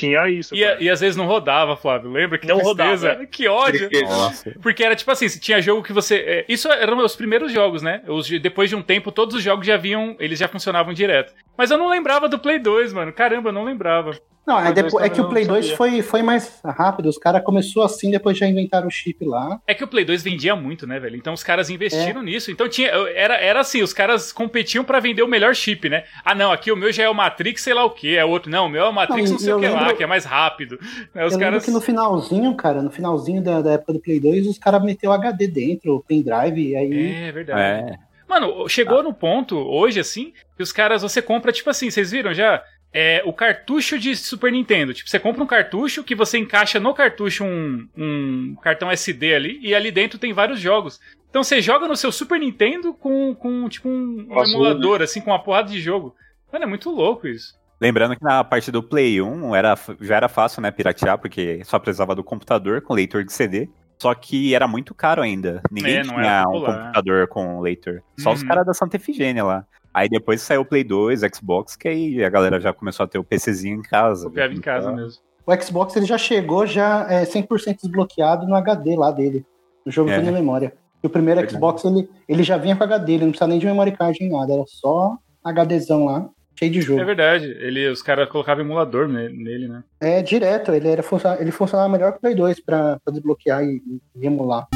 Tinha 0.00 0.28
isso. 0.28 0.54
E, 0.54 0.62
cara. 0.64 0.82
e 0.82 0.88
às 0.90 1.00
vezes 1.00 1.16
não 1.16 1.26
rodava, 1.26 1.76
Flávio. 1.76 2.10
Lembra? 2.10 2.38
Que 2.38 2.46
Não 2.46 2.56
tristeza. 2.58 3.08
rodava, 3.10 3.26
Que 3.26 3.48
ódio. 3.48 3.88
Nossa. 4.08 4.54
Porque 4.62 4.82
era 4.82 4.96
tipo 4.96 5.10
assim, 5.10 5.28
se 5.28 5.38
tinha 5.40 5.60
jogo 5.60 5.82
que 5.82 5.92
você. 5.92 6.16
é, 6.16 6.44
isso 6.48 6.68
eram 6.70 6.98
os 7.04 7.14
primeiros 7.16 7.52
jogos, 7.52 7.82
né? 7.82 8.02
Os 8.08 8.26
de- 8.26 8.38
depois 8.38 8.68
de 8.70 8.76
um 8.76 8.82
tempo, 8.82 9.12
todos 9.12 9.34
os 9.36 9.42
jogos 9.42 9.66
já 9.66 9.76
vinham. 9.76 10.16
Eles 10.18 10.38
já 10.38 10.48
funcionavam 10.48 10.92
direto. 10.92 11.32
Mas 11.56 11.70
eu 11.70 11.78
não 11.78 11.88
lembrava 11.88 12.28
do 12.28 12.38
Play 12.38 12.58
2, 12.58 12.92
mano. 12.92 13.12
Caramba, 13.12 13.50
eu 13.50 13.52
não 13.52 13.64
lembrava. 13.64 14.18
Não, 14.50 14.56
aí 14.58 14.72
Play 14.72 14.74
2 14.74 14.84
depois, 14.84 15.04
é 15.04 15.08
também 15.08 15.14
que 15.14 15.20
o 15.20 15.28
Play 15.28 15.44
2 15.46 15.64
sabia. 15.64 15.76
foi, 15.76 16.02
foi 16.02 16.22
mais 16.22 16.60
rápido. 16.64 17.08
Os 17.08 17.16
caras 17.18 17.42
começou 17.44 17.82
assim, 17.82 18.10
depois 18.10 18.36
já 18.36 18.46
inventaram 18.46 18.88
o 18.88 18.90
chip 18.90 19.24
lá. 19.24 19.60
É 19.66 19.74
que 19.74 19.84
o 19.84 19.88
Play 19.88 20.04
2 20.04 20.22
vendia 20.22 20.56
muito, 20.56 20.86
né, 20.86 20.98
velho? 20.98 21.16
Então 21.16 21.32
os 21.32 21.42
caras 21.42 21.70
investiram 21.70 22.22
nisso. 22.22 22.50
Então 22.50 22.68
tinha. 22.68 22.88
Era, 23.14 23.36
era 23.36 23.60
assim, 23.60 23.82
os 23.82 23.92
caras 23.92 24.32
competiam 24.32 24.82
pra 24.84 24.98
vender 25.00 25.22
o 25.22 25.28
melhor 25.28 25.54
chip, 25.54 25.88
né? 25.88 26.04
Ah, 26.24 26.34
não, 26.34 26.50
aqui 26.52 26.72
o 26.72 26.76
meu 26.76 26.90
já 26.92 27.04
é 27.04 27.08
o 27.08 27.14
Matrix, 27.14 27.62
sei 27.62 27.74
lá 27.74 27.84
o 27.84 27.90
que. 27.90 28.16
É 28.16 28.24
outro. 28.24 28.50
Não, 28.50 28.66
o 28.66 28.68
meu 28.68 28.84
é 28.84 28.88
o 28.88 28.92
Matrix, 28.92 29.30
Não, 29.30 29.32
não, 29.32 29.38
sei 29.38 29.52
o 29.52 29.60
que 29.60 29.68
lá, 29.68 29.80
lembro- 29.80 29.96
que 29.96 30.02
é 30.02 30.06
mais 30.06 30.24
rápido. 30.24 30.78
Né, 31.14 31.24
os 31.24 31.32
eu 31.32 31.38
lembro 31.38 31.38
caras. 31.40 31.64
que 31.64 31.70
no 31.70 31.80
finalzinho, 31.80 32.54
cara, 32.54 32.82
no 32.82 32.90
finalzinho 32.90 33.42
da, 33.42 33.60
da 33.62 33.72
época 33.72 33.92
do 33.92 34.00
Play 34.00 34.18
2, 34.20 34.46
os 34.46 34.58
caras 34.58 34.82
meteu 34.82 35.12
HD 35.12 35.46
dentro, 35.46 35.94
o 35.94 36.02
pendrive, 36.02 36.70
e 36.70 36.76
aí. 36.76 37.12
É 37.28 37.32
verdade. 37.32 37.60
É. 37.92 38.10
Mano, 38.28 38.68
chegou 38.68 39.02
no 39.02 39.12
ponto, 39.12 39.56
hoje, 39.58 39.98
assim, 39.98 40.32
que 40.56 40.62
os 40.62 40.70
caras, 40.70 41.02
você 41.02 41.20
compra, 41.20 41.50
tipo 41.50 41.68
assim, 41.68 41.90
vocês 41.90 42.12
viram 42.12 42.32
já? 42.32 42.62
É, 42.92 43.22
o 43.24 43.32
cartucho 43.32 43.98
de 43.98 44.16
Super 44.16 44.50
Nintendo. 44.50 44.92
Tipo, 44.92 45.08
você 45.08 45.18
compra 45.18 45.42
um 45.42 45.46
cartucho 45.46 46.02
que 46.02 46.14
você 46.14 46.38
encaixa 46.38 46.80
no 46.80 46.92
cartucho 46.92 47.44
um, 47.44 47.88
um 47.96 48.56
cartão 48.60 48.90
SD 48.90 49.34
ali, 49.34 49.58
e 49.62 49.74
ali 49.74 49.90
dentro 49.92 50.18
tem 50.18 50.32
vários 50.32 50.58
jogos. 50.58 50.98
Então 51.28 51.44
você 51.44 51.60
joga 51.62 51.86
no 51.86 51.94
seu 51.94 52.10
Super 52.10 52.40
Nintendo 52.40 52.92
com, 52.92 53.32
com 53.34 53.68
tipo, 53.68 53.88
um, 53.88 54.26
um 54.28 54.38
Azul, 54.38 54.54
emulador, 54.56 55.02
assim, 55.02 55.20
com 55.20 55.30
uma 55.30 55.38
porrada 55.42 55.70
de 55.70 55.80
jogo. 55.80 56.16
Mano, 56.52 56.64
é 56.64 56.68
muito 56.68 56.90
louco 56.90 57.28
isso. 57.28 57.54
Lembrando 57.80 58.16
que 58.16 58.24
na 58.24 58.42
parte 58.42 58.70
do 58.72 58.82
Play 58.82 59.22
1 59.22 59.54
era, 59.54 59.78
já 60.00 60.16
era 60.16 60.28
fácil, 60.28 60.60
né, 60.60 60.70
piratear, 60.72 61.16
porque 61.18 61.62
só 61.64 61.78
precisava 61.78 62.14
do 62.14 62.24
computador 62.24 62.82
com 62.82 62.92
leitor 62.92 63.24
de 63.24 63.32
CD. 63.32 63.68
Só 64.02 64.12
que 64.14 64.54
era 64.54 64.66
muito 64.66 64.94
caro 64.94 65.22
ainda. 65.22 65.62
Ninguém 65.70 65.98
É, 65.98 66.02
não 66.04 66.18
era 66.18 66.42
tinha 66.42 66.48
um 66.48 66.64
computador 66.64 67.28
com 67.28 67.60
leitor. 67.60 68.02
Só 68.18 68.32
os 68.32 68.42
Uhum. 68.42 68.48
caras 68.48 68.66
da 68.66 68.74
Santa 68.74 68.96
Efigênia 68.96 69.44
lá. 69.44 69.64
Aí 69.92 70.08
depois 70.08 70.40
saiu 70.42 70.60
o 70.60 70.64
Play 70.64 70.84
2, 70.84 71.20
Xbox, 71.34 71.76
que 71.76 71.88
aí 71.88 72.24
a 72.24 72.28
galera 72.30 72.60
já 72.60 72.72
começou 72.72 73.04
a 73.04 73.06
ter 73.08 73.18
o 73.18 73.24
PCzinho 73.24 73.78
em 73.78 73.82
casa. 73.82 74.24
Copiava 74.26 74.52
em 74.52 74.60
casa 74.60 74.90
Então, 74.90 74.96
mesmo. 75.02 75.20
O 75.46 75.62
Xbox 75.62 75.96
ele 75.96 76.06
já 76.06 76.16
chegou 76.18 76.66
já 76.66 77.06
é, 77.10 77.24
100% 77.24 77.76
desbloqueado 77.82 78.46
no 78.46 78.54
HD 78.54 78.94
lá 78.96 79.10
dele. 79.10 79.44
O 79.84 79.90
jogo 79.90 80.10
É. 80.10 80.14
foi 80.16 80.22
na 80.24 80.30
memória. 80.32 80.72
E 81.02 81.06
o 81.06 81.10
primeiro 81.10 81.40
Verdade. 81.40 81.56
Xbox 81.58 81.84
ele, 81.84 82.08
ele 82.28 82.42
já 82.42 82.56
vinha 82.56 82.76
com 82.76 82.84
HD, 82.84 83.14
ele 83.14 83.24
não 83.24 83.30
precisa 83.32 83.48
nem 83.48 83.58
de 83.58 83.66
memory 83.66 83.92
card 83.92 84.18
nem 84.20 84.30
nada, 84.30 84.52
era 84.52 84.64
só 84.66 85.16
HDzão 85.42 86.04
lá, 86.04 86.28
cheio 86.54 86.70
de 86.70 86.82
jogo. 86.82 87.00
É 87.00 87.04
verdade. 87.04 87.46
Ele, 87.46 87.88
os 87.88 88.02
caras 88.02 88.28
colocavam 88.28 88.62
emulador 88.62 89.08
ne- 89.08 89.30
nele, 89.30 89.66
né? 89.66 89.82
É 89.98 90.22
direto, 90.22 90.72
ele, 90.72 90.86
era, 90.88 91.02
ele 91.40 91.50
funcionava 91.50 91.88
melhor 91.88 92.12
que 92.12 92.18
o 92.18 92.20
Play 92.20 92.34
2 92.34 92.60
pra, 92.60 93.00
pra 93.02 93.12
desbloquear 93.12 93.64
e, 93.64 93.82
e 94.14 94.26
emular. 94.26 94.68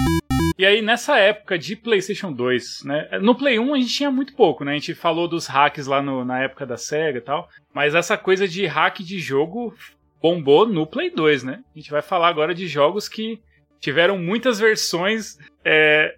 E 0.57 0.65
aí, 0.65 0.81
nessa 0.81 1.19
época 1.19 1.59
de 1.59 1.75
PlayStation 1.75 2.33
2, 2.33 2.83
né? 2.85 3.09
No 3.21 3.35
Play 3.35 3.59
1 3.59 3.75
a 3.75 3.79
gente 3.79 3.93
tinha 3.93 4.11
muito 4.11 4.35
pouco, 4.37 4.65
né? 4.65 4.73
A 4.73 4.75
gente 4.75 4.95
falou 4.95 5.27
dos 5.27 5.47
hacks 5.47 5.87
lá 5.87 6.01
no- 6.01 6.25
na 6.25 6.43
época 6.43 6.65
da 6.65 6.77
SEGA 6.77 7.19
e 7.19 7.23
tal. 7.23 7.49
Mas 7.75 7.95
essa 7.95 8.17
coisa 8.17 8.47
de 8.47 8.65
hack 8.67 9.01
de 9.01 9.19
jogo 9.19 9.75
bombou 10.23 10.67
no 10.67 10.87
Play 10.87 11.11
2, 11.11 11.43
né? 11.43 11.61
A 11.75 11.79
gente 11.79 11.91
vai 11.91 12.03
falar 12.03 12.29
agora 12.29 12.55
de 12.55 12.69
jogos 12.69 13.09
que 13.09 13.41
tiveram 13.81 14.17
muitas 14.17 14.59
versões 14.61 15.37
é, 15.65 16.15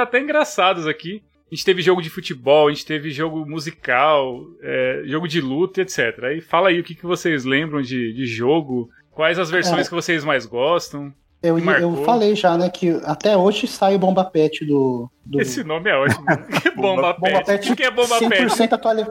até 0.00 0.20
engraçadas 0.20 0.86
aqui. 0.86 1.22
A 1.50 1.54
gente 1.54 1.64
teve 1.64 1.82
jogo 1.82 2.00
de 2.00 2.08
futebol, 2.08 2.68
a 2.68 2.70
gente 2.72 2.86
teve 2.86 3.10
jogo 3.10 3.44
musical, 3.44 4.40
é, 4.62 5.02
jogo 5.06 5.26
de 5.28 5.40
luta, 5.40 5.82
etc. 5.82 6.22
Aí 6.24 6.40
fala 6.40 6.68
aí 6.70 6.78
o 6.80 6.84
que, 6.84 6.94
que 6.94 7.04
vocês 7.04 7.44
lembram 7.44 7.82
de, 7.82 8.12
de 8.14 8.26
jogo, 8.26 8.88
quais 9.10 9.38
as 9.38 9.50
versões 9.50 9.86
É. 9.86 9.88
que 9.88 9.94
vocês 9.94 10.24
mais 10.24 10.46
gostam. 10.46 11.12
Eu, 11.42 11.58
Marcou. 11.58 11.96
eu 11.96 12.04
falei 12.04 12.36
já, 12.36 12.56
né, 12.56 12.68
que 12.70 13.00
até 13.04 13.36
hoje 13.36 13.66
sai 13.66 13.96
o 13.96 13.98
Bomba 13.98 14.24
Pet 14.24 14.64
do. 14.64 15.10
do 15.26 15.40
Esse 15.40 15.64
nome 15.64 15.90
é 15.90 15.96
ótimo. 15.96 16.24
Que 16.62 16.70
bomba, 16.70 17.14
Bomba 17.18 17.42
pet. 17.44 17.72
O 17.72 17.76
que, 17.76 17.82
é 17.82 17.90
bomba 17.90 18.18
pet? 18.18 18.44
100% 18.46 18.72
atuali- 18.72 19.06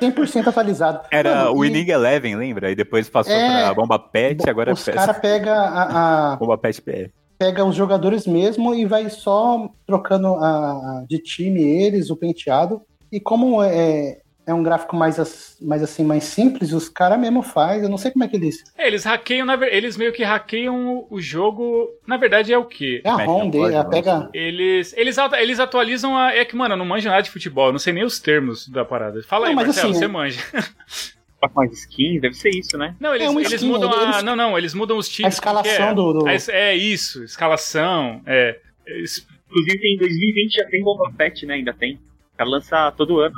100% 0.00 0.46
atualizado. 0.48 1.00
Era 1.10 1.34
Mano, 1.46 1.56
o 1.56 1.64
e 1.64 1.68
Winning 1.68 1.90
Eleven, 1.90 2.36
lembra? 2.36 2.68
Aí 2.68 2.76
depois 2.76 3.08
passou 3.08 3.32
É. 3.32 3.62
pra 3.64 3.74
Bomba 3.74 3.98
Pet, 3.98 4.48
agora 4.48 4.72
Os 4.72 4.86
é 4.86 4.92
caras 4.92 5.18
pegam 5.18 5.52
a, 5.52 6.32
a- 6.32 6.36
Bomba 6.36 6.56
Pet 6.56 6.80
PR. 6.80 7.10
pega 7.38 7.64
os 7.64 7.74
jogadores 7.74 8.24
mesmo 8.26 8.72
e 8.74 8.86
vai 8.86 9.10
só 9.10 9.68
trocando 9.86 10.28
a, 10.36 10.48
a- 10.48 11.04
de 11.08 11.18
time 11.18 11.60
eles, 11.60 12.08
o 12.10 12.16
penteado. 12.16 12.80
E 13.10 13.18
como 13.18 13.62
é, 13.62 14.18
é 14.46 14.52
um 14.52 14.62
gráfico 14.62 14.94
mais, 14.96 15.18
as- 15.18 15.56
mais 15.60 15.82
assim, 15.82 16.04
mais 16.04 16.24
simples, 16.24 16.72
os 16.72 16.88
caras 16.88 17.18
mesmo 17.18 17.42
faz. 17.42 17.82
Eu 17.82 17.88
não 17.88 17.96
sei 17.98 18.10
como 18.10 18.24
é 18.24 18.28
que 18.28 18.36
eles. 18.36 18.62
É, 18.76 18.86
eles 18.86 19.04
hackeiam, 19.04 19.46
na 19.46 19.56
ver- 19.56 19.72
eles 19.74 19.96
meio 19.96 20.12
que 20.12 20.22
hackeiam 20.22 21.06
o 21.10 21.20
jogo. 21.20 21.88
Na 22.06 22.16
verdade 22.16 22.52
é 22.52 22.58
o 22.58 22.64
quê? 22.64 23.00
É 23.04 23.08
a 23.08 23.16
ROM 23.24 23.48
dele, 23.50 23.64
código, 23.64 23.78
ela 23.80 23.84
pega. 23.90 24.18
né? 24.20 24.28
Eles, 24.34 24.94
eles, 24.96 25.16
eles 25.18 25.58
atualizam 25.60 26.16
a. 26.16 26.32
É 26.34 26.44
que, 26.44 26.54
mano, 26.56 26.74
eu 26.74 26.78
não 26.78 26.84
manjo 26.84 27.08
nada 27.08 27.22
de 27.22 27.30
futebol, 27.30 27.66
eu 27.66 27.72
não 27.72 27.78
sei 27.78 27.92
nem 27.92 28.04
os 28.04 28.18
termos 28.20 28.68
da 28.68 28.84
parada. 28.84 29.22
Fala 29.22 29.46
aí, 29.46 29.50
Não, 29.54 29.56
mas 29.56 29.66
Marcelo, 29.68 29.90
assim, 29.90 29.98
você 29.98 30.04
é- 30.04 30.08
manja. 30.08 30.40
Com 31.44 31.50
mais 31.60 31.72
skins, 31.72 32.22
deve 32.22 32.34
ser 32.34 32.48
isso, 32.50 32.78
né? 32.78 32.96
Não, 32.98 33.14
eles, 33.14 33.28
É 33.28 33.30
eles 33.34 33.52
skin, 33.52 33.66
mudam 33.68 33.92
a. 33.92 34.02
eles- 34.04 34.22
Não, 34.22 34.34
não, 34.34 34.56
eles 34.56 34.72
mudam 34.72 34.96
os 34.96 35.06
A 35.06 35.10
times. 35.10 35.28
que 35.34 35.34
escalação 35.34 35.88
é? 35.90 35.94
do. 35.94 36.12
do- 36.14 36.26
A 36.26 36.32
É 36.52 36.74
isso, 36.74 37.22
escalação. 37.22 38.22
É. 38.24 38.58
Es- 38.86 39.26
Inclusive, 39.50 39.94
em 39.94 39.98
2020 39.98 40.54
já 40.54 40.64
tem 40.66 40.82
Bomba 40.82 41.12
Pet, 41.16 41.44
né? 41.46 41.54
Ainda 41.54 41.72
tem. 41.74 41.94
O 42.34 42.36
cara 42.38 42.48
lança 42.50 42.90
todo 42.92 43.20
ano. 43.20 43.34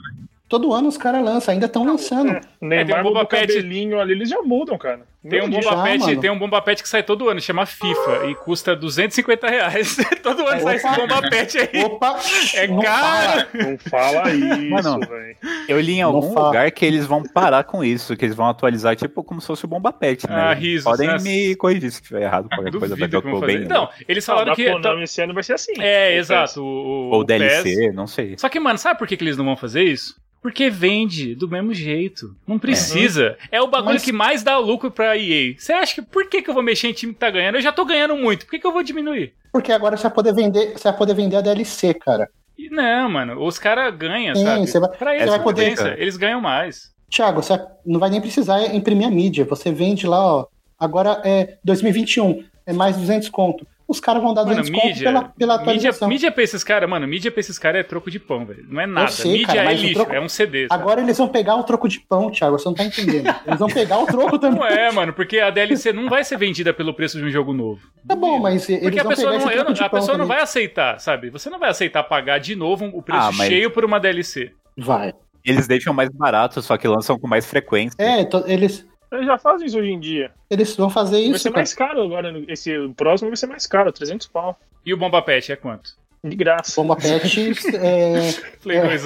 Todo 0.49 0.73
ano 0.73 0.87
os 0.89 0.97
caras 0.97 1.25
lançam, 1.25 1.53
ainda 1.53 1.67
estão 1.67 1.85
lançando. 1.85 2.31
É, 2.31 2.41
Neymar 2.61 2.91
É, 2.91 2.95
tem 2.95 3.03
Boba 3.03 3.23
o 3.23 3.27
Pet. 3.27 3.47
cabelinho 3.49 4.01
ali, 4.01 4.13
eles 4.13 4.29
já 4.29 4.41
mudam, 4.43 4.79
cara. 4.79 5.01
Tem 5.29 5.43
um, 5.43 5.51
bomba 5.51 5.63
já, 5.63 5.83
pet, 5.83 6.17
tem 6.19 6.31
um 6.31 6.39
bomba 6.39 6.63
pet 6.63 6.81
que 6.81 6.89
sai 6.89 7.03
todo 7.03 7.29
ano, 7.29 7.41
chama 7.41 7.67
FIFA, 7.67 8.27
e 8.29 8.35
custa 8.37 8.77
250 8.77 9.49
reais. 9.49 9.97
todo 10.23 10.47
ano 10.47 10.61
sai 10.61 10.77
esse 10.77 10.89
bomba 10.89 11.21
pet 11.29 11.59
aí. 11.59 11.83
Opa! 11.83 12.17
É 12.55 12.69
não 12.69 12.81
caro. 12.81 13.49
Não 13.55 13.77
fala 13.91 14.31
isso, 14.33 15.01
velho. 15.01 15.37
Eu 15.69 15.81
li 15.81 15.95
em 15.95 16.03
Não 16.03 16.11
algum 16.15 16.33
fala. 16.33 16.47
lugar 16.47 16.71
que 16.71 16.87
eles 16.87 17.07
vão 17.07 17.25
parar 17.25 17.65
com 17.65 17.83
isso, 17.83 18.17
que 18.17 18.25
eles 18.25 18.37
vão 18.37 18.47
atualizar, 18.47 18.95
tipo, 18.95 19.25
como 19.25 19.41
se 19.41 19.49
fosse 19.49 19.65
o 19.65 19.69
Bomba 19.69 19.93
Pet, 19.93 20.29
né? 20.29 20.37
Ah, 20.37 20.53
risos, 20.55 20.85
Podem 20.85 21.09
né? 21.09 21.17
me 21.21 21.57
corrigir 21.57 21.91
se 21.91 22.01
estiver 22.01 22.23
errado, 22.23 22.49
qualquer 22.49 22.71
coisa 22.71 22.95
Duvido 22.95 23.01
daqui 23.01 23.17
eu 23.17 23.23
que 23.23 23.27
vão 23.29 23.41
tô 23.41 23.47
fazer. 23.47 23.59
bem. 23.59 23.69
Não, 23.69 23.89
eles 24.09 24.23
Ah, 24.29 24.33
falaram 24.33 24.51
da 24.53 24.55
que. 24.55 24.71
Konami 24.71 25.03
esse 25.03 25.21
ano 25.21 25.35
vai 25.35 25.43
ser 25.43 25.55
assim. 25.55 25.73
É, 25.81 26.17
exato. 26.17 26.63
O, 26.63 26.65
o, 26.65 27.11
Ou 27.11 27.21
o 27.23 27.27
PES. 27.27 27.39
DLC, 27.65 27.91
não 27.93 28.07
sei. 28.07 28.39
Só 28.39 28.49
que, 28.49 28.61
mano, 28.61 28.79
sabe 28.79 28.97
por 28.97 29.09
que, 29.09 29.17
que 29.17 29.25
eles 29.25 29.37
não 29.37 29.45
vão 29.45 29.57
fazer 29.57 29.83
isso? 29.83 30.15
Porque 30.47 30.71
vende 30.71 31.35
do 31.35 31.49
mesmo 31.49 31.75
jeito. 31.75 32.37
Não 32.47 32.57
precisa. 32.57 33.37
É, 33.51 33.61
o 33.61 33.67
bagulho 33.67 33.95
Mas- 33.95 34.05
que 34.05 34.13
mais 34.13 34.45
dá 34.45 34.57
lucro 34.59 34.93
pra 34.93 35.17
EA. 35.19 35.57
Você 35.59 35.73
acha 35.73 35.97
que 35.97 36.03
por 36.03 36.29
que, 36.29 36.41
que 36.41 36.49
eu 36.49 36.55
vou 36.55 36.63
mexer 36.63 36.87
em 36.87 36.93
time 36.93 37.13
que 37.13 37.19
tá 37.19 37.29
ganhando? 37.29 37.57
Eu 37.57 37.61
já 37.61 37.73
tô 37.73 37.85
ganhando 37.85 38.15
muito. 38.17 38.45
Por 38.47 38.53
que, 38.53 38.61
que 38.61 38.67
eu 38.67 38.73
vou 38.73 38.85
diminuir? 38.85 39.35
Porque 39.53 39.73
agora 39.73 39.97
você 39.97 40.05
vai 40.05 40.13
poder 40.13 40.33
vender, 40.33 40.73
você 40.79 40.85
vai 40.89 40.97
poder 40.97 41.15
vender 41.15 41.35
a 41.35 41.41
DLC, 41.41 41.95
cara. 41.95 42.29
E 42.57 42.71
Não, 42.71 43.11
mano. 43.11 43.45
Os 43.45 43.59
caras 43.59 43.93
ganham, 43.97 44.37
Sim, 44.37 44.45
sabe? 44.45 44.67
você 44.69 44.79
vai- 44.79 44.91
pra 44.97 45.15
eles 45.17 45.25
você 45.25 45.31
vai 45.31 45.43
poder- 45.43 45.99
Eles 46.01 46.17
ganham 46.17 46.41
mais. 46.41 46.93
Thiago, 47.11 47.43
você 47.43 47.61
não 47.85 47.99
vai 47.99 48.09
nem 48.09 48.21
precisar 48.21 48.73
imprimir 48.73 49.09
a 49.09 49.11
mídia. 49.11 49.45
Você 49.47 49.73
vende 49.73 50.07
lá, 50.07 50.25
ó. 50.25 50.47
Agora 50.79 51.21
é 51.25 51.57
2021, 51.65 52.45
é 52.65 52.73
mais 52.73 52.97
200 52.97 53.29
conto. 53.29 53.67
Os 53.89 54.01
caras 54.01 54.21
vão 54.21 54.35
dar 54.35 54.43
Mano, 54.45 54.57
200 54.57 54.71
conto 54.81 54.87
mídia, 54.89 55.05
pela, 55.05 55.23
pela 55.23 55.31
mídia, 55.55 55.55
atualização. 55.63 56.09
mídia 56.09 56.33
pra 56.33 56.43
esses 56.43 56.65
caras, 56.65 56.91
mano, 56.91 57.07
mídia 57.07 57.31
pra 57.31 57.39
esses 57.39 57.57
caras 57.57 57.81
é 57.81 57.83
troco 57.85 58.11
de 58.11 58.19
pão, 58.19 58.45
velho. 58.45 58.67
Não 58.69 58.81
é 58.81 58.87
nada. 58.87 59.09
sei, 59.13 59.31
mídia 59.33 59.47
cara, 59.47 59.71
é 59.71 59.75
lixo, 59.75 59.95
troco- 59.95 60.13
é 60.13 60.21
um 60.21 60.29
CD. 60.29 60.67
sabe? 60.69 60.83
Agora 60.83 61.01
eles 61.01 61.17
vão 61.17 61.29
pegar 61.29 61.55
o 61.55 61.63
troco 61.63 61.89
de 61.89 62.01
pão, 62.01 62.29
Thiago. 62.31 62.59
Você 62.59 62.65
não 62.69 62.75
tá 62.75 62.85
entendendo. 62.85 63.33
Eles 63.47 63.59
vão 63.61 63.69
pegar 63.69 63.99
o 63.99 64.07
troco 64.07 64.39
também. 64.41 64.59
Não 64.59 64.67
é, 64.67 64.91
mano, 64.91 65.13
porque 65.13 65.39
a 65.39 65.51
DLC 65.51 65.93
não 65.93 66.09
vai 66.09 66.25
ser 66.25 66.37
vendida 66.37 66.75
pelo 66.75 66.93
preço 66.95 67.17
de 67.19 67.25
um 67.25 67.31
jogo 67.31 67.53
novo. 67.53 67.81
Tá 68.09 68.17
bom, 68.17 68.41
mas 68.41 68.69
eles 68.69 68.83
Porque 68.83 68.99
a 68.99 69.03
vão 69.05 69.11
pessoa, 69.11 69.27
pegar 69.33 69.39
não, 69.39 69.47
esse 69.51 69.57
troco 69.65 69.73
não- 69.81 69.87
a 69.87 69.91
pessoa 69.91 70.19
não 70.19 70.25
também. 70.25 70.37
vai 70.37 70.43
aceitar, 70.43 70.99
sabe? 71.01 71.31
Você 71.31 71.49
não 71.49 71.59
vai 71.61 71.71
aceitar 71.71 72.03
pagar 72.03 72.39
de 72.39 72.57
novo 72.57 72.87
o 72.87 73.01
preço 73.03 73.21
Ah, 73.23 73.31
mas- 73.33 73.49
cheio 73.49 73.71
por 73.71 73.85
uma 73.85 74.01
DLC. 74.01 74.51
Vai. 74.77 75.15
Eles 75.45 75.69
deixam 75.69 75.95
mais 75.95 76.09
barato, 76.09 76.61
só 76.61 76.77
que 76.77 76.89
lançam 76.89 77.17
com 77.21 77.29
mais 77.29 77.47
frequência. 77.47 77.95
É, 78.01 78.25
to- 78.25 78.43
eles, 78.49 78.85
Eles 79.17 79.27
já 79.27 79.39
fazem 79.39 79.67
isso 79.67 79.79
hoje 79.79 79.91
em 79.91 80.01
dia. 80.01 80.31
eles 80.51 80.75
vão 80.77 80.89
fazer 80.91 81.17
Vai 81.17 81.23
isso. 81.31 81.39
ser 81.41 81.49
cara. 81.51 81.59
mais 81.59 81.75
caro 81.75 82.03
agora. 82.03 82.45
Esse 82.49 82.77
o 82.79 82.93
próximo 82.95 83.31
vai 83.31 83.37
ser 83.37 83.47
mais 83.47 83.67
caro, 83.67 83.93
300 83.93 84.27
pau. 84.29 84.59
E 84.85 84.95
o 84.95 84.97
Bomba 84.97 85.21
Pet 85.23 85.51
é 85.53 85.57
quanto? 85.57 85.91
De 86.25 86.35
graça. 86.37 86.81
Bomba 86.81 86.97
Pet, 86.97 87.53
é, 87.77 88.33
Play 88.63 88.79
É. 88.79 88.87
2, 88.87 89.05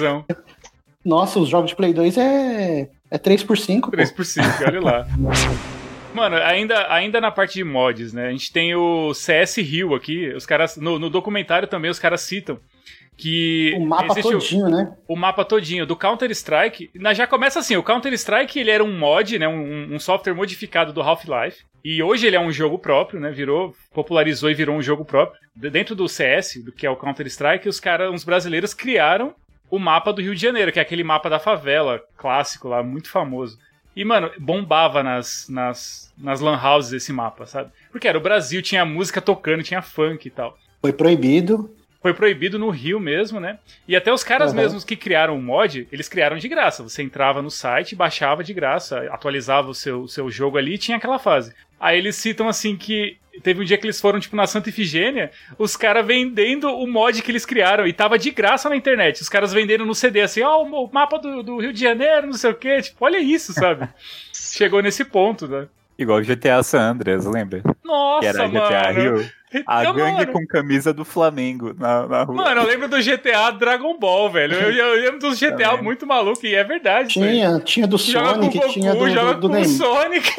nossa, 1.03 1.39
os 1.39 1.49
jogos 1.49 1.71
de 1.71 1.75
Play 1.75 1.93
2 1.93 2.17
é, 2.17 2.89
é 3.09 3.17
3 3.17 3.43
por 3.43 3.57
5 3.57 3.89
3 3.89 4.11
por 4.11 4.23
5, 4.23 4.45
olha 4.67 4.79
lá. 4.81 5.07
Mano, 6.13 6.35
ainda, 6.37 6.93
ainda 6.93 7.19
na 7.21 7.31
parte 7.31 7.53
de 7.55 7.63
mods, 7.63 8.11
né? 8.13 8.27
A 8.27 8.31
gente 8.31 8.51
tem 8.51 8.75
o 8.75 9.13
CS 9.13 9.55
Rio 9.57 9.95
aqui. 9.95 10.27
Os 10.33 10.45
caras. 10.45 10.75
No, 10.77 10.99
no 10.99 11.09
documentário 11.09 11.67
também 11.67 11.89
os 11.89 11.97
caras 11.99 12.21
citam 12.21 12.59
que. 13.21 13.73
O 13.77 13.85
mapa 13.85 14.05
existe 14.13 14.27
o- 14.27 14.39
todinho, 14.39 14.69
né? 14.69 14.95
o 15.07 15.15
mapa 15.15 15.45
todinho 15.45 15.85
do 15.85 15.95
Counter-Strike. 15.95 16.89
na- 16.95 17.13
Já 17.13 17.27
começa 17.27 17.59
assim, 17.59 17.75
o 17.77 17.83
Counter-Strike 17.83 18.59
ele 18.59 18.71
era 18.71 18.83
um 18.83 18.97
mod, 18.97 19.37
né, 19.37 19.47
um, 19.47 19.93
um 19.95 19.99
software 19.99 20.33
modificado 20.33 20.91
do 20.91 21.01
Half-Life. 21.01 21.63
E 21.83 22.01
hoje 22.03 22.27
ele 22.27 22.35
é 22.35 22.39
um 22.39 22.51
jogo 22.51 22.77
próprio, 22.77 23.19
né, 23.19 23.31
virou, 23.31 23.73
popularizou 23.93 24.49
e 24.49 24.53
virou 24.53 24.75
um 24.75 24.81
jogo 24.81 25.03
próprio. 25.05 25.39
De- 25.55 25.69
Dentro 25.69 25.95
do 25.95 26.07
CS, 26.07 26.63
do 26.63 26.71
que 26.71 26.85
é 26.85 26.89
o 26.89 26.95
Counter-Strike, 26.95 27.67
os 27.69 27.79
caras, 27.79 28.11
uns 28.11 28.23
brasileiros 28.23 28.73
criaram 28.73 29.33
o 29.69 29.79
mapa 29.79 30.11
do 30.11 30.21
Rio 30.21 30.35
de 30.35 30.41
Janeiro, 30.41 30.71
que 30.71 30.79
é 30.79 30.81
aquele 30.81 31.03
mapa 31.03 31.29
da 31.29 31.39
favela, 31.39 32.01
clássico 32.17 32.67
lá, 32.67 32.83
muito 32.83 33.09
famoso. 33.09 33.57
E, 33.95 34.03
mano, 34.05 34.29
bombava 34.39 35.01
nas, 35.03 35.47
nas, 35.49 36.13
nas 36.17 36.39
lan 36.39 36.57
houses 36.61 36.93
esse 36.93 37.11
mapa, 37.13 37.45
sabe? 37.45 37.71
Porque 37.91 38.07
era 38.07 38.17
o 38.17 38.21
Brasil, 38.21 38.61
tinha 38.61 38.85
música 38.85 39.19
tocando, 39.21 39.63
tinha 39.63 39.81
funk 39.81 40.27
e 40.27 40.31
tal 40.31 40.57
Foi 40.81 40.93
proibido. 40.93 41.69
Foi 42.01 42.13
proibido 42.13 42.57
no 42.57 42.69
Rio 42.69 42.99
mesmo, 42.99 43.39
né? 43.39 43.59
E 43.87 43.95
até 43.95 44.11
os 44.11 44.23
caras 44.23 44.51
Uhum. 44.51 44.57
mesmos 44.57 44.83
que 44.83 44.95
criaram 44.95 45.37
o 45.37 45.41
mod, 45.41 45.87
eles 45.91 46.09
criaram 46.09 46.37
de 46.37 46.47
graça. 46.47 46.81
Você 46.81 47.03
entrava 47.03 47.41
no 47.41 47.51
site, 47.51 47.95
baixava 47.95 48.43
de 48.43 48.53
graça, 48.53 49.07
atualizava 49.11 49.69
o 49.69 49.75
seu, 49.75 50.07
seu 50.07 50.29
jogo 50.31 50.57
ali 50.57 50.73
e 50.73 50.77
tinha 50.79 50.97
aquela 50.97 51.19
fase. 51.19 51.53
Aí 51.79 51.97
eles 51.97 52.15
citam 52.15 52.47
assim 52.47 52.75
que 52.75 53.17
teve 53.43 53.61
um 53.61 53.63
dia 53.63 53.77
que 53.77 53.85
eles 53.85 53.99
foram, 54.01 54.19
tipo, 54.19 54.35
na 54.35 54.45
Santa 54.45 54.69
Ifigênia, 54.69 55.31
os 55.57 55.75
caras 55.75 56.05
vendendo 56.05 56.69
o 56.69 56.85
mod 56.87 57.21
que 57.21 57.31
eles 57.31 57.45
criaram 57.45 57.87
e 57.87 57.93
tava 57.93 58.17
de 58.19 58.29
graça 58.31 58.67
na 58.69 58.75
internet. 58.75 59.21
Os 59.21 59.29
caras 59.29 59.53
vendendo 59.53 59.85
no 59.85 59.95
CD 59.95 60.21
assim, 60.21 60.41
ó, 60.41 60.61
o 60.63 60.91
mapa 60.91 61.17
do, 61.17 61.41
do 61.41 61.59
Rio 61.59 61.73
de 61.73 61.79
Janeiro, 61.79 62.27
não 62.27 62.33
sei 62.33 62.51
o 62.51 62.55
quê. 62.55 62.81
Tipo, 62.81 63.05
olha 63.05 63.19
isso, 63.19 63.53
sabe? 63.53 63.87
Chegou 64.33 64.81
nesse 64.81 65.05
ponto, 65.05 65.47
né? 65.47 65.67
Igual 66.01 66.19
o 66.19 66.23
GTA 66.23 66.63
San 66.63 66.81
Andreas, 66.91 67.25
lembra? 67.25 67.61
Nossa, 67.83 68.19
que 68.21 68.25
era 68.27 68.47
mano. 68.47 68.65
GTA 68.67 68.91
Rio. 68.91 69.29
A 69.67 69.83
Eu, 69.83 69.93
gangue 69.93 70.19
mano, 70.19 70.31
com 70.31 70.47
camisa 70.47 70.93
do 70.93 71.03
Flamengo 71.03 71.73
na, 71.77 72.07
na 72.07 72.23
rua. 72.23 72.35
Mano, 72.37 72.61
eu 72.61 72.67
lembro 72.67 72.87
do 72.87 72.97
GTA 73.01 73.51
Dragon 73.51 73.99
Ball, 73.99 74.29
velho. 74.31 74.53
Eu, 74.55 74.71
eu 74.71 75.01
lembro 75.01 75.19
dos 75.19 75.37
GTA 75.37 75.57
Também. 75.71 75.83
muito 75.83 76.07
maluco 76.07 76.45
e 76.45 76.55
é 76.55 76.63
verdade. 76.63 77.09
isso 77.09 77.21
aí. 77.23 77.31
Tinha, 77.31 77.59
tinha 77.59 77.87
do 77.87 77.97
Joga 77.97 78.29
Sonic, 78.35 78.57
Goku, 78.57 78.69
tinha 78.71 78.95
do, 78.95 79.09
joga 79.09 79.33
do, 79.33 79.39
do 79.41 79.47
com 79.49 79.53
o 79.53 79.57
Neymar. 79.57 79.77
Sonic. 79.77 80.31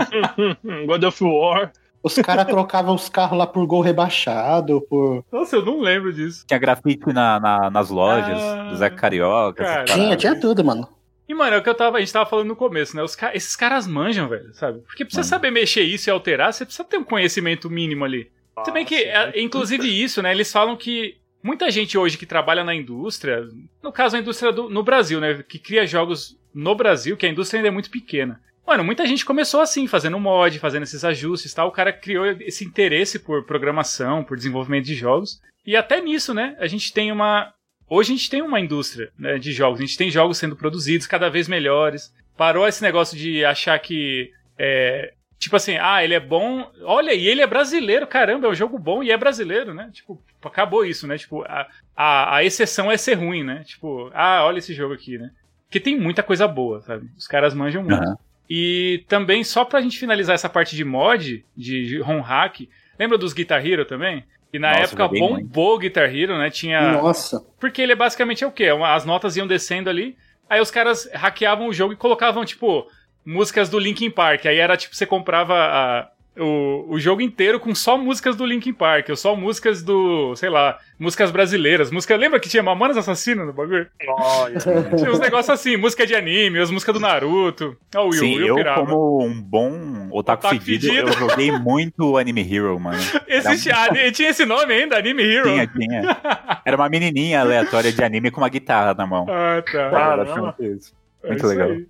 God 0.86 1.04
of 1.04 1.22
War. 1.24 1.70
Os 2.02 2.14
caras 2.14 2.46
trocavam 2.46 2.94
os 2.94 3.08
carros 3.08 3.36
lá 3.36 3.46
por 3.46 3.66
gol 3.66 3.80
rebaixado, 3.80 4.80
por. 4.88 5.24
Nossa, 5.30 5.56
eu 5.56 5.64
não 5.64 5.80
lembro 5.80 6.12
disso. 6.12 6.44
Tinha 6.46 6.58
grafite 6.58 7.12
na, 7.12 7.40
na- 7.40 7.70
nas 7.70 7.90
lojas, 7.90 8.40
Ah, 8.40 8.68
do 8.70 8.76
Zé 8.76 8.88
Carioca. 8.90 9.62
essas 9.64 9.74
cara. 9.74 9.84
Tinha, 9.86 10.16
tinha 10.16 10.40
tudo, 10.40 10.64
mano. 10.64 10.88
E, 11.28 11.34
mano, 11.34 11.56
é 11.56 11.58
o 11.58 11.62
que 11.62 11.68
eu 11.68 11.74
tava, 11.74 11.96
a 11.96 12.00
gente 12.00 12.12
tava 12.12 12.28
falando 12.28 12.48
no 12.48 12.56
começo, 12.56 12.96
né? 12.96 13.02
Os 13.02 13.16
esses 13.34 13.56
caras 13.56 13.86
manjam, 13.86 14.28
velho, 14.28 14.54
sabe? 14.54 14.80
Porque 14.80 15.04
pra 15.04 15.14
você 15.14 15.24
saber 15.24 15.50
mexer 15.50 15.82
isso 15.82 16.08
e 16.08 16.10
alterar, 16.10 16.52
você 16.52 16.64
precisa 16.64 16.84
ter 16.84 16.98
um 16.98 17.04
conhecimento 17.04 17.68
mínimo 17.68 18.04
ali. 18.04 18.30
Se 18.64 18.70
bem 18.70 18.84
que, 18.84 18.94
é, 18.94 19.40
inclusive 19.40 19.86
isso, 20.02 20.22
né? 20.22 20.30
Eles 20.30 20.52
falam 20.52 20.76
que 20.76 21.16
muita 21.42 21.70
gente 21.70 21.98
hoje 21.98 22.16
que 22.16 22.26
trabalha 22.26 22.64
na 22.64 22.74
indústria, 22.74 23.46
no 23.82 23.92
caso 23.92 24.16
a 24.16 24.20
indústria 24.20 24.52
do, 24.52 24.70
no 24.70 24.82
Brasil, 24.82 25.20
né? 25.20 25.42
Que 25.46 25.58
cria 25.58 25.86
jogos 25.86 26.38
no 26.54 26.74
Brasil, 26.74 27.16
que 27.16 27.26
a 27.26 27.28
indústria 27.28 27.58
ainda 27.58 27.68
é 27.68 27.72
muito 27.72 27.90
pequena. 27.90 28.40
Mano, 28.66 28.82
muita 28.82 29.06
gente 29.06 29.24
começou 29.24 29.60
assim, 29.60 29.86
fazendo 29.86 30.18
mod, 30.18 30.58
fazendo 30.58 30.82
esses 30.82 31.04
ajustes 31.04 31.52
e 31.52 31.54
tal. 31.54 31.68
O 31.68 31.72
cara 31.72 31.92
criou 31.92 32.26
esse 32.26 32.64
interesse 32.64 33.18
por 33.18 33.44
programação, 33.44 34.24
por 34.24 34.36
desenvolvimento 34.36 34.86
de 34.86 34.94
jogos. 34.94 35.40
E 35.64 35.76
até 35.76 36.00
nisso, 36.00 36.34
né? 36.34 36.56
A 36.58 36.66
gente 36.66 36.92
tem 36.92 37.12
uma. 37.12 37.52
Hoje 37.88 38.12
a 38.12 38.16
gente 38.16 38.30
tem 38.30 38.42
uma 38.42 38.60
indústria 38.60 39.10
né, 39.18 39.38
de 39.38 39.52
jogos. 39.52 39.80
A 39.80 39.84
gente 39.84 39.96
tem 39.96 40.10
jogos 40.10 40.38
sendo 40.38 40.56
produzidos 40.56 41.06
cada 41.06 41.28
vez 41.28 41.48
melhores. 41.48 42.12
Parou 42.36 42.66
esse 42.66 42.82
negócio 42.82 43.16
de 43.16 43.44
achar 43.44 43.78
que. 43.78 44.32
É, 44.58 45.12
tipo 45.38 45.54
assim, 45.56 45.76
ah, 45.76 46.02
ele 46.02 46.14
é 46.14 46.20
bom. 46.20 46.70
Olha, 46.82 47.12
e 47.12 47.26
ele 47.26 47.40
é 47.40 47.46
brasileiro, 47.46 48.06
caramba, 48.06 48.48
é 48.48 48.50
um 48.50 48.54
jogo 48.54 48.78
bom 48.78 49.02
e 49.02 49.10
é 49.10 49.16
brasileiro, 49.16 49.72
né? 49.72 49.90
Tipo, 49.92 50.20
acabou 50.42 50.84
isso, 50.84 51.06
né? 51.06 51.16
Tipo, 51.16 51.42
a, 51.44 51.68
a, 51.96 52.36
a 52.36 52.44
exceção 52.44 52.90
é 52.90 52.96
ser 52.96 53.14
ruim, 53.14 53.44
né? 53.44 53.62
Tipo, 53.64 54.10
ah, 54.12 54.44
olha 54.44 54.58
esse 54.58 54.74
jogo 54.74 54.92
aqui, 54.92 55.16
né? 55.16 55.30
Porque 55.64 55.80
tem 55.80 55.98
muita 55.98 56.22
coisa 56.22 56.46
boa, 56.48 56.80
sabe? 56.80 57.08
Os 57.16 57.26
caras 57.26 57.54
manjam 57.54 57.82
muito. 57.82 58.02
Aham. 58.02 58.18
E 58.48 59.04
também, 59.08 59.42
só 59.42 59.64
pra 59.64 59.80
gente 59.80 59.98
finalizar 59.98 60.34
essa 60.34 60.48
parte 60.48 60.76
de 60.76 60.84
mod, 60.84 61.44
de, 61.56 61.86
de 61.86 61.98
ROM 61.98 62.20
hack, 62.20 62.68
lembra 62.98 63.18
dos 63.18 63.32
Guitar 63.32 63.64
Hero 63.64 63.84
também? 63.84 64.24
Que 64.56 64.60
na 64.60 64.70
Nossa, 64.70 64.82
época 64.84 65.02
joguei 65.04 65.20
bombou 65.20 65.74
o 65.74 65.78
Guitar 65.78 66.14
Hero, 66.14 66.38
né? 66.38 66.48
Tinha. 66.50 66.92
Nossa. 66.92 67.44
Porque 67.60 67.82
ele 67.82 67.92
é 67.92 67.96
basicamente 67.96 68.42
é 68.42 68.46
o 68.46 68.50
quê? 68.52 68.72
Uma- 68.72 68.94
As 68.94 69.04
notas 69.04 69.36
iam 69.36 69.46
descendo 69.46 69.90
ali, 69.90 70.16
aí 70.48 70.60
os 70.60 70.70
caras 70.70 71.06
hackeavam 71.12 71.68
o 71.68 71.72
jogo 71.74 71.92
e 71.92 71.96
colocavam, 71.96 72.42
tipo, 72.44 72.86
músicas 73.24 73.68
do 73.68 73.78
Linkin 73.78 74.10
Park. 74.10 74.46
Aí 74.46 74.56
era 74.58 74.76
tipo, 74.76 74.96
você 74.96 75.04
comprava 75.04 75.54
a- 75.54 76.08
o, 76.38 76.86
o 76.88 76.98
jogo 76.98 77.20
inteiro 77.22 77.58
com 77.58 77.74
só 77.74 77.96
músicas 77.96 78.36
do 78.36 78.44
Linkin 78.44 78.72
Park, 78.72 79.08
ou 79.10 79.16
só 79.16 79.34
músicas 79.34 79.82
do, 79.82 80.34
sei 80.36 80.48
lá, 80.50 80.78
músicas 80.98 81.30
brasileiras. 81.30 81.90
Música, 81.90 82.16
lembra 82.16 82.38
que 82.38 82.48
tinha 82.48 82.62
Mamonas 82.62 82.96
Assassinas 82.96 83.46
no 83.46 83.52
bagulho? 83.52 83.86
Olha. 84.08 84.56
Tinha 84.96 85.10
uns 85.10 85.18
negócios 85.18 85.50
assim, 85.50 85.76
música 85.76 86.06
de 86.06 86.14
anime, 86.14 86.58
as 86.58 86.70
músicas 86.70 86.94
do 86.94 87.00
Naruto. 87.00 87.76
Ó, 87.94 88.02
o 88.04 88.08
Will, 88.10 88.12
Sim, 88.18 88.36
Will 88.36 88.46
eu 88.48 88.54
pirava. 88.56 88.86
como 88.86 89.24
um 89.24 89.40
bom 89.40 90.08
otaku, 90.10 90.46
Otaku 90.46 90.64
fedido, 90.64 90.94
fedido. 90.94 91.08
eu 91.08 91.12
joguei 91.28 91.50
muito 91.52 92.16
Anime 92.18 92.42
Hero, 92.54 92.78
mano. 92.78 92.98
Existe, 93.26 93.70
ah, 93.70 93.88
tinha 94.12 94.30
esse 94.30 94.44
nome 94.44 94.72
ainda, 94.72 94.96
Anime 94.98 95.22
Hero. 95.22 95.44
Tinha, 95.44 95.66
tinha. 95.66 96.16
Era 96.64 96.76
uma 96.76 96.88
menininha 96.88 97.40
aleatória 97.40 97.92
de 97.92 98.02
anime 98.02 98.30
com 98.30 98.40
uma 98.40 98.48
guitarra 98.48 98.94
na 98.94 99.06
mão. 99.06 99.26
Ah, 99.28 99.62
tá. 99.62 99.90
Caramba. 99.90 100.24
basicamente 100.24 100.76
isso. 100.78 100.92
É 101.22 101.28
Muito 101.28 101.38
isso 101.40 101.48
legal. 101.48 101.70
aí. 101.70 101.86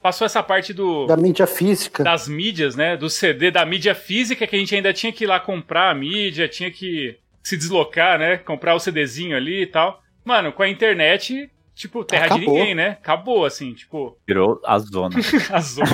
Passou 0.00 0.24
essa 0.24 0.42
parte 0.42 0.72
do, 0.72 1.06
Da 1.06 1.16
mídia 1.16 1.46
física. 1.46 2.02
das 2.04 2.28
mídias, 2.28 2.76
né? 2.76 2.96
Do 2.96 3.08
CD, 3.10 3.50
da 3.50 3.64
mídia 3.64 3.94
física, 3.94 4.46
que 4.46 4.56
a 4.56 4.58
gente 4.58 4.74
ainda 4.74 4.92
tinha 4.92 5.12
que 5.12 5.24
ir 5.24 5.26
lá 5.26 5.40
comprar 5.40 5.90
a 5.90 5.94
mídia, 5.94 6.48
tinha 6.48 6.70
que 6.70 7.18
se 7.42 7.56
deslocar, 7.56 8.18
né? 8.18 8.36
Comprar 8.38 8.74
o 8.74 8.80
CDzinho 8.80 9.36
ali 9.36 9.62
e 9.62 9.66
tal. 9.66 10.02
Mano, 10.24 10.52
com 10.52 10.62
a 10.62 10.68
internet, 10.68 11.48
tipo, 11.74 12.04
terra 12.04 12.26
de 12.28 12.32
Acabou. 12.34 12.54
ninguém, 12.58 12.74
né? 12.74 12.88
Acabou, 12.90 13.44
assim, 13.44 13.72
tipo, 13.74 14.16
Virou 14.26 14.60
a 14.64 14.78
zona. 14.78 15.16
a 15.52 15.60
zona. 15.60 15.88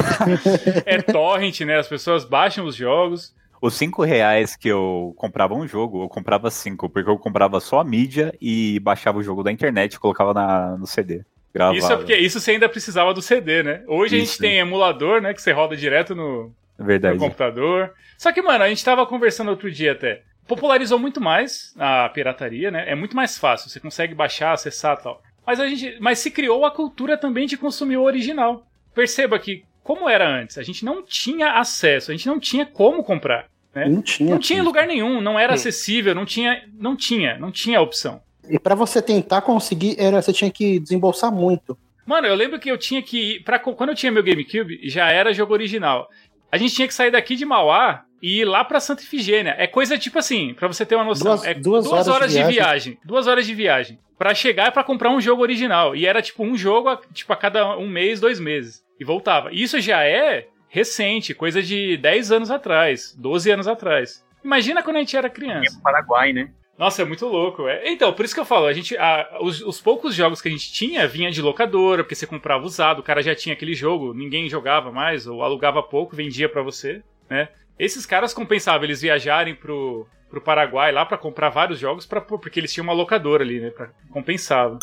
é 0.86 1.00
torrent, 1.02 1.60
né? 1.60 1.78
As 1.78 1.88
pessoas 1.88 2.24
baixam 2.24 2.64
os 2.64 2.74
jogos. 2.74 3.34
Os 3.60 3.74
cinco 3.74 4.02
reais 4.02 4.56
que 4.56 4.68
eu 4.68 5.14
comprava 5.16 5.54
um 5.54 5.68
jogo, 5.68 6.02
eu 6.02 6.08
comprava 6.08 6.50
cinco, 6.50 6.88
porque 6.88 7.08
eu 7.08 7.16
comprava 7.16 7.60
só 7.60 7.78
a 7.78 7.84
mídia 7.84 8.34
e 8.40 8.80
baixava 8.80 9.18
o 9.18 9.22
jogo 9.22 9.42
da 9.44 9.52
internet 9.52 9.94
e 9.94 10.00
colocava 10.00 10.34
na, 10.34 10.76
no 10.76 10.86
CD. 10.86 11.22
Gravava. 11.54 11.76
Isso 11.76 11.92
é 11.92 11.96
porque 11.96 12.16
isso 12.16 12.40
você 12.40 12.52
ainda 12.52 12.68
precisava 12.68 13.12
do 13.12 13.20
CD, 13.20 13.62
né? 13.62 13.82
Hoje 13.86 14.16
a 14.16 14.18
gente 14.18 14.28
Isso. 14.30 14.38
tem 14.38 14.58
emulador, 14.58 15.20
né? 15.20 15.34
Que 15.34 15.42
você 15.42 15.52
roda 15.52 15.76
direto 15.76 16.14
no, 16.14 16.52
É 16.78 16.82
verdade. 16.82 17.14
no 17.14 17.20
computador. 17.20 17.92
Só 18.16 18.32
que, 18.32 18.40
mano, 18.40 18.64
a 18.64 18.68
gente 18.68 18.84
tava 18.84 19.04
conversando 19.06 19.50
outro 19.50 19.70
dia 19.70 19.92
até. 19.92 20.22
Popularizou 20.46 20.98
muito 20.98 21.20
mais 21.20 21.74
a 21.78 22.08
pirataria, 22.08 22.70
né? 22.70 22.84
É 22.90 22.94
muito 22.94 23.14
mais 23.14 23.38
fácil. 23.38 23.68
Você 23.68 23.78
consegue 23.78 24.14
baixar, 24.14 24.52
acessar 24.52 24.96
e 24.98 25.02
tal. 25.02 25.22
Mas 25.46 25.60
a 25.60 25.68
gente. 25.68 25.96
Mas 26.00 26.18
se 26.18 26.30
criou 26.30 26.64
a 26.64 26.70
cultura 26.70 27.16
também 27.16 27.46
de 27.46 27.56
consumir 27.56 27.96
o 27.96 28.02
original. 28.02 28.66
Perceba 28.94 29.38
que, 29.38 29.64
como 29.82 30.08
era 30.08 30.28
antes, 30.28 30.58
a 30.58 30.62
gente 30.62 30.84
não 30.84 31.02
tinha 31.02 31.58
acesso, 31.58 32.10
a 32.10 32.14
gente 32.14 32.26
não 32.26 32.40
tinha 32.40 32.64
como 32.66 33.04
comprar. 33.04 33.46
Né? 33.74 33.88
Não 33.88 34.02
tinha. 34.02 34.30
Não 34.30 34.38
tinha 34.38 34.58
em 34.58 34.60
isso. 34.60 34.68
lugar 34.68 34.86
nenhum, 34.86 35.20
não 35.20 35.38
era 35.38 35.54
acessível, 35.54 36.14
não 36.14 36.24
tinha. 36.24 36.62
Não 36.74 36.96
tinha, 36.96 37.38
não 37.38 37.50
tinha 37.50 37.80
opção. 37.80 38.20
E 38.48 38.58
pra 38.58 38.74
você 38.74 39.00
tentar 39.00 39.40
conseguir, 39.42 39.96
era, 39.98 40.20
você 40.20 40.32
tinha 40.32 40.50
que 40.50 40.78
desembolsar 40.80 41.32
muito. 41.32 41.78
Mano, 42.04 42.26
eu 42.26 42.34
lembro 42.34 42.58
que 42.58 42.70
eu 42.70 42.76
tinha 42.78 43.00
que 43.02 43.36
ir. 43.36 43.44
Pra, 43.44 43.58
quando 43.58 43.90
eu 43.90 43.94
tinha 43.94 44.10
meu 44.10 44.22
GameCube, 44.22 44.80
já 44.88 45.10
era 45.10 45.32
jogo 45.32 45.52
original. 45.52 46.08
A 46.50 46.56
gente 46.58 46.74
tinha 46.74 46.88
que 46.88 46.94
sair 46.94 47.10
daqui 47.10 47.36
de 47.36 47.44
Mauá 47.44 48.04
e 48.20 48.40
ir 48.40 48.44
lá 48.44 48.64
pra 48.64 48.80
Santa 48.80 49.02
Ifigênia. 49.02 49.54
É 49.58 49.66
coisa 49.66 49.96
tipo 49.96 50.18
assim, 50.18 50.52
pra 50.54 50.68
você 50.68 50.84
ter 50.84 50.96
uma 50.96 51.04
noção. 51.04 51.28
Duas- 51.36 51.44
é 51.44 51.54
duas 51.54 52.08
horas 52.08 52.32
de 52.32 52.38
de 52.38 52.44
viagem. 52.44 52.54
viagem. 52.54 52.98
Duas 53.04 53.26
horas 53.26 53.46
de 53.46 53.54
viagem. 53.54 53.98
Pra 54.18 54.34
chegar 54.34 54.68
e 54.68 54.70
pra 54.72 54.84
comprar 54.84 55.10
um 55.10 55.20
jogo 55.20 55.42
original. 55.42 55.94
E 55.96 56.06
era 56.06 56.20
tipo 56.20 56.42
um 56.44 56.56
jogo 56.56 56.88
a, 56.88 57.00
tipo, 57.12 57.32
a 57.32 57.36
cada 57.36 57.76
um 57.78 57.88
mês, 57.88 58.20
dois 58.20 58.38
meses. 58.40 58.82
E 59.00 59.04
voltava. 59.04 59.50
E 59.52 59.62
isso 59.62 59.80
já 59.80 60.02
é 60.04 60.46
recente, 60.68 61.34
coisa 61.34 61.62
de 61.62 61.96
10 61.98 62.32
anos 62.32 62.50
atrás, 62.50 63.14
12 63.18 63.50
anos 63.50 63.66
atrás. 63.68 64.24
Imagina 64.44 64.82
quando 64.82 64.96
a 64.96 65.00
gente 65.00 65.16
era 65.16 65.26
É 65.26 65.30
criança. 65.30 65.72
pro 65.74 65.82
Paraguai, 65.82 66.32
né? 66.32 66.50
Nossa, 66.82 67.02
é 67.02 67.04
muito 67.04 67.28
louco. 67.28 67.68
É. 67.68 67.88
Então, 67.92 68.12
por 68.12 68.24
isso 68.24 68.34
que 68.34 68.40
eu 68.40 68.44
falo, 68.44 68.66
a 68.66 68.72
gente, 68.72 68.96
a- 68.96 69.38
os, 69.40 69.60
os 69.60 69.80
poucos 69.80 70.16
jogos 70.16 70.42
que 70.42 70.48
a 70.48 70.50
gente 70.50 70.72
tinha 70.72 71.06
vinha 71.06 71.30
de 71.30 71.40
locadora, 71.40 72.02
porque 72.02 72.16
você 72.16 72.26
comprava 72.26 72.64
usado, 72.64 72.98
o 72.98 73.02
cara 73.04 73.22
já 73.22 73.36
tinha 73.36 73.52
aquele 73.52 73.72
jogo, 73.72 74.12
ninguém 74.12 74.48
jogava 74.48 74.90
mais, 74.90 75.28
ou 75.28 75.44
alugava 75.44 75.80
pouco, 75.80 76.16
vendia 76.16 76.48
pra 76.48 76.60
você, 76.60 77.00
né? 77.30 77.50
Esses 77.78 78.04
caras 78.04 78.34
compensavam 78.34 78.82
eles 78.82 79.00
viajarem 79.00 79.54
pro, 79.54 80.08
pro 80.28 80.40
Paraguai 80.40 80.90
lá 80.90 81.06
pra 81.06 81.16
comprar 81.16 81.50
vários 81.50 81.78
jogos, 81.78 82.04
pra, 82.04 82.20
porque 82.20 82.58
eles 82.58 82.72
tinham 82.72 82.82
uma 82.82 82.92
locadora 82.92 83.44
ali, 83.44 83.60
né? 83.60 83.70
Pra, 83.70 83.90
compensava. 84.10 84.76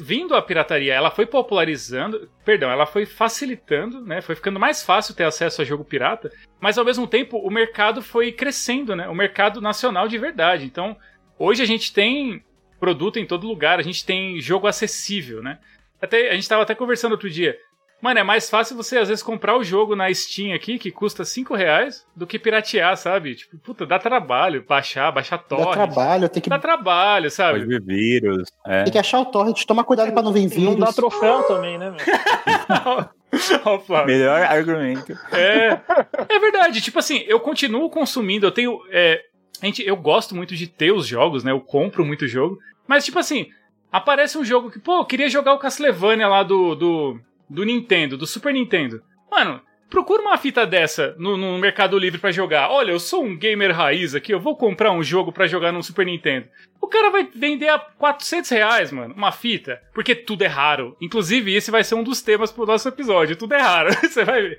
Vindo 0.00 0.34
a 0.34 0.40
pirataria, 0.40 0.94
ela 0.94 1.10
foi 1.10 1.26
popularizando, 1.26 2.30
perdão, 2.46 2.70
ela 2.70 2.86
foi 2.86 3.04
facilitando, 3.04 4.00
né? 4.00 4.22
Foi 4.22 4.34
ficando 4.34 4.58
mais 4.58 4.82
fácil 4.82 5.14
ter 5.14 5.24
acesso 5.24 5.60
a 5.60 5.66
jogo 5.66 5.84
pirata, 5.84 6.32
mas 6.58 6.78
ao 6.78 6.84
mesmo 6.84 7.06
tempo 7.06 7.36
o 7.36 7.50
mercado 7.50 8.00
foi 8.00 8.32
crescendo, 8.32 8.96
né? 8.96 9.06
O 9.06 9.14
mercado 9.14 9.60
nacional 9.60 10.08
de 10.08 10.16
verdade. 10.16 10.64
Então, 10.64 10.96
hoje 11.38 11.62
a 11.62 11.66
gente 11.66 11.92
tem 11.92 12.42
produto 12.78 13.18
em 13.18 13.26
todo 13.26 13.46
lugar, 13.46 13.78
a 13.78 13.82
gente 13.82 14.04
tem 14.04 14.40
jogo 14.40 14.66
acessível, 14.66 15.42
né? 15.42 15.58
Até, 16.00 16.30
a 16.30 16.34
gente 16.34 16.48
tava 16.48 16.62
até 16.62 16.74
conversando 16.74 17.12
outro 17.12 17.30
dia. 17.30 17.56
Mano, 18.02 18.20
é 18.20 18.22
mais 18.22 18.50
fácil 18.50 18.76
você 18.76 18.98
às 18.98 19.08
vezes 19.08 19.22
comprar 19.24 19.56
o 19.56 19.64
jogo 19.64 19.96
na 19.96 20.12
Steam 20.12 20.54
aqui, 20.54 20.78
que 20.78 20.90
custa 20.90 21.24
5 21.24 21.54
reais, 21.54 22.04
do 22.14 22.26
que 22.26 22.38
piratear, 22.38 22.94
sabe? 22.96 23.34
Tipo, 23.34 23.56
puta, 23.58 23.86
dá 23.86 23.98
trabalho 23.98 24.62
baixar, 24.68 25.10
baixar 25.10 25.38
Dá 25.38 25.42
torrent. 25.44 25.72
trabalho, 25.72 26.28
tem 26.28 26.42
que, 26.42 26.50
Dá 26.50 26.58
trabalho, 26.58 27.24
Pode 27.24 27.34
sabe? 27.34 27.64
vir 27.64 27.82
vírus. 27.82 28.48
É. 28.66 28.82
tem 28.84 28.92
que 28.92 28.98
achar 28.98 29.20
o 29.20 29.24
torrent, 29.24 29.64
tomar 29.64 29.84
cuidado 29.84 30.12
pra 30.12 30.22
não 30.22 30.30
vir 30.30 30.46
vírus. 30.46 30.64
Não 30.64 30.78
dá 30.78 30.92
troféu 30.92 31.42
também, 31.44 31.78
né, 31.78 31.90
meu? 31.90 31.98
Ó, 33.64 33.76
o 33.76 33.80
Flávio. 33.80 34.14
Melhor 34.14 34.42
argumento. 34.42 35.12
É, 35.32 35.80
é 36.28 36.38
verdade. 36.38 36.82
Tipo 36.82 36.98
assim, 36.98 37.24
eu 37.26 37.40
continuo 37.40 37.88
consumindo. 37.90 38.46
Eu 38.46 38.52
tenho. 38.52 38.78
É, 38.90 39.22
gente, 39.62 39.86
eu 39.86 39.96
gosto 39.96 40.34
muito 40.34 40.54
de 40.54 40.66
ter 40.66 40.92
os 40.92 41.06
jogos, 41.06 41.44
né? 41.44 41.52
Eu 41.52 41.60
compro 41.60 42.04
muito 42.04 42.26
jogo. 42.26 42.58
Mas, 42.86 43.04
tipo 43.04 43.18
assim, 43.18 43.48
aparece 43.90 44.38
um 44.38 44.44
jogo 44.44 44.70
que, 44.70 44.78
pô, 44.78 44.98
eu 44.98 45.04
queria 45.04 45.28
jogar 45.28 45.54
o 45.54 45.58
Castlevania 45.58 46.28
lá 46.28 46.42
do, 46.42 46.74
do, 46.74 47.20
do 47.48 47.64
Nintendo, 47.64 48.16
do 48.16 48.26
Super 48.26 48.52
Nintendo. 48.52 49.02
Mano, 49.30 49.60
procura 49.88 50.22
uma 50.22 50.36
fita 50.36 50.66
dessa 50.66 51.14
no, 51.18 51.36
no 51.36 51.58
Mercado 51.58 51.98
Livre 51.98 52.20
pra 52.20 52.30
jogar. 52.30 52.70
Olha, 52.70 52.90
eu 52.90 53.00
sou 53.00 53.24
um 53.24 53.36
gamer 53.36 53.74
raiz 53.74 54.14
aqui, 54.14 54.32
eu 54.32 54.40
vou 54.40 54.56
comprar 54.56 54.92
um 54.92 55.02
jogo 55.02 55.32
pra 55.32 55.46
jogar 55.46 55.72
no 55.72 55.82
Super 55.82 56.06
Nintendo. 56.06 56.46
O 56.80 56.86
cara 56.86 57.10
vai 57.10 57.28
vender 57.34 57.68
a 57.68 57.78
400 57.78 58.50
reais, 58.50 58.92
mano, 58.92 59.14
uma 59.14 59.32
fita, 59.32 59.80
porque 59.94 60.14
tudo 60.14 60.42
é 60.42 60.46
raro. 60.46 60.96
Inclusive, 61.00 61.54
esse 61.54 61.70
vai 61.70 61.82
ser 61.82 61.94
um 61.94 62.04
dos 62.04 62.22
temas 62.22 62.52
pro 62.52 62.66
nosso 62.66 62.88
episódio. 62.88 63.36
Tudo 63.36 63.54
é 63.54 63.60
raro, 63.60 63.90
você 64.02 64.24
vai 64.24 64.42
ver. 64.42 64.58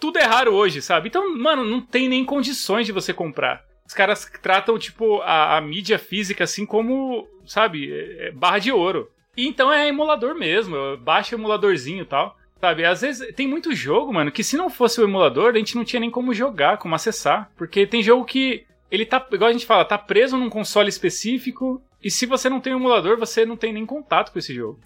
Tudo 0.00 0.18
é 0.18 0.24
raro 0.24 0.52
hoje, 0.52 0.82
sabe? 0.82 1.08
Então, 1.08 1.36
mano, 1.36 1.64
não 1.64 1.80
tem 1.80 2.08
nem 2.08 2.24
condições 2.24 2.86
de 2.86 2.92
você 2.92 3.12
comprar. 3.12 3.62
Caras 3.94 4.30
tratam, 4.42 4.78
tipo, 4.78 5.20
a, 5.22 5.56
a 5.56 5.60
mídia 5.60 5.98
física 5.98 6.44
assim 6.44 6.66
como, 6.66 7.26
sabe, 7.46 7.90
é- 7.92 8.28
é 8.28 8.30
barra 8.32 8.58
de 8.58 8.70
ouro. 8.72 9.08
E 9.36 9.46
então 9.48 9.72
é 9.72 9.88
emulador 9.88 10.34
mesmo, 10.34 10.76
baixa 10.98 11.34
o 11.34 11.38
emuladorzinho 11.38 12.02
e 12.02 12.06
tal. 12.06 12.36
Sabe, 12.60 12.84
às 12.84 13.00
vezes 13.02 13.34
tem 13.34 13.46
muito 13.46 13.74
jogo, 13.74 14.12
mano, 14.12 14.30
que 14.32 14.42
se 14.44 14.56
não 14.56 14.70
fosse 14.70 15.00
o 15.00 15.04
emulador, 15.04 15.50
a 15.54 15.58
gente 15.58 15.74
não 15.76 15.84
tinha 15.84 16.00
nem 16.00 16.10
como 16.10 16.32
jogar, 16.32 16.78
como 16.78 16.94
acessar. 16.94 17.50
Porque 17.56 17.86
tem 17.86 18.02
jogo 18.02 18.24
que 18.24 18.64
ele 18.90 19.04
tá, 19.04 19.24
igual 19.32 19.50
a 19.50 19.52
gente 19.52 19.66
fala, 19.66 19.84
tá 19.84 19.98
preso 19.98 20.36
num 20.36 20.48
console 20.48 20.88
específico. 20.88 21.82
E 22.02 22.10
se 22.10 22.26
você 22.26 22.48
não 22.48 22.60
tem 22.60 22.72
um 22.74 22.78
emulador, 22.78 23.18
você 23.18 23.44
não 23.44 23.56
tem 23.56 23.72
nem 23.72 23.84
contato 23.84 24.32
com 24.32 24.38
esse 24.38 24.54
jogo. 24.54 24.78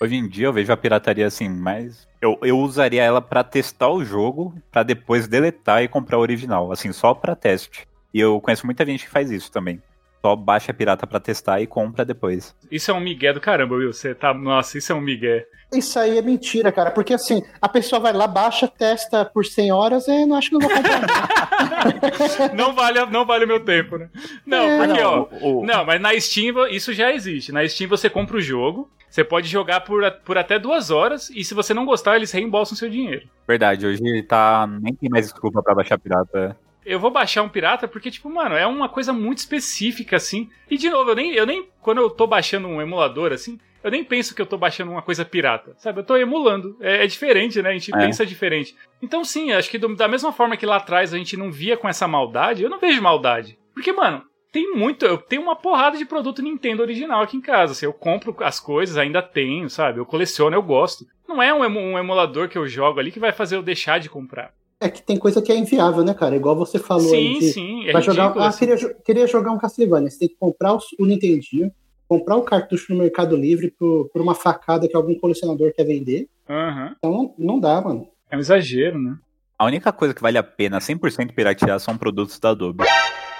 Hoje 0.00 0.16
em 0.16 0.28
dia 0.28 0.46
eu 0.46 0.52
vejo 0.52 0.72
a 0.72 0.76
pirataria 0.76 1.26
assim, 1.26 1.48
mas 1.48 2.08
eu, 2.20 2.36
eu 2.42 2.58
usaria 2.58 3.04
ela 3.04 3.20
pra 3.20 3.44
testar 3.44 3.88
o 3.90 4.04
jogo, 4.04 4.52
pra 4.72 4.82
depois 4.82 5.28
deletar 5.28 5.82
e 5.84 5.88
comprar 5.88 6.18
o 6.18 6.22
original, 6.22 6.72
assim, 6.72 6.92
só 6.92 7.14
pra 7.14 7.36
teste. 7.36 7.86
E 8.12 8.20
eu 8.20 8.40
conheço 8.40 8.66
muita 8.66 8.84
gente 8.84 9.04
que 9.04 9.10
faz 9.10 9.30
isso 9.30 9.50
também. 9.50 9.80
Só 10.24 10.36
baixa 10.36 10.70
a 10.70 10.74
pirata 10.74 11.04
pra 11.06 11.18
testar 11.18 11.60
e 11.60 11.66
compra 11.66 12.04
depois. 12.04 12.54
Isso 12.70 12.90
é 12.92 12.94
um 12.94 13.00
migué 13.00 13.32
do 13.32 13.40
caramba, 13.40 13.74
Will. 13.74 13.92
Você 13.92 14.14
tá. 14.14 14.32
Nossa, 14.32 14.78
isso 14.78 14.92
é 14.92 14.94
um 14.94 15.00
migué. 15.00 15.44
Isso 15.74 15.98
aí 15.98 16.16
é 16.16 16.22
mentira, 16.22 16.70
cara. 16.70 16.92
Porque 16.92 17.12
assim, 17.14 17.42
a 17.60 17.68
pessoa 17.68 17.98
vai 17.98 18.12
lá, 18.12 18.28
baixa, 18.28 18.68
testa 18.68 19.24
por 19.24 19.44
100 19.44 19.72
horas 19.72 20.06
e 20.06 20.24
não 20.24 20.36
acho 20.36 20.50
que 20.50 20.54
não 20.54 20.60
vou 20.60 20.70
comprar. 20.70 21.00
não. 21.00 22.54
não 22.68 22.74
vale, 22.74 23.04
não 23.06 23.26
vale 23.26 23.44
o 23.46 23.48
meu 23.48 23.60
tempo, 23.64 23.96
né? 23.98 24.08
Não, 24.46 24.58
É, 24.62 24.86
porque, 24.86 25.00
ó. 25.02 25.26
o- 25.40 25.60
o- 25.62 25.66
Não, 25.66 25.84
mas 25.84 26.00
na 26.00 26.18
Steam 26.20 26.68
isso 26.68 26.92
já 26.92 27.12
existe. 27.12 27.50
Na 27.50 27.66
Steam 27.66 27.88
você 27.88 28.08
compra 28.08 28.36
o 28.36 28.40
jogo, 28.40 28.88
você 29.10 29.24
pode 29.24 29.48
jogar 29.48 29.80
por, 29.80 30.08
por 30.24 30.38
até 30.38 30.56
duas 30.58 30.90
horas, 30.90 31.30
e 31.30 31.42
se 31.42 31.52
você 31.54 31.74
não 31.74 31.84
gostar, 31.84 32.14
eles 32.16 32.30
reembolsam 32.30 32.76
seu 32.76 32.88
dinheiro. 32.88 33.26
Verdade, 33.48 33.86
hoje 33.86 34.22
tá. 34.22 34.68
Nem 34.80 34.94
tem 34.94 35.10
mais 35.10 35.24
desculpa 35.26 35.60
pra 35.62 35.74
baixar 35.74 35.98
pirata. 35.98 36.56
Eu 36.84 36.98
vou 36.98 37.10
baixar 37.10 37.42
um 37.42 37.48
pirata 37.48 37.86
porque, 37.86 38.10
tipo, 38.10 38.28
mano, 38.28 38.56
é 38.56 38.66
uma 38.66 38.88
coisa 38.88 39.12
muito 39.12 39.38
específica, 39.38 40.16
assim. 40.16 40.50
E, 40.70 40.76
de 40.76 40.90
novo, 40.90 41.10
eu 41.10 41.14
nem, 41.14 41.32
eu 41.32 41.46
nem. 41.46 41.68
Quando 41.80 41.98
eu 42.00 42.10
tô 42.10 42.26
baixando 42.26 42.66
um 42.66 42.80
emulador, 42.82 43.32
assim, 43.32 43.58
eu 43.84 43.90
nem 43.90 44.02
penso 44.04 44.34
que 44.34 44.42
eu 44.42 44.46
tô 44.46 44.58
baixando 44.58 44.90
uma 44.90 45.02
coisa 45.02 45.24
pirata, 45.24 45.74
sabe? 45.78 46.00
Eu 46.00 46.04
tô 46.04 46.16
emulando. 46.16 46.76
É, 46.80 47.04
é 47.04 47.06
diferente, 47.06 47.62
né? 47.62 47.70
A 47.70 47.72
gente 47.72 47.94
É. 47.94 47.98
pensa 47.98 48.26
diferente. 48.26 48.74
Então, 49.00 49.24
sim, 49.24 49.52
acho 49.52 49.70
que 49.70 49.78
do- 49.78 49.94
da 49.94 50.08
mesma 50.08 50.32
forma 50.32 50.56
que 50.56 50.66
lá 50.66 50.76
atrás 50.76 51.14
a 51.14 51.18
gente 51.18 51.36
não 51.36 51.50
via 51.52 51.76
com 51.76 51.88
essa 51.88 52.08
maldade, 52.08 52.62
eu 52.64 52.70
não 52.70 52.78
vejo 52.80 53.00
maldade. 53.00 53.56
Porque, 53.74 53.92
mano, 53.92 54.22
tem 54.50 54.72
muito. 54.74 55.04
Eu 55.06 55.18
tenho 55.18 55.42
uma 55.42 55.56
porrada 55.56 55.96
de 55.96 56.04
produto 56.04 56.42
Nintendo 56.42 56.82
original 56.82 57.22
aqui 57.22 57.36
em 57.36 57.40
casa. 57.40 57.72
Assim, 57.72 57.86
eu 57.86 57.92
compro 57.92 58.36
as 58.40 58.58
coisas, 58.60 58.96
ainda 58.98 59.22
tenho, 59.22 59.70
sabe? 59.70 59.98
Eu 60.00 60.06
coleciono, 60.06 60.54
eu 60.56 60.62
gosto. 60.62 61.06
Não 61.28 61.40
é 61.42 61.54
um, 61.54 61.60
um 61.64 61.98
emulador 61.98 62.48
que 62.48 62.58
eu 62.58 62.66
jogo 62.68 62.98
ali 63.00 63.10
que 63.12 63.20
vai 63.20 63.32
fazer 63.32 63.56
eu 63.56 63.62
deixar 63.62 63.98
de 63.98 64.10
comprar. 64.10 64.52
É 64.82 64.90
que 64.90 65.00
tem 65.00 65.16
coisa 65.16 65.40
que 65.40 65.52
é 65.52 65.56
inviável, 65.56 66.02
né, 66.02 66.12
cara? 66.12 66.34
Igual 66.34 66.56
você 66.56 66.76
falou 66.76 67.08
sim, 67.08 67.16
aí. 67.16 67.38
De, 67.38 67.52
sim. 67.52 67.88
É 67.88 67.92
vai 67.92 68.02
jogar, 68.02 68.36
ah, 68.36 68.48
assim. 68.48 68.66
queria, 68.66 68.94
queria 69.04 69.26
jogar 69.28 69.52
um 69.52 69.58
Castlevania. 69.58 70.10
Você 70.10 70.18
tem 70.18 70.28
que 70.28 70.36
comprar 70.36 70.74
o, 70.74 70.80
o 70.98 71.06
Nintendinho, 71.06 71.70
comprar 72.08 72.36
o 72.36 72.42
cartucho 72.42 72.92
no 72.92 72.98
Mercado 72.98 73.36
Livre 73.36 73.70
por, 73.70 74.08
por 74.08 74.20
uma 74.20 74.34
facada 74.34 74.88
que 74.88 74.96
algum 74.96 75.14
colecionador 75.14 75.72
quer 75.72 75.84
vender. 75.84 76.28
Aham. 76.48 76.96
Então 76.98 77.32
não, 77.38 77.60
dá, 77.60 77.80
mano. 77.80 78.08
É 78.28 78.36
um 78.36 78.40
exagero, 78.40 78.98
né? 78.98 79.16
A 79.56 79.64
única 79.64 79.92
coisa 79.92 80.12
que 80.12 80.20
vale 80.20 80.36
a 80.36 80.42
pena 80.42 80.78
100% 80.78 81.32
piratear 81.32 81.78
são 81.78 81.96
produtos 81.96 82.40
da 82.40 82.50
Adobe. 82.50 82.82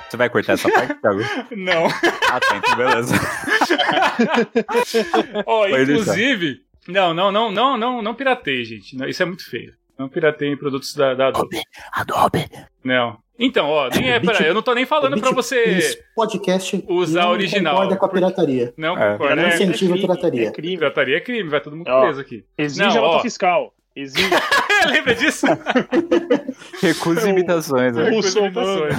Você 0.09 0.17
vai 0.17 0.31
cortar 0.31 0.53
essa 0.53 0.71
parte, 0.71 0.95
Thiago? 1.01 1.21
Não. 1.57 1.87
Ah, 2.31 2.39
tá, 2.39 2.57
então 2.57 2.77
beleza. 2.77 3.15
Ó, 5.45 5.69
Pode 5.69 5.83
inclusive. 5.83 6.61
Não, 6.87 7.15
não, 7.15 7.33
não, 7.33 7.51
não, 7.51 7.77
não, 7.77 8.03
não 8.03 8.15
pirateie, 8.15 8.65
gente. 8.65 8.97
Isso 9.09 9.23
é 9.23 9.27
muito 9.27 9.49
feio. 9.49 9.73
Não 9.99 10.09
pirateiem 10.09 10.57
produtos 10.57 10.95
da, 10.95 11.15
da 11.15 11.29
Adobe. 11.29 11.61
Adobe. 11.93 12.49
Não. 12.85 13.19
Então, 13.39 13.69
ó, 13.71 13.89
nem 13.89 14.11
é 14.13 14.21
pra, 14.21 14.39
eu 14.47 14.55
não 14.55 14.63
tô 14.63 14.73
nem 14.75 14.87
falando 14.87 15.21
Beat- 15.21 15.35
você 15.35 15.57
Esse 15.65 16.05
podcast 16.15 16.85
usar 16.89 17.23
não 17.23 17.31
original. 17.31 17.75
concorda 17.75 17.97
com 17.97 18.07
a 18.07 18.09
pirataria. 18.09 18.75
não 18.77 18.97
É. 18.97 19.13
concorda. 19.13 19.37
Não 19.37 19.43
É, 19.45 19.49
incentiva 19.55 19.73
a 19.73 19.97
crime, 19.97 20.01
pirataria. 20.01 20.49
É 20.49 20.51
crime. 20.53 20.77
pirataria 20.79 21.17
é 21.17 21.21
crime, 21.21 21.49
vai 21.49 21.61
todo 21.61 21.77
mundo 21.77 21.89
Ó. 21.89 22.03
preso 22.03 22.21
aqui. 22.21 22.45
Exige 22.59 22.81
Não, 22.81 22.91
a 22.91 23.01
nota 23.01 23.23
fiscal. 23.23 23.75
Exige. 23.97 24.29
Lembra 24.91 25.15
disso? 25.15 25.47
Recusa 26.81 27.29
imitações, 27.31 27.95
né? 27.97 28.11
Russo, 28.11 28.39
Imitações. 28.39 28.95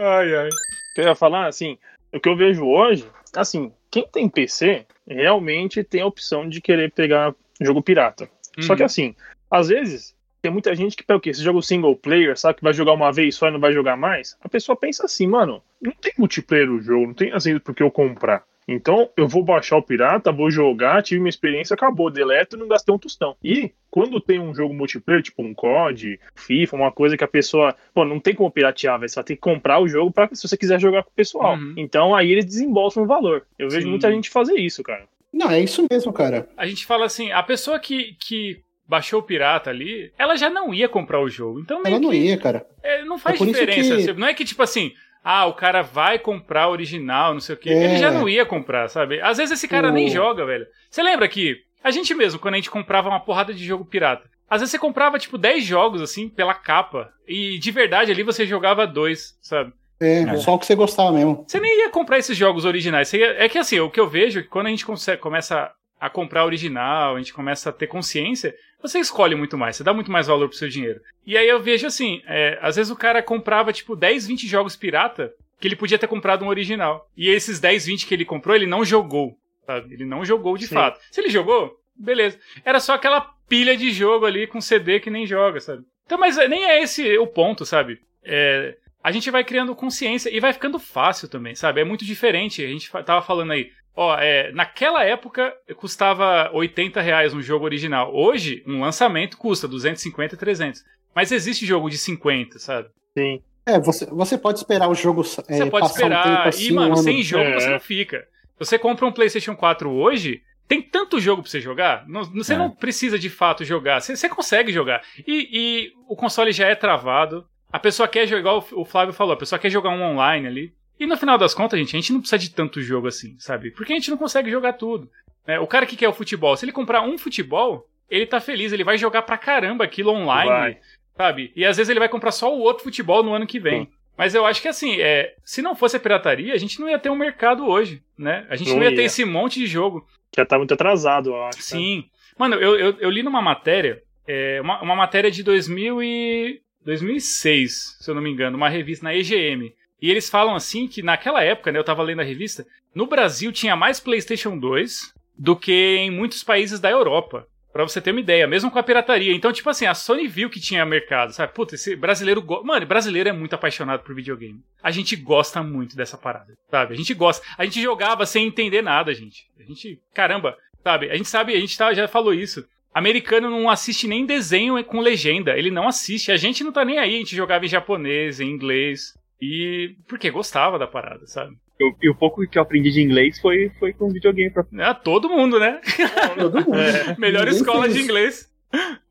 ai, 0.00 0.34
ai. 0.34 0.48
O 0.48 0.94
que 0.94 1.00
eu 1.00 1.04
ia 1.04 1.14
falar, 1.14 1.46
assim, 1.46 1.78
o 2.12 2.20
que 2.20 2.28
eu 2.28 2.36
vejo 2.36 2.64
hoje, 2.66 3.06
assim, 3.36 3.72
quem 3.90 4.06
tem 4.10 4.28
PC 4.28 4.86
realmente 5.08 5.82
tem 5.84 6.02
a 6.02 6.06
opção 6.06 6.48
de 6.48 6.60
querer 6.60 6.92
pegar 6.92 7.34
jogo 7.60 7.82
pirata. 7.82 8.28
Só 8.60 8.74
que 8.74 8.82
Uhum. 8.82 8.86
assim, 8.86 9.14
às 9.50 9.68
vezes, 9.68 10.14
tem 10.40 10.50
muita 10.50 10.74
gente 10.74 10.96
que 10.96 11.12
o 11.12 11.20
quê? 11.20 11.30
Esse 11.30 11.42
jogo 11.42 11.62
single 11.62 11.96
player, 11.96 12.38
sabe, 12.38 12.58
que 12.58 12.64
vai 12.64 12.72
jogar 12.72 12.92
uma 12.92 13.12
vez 13.12 13.34
só 13.34 13.48
e 13.48 13.50
não 13.50 13.60
vai 13.60 13.72
jogar 13.72 13.96
mais. 13.96 14.36
A 14.40 14.48
pessoa 14.48 14.76
pensa 14.76 15.04
assim, 15.04 15.26
mano, 15.26 15.62
não 15.80 15.92
tem 15.92 16.12
multiplayer 16.18 16.70
o 16.70 16.80
jogo, 16.80 17.06
não 17.08 17.14
tem 17.14 17.32
assim 17.32 17.58
por 17.58 17.74
que 17.74 17.82
eu 17.82 17.90
comprar. 17.90 18.44
Então, 18.68 19.10
eu 19.16 19.26
vou 19.26 19.42
baixar 19.42 19.76
o 19.76 19.82
pirata, 19.82 20.30
vou 20.30 20.48
jogar, 20.48 21.02
tive 21.02 21.20
uma 21.20 21.28
experiência, 21.28 21.74
acabou, 21.74 22.08
deleto 22.08 22.54
e 22.54 22.58
não 22.58 22.68
gastei 22.68 22.94
um 22.94 22.98
tostão. 22.98 23.36
E 23.42 23.72
quando 23.90 24.20
tem 24.20 24.38
um 24.38 24.54
jogo 24.54 24.72
multiplayer, 24.72 25.22
tipo 25.22 25.42
um 25.42 25.52
COD, 25.52 26.20
FIFA, 26.36 26.76
uma 26.76 26.92
coisa 26.92 27.16
que 27.16 27.24
a 27.24 27.28
pessoa, 27.28 27.74
pô, 27.92 28.04
não 28.04 28.20
tem 28.20 28.32
como 28.34 28.50
piratear, 28.50 28.98
velho, 29.00 29.10
só 29.10 29.24
tem 29.24 29.34
que 29.34 29.42
comprar 29.42 29.80
o 29.80 29.88
jogo 29.88 30.12
para 30.12 30.32
se 30.32 30.46
você 30.46 30.56
quiser 30.56 30.78
jogar 30.80 31.02
com 31.02 31.10
o 31.10 31.14
pessoal. 31.14 31.56
Uhum. 31.56 31.74
Então, 31.76 32.14
aí 32.14 32.30
eles 32.30 32.44
desembolsam 32.44 33.02
o 33.02 33.06
valor. 33.06 33.44
Eu 33.58 33.68
vejo 33.68 33.86
Sim. 33.86 33.90
muita 33.90 34.12
gente 34.12 34.30
fazer 34.30 34.54
isso, 34.54 34.82
cara. 34.84 35.08
Não, 35.32 35.50
é 35.50 35.60
isso 35.60 35.84
mesmo, 35.90 36.12
cara. 36.12 36.48
A 36.56 36.66
gente 36.66 36.86
fala 36.86 37.06
assim, 37.06 37.32
a 37.32 37.42
pessoa 37.42 37.78
que, 37.78 38.16
que 38.20 38.60
baixou 38.90 39.20
o 39.20 39.22
pirata 39.22 39.70
ali, 39.70 40.12
ela 40.18 40.36
já 40.36 40.50
não 40.50 40.74
ia 40.74 40.88
comprar 40.88 41.20
o 41.20 41.28
jogo. 41.28 41.60
Então 41.60 41.80
meio 41.82 41.94
Ela 41.94 42.02
não 42.02 42.10
que, 42.10 42.16
ia, 42.16 42.36
cara. 42.36 42.66
é, 42.82 43.04
não 43.04 43.18
faz 43.18 43.40
É 43.40 43.44
diferença. 43.46 44.12
que- 44.12 44.20
Não 44.20 44.26
é 44.26 44.34
que 44.34 44.44
tipo 44.44 44.62
assim, 44.62 44.92
ah, 45.24 45.46
o 45.46 45.54
cara 45.54 45.80
vai 45.82 46.18
comprar 46.18 46.68
o 46.68 46.72
original, 46.72 47.32
não 47.32 47.40
sei 47.40 47.54
o 47.54 47.58
quê. 47.58 47.70
É. 47.70 47.84
Ele 47.84 47.96
já 47.98 48.10
não 48.10 48.28
ia 48.28 48.44
comprar, 48.44 48.88
sabe? 48.88 49.20
Às 49.20 49.38
vezes 49.38 49.52
esse 49.52 49.68
cara 49.68 49.88
O- 49.88 49.92
nem 49.92 50.08
joga, 50.10 50.44
velho. 50.44 50.66
Você 50.90 51.02
lembra 51.02 51.28
que 51.28 51.56
a 51.84 51.90
gente 51.90 52.12
mesmo, 52.14 52.40
quando 52.40 52.54
a 52.54 52.56
gente 52.56 52.70
comprava 52.70 53.08
uma 53.08 53.20
porrada 53.20 53.54
de 53.54 53.64
jogo 53.64 53.84
pirata, 53.84 54.28
às 54.48 54.60
vezes 54.60 54.72
você 54.72 54.78
comprava 54.78 55.18
tipo 55.18 55.38
10 55.38 55.64
jogos 55.64 56.02
assim 56.02 56.28
pela 56.28 56.52
capa 56.52 57.10
e 57.28 57.58
de 57.58 57.70
verdade 57.70 58.10
ali 58.10 58.22
você 58.24 58.44
jogava 58.44 58.86
dois, 58.86 59.38
sabe? 59.40 59.72
É, 60.02 60.22
É. 60.22 60.36
só 60.38 60.54
o 60.54 60.58
que 60.58 60.66
você 60.66 60.74
gostava 60.74 61.12
mesmo. 61.12 61.44
Você 61.46 61.60
nem 61.60 61.80
ia 61.82 61.90
comprar 61.90 62.18
esses 62.18 62.36
jogos 62.36 62.64
originais. 62.64 63.06
Você 63.08 63.18
ia- 63.18 63.36
É 63.44 63.48
que 63.48 63.58
assim, 63.58 63.78
o 63.78 63.90
que 63.90 64.00
eu 64.00 64.08
vejo 64.08 64.40
é 64.40 64.42
que 64.42 64.48
quando 64.48 64.66
a 64.66 64.70
gente 64.70 64.84
consegue- 64.86 65.20
começa 65.20 65.70
a 66.00 66.08
comprar 66.08 66.46
original, 66.46 67.14
a 67.14 67.18
gente 67.18 67.34
começa 67.34 67.68
a 67.68 67.72
ter 67.72 67.86
consciência, 67.86 68.54
você 68.80 68.98
escolhe 68.98 69.34
muito 69.34 69.58
mais, 69.58 69.76
você 69.76 69.84
dá 69.84 69.92
muito 69.92 70.10
mais 70.10 70.26
valor 70.26 70.48
pro 70.48 70.56
seu 70.56 70.68
dinheiro. 70.68 71.00
E 71.26 71.36
aí 71.36 71.46
eu 71.46 71.60
vejo 71.60 71.86
assim, 71.86 72.22
é, 72.26 72.58
às 72.62 72.76
vezes 72.76 72.90
o 72.90 72.96
cara 72.96 73.22
comprava 73.22 73.72
tipo 73.72 73.94
10, 73.94 74.26
20 74.26 74.46
jogos 74.46 74.76
pirata 74.76 75.32
que 75.60 75.68
ele 75.68 75.76
podia 75.76 75.98
ter 75.98 76.06
comprado 76.06 76.42
um 76.42 76.48
original. 76.48 77.06
E 77.14 77.28
esses 77.28 77.60
10, 77.60 77.86
20 77.86 78.06
que 78.06 78.14
ele 78.14 78.24
comprou, 78.24 78.56
ele 78.56 78.66
não 78.66 78.82
jogou. 78.82 79.36
Sabe? 79.66 79.92
Ele 79.92 80.06
não 80.06 80.24
jogou 80.24 80.56
de 80.56 80.66
Sim. 80.66 80.74
fato. 80.74 80.98
Se 81.10 81.20
ele 81.20 81.28
jogou, 81.28 81.76
beleza. 81.94 82.38
Era 82.64 82.80
só 82.80 82.94
aquela 82.94 83.20
pilha 83.46 83.76
de 83.76 83.92
jogo 83.92 84.24
ali 84.24 84.46
com 84.46 84.60
CD 84.60 84.98
que 85.00 85.10
nem 85.10 85.26
joga, 85.26 85.60
sabe? 85.60 85.84
Então, 86.06 86.18
mas 86.18 86.36
nem 86.48 86.64
é 86.64 86.82
esse 86.82 87.18
o 87.18 87.26
ponto, 87.26 87.66
sabe? 87.66 88.00
É, 88.24 88.76
a 89.02 89.10
gente 89.12 89.30
vai 89.30 89.42
criando 89.44 89.74
consciência 89.74 90.28
e 90.34 90.40
vai 90.40 90.52
ficando 90.52 90.78
fácil 90.78 91.28
também, 91.28 91.54
sabe? 91.54 91.80
É 91.80 91.84
muito 91.84 92.04
diferente. 92.04 92.64
A 92.64 92.68
gente 92.68 92.90
tava 93.04 93.22
falando 93.22 93.52
aí, 93.52 93.70
ó, 93.96 94.16
é, 94.18 94.52
naquela 94.52 95.04
época 95.04 95.54
custava 95.76 96.50
80 96.52 97.00
reais 97.00 97.34
um 97.34 97.42
jogo 97.42 97.64
original. 97.64 98.14
Hoje, 98.14 98.62
um 98.66 98.80
lançamento 98.80 99.36
custa 99.36 99.66
250, 99.68 100.36
300. 100.36 100.84
Mas 101.14 101.32
existe 101.32 101.66
jogo 101.66 101.88
de 101.90 101.98
50, 101.98 102.58
sabe? 102.58 102.88
Sim. 103.18 103.42
É, 103.66 103.78
você, 103.78 104.06
você 104.06 104.38
pode 104.38 104.58
esperar 104.58 104.88
o 104.88 104.94
jogo 104.94 105.20
é, 105.48 105.56
Você 105.56 105.66
pode 105.66 105.88
passar 105.88 106.06
um 106.06 106.08
tempo 106.08 106.18
esperar. 106.20 106.48
assim, 106.48 106.68
e, 106.68 106.72
mano, 106.72 106.92
um 106.92 106.96
sem 106.96 107.22
jogo 107.22 107.44
É. 107.44 107.60
você 107.60 107.70
não 107.70 107.80
fica. 107.80 108.26
Você 108.58 108.78
compra 108.78 109.06
um 109.06 109.12
PlayStation 109.12 109.54
4 109.56 109.90
hoje, 109.90 110.42
tem 110.68 110.80
tanto 110.80 111.18
jogo 111.20 111.42
pra 111.42 111.50
você 111.50 111.60
jogar, 111.60 112.04
não- 112.08 112.24
você 112.24 112.54
É. 112.54 112.56
não 112.58 112.70
precisa 112.70 113.18
de 113.18 113.28
fato 113.28 113.64
jogar. 113.64 114.00
Você, 114.00 114.14
você 114.16 114.28
consegue 114.28 114.72
jogar. 114.72 115.02
E, 115.26 115.48
e 115.52 115.92
o 116.08 116.14
console 116.16 116.52
já 116.52 116.68
é 116.68 116.74
travado. 116.74 117.44
A 117.72 117.78
pessoa 117.78 118.08
quer 118.08 118.26
jogar, 118.26 118.40
igual 118.40 118.66
o 118.72 118.84
Flávio 118.84 119.14
falou, 119.14 119.34
a 119.34 119.36
pessoa 119.36 119.58
quer 119.58 119.70
jogar 119.70 119.90
um 119.90 120.02
online 120.02 120.46
ali. 120.46 120.72
E 120.98 121.06
no 121.06 121.16
final 121.16 121.38
das 121.38 121.54
contas, 121.54 121.78
gente, 121.78 121.96
a 121.96 122.00
gente 122.00 122.12
não 122.12 122.20
precisa 122.20 122.38
de 122.38 122.50
tanto 122.50 122.82
jogo 122.82 123.06
assim, 123.08 123.34
sabe? 123.38 123.70
Porque 123.70 123.92
a 123.92 123.96
gente 123.96 124.10
não 124.10 124.18
consegue 124.18 124.50
jogar 124.50 124.74
tudo. 124.74 125.10
né? 125.46 125.58
O 125.58 125.66
cara 125.66 125.86
que 125.86 125.96
quer 125.96 126.08
o 126.08 126.12
futebol, 126.12 126.56
se 126.56 126.64
ele 126.64 126.72
comprar 126.72 127.00
um 127.02 127.16
futebol, 127.16 127.86
ele 128.10 128.26
tá 128.26 128.40
feliz, 128.40 128.72
ele 128.72 128.84
vai 128.84 128.98
jogar 128.98 129.22
pra 129.22 129.38
caramba 129.38 129.84
aquilo 129.84 130.10
online, 130.10 130.50
Vai. 130.50 130.78
sabe? 131.16 131.52
E 131.56 131.64
às 131.64 131.76
vezes 131.76 131.88
ele 131.88 132.00
vai 132.00 132.08
comprar 132.08 132.32
só 132.32 132.54
o 132.54 132.58
outro 132.60 132.84
futebol 132.84 133.22
no 133.22 133.32
ano 133.32 133.46
que 133.46 133.58
vem. 133.60 133.88
Mas 134.18 134.34
eu 134.34 134.44
acho 134.44 134.60
que 134.60 134.68
assim, 134.68 135.00
é, 135.00 135.34
se 135.44 135.62
não 135.62 135.74
fosse 135.74 135.96
a 135.96 136.00
pirataria, 136.00 136.52
a 136.52 136.58
gente 136.58 136.78
não 136.78 136.88
ia 136.90 136.98
ter 136.98 137.08
um 137.08 137.16
mercado 137.16 137.66
hoje, 137.66 138.02
né? 138.18 138.44
A 138.50 138.56
gente 138.56 138.68
não, 138.68 138.76
Não 138.76 138.82
ia 138.84 138.90
ia. 138.90 138.96
ter 138.96 139.04
esse 139.04 139.24
monte 139.24 139.58
de 139.60 139.66
jogo. 139.66 140.06
Já 140.36 140.44
tá 140.44 140.58
muito 140.58 140.74
atrasado, 140.74 141.30
eu 141.30 141.42
acho. 141.44 141.56
né? 141.58 141.62
Sim. 141.62 142.04
Mano, 142.38 142.56
eu, 142.56 142.76
eu, 142.78 142.96
eu 143.00 143.08
li 143.10 143.22
numa 143.22 143.40
matéria, 143.40 144.02
é, 144.26 144.60
uma, 144.60 144.82
uma 144.82 144.94
matéria 144.96 145.30
de 145.30 145.42
2000 145.42 146.02
e 146.02 146.60
2006, 146.84 147.98
se 148.00 148.10
eu 148.10 148.14
não 148.14 148.22
me 148.22 148.30
engano, 148.30 148.56
uma 148.56 148.68
revista 148.68 149.04
na 149.04 149.14
EGM. 149.14 149.72
E 150.00 150.10
eles 150.10 150.30
falam 150.30 150.54
assim 150.54 150.88
que 150.88 151.02
naquela 151.02 151.42
época, 151.42 151.70
né, 151.70 151.78
eu 151.78 151.84
tava 151.84 152.02
lendo 152.02 152.20
a 152.20 152.24
revista, 152.24 152.66
no 152.94 153.06
Brasil 153.06 153.52
tinha 153.52 153.76
mais 153.76 154.00
PlayStation 154.00 154.58
2 154.58 155.12
do 155.38 155.54
que 155.56 155.96
em 155.96 156.10
muitos 156.10 156.42
países 156.42 156.80
da 156.80 156.90
Europa. 156.90 157.46
Pra 157.72 157.84
você 157.84 158.00
ter 158.00 158.10
uma 158.10 158.18
ideia, 158.18 158.48
mesmo 158.48 158.68
com 158.68 158.80
a 158.80 158.82
pirataria. 158.82 159.32
Então, 159.32 159.52
tipo 159.52 159.70
assim, 159.70 159.86
a 159.86 159.94
Sony 159.94 160.26
viu 160.26 160.50
que 160.50 160.58
tinha 160.58 160.84
mercado, 160.84 161.32
sabe? 161.32 161.54
Puta, 161.54 161.76
esse 161.76 161.94
brasileiro. 161.94 162.42
Go... 162.42 162.64
Mano, 162.64 162.84
brasileiro 162.84 163.28
é 163.28 163.32
muito 163.32 163.54
apaixonado 163.54 164.02
por 164.02 164.12
videogame. 164.12 164.60
A 164.82 164.90
gente 164.90 165.14
gosta 165.14 165.62
muito 165.62 165.94
dessa 165.94 166.18
parada, 166.18 166.52
sabe? 166.68 166.94
A 166.94 166.96
gente 166.96 167.14
gosta. 167.14 167.46
A 167.56 167.64
gente 167.64 167.80
jogava 167.80 168.26
sem 168.26 168.48
entender 168.48 168.82
nada, 168.82 169.14
gente. 169.14 169.46
A 169.56 169.62
gente. 169.62 170.00
Caramba, 170.12 170.56
sabe? 170.82 171.10
A 171.10 171.16
gente 171.16 171.28
sabe, 171.28 171.54
a 171.54 171.60
gente 171.60 171.78
tá, 171.78 171.94
já 171.94 172.08
falou 172.08 172.34
isso. 172.34 172.66
Americano 172.92 173.48
não 173.50 173.68
assiste 173.70 174.06
nem 174.08 174.26
desenho 174.26 174.82
com 174.84 175.00
legenda. 175.00 175.56
Ele 175.56 175.70
não 175.70 175.86
assiste. 175.88 176.32
A 176.32 176.36
gente 176.36 176.64
não 176.64 176.72
tá 176.72 176.84
nem 176.84 176.98
aí. 176.98 177.14
A 177.14 177.18
gente 177.18 177.36
jogava 177.36 177.64
em 177.64 177.68
japonês, 177.68 178.40
em 178.40 178.48
inglês. 178.50 179.14
E. 179.40 179.94
Porque 180.08 180.30
gostava 180.30 180.78
da 180.78 180.86
parada, 180.86 181.26
sabe? 181.26 181.54
Eu- 181.78 181.94
E 182.02 182.10
o 182.10 182.14
pouco 182.14 182.46
que 182.46 182.58
eu 182.58 182.62
aprendi 182.62 182.90
de 182.90 183.00
inglês 183.00 183.38
foi, 183.40 183.70
foi 183.78 183.92
com 183.92 184.10
videogame. 184.10 184.50
Pra... 184.52 184.64
É, 184.78 184.92
todo 184.94 185.28
mundo, 185.30 185.58
né? 185.58 185.80
Todo 186.38 186.56
mundo. 186.64 186.76
Melhor 187.18 187.44
Ninguém 187.46 187.60
escola 187.60 187.82
fez- 187.84 187.94
de 187.94 188.02
inglês. 188.02 188.50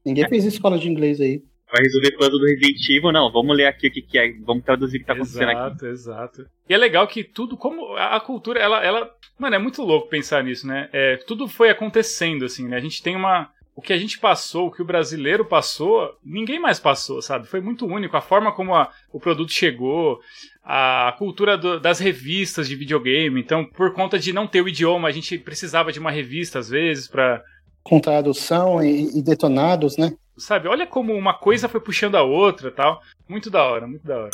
Ninguém 0.05 0.27
fez 0.29 0.45
escola 0.45 0.77
de 0.77 0.87
inglês 0.89 1.19
aí. 1.19 1.41
Vai 1.71 1.83
resolver 1.83 2.11
coisa 2.13 2.31
do 2.31 2.45
Resident 2.45 2.89
Evil, 2.89 3.11
não. 3.11 3.31
Vamos 3.31 3.55
ler 3.55 3.65
aqui 3.67 3.87
o 3.87 3.91
que, 3.91 4.01
que 4.01 4.17
é. 4.17 4.33
Vamos 4.45 4.63
traduzir 4.63 4.97
o 4.97 4.99
que 5.01 5.05
tá 5.05 5.13
acontecendo 5.13 5.49
aqui. 5.49 5.59
Exato, 5.61 5.85
exato. 5.85 6.45
E 6.67 6.73
é 6.73 6.77
legal 6.77 7.07
que 7.07 7.23
tudo, 7.23 7.55
como 7.55 7.93
a 7.95 8.15
a 8.15 8.19
cultura, 8.19 8.59
ela, 8.59 8.83
ela. 8.83 9.09
Mano, 9.39 9.55
é 9.55 9.59
muito 9.59 9.81
louco 9.83 10.09
pensar 10.09 10.43
nisso, 10.43 10.65
né? 10.67 10.89
É, 10.91 11.17
tudo 11.27 11.47
foi 11.47 11.69
acontecendo, 11.69 12.43
assim, 12.45 12.67
né? 12.67 12.75
A 12.77 12.79
gente 12.81 13.01
tem 13.03 13.15
uma. 13.15 13.49
O 13.79 13.81
que 13.81 13.93
a 13.93 13.97
gente 13.97 14.19
passou, 14.19 14.67
o 14.67 14.71
que 14.71 14.81
o 14.81 14.85
brasileiro 14.85 15.45
passou, 15.45 16.13
ninguém 16.21 16.59
mais 16.59 16.81
passou, 16.81 17.21
sabe? 17.21 17.47
Foi 17.47 17.61
muito 17.61 17.85
único. 17.85 18.17
A 18.17 18.21
forma 18.21 18.51
como 18.51 18.75
a- 18.75 18.89
o 19.09 19.21
produto 19.21 19.53
chegou, 19.53 20.19
a 20.61 21.15
cultura 21.17 21.57
do- 21.57 21.79
das 21.79 21.97
revistas 21.97 22.67
de 22.67 22.75
videogame. 22.75 23.39
Então, 23.39 23.63
por 23.63 23.93
conta 23.93 24.19
de 24.19 24.33
não 24.33 24.45
ter 24.45 24.61
o 24.61 24.67
idioma, 24.67 25.07
a 25.07 25.11
gente 25.13 25.37
precisava 25.37 25.93
de 25.93 25.99
uma 25.99 26.11
revista, 26.11 26.59
às 26.59 26.67
vezes, 26.67 27.07
pra. 27.07 27.41
Com 27.81 28.01
tradução 28.01 28.83
e, 28.83 29.17
e 29.17 29.21
detonados, 29.23 29.95
né? 29.95 30.11
Sabe? 30.37 30.67
Olha 30.67 30.85
como 30.85 31.13
uma 31.13 31.33
coisa 31.33 31.69
foi 31.69 31.79
puxando 31.79 32.15
a 32.15 32.21
outra 32.21 32.69
tal. 32.71 33.01
Muito 33.29 33.49
da 33.49 33.63
hora, 33.63 33.87
muito 33.87 34.05
da 34.05 34.17
hora. 34.17 34.31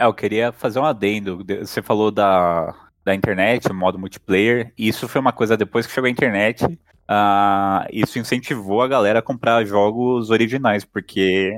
É, 0.00 0.06
eu 0.06 0.14
queria 0.14 0.50
fazer 0.50 0.78
um 0.78 0.84
adendo. 0.86 1.44
De- 1.44 1.58
Você 1.58 1.82
falou 1.82 2.10
da, 2.10 2.74
da 3.04 3.14
internet, 3.14 3.70
modo 3.70 3.98
multiplayer. 3.98 4.72
E 4.78 4.88
isso 4.88 5.06
foi 5.06 5.20
uma 5.20 5.32
coisa 5.32 5.58
depois 5.58 5.86
que 5.86 5.92
chegou 5.92 6.08
a 6.08 6.10
internet. 6.10 6.64
Ah, 7.08 7.86
isso 7.90 8.18
incentivou 8.18 8.82
a 8.82 8.88
galera 8.88 9.20
a 9.20 9.22
comprar 9.22 9.64
jogos 9.64 10.28
originais, 10.28 10.84
porque 10.84 11.52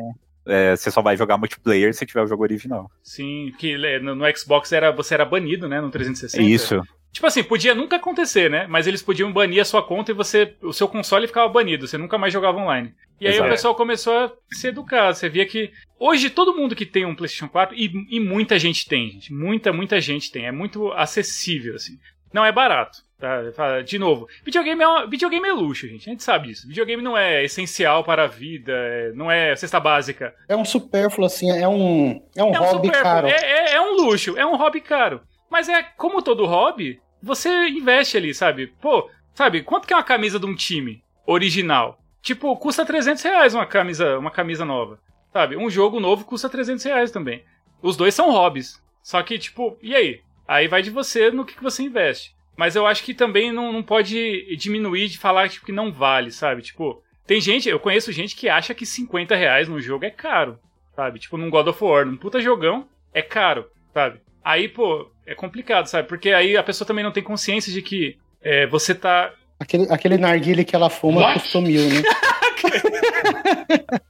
é, 0.46 0.76
você 0.76 0.90
só 0.90 1.02
vai 1.02 1.16
jogar 1.16 1.36
multiplayer 1.36 1.92
se 1.92 2.06
tiver 2.06 2.22
o 2.22 2.26
jogo 2.26 2.44
original. 2.44 2.90
Sim, 3.02 3.52
que 3.58 3.74
é, 3.74 3.98
no, 3.98 4.14
no 4.14 4.36
Xbox 4.36 4.70
era, 4.72 4.92
você 4.92 5.14
era 5.14 5.24
banido, 5.24 5.68
né? 5.68 5.80
No 5.80 5.90
360. 5.90 6.42
Isso. 6.42 6.80
Tipo 7.12 7.26
assim, 7.26 7.42
podia 7.42 7.74
nunca 7.74 7.96
acontecer, 7.96 8.48
né? 8.48 8.66
Mas 8.68 8.86
eles 8.86 9.02
podiam 9.02 9.32
banir 9.32 9.60
a 9.60 9.64
sua 9.64 9.82
conta 9.82 10.12
e 10.12 10.14
você. 10.14 10.54
O 10.62 10.72
seu 10.72 10.86
console 10.86 11.26
ficava 11.26 11.48
banido, 11.48 11.86
você 11.86 11.98
nunca 11.98 12.16
mais 12.16 12.32
jogava 12.32 12.58
online. 12.58 12.94
E 13.20 13.26
aí 13.26 13.34
Exato. 13.34 13.48
o 13.48 13.50
pessoal 13.50 13.74
começou 13.74 14.16
a 14.16 14.32
se 14.52 14.68
educar. 14.68 15.12
Você 15.12 15.28
via 15.28 15.44
que. 15.44 15.72
Hoje 15.98 16.30
todo 16.30 16.54
mundo 16.54 16.76
que 16.76 16.86
tem 16.86 17.04
um 17.04 17.14
PlayStation 17.14 17.48
4, 17.48 17.74
e, 17.76 17.90
e 18.08 18.20
muita 18.20 18.58
gente 18.58 18.86
tem, 18.88 19.10
gente. 19.10 19.32
Muita, 19.32 19.72
muita 19.72 20.00
gente 20.00 20.30
tem. 20.30 20.46
É 20.46 20.52
muito 20.52 20.92
acessível, 20.92 21.74
assim. 21.74 21.98
Não 22.32 22.44
é 22.44 22.52
barato. 22.52 22.98
Tá? 23.20 23.52
Fala, 23.54 23.84
De 23.84 23.98
novo, 23.98 24.26
videogame 24.42 24.82
é, 24.82 24.86
uma- 24.88 25.06
videogame 25.06 25.46
é 25.46 25.52
luxo, 25.52 25.86
gente. 25.86 26.08
A 26.08 26.12
gente 26.12 26.22
sabe 26.22 26.48
disso. 26.48 26.66
Videogame 26.66 27.02
não 27.02 27.16
é 27.18 27.44
essencial 27.44 28.02
para 28.02 28.24
a 28.24 28.26
vida, 28.26 28.72
é- 28.72 29.12
não 29.12 29.30
é 29.30 29.54
cesta 29.54 29.78
básica. 29.78 30.34
É 30.48 30.56
um 30.56 30.64
supérfluo, 30.64 31.26
assim, 31.26 31.50
é 31.50 31.68
um, 31.68 32.22
é 32.34 32.42
um 32.42 32.54
É 32.54 32.60
um 32.60 32.64
hobby 32.64 32.90
caro. 32.90 33.26
É, 33.28 33.32
é- 33.32 33.72
é 33.74 33.80
um 33.80 33.96
luxo, 33.96 34.38
é 34.38 34.46
um 34.46 34.56
hobby 34.56 34.80
caro. 34.80 35.20
Mas 35.50 35.68
é 35.68 35.82
como 35.82 36.22
todo 36.22 36.46
hobby, 36.46 36.98
você 37.22 37.68
investe 37.68 38.16
ali, 38.16 38.32
sabe? 38.32 38.68
Pô, 38.80 39.10
sabe, 39.34 39.62
quanto 39.62 39.86
que 39.86 39.92
é 39.92 39.96
uma 39.96 40.02
camisa 40.02 40.38
de 40.40 40.46
um 40.46 40.54
time 40.54 41.02
original? 41.26 41.98
Tipo, 42.22 42.56
custa 42.56 42.84
300 42.86 43.22
reais 43.22 43.54
uma 43.54 43.66
camisa, 43.66 44.18
uma 44.18 44.30
camisa 44.30 44.64
nova. 44.64 44.98
Sabe? 45.32 45.56
Um 45.56 45.68
jogo 45.70 46.00
novo 46.00 46.24
custa 46.24 46.48
300 46.48 46.84
reais 46.84 47.10
também. 47.10 47.44
Os 47.82 47.96
dois 47.96 48.14
são 48.14 48.30
hobbies. 48.32 48.82
Só 49.02 49.22
que, 49.22 49.38
tipo, 49.38 49.76
e 49.82 49.94
aí? 49.94 50.20
Aí 50.48 50.66
vai 50.68 50.82
de 50.82 50.90
você 50.90 51.30
no 51.30 51.44
que, 51.44 51.54
que 51.54 51.62
você 51.62 51.82
investe. 51.82 52.34
Mas 52.56 52.76
eu 52.76 52.86
acho 52.86 53.02
que 53.02 53.14
também 53.14 53.52
não, 53.52 53.72
não 53.72 53.82
pode 53.82 54.54
diminuir 54.56 55.08
de 55.08 55.18
falar 55.18 55.48
tipo, 55.48 55.66
que 55.66 55.72
não 55.72 55.92
vale, 55.92 56.30
sabe? 56.30 56.62
Tipo, 56.62 57.02
tem 57.26 57.40
gente, 57.40 57.68
eu 57.68 57.80
conheço 57.80 58.12
gente 58.12 58.36
que 58.36 58.48
acha 58.48 58.74
que 58.74 58.84
50 58.84 59.34
reais 59.34 59.68
no 59.68 59.80
jogo 59.80 60.04
é 60.04 60.10
caro, 60.10 60.58
sabe? 60.94 61.18
Tipo, 61.18 61.36
num 61.36 61.50
God 61.50 61.68
of 61.68 61.82
War, 61.82 62.04
num 62.04 62.16
puta 62.16 62.40
jogão, 62.40 62.86
é 63.14 63.22
caro, 63.22 63.66
sabe? 63.94 64.20
Aí, 64.44 64.68
pô, 64.68 65.10
é 65.26 65.34
complicado, 65.34 65.86
sabe? 65.86 66.08
Porque 66.08 66.30
aí 66.30 66.56
a 66.56 66.62
pessoa 66.62 66.86
também 66.86 67.04
não 67.04 67.12
tem 67.12 67.22
consciência 67.22 67.72
de 67.72 67.82
que 67.82 68.18
é, 68.42 68.66
você 68.66 68.94
tá. 68.94 69.32
Aquele, 69.58 69.92
aquele 69.92 70.18
narguile 70.18 70.64
que 70.64 70.74
ela 70.74 70.90
fuma 70.90 71.20
What? 71.20 71.40
custou 71.40 71.62
mil, 71.62 71.88
né? 71.88 72.02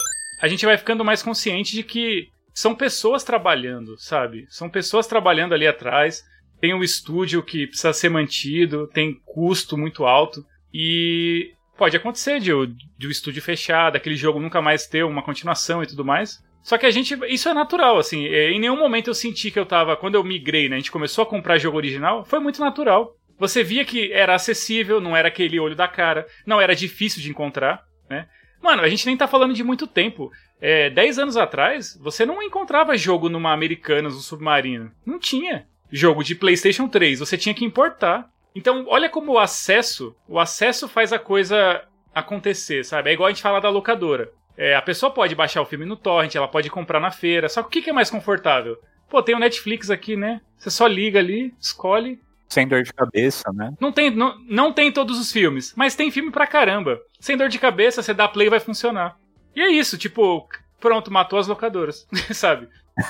A 0.41 0.49
gente 0.49 0.65
vai 0.65 0.79
ficando 0.79 1.05
mais 1.05 1.23
consciente 1.23 1.75
de 1.75 1.83
que 1.83 2.29
são 2.55 2.75
pessoas 2.75 3.23
trabalhando, 3.23 3.99
sabe? 3.99 4.47
São 4.49 4.71
pessoas 4.71 5.07
trabalhando 5.07 5.53
ali 5.53 5.67
atrás. 5.67 6.25
Tem 6.61 6.75
um 6.75 6.83
estúdio 6.83 7.43
que 7.43 7.67
precisa 7.67 7.93
ser 7.93 8.09
mantido, 8.09 8.87
tem 8.89 9.15
custo 9.25 9.77
muito 9.77 10.05
alto. 10.05 10.45
E 10.73 11.53
pode 11.77 11.97
acontecer 11.97 12.39
de, 12.41 12.51
de 12.99 13.07
o 13.07 13.11
estúdio 13.11 13.43
fechar, 13.43 13.91
daquele 13.91 14.17
jogo 14.17 14.39
nunca 14.39 14.61
mais 14.61 14.87
ter 14.87 15.05
uma 15.05 15.23
continuação 15.23 15.83
e 15.83 15.87
tudo 15.87 16.05
mais. 16.05 16.39
Só 16.63 16.77
que 16.77 16.87
a 16.87 16.91
gente. 16.91 17.19
Isso 17.29 17.49
é 17.49 17.55
natural, 17.55 17.99
assim. 17.99 18.27
é, 18.27 18.51
Em 18.51 18.61
nenhum 18.61 18.79
momento 18.79 19.09
eu 19.09 19.15
senti 19.15 19.51
que 19.51 19.59
eu 19.59 19.67
tava. 19.67 19.97
Quando 19.97 20.15
eu 20.15 20.23
migrei, 20.25 20.69
né? 20.69 20.77
A 20.77 20.79
gente 20.79 20.93
começou 20.93 21.23
a 21.23 21.27
comprar 21.27 21.59
jogo 21.59 21.79
original, 21.79 22.25
foi 22.25 22.39
muito 22.39 22.61
natural. 22.61 23.17
Você 23.39 23.65
via 23.65 23.87
que 23.87 24.13
era 24.13 24.35
acessível, 24.35 25.01
não 25.01 25.17
era 25.17 25.29
aquele 25.29 25.59
olho 25.59 25.75
da 25.75 25.89
cara, 25.89 26.27
não 26.47 26.61
era 26.61 26.77
difícil 26.77 27.23
de 27.23 27.31
encontrar, 27.31 27.83
né? 28.09 28.29
Mano, 28.63 28.83
a 28.83 28.89
gente 28.91 29.07
nem 29.07 29.17
tá 29.17 29.27
falando 29.27 29.55
de 29.55 29.65
muito 29.65 29.87
tempo. 29.87 30.31
É, 30.61 30.91
10 30.91 31.19
anos 31.19 31.37
atrás, 31.39 31.99
você 32.03 32.27
não 32.27 32.43
encontrava 32.43 32.99
jogo 32.99 33.31
numa 33.31 33.55
Americanas, 33.55 34.13
no 34.13 34.21
Submarino. 34.21 34.93
Não 35.07 35.19
tinha. 35.19 35.67
Jogo 35.91 36.23
de 36.23 36.35
PlayStation 36.35 36.89
3, 36.89 37.19
você 37.19 37.37
tinha 37.37 37.55
que 37.55 37.65
importar. 37.65 38.31
Então, 38.55 38.85
olha 38.89 39.09
como 39.09 39.33
o 39.33 39.39
acesso, 39.39 40.15
o 40.29 40.39
acesso 40.39 40.89
faz 40.89 41.13
a 41.13 41.19
coisa 41.19 41.83
acontecer, 42.15 42.85
sabe? 42.85 43.11
É 43.11 43.13
igual 43.13 43.29
a 43.29 43.31
gente 43.31 43.43
falar 43.43 43.61
da 43.61 43.69
locadora. 43.69 44.31
É, 44.57 44.75
a 44.75 44.83
pessoa 44.83 45.13
pode 45.13 45.35
baixar 45.35 45.63
o 45.63 45.67
filme 45.67 45.87
no 45.87 45.97
torrent, 45.97 46.35
ela 46.35 46.49
pode 46.49 46.69
comprar 46.69 47.01
na 47.01 47.11
feira. 47.11 47.49
Só 47.49 47.63
que 47.63 47.79
o 47.79 47.83
que 47.83 47.91
é 47.91 47.93
mais 47.93 48.11
confortável? 48.11 48.77
Pô, 49.09 49.23
tem 49.23 49.35
o 49.35 49.39
Netflix 49.39 49.91
aqui, 49.91 50.17
né? 50.17 50.41
Você 50.59 50.71
só 50.71 50.87
liga 50.87 51.19
ali, 51.19 51.55
escolhe. 51.61 52.21
Sem 52.49 52.67
dor 52.67 52.83
de 52.83 52.93
cabeça, 52.93 53.51
né? 53.53 53.73
Não 53.81 53.93
tem, 53.93 54.11
não, 54.11 54.37
não 54.49 54.73
tem 54.73 54.93
todos 54.93 55.19
os 55.19 55.33
filmes, 55.33 55.73
mas 55.77 55.95
tem 55.95 56.11
filme 56.11 56.31
pra 56.31 56.47
caramba. 56.47 57.01
Sem 57.19 57.37
dor 57.37 57.49
de 57.49 57.59
cabeça, 57.59 58.03
você 58.03 58.13
dá 58.13 58.29
play 58.29 58.49
e 58.49 58.51
vai 58.51 58.61
funcionar. 58.61 59.17
E 59.55 59.61
é 59.61 59.69
isso, 59.69 59.97
tipo, 59.97 60.49
pronto, 60.81 61.13
matou 61.13 61.39
as 61.39 61.47
locadoras, 61.47 62.07
sabe? 62.33 62.69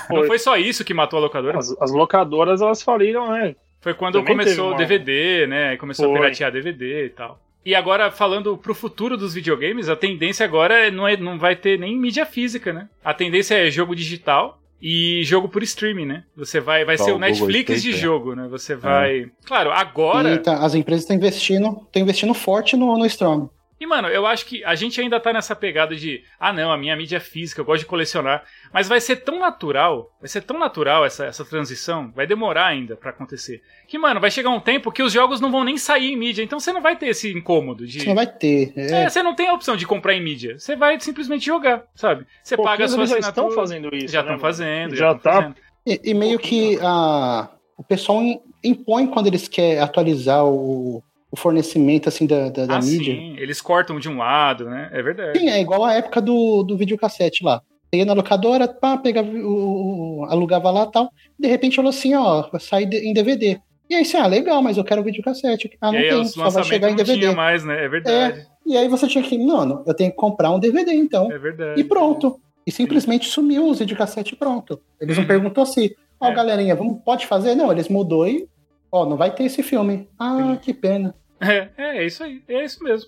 Não 0.09 0.17
Foi. 0.19 0.27
foi 0.27 0.39
só 0.39 0.57
isso 0.57 0.83
que 0.83 0.93
matou 0.93 1.17
a 1.17 1.21
locadora. 1.21 1.57
As, 1.57 1.75
as 1.81 1.91
locadoras, 1.91 2.61
elas 2.61 2.81
faliram, 2.81 3.31
né? 3.31 3.55
Foi 3.79 3.93
quando 3.93 4.13
Também 4.19 4.37
começou 4.37 4.71
o 4.73 4.75
DVD, 4.77 5.47
né? 5.47 5.75
Começou 5.77 6.05
a 6.05 6.09
Foi. 6.09 6.19
piratear 6.19 6.51
DVD 6.51 7.05
e 7.05 7.09
tal. 7.09 7.39
E 7.65 7.75
agora, 7.75 8.09
falando 8.11 8.57
pro 8.57 8.73
futuro 8.73 9.15
dos 9.17 9.33
videogames, 9.35 9.87
a 9.89 9.95
tendência 9.95 10.43
agora 10.45 10.87
é- 10.87 10.91
não, 10.91 11.07
é, 11.07 11.15
não 11.17 11.37
vai 11.37 11.55
ter 11.55 11.77
nem 11.79 11.97
mídia 11.97 12.25
física, 12.25 12.73
né? 12.73 12.87
A 13.03 13.13
tendência 13.13 13.55
é 13.55 13.69
jogo 13.69 13.95
digital 13.95 14.59
e 14.81 15.21
jogo 15.23 15.47
por 15.47 15.61
streaming, 15.61 16.05
né? 16.07 16.23
Você 16.35 16.59
vai, 16.59 16.83
vai 16.85 16.97
ser 16.97 17.11
o 17.11 17.15
o 17.15 17.19
Netflix 17.19 17.81
de 17.83 17.89
Stadia. 17.89 18.01
jogo, 18.01 18.33
né? 18.35 18.47
Você 18.49 18.75
vai. 18.75 19.27
Claro, 19.45 19.71
agora. 19.71 20.37
Tá- 20.39 20.57
as 20.65 20.73
empresas 20.73 21.03
estão 21.03 21.15
investindo, 21.15 21.81
estão 21.85 22.01
investindo 22.01 22.33
forte 22.33 22.75
no, 22.75 22.97
no 22.97 23.05
Storm. 23.05 23.47
E, 23.81 23.85
mano, 23.87 24.07
eu 24.09 24.27
acho 24.27 24.45
que 24.45 24.63
a 24.63 24.75
gente 24.75 25.01
ainda 25.01 25.19
tá 25.19 25.33
nessa 25.33 25.55
pegada 25.55 25.95
de, 25.95 26.23
ah, 26.39 26.53
não, 26.53 26.71
a 26.71 26.77
minha 26.77 26.95
mídia 26.95 27.17
é 27.17 27.19
física, 27.19 27.59
eu 27.61 27.65
gosto 27.65 27.79
de 27.79 27.87
colecionar. 27.87 28.43
Mas 28.71 28.87
vai 28.87 29.01
ser 29.01 29.15
tão 29.17 29.39
natural, 29.39 30.15
vai 30.19 30.29
ser 30.29 30.41
tão 30.41 30.59
natural 30.59 31.03
essa, 31.03 31.25
essa 31.25 31.43
transição, 31.43 32.11
vai 32.15 32.27
demorar 32.27 32.67
ainda 32.67 32.95
pra 32.95 33.09
acontecer. 33.09 33.63
Que, 33.87 33.97
mano, 33.97 34.19
vai 34.19 34.29
chegar 34.29 34.51
um 34.51 34.59
tempo 34.59 34.91
que 34.91 35.01
os 35.01 35.11
jogos 35.11 35.41
não 35.41 35.51
vão 35.51 35.63
nem 35.63 35.79
sair 35.79 36.11
em 36.11 36.15
mídia, 36.15 36.43
então 36.43 36.59
você 36.59 36.71
não 36.71 36.79
vai 36.81 36.95
ter 36.95 37.07
esse 37.07 37.33
incômodo 37.35 37.87
de. 37.87 38.01
Você 38.01 38.07
não 38.07 38.13
vai 38.15 38.27
ter. 38.27 38.71
É, 38.75 39.03
É, 39.05 39.09
você 39.09 39.23
não 39.23 39.33
tem 39.33 39.47
a 39.47 39.53
opção 39.55 39.75
de 39.75 39.87
comprar 39.87 40.13
em 40.13 40.21
mídia. 40.23 40.59
Você 40.59 40.75
vai 40.75 40.99
simplesmente 40.99 41.43
jogar, 41.43 41.83
sabe? 41.95 42.27
Você 42.43 42.55
paga 42.55 42.85
a 42.85 42.87
Pouquinhos 42.87 42.91
sua 42.91 42.99
eles 43.01 43.09
já 43.09 43.17
assinatura. 43.17 43.47
estão 43.47 43.61
fazendo 43.63 43.95
isso. 43.95 44.13
já 44.13 44.19
né, 44.19 44.25
estão 44.25 44.25
mano? 44.27 44.39
fazendo, 44.39 44.95
Já 44.95 45.05
já, 45.07 45.11
estão 45.15 45.31
tá. 45.31 45.41
fazendo. 45.41 45.55
E, 45.87 46.01
e 46.11 46.13
meio 46.13 46.37
que 46.37 46.77
a, 46.83 47.49
o 47.75 47.83
pessoal 47.83 48.21
im- 48.21 48.39
impõe 48.63 49.07
quando 49.07 49.25
eles 49.25 49.47
querem 49.47 49.79
atualizar 49.79 50.45
o, 50.45 51.03
o 51.31 51.37
fornecimento 51.37 52.09
assim 52.09 52.25
da, 52.27 52.49
da, 52.49 52.65
da 52.65 52.75
Ah, 52.77 52.81
mídia. 52.81 53.15
sim, 53.15 53.35
eles 53.37 53.61
cortam 53.61 53.97
de 53.99 54.09
um 54.09 54.17
lado, 54.17 54.65
né? 54.65 54.89
É 54.91 55.01
verdade. 55.01 55.39
Sim, 55.39 55.49
é 55.49 55.61
igual 55.61 55.85
a 55.85 55.93
época 55.93 56.21
do, 56.21 56.61
do 56.63 56.75
videocassete 56.77 57.43
lá. 57.43 57.61
Ia 57.93 58.05
na 58.05 58.13
locadora, 58.13 58.67
pá, 58.67 58.97
pegava 58.97 59.29
o, 59.29 60.21
o- 60.21 60.25
alugava 60.25 60.69
lá 60.71 60.83
e 60.83 60.91
tal. 60.91 61.09
De 61.39 61.47
repente 61.47 61.75
falou 61.75 61.89
assim, 61.89 62.13
ó, 62.15 62.43
de- 62.89 62.97
em 63.07 63.13
DVD. 63.13 63.59
E 63.89 63.95
aí 63.95 64.05
você, 64.05 64.15
ah, 64.17 64.27
legal, 64.27 64.61
mas 64.61 64.77
eu 64.77 64.83
quero 64.83 65.03
videocassete. 65.03 65.69
Ah, 65.81 65.89
e 65.89 65.91
não 65.91 65.99
aí 65.99 66.09
tem, 66.09 66.25
só 66.25 66.49
vai 66.49 66.63
chegar 66.63 66.89
em 66.89 66.95
DVD. 66.95 67.33
mais, 67.35 67.63
né? 67.65 67.83
É 67.83 67.89
verdade. 67.89 68.45
E 68.65 68.77
aí 68.77 68.87
você 68.87 69.07
tinha 69.07 69.23
que, 69.23 69.37
não, 69.37 69.83
eu 69.85 69.93
tenho 69.93 70.11
que 70.11 70.15
comprar 70.17 70.51
um 70.51 70.59
DVD 70.59 70.93
então. 70.93 71.29
É, 71.31 71.37
verdade. 71.37 71.79
E 71.79 71.83
pronto. 71.83 72.39
E 72.65 72.71
simplesmente 72.71 73.27
sumiu 73.27 73.67
os 73.67 73.79
videocassete 73.79 74.35
pronto. 74.35 74.79
Eles 74.99 75.17
não 75.17 75.23
Uhum. 75.23 75.27
perguntou 75.27 75.63
assim, 75.63 75.89
ó, 76.19 76.27
É. 76.29 76.33
galerinha, 76.33 76.75
vamos, 76.75 77.01
pode 77.03 77.25
fazer? 77.27 77.55
Não, 77.55 77.71
eles 77.71 77.89
mudou 77.89 78.25
e, 78.27 78.47
ó, 78.91 79.05
não 79.05 79.17
vai 79.17 79.31
ter 79.33 79.43
esse 79.43 79.61
filme. 79.63 80.07
Ah, 80.17 80.51
Sim. 80.53 80.59
que 80.61 80.73
pena. 80.73 81.13
É, 81.41 81.69
é, 81.77 82.05
isso 82.05 82.23
aí, 82.23 82.41
é 82.47 82.63
isso 82.63 82.83
mesmo. 82.83 83.07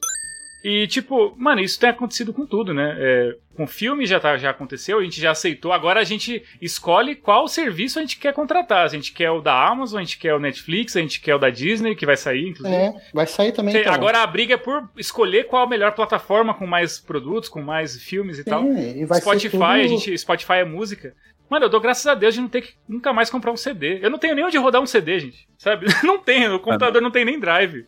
E, 0.65 0.87
tipo, 0.87 1.35
mano, 1.37 1.59
isso 1.59 1.77
tem 1.77 1.89
acontecido 1.89 2.31
com 2.33 2.45
tudo, 2.45 2.73
né? 2.73 2.95
É, 2.97 3.35
com 3.53 3.67
filme 3.67 4.05
já, 4.05 4.17
tá, 4.17 4.37
já 4.37 4.49
aconteceu, 4.49 4.97
a 4.99 5.03
gente 5.03 5.19
já 5.19 5.31
aceitou. 5.31 5.73
Agora 5.73 5.99
a 5.99 6.05
gente 6.05 6.41
escolhe 6.61 7.15
qual 7.15 7.49
serviço 7.49 7.99
a 7.99 8.01
gente 8.01 8.17
quer 8.17 8.33
contratar. 8.33 8.89
Se 8.89 8.95
a 8.95 8.99
gente 8.99 9.11
quer 9.11 9.29
o 9.29 9.41
da 9.41 9.53
Amazon, 9.67 9.99
a 9.99 10.03
gente 10.03 10.17
quer 10.17 10.33
o 10.33 10.39
Netflix, 10.39 10.95
a 10.95 11.01
gente 11.01 11.19
quer 11.19 11.35
o 11.35 11.37
da 11.37 11.49
Disney, 11.49 11.95
que 11.95 12.05
vai 12.05 12.15
sair, 12.15 12.47
inclusive. 12.47 12.73
É, 12.77 12.93
vai 13.13 13.27
sair 13.27 13.51
também. 13.51 13.73
Cê- 13.73 13.81
então. 13.81 13.93
Agora 13.93 14.19
a 14.23 14.25
briga 14.27 14.53
é 14.53 14.57
por 14.57 14.89
escolher 14.95 15.47
qual 15.47 15.63
a 15.65 15.69
melhor 15.69 15.91
plataforma 15.91 16.53
com 16.53 16.65
mais 16.65 16.97
produtos, 16.97 17.49
com 17.49 17.61
mais 17.61 18.01
filmes 18.01 18.39
e 18.39 18.45
tal. 18.45 18.63
Sim, 18.63 19.01
e 19.01 19.05
vai 19.05 19.17
ser 19.19 19.25
Spotify, 19.25 19.49
tudo- 19.51 19.63
a 19.65 19.83
gente, 19.87 20.17
Spotify 20.17 20.53
é 20.53 20.63
música. 20.65 21.13
Mano, 21.49 21.65
eu 21.65 21.69
dou 21.69 21.81
graças 21.81 22.07
a 22.07 22.15
Deus 22.15 22.33
de 22.35 22.39
não 22.41 22.47
ter 22.47 22.61
que 22.61 22.73
nunca 22.87 23.11
mais 23.11 23.29
comprar 23.29 23.51
um 23.51 23.57
CD. 23.57 23.99
Eu 24.01 24.09
não 24.09 24.17
tenho 24.17 24.33
nem 24.33 24.45
onde 24.45 24.57
rodar 24.57 24.81
um 24.81 24.85
CD, 24.87 25.19
gente. 25.19 25.45
Sabe? 25.57 25.85
Não 26.03 26.17
tenho. 26.17 26.55
O 26.55 26.59
computador 26.59 27.01
não 27.01 27.11
tem 27.11 27.23
nem 27.25 27.39
drive. 27.39 27.85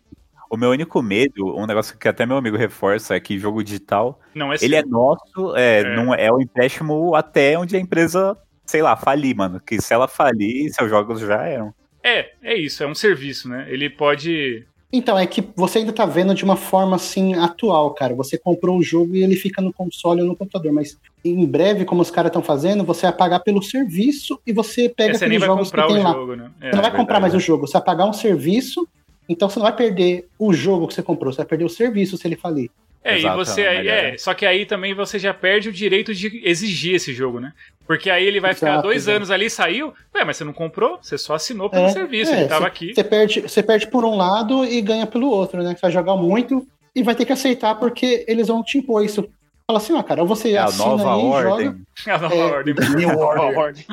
O 0.50 0.58
meu 0.58 0.70
único 0.70 1.02
medo, 1.02 1.56
um 1.58 1.66
negócio 1.66 1.98
que 1.98 2.08
até 2.08 2.26
meu 2.26 2.38
amigo 2.38 2.58
reforça, 2.58 3.16
é 3.16 3.20
que 3.20 3.38
jogo 3.39 3.64
digital, 3.64 4.20
Não 4.34 4.52
é 4.54 4.58
ele 4.62 4.76
é 4.76 4.84
nosso, 4.84 5.56
é, 5.56 5.82
É. 5.82 5.96
Não 5.96 6.14
é 6.14 6.32
o 6.32 6.39
empréstimo 6.41 7.16
até 7.16 7.58
onde 7.58 7.76
a 7.76 7.80
empresa, 7.80 8.38
sei 8.66 8.82
lá, 8.82 8.96
falir, 8.96 9.36
mano. 9.36 9.60
Que 9.60 9.82
se 9.82 9.93
ela 9.93 10.08
falir, 10.08 10.72
seus 10.74 10.89
jogos 10.89 11.20
já 11.22 11.43
eram. 11.43 11.74
É, 12.04 12.32
é 12.43 12.56
isso, 12.56 12.84
é 12.84 12.88
um 12.88 12.93
serviço, 12.96 13.50
né? 13.50 13.66
Ele 13.70 13.89
pode. 13.89 14.66
Então, 14.93 15.18
é 15.18 15.26
que 15.26 15.43
você 15.58 15.80
ainda 15.80 15.91
tá 15.91 16.06
vendo 16.06 16.34
de 16.34 16.43
uma 16.46 16.56
forma 16.56 16.96
assim 16.96 17.34
atual, 17.34 17.93
cara. 17.96 18.14
Você 18.16 18.38
comprou 18.38 18.78
o 18.78 18.84
jogo 18.84 19.16
e 19.16 19.24
ele 19.24 19.36
fica 19.36 19.62
no 19.62 19.74
console 19.74 20.22
ou 20.22 20.28
no 20.28 20.36
computador, 20.38 20.72
mas 20.72 20.98
em 21.26 21.46
breve, 21.46 21.84
como 21.84 22.02
os 22.02 22.12
caras 22.12 22.30
estão 22.30 22.41
fazendo, 22.43 22.84
você 22.86 23.08
vai 23.08 23.12
pagar 23.12 23.39
pelo 23.39 23.62
serviço 23.62 24.39
e 24.46 24.54
você 24.54 24.88
pega 24.88 25.12
É, 25.12 25.14
você 25.16 25.28
nem 25.28 25.38
aqueles 25.38 25.39
vai 25.39 25.50
jogos 25.50 25.68
comprar 25.70 25.88
que 25.88 25.91
o 25.91 25.96
tem 25.96 26.04
lá. 26.04 26.14
jogo, 26.14 26.36
né? 26.36 26.52
É, 26.62 26.70
Você 26.70 26.76
não 26.76 26.82
vai 26.84 26.91
é 26.91 26.96
comprar 26.96 27.16
verdade, 27.16 27.22
mais 27.24 27.34
né? 27.34 27.38
o 27.38 27.41
jogo, 27.41 27.68
você 27.68 27.74
vai 27.74 27.82
pagar 27.82 28.06
um 28.06 28.14
serviço, 28.14 28.88
então 29.28 29.50
você 29.50 29.60
não 29.60 29.66
vai 29.66 29.76
perder 29.76 30.28
o 30.40 30.54
jogo 30.54 30.88
que 30.88 30.94
você 30.94 31.04
comprou, 31.04 31.32
você 31.32 31.38
vai 31.38 31.46
perder 31.46 31.66
o 31.66 31.70
serviço 31.70 32.18
se 32.18 32.28
ele 32.28 32.36
falir. 32.36 32.70
É, 33.04 33.18
Exato, 33.20 33.36
e 33.40 33.46
você 33.46 33.62
é 33.62 33.68
aí, 33.70 33.88
é, 33.88 34.18
só 34.18 34.34
que 34.34 34.48
aí 34.48 34.66
também 34.66 34.94
você 34.96 35.20
já 35.20 35.32
perde 35.32 35.70
o 35.70 35.72
direito 35.72 36.12
de 36.12 36.42
exigir 36.44 36.96
esse 36.96 37.14
jogo, 37.14 37.40
né? 37.40 37.54
Porque 37.86 38.10
aí 38.10 38.26
ele 38.26 38.40
vai 38.40 38.56
ficar 38.56 38.72
Exato, 38.72 38.82
dois 38.88 38.98
exato. 39.04 39.16
anos 39.18 39.30
ali 39.30 39.46
e 39.46 39.50
saiu. 39.52 39.94
Ué, 40.16 40.24
mas 40.26 40.38
você 40.38 40.44
não 40.44 40.54
comprou? 40.54 40.98
Você 41.00 41.16
só 41.16 41.36
assinou 41.36 41.70
pelo 41.70 41.86
É, 41.86 41.90
serviço, 41.90 42.34
é, 42.34 42.40
ele 42.40 42.48
tava 42.50 42.62
cê- 42.64 42.68
aqui. 42.68 42.94
Você 42.96 43.04
perde, 43.04 43.42
você 43.42 43.62
perde 43.62 43.88
por 43.88 44.04
um 44.04 44.16
lado 44.18 44.66
e 44.66 44.82
ganha 44.82 45.06
pelo 45.06 45.30
outro, 45.30 45.62
né? 45.62 45.76
Você 45.76 45.82
vai 45.82 45.92
jogar 45.92 46.16
muito 46.16 46.66
e 46.96 47.04
vai 47.04 47.14
ter 47.14 47.26
que 47.26 47.34
aceitar 47.34 47.76
porque 47.76 48.26
eles 48.28 48.48
vão 48.48 48.64
te 48.64 48.80
impor 48.80 49.06
isso. 49.06 49.22
Fala 49.68 49.78
assim, 49.78 49.94
ó, 49.94 50.02
cara, 50.02 50.22
ou 50.22 50.28
você 50.28 50.54
É 50.54 50.58
a 50.58 50.64
assina 50.66 50.86
nova 50.90 51.14
aí 51.16 51.22
e 51.22 51.26
ordem. 51.26 51.66
joga. 51.68 51.80
A 52.08 52.18
nova 52.18 52.36
É, 52.36 52.44
ordem. 52.44 52.74
New 52.98 53.20
Order. 53.20 53.58
ordem. 53.60 53.86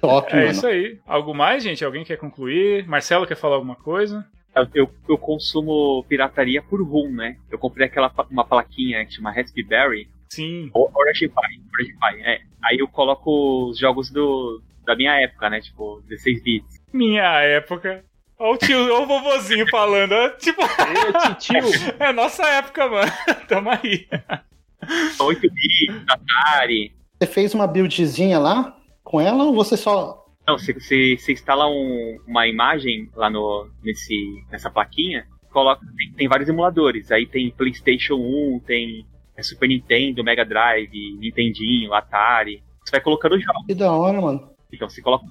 Top, 0.00 0.32
É 0.32 0.36
mano. 0.36 0.50
isso 0.50 0.66
aí. 0.68 0.98
Algo 1.06 1.34
mais, 1.34 1.62
gente? 1.64 1.84
Alguém 1.84 2.04
quer 2.04 2.16
concluir? 2.16 2.86
Marcelo 2.86 3.26
quer 3.26 3.36
falar 3.36 3.56
alguma 3.56 3.74
coisa? 3.74 4.24
Eu, 4.74 4.90
eu, 5.08 5.16
consumo 5.16 6.04
pirataria 6.08 6.60
por 6.60 6.82
rum, 6.82 7.10
né? 7.10 7.36
Eu 7.50 7.58
comprei 7.58 7.86
aquela 7.86 8.12
uma 8.30 8.44
plaquinha 8.44 9.04
que 9.06 9.14
chama 9.14 9.32
Raspberry, 9.32 10.08
Sim. 10.28 10.70
ou 10.74 10.90
Orange 10.94 11.28
Pi, 11.28 11.62
Orange 11.72 11.92
Pi, 11.92 12.22
é. 12.22 12.40
Aí 12.62 12.78
eu 12.78 12.88
coloco 12.88 13.68
os 13.68 13.78
jogos 13.78 14.10
do, 14.10 14.60
da 14.84 14.96
minha 14.96 15.14
época, 15.20 15.48
né? 15.48 15.60
Tipo, 15.60 16.02
16 16.08 16.42
bits. 16.42 16.80
Minha 16.92 17.40
época. 17.42 18.04
Ó 18.38 18.54
o 18.54 18.56
tio, 18.56 18.92
ó 18.92 19.02
o 19.02 19.06
vovozinho 19.06 19.68
falando. 19.70 20.14
Tipo, 20.38 20.62
Ê, 20.62 21.28
titio. 21.28 21.94
é 22.00 22.12
nossa 22.12 22.42
época, 22.48 22.88
mano. 22.88 23.12
Tamo 23.46 23.70
aí. 23.70 24.08
8 25.20 25.40
bits, 25.40 26.04
Atari. 26.08 26.92
Você 27.18 27.26
fez 27.26 27.54
uma 27.54 27.66
buildzinha 27.66 28.38
lá 28.38 28.76
com 29.04 29.20
ela 29.20 29.44
ou 29.44 29.54
você 29.54 29.76
só. 29.76 30.26
Não, 30.46 30.58
você, 30.58 30.72
você, 30.72 31.16
você 31.16 31.32
instala 31.32 31.66
um- 31.68 32.18
uma 32.26 32.46
imagem 32.48 33.08
lá 33.14 33.28
no, 33.30 33.68
nesse, 33.82 34.14
nessa 34.50 34.70
plaquinha, 34.70 35.26
coloca, 35.52 35.84
tem, 35.96 36.12
tem 36.12 36.28
vários 36.28 36.48
emuladores. 36.48 37.10
Aí 37.12 37.26
tem 37.26 37.50
PlayStation 37.50 38.14
1, 38.16 38.60
tem 38.66 39.06
é, 39.36 39.42
Super 39.42 39.68
Nintendo, 39.68 40.24
Mega 40.24 40.44
Drive, 40.44 40.90
Nintendinho, 41.18 41.92
Atari. 41.94 42.62
Você 42.84 42.92
vai 42.92 43.00
colocando 43.00 43.36
os 43.36 43.44
jogos. 43.44 43.66
Que 43.66 43.74
da 43.74 43.92
hora, 43.92 44.20
mano. 44.20 44.50
Então 44.72 44.88
você 44.88 45.00
coloca. 45.02 45.24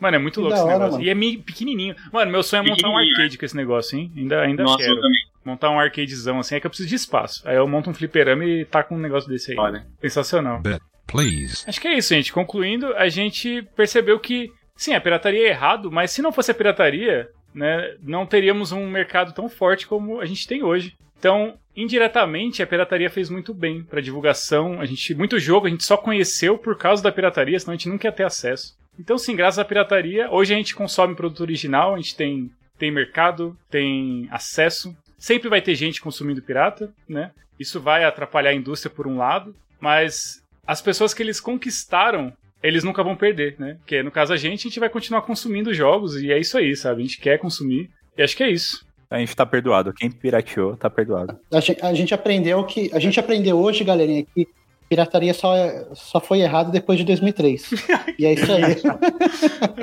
Mano, 0.00 0.16
é 0.16 0.18
muito 0.18 0.34
Que 0.34 0.40
louco 0.40 0.54
esse 0.54 0.62
hora, 0.64 0.72
negócio. 0.74 0.92
mano. 0.94 1.04
E 1.04 1.08
é 1.08 1.14
mi- 1.14 1.38
pequenininho. 1.38 1.94
Mano, 2.12 2.30
meu 2.32 2.42
sonho 2.42 2.60
é 2.60 2.62
montar 2.68 2.88
um 2.88 2.90
Pequenininho, 2.92 3.16
arcade 3.16 3.38
com 3.38 3.44
esse 3.46 3.56
negócio, 3.56 3.98
hein? 3.98 4.12
Ainda, 4.16 4.40
ainda 4.42 4.62
Nossa, 4.64 4.78
quero. 4.78 4.92
eu 4.92 5.00
também. 5.00 5.20
Montar 5.44 5.70
um 5.70 5.78
arcadezão 5.78 6.38
assim, 6.40 6.54
é 6.56 6.60
que 6.60 6.66
eu 6.66 6.70
preciso 6.70 6.88
de 6.88 6.94
espaço. 6.96 7.46
Aí 7.48 7.56
eu 7.56 7.68
monto 7.68 7.88
um 7.90 7.94
fliperama 7.94 8.44
e 8.44 8.64
taco 8.64 8.94
um 8.94 8.98
negócio 8.98 9.28
desse 9.30 9.52
aí. 9.52 9.58
Olha. 9.58 9.86
Sensacional. 10.00 10.60
Please. 11.06 11.64
Acho 11.66 11.80
que 11.80 11.88
é 11.88 11.96
isso, 11.96 12.14
gente. 12.14 12.32
Concluindo, 12.32 12.94
a 12.94 13.08
gente 13.08 13.62
percebeu 13.76 14.18
que, 14.18 14.50
sim, 14.76 14.94
a 14.94 15.00
pirataria 15.00 15.46
é 15.46 15.50
errado, 15.50 15.90
mas 15.90 16.10
se 16.10 16.22
não 16.22 16.32
fosse 16.32 16.50
a 16.50 16.54
pirataria, 16.54 17.28
né, 17.54 17.94
não 18.02 18.26
teríamos 18.26 18.72
um 18.72 18.88
mercado 18.88 19.32
tão 19.32 19.48
forte 19.48 19.86
como 19.86 20.20
a 20.20 20.26
gente 20.26 20.46
tem 20.46 20.62
hoje. 20.62 20.96
Então, 21.18 21.54
indiretamente, 21.74 22.62
a 22.62 22.66
pirataria 22.66 23.08
fez 23.08 23.30
muito 23.30 23.54
bem 23.54 23.82
para 23.82 24.00
divulgação. 24.00 24.80
A 24.80 24.84
gente, 24.84 25.14
muito 25.14 25.38
jogo 25.38 25.66
a 25.66 25.70
gente 25.70 25.84
só 25.84 25.96
conheceu 25.96 26.58
por 26.58 26.76
causa 26.76 27.02
da 27.02 27.12
pirataria, 27.12 27.58
senão 27.58 27.72
a 27.72 27.76
gente 27.76 27.88
nunca 27.88 28.08
ia 28.08 28.12
ter 28.12 28.24
acesso. 28.24 28.76
Então, 28.98 29.16
sim, 29.16 29.34
graças 29.34 29.58
à 29.58 29.64
pirataria, 29.64 30.30
hoje 30.30 30.52
a 30.52 30.56
gente 30.56 30.74
consome 30.74 31.14
produto 31.14 31.40
original, 31.40 31.94
a 31.94 31.96
gente 31.96 32.14
tem, 32.14 32.50
tem 32.78 32.90
mercado, 32.90 33.56
tem 33.70 34.28
acesso. 34.30 34.94
Sempre 35.16 35.48
vai 35.48 35.62
ter 35.62 35.74
gente 35.74 36.00
consumindo 36.00 36.42
pirata, 36.42 36.92
né? 37.08 37.30
Isso 37.58 37.80
vai 37.80 38.04
atrapalhar 38.04 38.50
a 38.50 38.54
indústria 38.54 38.92
por 38.94 39.06
um 39.06 39.16
lado, 39.16 39.56
mas 39.80 40.43
as 40.66 40.80
pessoas 40.80 41.12
que 41.12 41.22
eles 41.22 41.40
conquistaram, 41.40 42.32
eles 42.62 42.84
nunca 42.84 43.02
vão 43.02 43.16
perder, 43.16 43.56
né? 43.58 43.76
Porque 43.78 44.02
no 44.02 44.10
caso 44.10 44.32
a 44.32 44.36
gente, 44.36 44.60
a 44.60 44.70
gente 44.70 44.80
vai 44.80 44.88
continuar 44.88 45.22
consumindo 45.22 45.74
jogos 45.74 46.16
e 46.16 46.32
é 46.32 46.38
isso 46.38 46.56
aí, 46.56 46.74
sabe? 46.74 47.02
A 47.02 47.04
gente 47.04 47.20
quer 47.20 47.38
consumir 47.38 47.90
e 48.16 48.22
acho 48.22 48.36
que 48.36 48.42
é 48.42 48.50
isso. 48.50 48.84
A 49.10 49.18
gente 49.18 49.36
tá 49.36 49.44
perdoado. 49.44 49.92
Quem 49.92 50.10
pirateou, 50.10 50.76
tá 50.76 50.88
perdoado. 50.88 51.38
A 51.52 51.60
gente, 51.60 51.84
a 51.84 51.94
gente 51.94 52.14
aprendeu 52.14 52.64
que. 52.64 52.90
A 52.92 52.98
gente 52.98 53.20
aprendeu 53.20 53.58
hoje, 53.58 53.84
galerinha, 53.84 54.24
que 54.34 54.48
pirataria 54.88 55.34
só, 55.34 55.54
só 55.94 56.20
foi 56.20 56.40
errado 56.40 56.72
depois 56.72 56.98
de 56.98 57.04
2003. 57.04 57.70
e 58.18 58.26
é 58.26 58.32
isso 58.32 58.50
aí. 58.50 58.62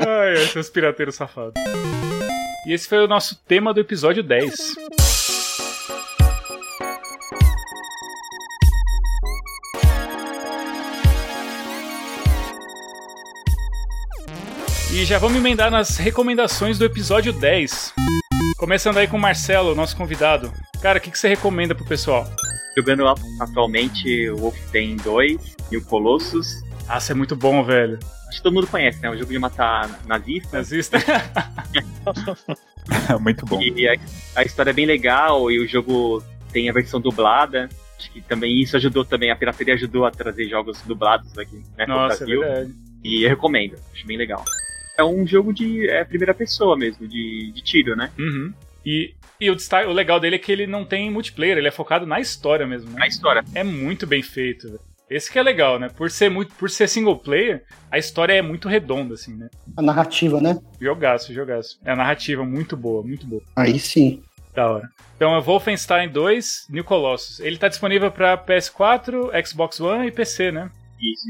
Ai, 0.05 0.33
esses 0.33 0.69
pirateiros 0.69 1.15
safados. 1.15 1.53
E 2.65 2.73
esse 2.73 2.87
foi 2.87 3.03
o 3.03 3.07
nosso 3.07 3.41
tema 3.45 3.73
do 3.73 3.79
episódio 3.79 4.21
10. 4.21 5.10
E 14.93 15.05
já 15.05 15.17
vamos 15.17 15.37
emendar 15.37 15.71
nas 15.71 15.97
recomendações 15.97 16.77
do 16.77 16.83
episódio 16.83 17.31
10. 17.31 17.93
Começando 18.57 18.97
aí 18.97 19.07
com 19.07 19.15
o 19.15 19.19
Marcelo, 19.19 19.73
nosso 19.73 19.95
convidado. 19.95 20.51
Cara, 20.81 20.99
o 20.99 21.01
que, 21.01 21.09
que 21.09 21.17
você 21.17 21.29
recomenda 21.29 21.73
pro 21.73 21.85
pessoal? 21.85 22.27
Jogando 22.77 23.07
atualmente 23.39 24.29
o 24.29 24.37
Wolfenstein 24.37 24.97
2 24.97 25.55
e 25.71 25.77
o 25.77 25.85
Colossus. 25.85 26.61
Ah, 26.89 26.97
isso 26.97 27.11
é 27.11 27.15
muito 27.15 27.37
bom, 27.37 27.63
velho. 27.63 27.99
Acho 28.27 28.37
que 28.37 28.43
todo 28.43 28.53
mundo 28.53 28.67
conhece, 28.67 29.01
né? 29.01 29.09
O 29.09 29.17
jogo 29.17 29.31
de 29.31 29.39
matar 29.39 29.89
nazistas. 30.05 30.51
Nazista. 30.51 30.97
muito 33.19 33.45
bom. 33.45 33.61
E 33.61 33.87
a, 33.87 33.95
a 34.35 34.43
história 34.43 34.71
é 34.71 34.73
bem 34.73 34.85
legal 34.85 35.49
e 35.49 35.59
o 35.59 35.67
jogo 35.67 36.21
tem 36.51 36.69
a 36.69 36.73
versão 36.73 36.99
dublada. 36.99 37.69
Acho 37.97 38.11
que 38.11 38.21
também 38.21 38.59
isso 38.59 38.75
ajudou 38.75 39.05
também, 39.05 39.31
a 39.31 39.35
pirataria 39.35 39.75
ajudou 39.75 40.05
a 40.05 40.11
trazer 40.11 40.49
jogos 40.49 40.81
dublados 40.81 41.37
aqui 41.37 41.61
né, 41.77 41.85
Nossa, 41.85 42.15
é 42.15 42.17
Brasil. 42.17 42.39
verdade. 42.41 42.73
E 43.03 43.23
eu 43.23 43.29
recomendo, 43.29 43.77
acho 43.93 44.05
bem 44.05 44.17
legal. 44.17 44.43
É 45.01 45.03
um 45.05 45.25
jogo 45.25 45.51
de 45.53 45.89
é, 45.89 46.03
primeira 46.03 46.33
pessoa 46.33 46.77
mesmo, 46.77 47.07
de, 47.07 47.51
de 47.51 47.61
tiro, 47.63 47.95
né? 47.95 48.11
Uhum. 48.19 48.53
E, 48.85 49.13
e 49.39 49.49
o, 49.49 49.55
destaque- 49.55 49.87
o 49.87 49.93
legal 49.93 50.19
dele 50.19 50.35
é 50.35 50.39
que 50.39 50.51
ele 50.51 50.67
não 50.67 50.85
tem 50.85 51.09
multiplayer, 51.11 51.57
ele 51.57 51.67
é 51.67 51.71
focado 51.71 52.05
na 52.05 52.19
história 52.19 52.65
mesmo, 52.67 52.89
né? 52.91 52.99
Na 52.99 53.07
história. 53.07 53.43
É 53.55 53.63
muito 53.63 54.05
bem 54.07 54.21
feito, 54.21 54.67
velho. 54.67 54.79
Esse 55.09 55.29
que 55.29 55.37
é 55.37 55.43
legal, 55.43 55.77
né? 55.77 55.89
Por 55.89 56.09
ser, 56.09 56.29
muito, 56.29 56.53
por 56.55 56.69
ser 56.69 56.87
single 56.87 57.17
player, 57.17 57.63
a 57.91 57.97
história 57.97 58.31
é 58.33 58.41
muito 58.41 58.69
redonda, 58.69 59.15
assim, 59.15 59.35
né? 59.35 59.49
A 59.75 59.81
narrativa, 59.81 60.39
né? 60.39 60.57
Jogaço, 60.79 61.33
jogaço. 61.33 61.77
É 61.83 61.91
a 61.91 61.95
narrativa 61.97 62.45
muito 62.45 62.77
boa, 62.77 63.03
muito 63.03 63.25
boa. 63.27 63.41
Aí 63.55 63.77
sim. 63.77 64.21
Da 64.55 64.69
hora. 64.69 64.89
Então 65.17 65.35
é 65.35 65.41
Wolfenstein 65.41 66.09
2 66.09 66.67
New 66.69 66.83
Colossus. 66.85 67.39
Ele 67.41 67.57
tá 67.57 67.67
disponível 67.67 68.09
pra 68.09 68.37
PS4, 68.37 69.29
Xbox 69.45 69.79
One 69.81 70.07
e 70.07 70.11
PC, 70.11 70.51
né? 70.51 70.69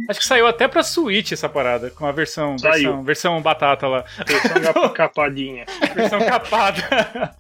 Acho 0.09 0.19
que 0.19 0.25
saiu 0.25 0.45
até 0.47 0.67
pra 0.67 0.83
Switch 0.83 1.31
essa 1.31 1.47
parada, 1.47 1.89
com 1.91 2.05
a 2.05 2.11
versão, 2.11 2.57
Saiu. 2.57 2.73
versão, 2.73 3.03
versão 3.03 3.41
batata 3.41 3.87
lá. 3.87 4.03
Versão 4.27 4.61
capa- 4.61 4.89
capadinha. 4.89 5.65
Versão 5.95 6.19
capada. 6.19 7.35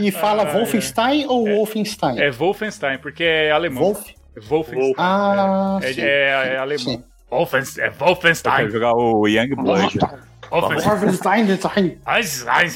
E 0.00 0.10
fala 0.10 0.42
Ah, 0.42 0.52
Wolfenstein 0.52 1.26
ou 1.26 1.46
Wolfenstein? 1.46 2.18
É 2.20 2.30
Wolfenstein, 2.30 2.98
porque 2.98 3.24
é 3.24 3.50
alemão. 3.50 3.82
Wolf? 3.84 4.06
Wolfenstein. 4.48 4.82
Wolf. 4.86 4.96
Ah, 4.98 5.78
É, 5.82 5.92
sim. 5.92 6.00
é- 6.02 6.54
é 6.54 6.56
alemão. 6.58 6.84
Sim. 6.84 7.04
Wolfenstein, 7.30 7.84
é 7.84 7.88
Eu 7.88 7.92
quero 7.92 8.04
Wolfenstein. 8.06 8.70
jogar 8.70 8.92
o 8.94 9.26
Young 9.28 9.54
Blood. 9.54 9.98
Wolfenstein. 10.50 11.46
Wolfenstein 11.46 11.98
ai. 12.46 12.66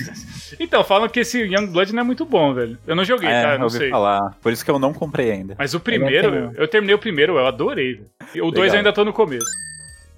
Então, 0.60 0.84
falam 0.84 1.08
que 1.08 1.20
esse 1.20 1.40
Young 1.40 1.66
Blood 1.66 1.92
não 1.92 2.00
é 2.02 2.04
muito 2.04 2.24
bom, 2.24 2.54
velho. 2.54 2.78
Eu 2.86 2.94
não 2.94 3.04
joguei, 3.04 3.28
É, 3.28 3.42
tá? 3.42 3.52
eu 3.54 3.58
Não 3.58 3.64
ouvi 3.64 3.78
sei. 3.78 3.90
falar. 3.90 4.36
Por 4.40 4.52
isso 4.52 4.64
que 4.64 4.70
eu 4.70 4.78
não 4.78 4.92
comprei 4.92 5.30
ainda. 5.32 5.56
Mas 5.58 5.74
o 5.74 5.80
primeiro, 5.80 6.28
Eu 6.28 6.30
tenho. 6.50 6.52
eu 6.62 6.68
terminei 6.68 6.94
o 6.94 6.98
primeiro, 6.98 7.36
eu 7.36 7.46
adorei. 7.46 7.94
velho. 7.94 8.06
E 8.34 8.40
O 8.40 8.50
dois 8.50 8.72
ainda 8.72 8.92
tô 8.92 9.04
no 9.04 9.12
começo. 9.12 9.46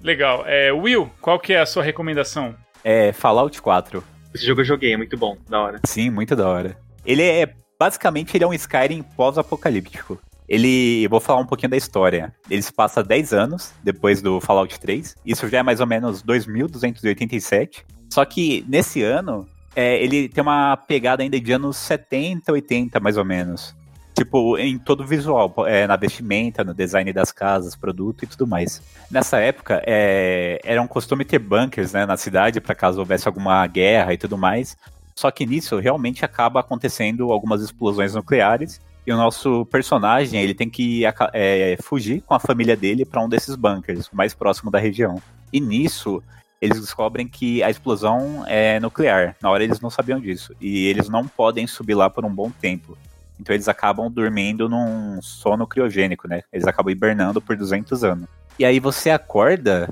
Legal. 0.01 0.43
É, 0.45 0.71
Will, 0.71 1.09
qual 1.21 1.39
que 1.39 1.53
é 1.53 1.59
a 1.59 1.65
sua 1.65 1.81
recomendação? 1.81 2.53
É 2.83 3.11
Fallout 3.11 3.59
4. 3.61 4.03
Esse 4.33 4.45
jogo 4.45 4.61
eu 4.61 4.65
joguei, 4.65 4.93
é 4.93 4.97
muito 4.97 5.17
bom, 5.17 5.35
da 5.49 5.59
hora. 5.59 5.79
Sim, 5.85 6.11
muito 6.11 6.35
da 6.35 6.47
hora. 6.47 6.77
Ele 7.05 7.23
é. 7.23 7.51
Basicamente, 7.79 8.35
ele 8.35 8.43
é 8.43 8.47
um 8.47 8.53
Skyrim 8.53 9.01
pós-apocalíptico. 9.15 10.19
Ele. 10.47 11.07
Vou 11.07 11.19
falar 11.19 11.41
um 11.41 11.45
pouquinho 11.45 11.69
da 11.69 11.77
história. 11.77 12.33
Ele 12.49 12.61
se 12.61 12.71
passa 12.71 13.03
10 13.03 13.33
anos 13.33 13.73
depois 13.83 14.21
do 14.21 14.39
Fallout 14.39 14.79
3. 14.79 15.15
Isso 15.25 15.47
já 15.47 15.59
é 15.59 15.63
mais 15.63 15.79
ou 15.79 15.87
menos 15.87 16.21
2287. 16.21 17.85
Só 18.09 18.23
que 18.23 18.65
nesse 18.67 19.03
ano, 19.03 19.47
é, 19.75 20.01
ele 20.01 20.29
tem 20.29 20.41
uma 20.41 20.75
pegada 20.75 21.21
ainda 21.21 21.39
de 21.39 21.51
anos 21.51 21.77
70, 21.77 22.51
80, 22.51 22.99
mais 22.99 23.17
ou 23.17 23.25
menos. 23.25 23.75
Tipo, 24.15 24.57
em 24.57 24.79
todo 24.79 25.01
o 25.01 25.05
visual, 25.05 25.53
é, 25.67 25.85
na 25.85 25.95
vestimenta, 25.95 26.63
no 26.63 26.73
design 26.73 27.13
das 27.13 27.31
casas, 27.31 27.75
produto 27.75 28.23
e 28.23 28.27
tudo 28.27 28.47
mais. 28.47 28.81
Nessa 29.11 29.37
época, 29.37 29.83
é, 29.85 30.59
era 30.63 30.81
um 30.81 30.87
costume 30.87 31.23
ter 31.23 31.37
bunkers 31.37 31.93
né, 31.93 32.03
na 32.07 32.17
cidade, 32.17 32.59
para 32.59 32.73
caso 32.73 32.97
houvesse 32.97 33.27
alguma 33.27 33.67
guerra 33.67 34.13
e 34.13 34.17
tudo 34.17 34.35
mais. 34.35 34.75
Só 35.15 35.29
que 35.29 35.45
nisso 35.45 35.77
realmente 35.77 36.25
acaba 36.25 36.61
acontecendo 36.61 37.31
algumas 37.31 37.61
explosões 37.61 38.15
nucleares 38.15 38.81
e 39.07 39.11
o 39.13 39.15
nosso 39.15 39.65
personagem 39.67 40.41
ele 40.41 40.53
tem 40.53 40.69
que 40.69 41.03
é, 41.31 41.77
fugir 41.81 42.21
com 42.23 42.33
a 42.33 42.39
família 42.39 42.75
dele 42.75 43.05
para 43.05 43.23
um 43.23 43.29
desses 43.29 43.55
bunkers, 43.55 44.09
mais 44.11 44.33
próximo 44.33 44.69
da 44.69 44.77
região. 44.77 45.21
E 45.51 45.61
nisso 45.61 46.21
eles 46.61 46.81
descobrem 46.81 47.25
que 47.25 47.63
a 47.63 47.69
explosão 47.69 48.43
é 48.45 48.81
nuclear. 48.81 49.37
Na 49.41 49.49
hora 49.49 49.63
eles 49.63 49.79
não 49.79 49.89
sabiam 49.89 50.19
disso 50.19 50.53
e 50.59 50.87
eles 50.87 51.07
não 51.07 51.25
podem 51.25 51.65
subir 51.65 51.95
lá 51.95 52.09
por 52.09 52.25
um 52.25 52.33
bom 52.33 52.51
tempo. 52.51 52.97
Então 53.39 53.55
eles 53.55 53.69
acabam 53.69 54.11
dormindo 54.11 54.67
num 54.67 55.21
sono 55.21 55.65
criogênico, 55.65 56.27
né? 56.27 56.41
Eles 56.51 56.67
acabam 56.67 56.91
hibernando 56.91 57.39
por 57.39 57.55
200 57.55 58.03
anos. 58.03 58.27
E 58.59 58.65
aí 58.65 58.77
você 58.77 59.09
acorda 59.09 59.87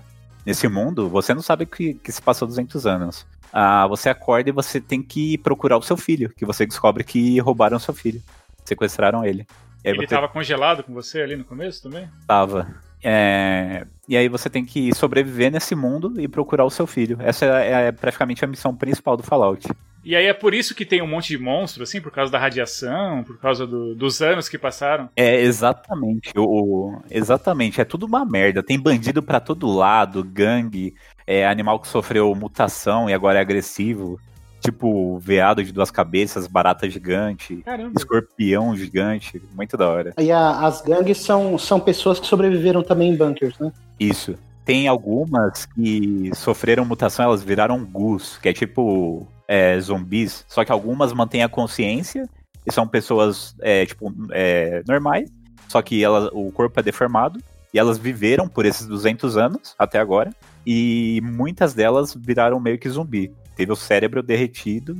nesse 0.45 0.67
mundo, 0.67 1.07
você 1.07 1.33
não 1.33 1.41
sabe 1.41 1.65
que, 1.65 1.93
que 1.93 2.11
se 2.11 2.21
passou 2.21 2.49
200 2.49 2.85
anos. 2.85 3.25
Ah, 3.53 3.87
você 3.87 4.09
acorda 4.09 4.49
e 4.49 4.53
você 4.53 4.81
tem 4.81 5.01
que 5.01 5.37
procurar 5.37 5.77
o 5.77 5.81
seu 5.81 5.95
filho, 5.95 6.33
que 6.35 6.43
você 6.43 6.65
descobre 6.65 7.01
que 7.05 7.39
roubaram 7.39 7.79
seu 7.79 7.93
filho. 7.93 8.21
Sequestraram 8.65 9.23
ele. 9.23 9.45
Ele 9.83 9.97
você 9.97 10.07
tava 10.07 10.27
congelado 10.27 10.83
com 10.83 10.93
você 10.93 11.21
ali 11.21 11.35
no 11.35 11.43
começo 11.45 11.83
também? 11.83 12.09
tava. 12.27 12.67
É, 13.03 13.85
E 14.09 14.17
aí 14.17 14.27
você 14.27 14.49
tem 14.49 14.65
que 14.65 14.93
sobreviver 14.95 15.51
nesse 15.51 15.75
mundo 15.75 16.19
e 16.19 16.27
procurar 16.27 16.65
o 16.65 16.71
seu 16.71 16.87
filho. 16.87 17.17
Essa 17.21 17.45
é, 17.45 17.87
é 17.87 17.91
praticamente 17.91 18.43
a 18.43 18.47
missão 18.47 18.75
principal 18.75 19.15
do 19.15 19.21
Fallout. 19.21 19.67
E 20.03 20.15
aí 20.15 20.25
é 20.25 20.33
por 20.33 20.53
isso 20.55 20.73
que 20.75 20.85
tem 20.85 21.01
um 21.03 21.07
monte 21.07 21.27
de 21.29 21.37
monstro, 21.37 21.83
assim, 21.83 21.99
por 22.01 22.11
causa 22.11 22.31
da 22.31 22.37
radiação, 22.39 23.23
por 23.23 23.39
causa 23.39 23.65
do- 23.67 23.93
dos 23.95 24.21
anos 24.21 24.47
que 24.49 24.57
passaram. 24.57 25.09
É 25.15 25.39
exatamente, 25.41 26.31
o, 26.37 26.99
exatamente, 27.09 27.79
é 27.81 27.85
tudo 27.85 28.05
uma 28.07 28.23
merda. 28.25 28.61
Tem 28.63 28.79
bandido 28.79 29.21
pra 29.23 29.39
todo 29.39 29.71
lado, 29.71 30.23
gangue, 30.23 30.93
é 31.27 31.45
animal 31.47 31.79
que 31.79 31.87
sofreu 31.87 32.33
mutação 32.35 33.07
e 33.09 33.13
agora 33.13 33.39
é 33.39 33.41
agressivo, 33.41 34.19
tipo 34.65 35.17
veado 35.19 35.63
de 35.63 35.71
duas 35.71 35.89
cabeças, 35.91 36.47
barata 36.47 36.89
gigante, 36.89 37.57
Caramba. 37.63 37.93
escorpião 37.95 38.75
gigante, 38.75 39.41
muito 39.55 39.77
da 39.77 39.89
hora. 39.89 40.13
E 40.19 40.31
a- 40.31 40.65
as 40.65 40.81
gangues 40.81 41.17
são, 41.19 41.57
são 41.57 41.79
pessoas 41.79 42.19
que 42.19 42.27
sobreviveram 42.27 42.83
também 42.83 43.11
em 43.11 43.15
bunkers, 43.15 43.57
né? 43.59 43.71
Isso. 43.99 44.35
Tem 44.65 44.87
algumas 44.87 45.65
que 45.67 46.31
sofreram 46.33 46.83
mutação, 46.85 47.25
elas 47.25 47.43
viraram 47.43 47.85
gus, 47.85 48.37
que 48.41 48.49
é 48.49 48.53
tipo 48.53 49.27
é, 49.47 49.79
zumbis. 49.79 50.43
Só 50.47 50.65
que 50.65 50.71
algumas 50.71 51.13
mantêm 51.13 51.43
a 51.43 51.49
consciência 51.49 52.27
e 52.65 52.71
são 52.73 52.87
pessoas 52.87 53.55
é, 53.61 53.85
tipo 53.85 54.11
é, 54.31 54.81
normais. 54.87 55.29
Só 55.67 55.81
que 55.83 56.03
elas, 56.03 56.29
o 56.33 56.51
corpo 56.51 56.79
é 56.79 56.83
deformado 56.83 57.39
e 57.71 57.77
elas 57.77 57.97
viveram 57.99 58.47
por 58.47 58.65
esses 58.65 58.87
200 58.87 59.37
anos 59.37 59.75
até 59.77 59.99
agora. 59.99 60.31
E 60.65 61.21
muitas 61.23 61.75
delas 61.75 62.15
viraram 62.15 62.59
meio 62.59 62.79
que 62.79 62.89
zumbi. 62.89 63.31
Teve 63.55 63.71
o 63.71 63.75
cérebro 63.75 64.21
derretido 64.21 64.95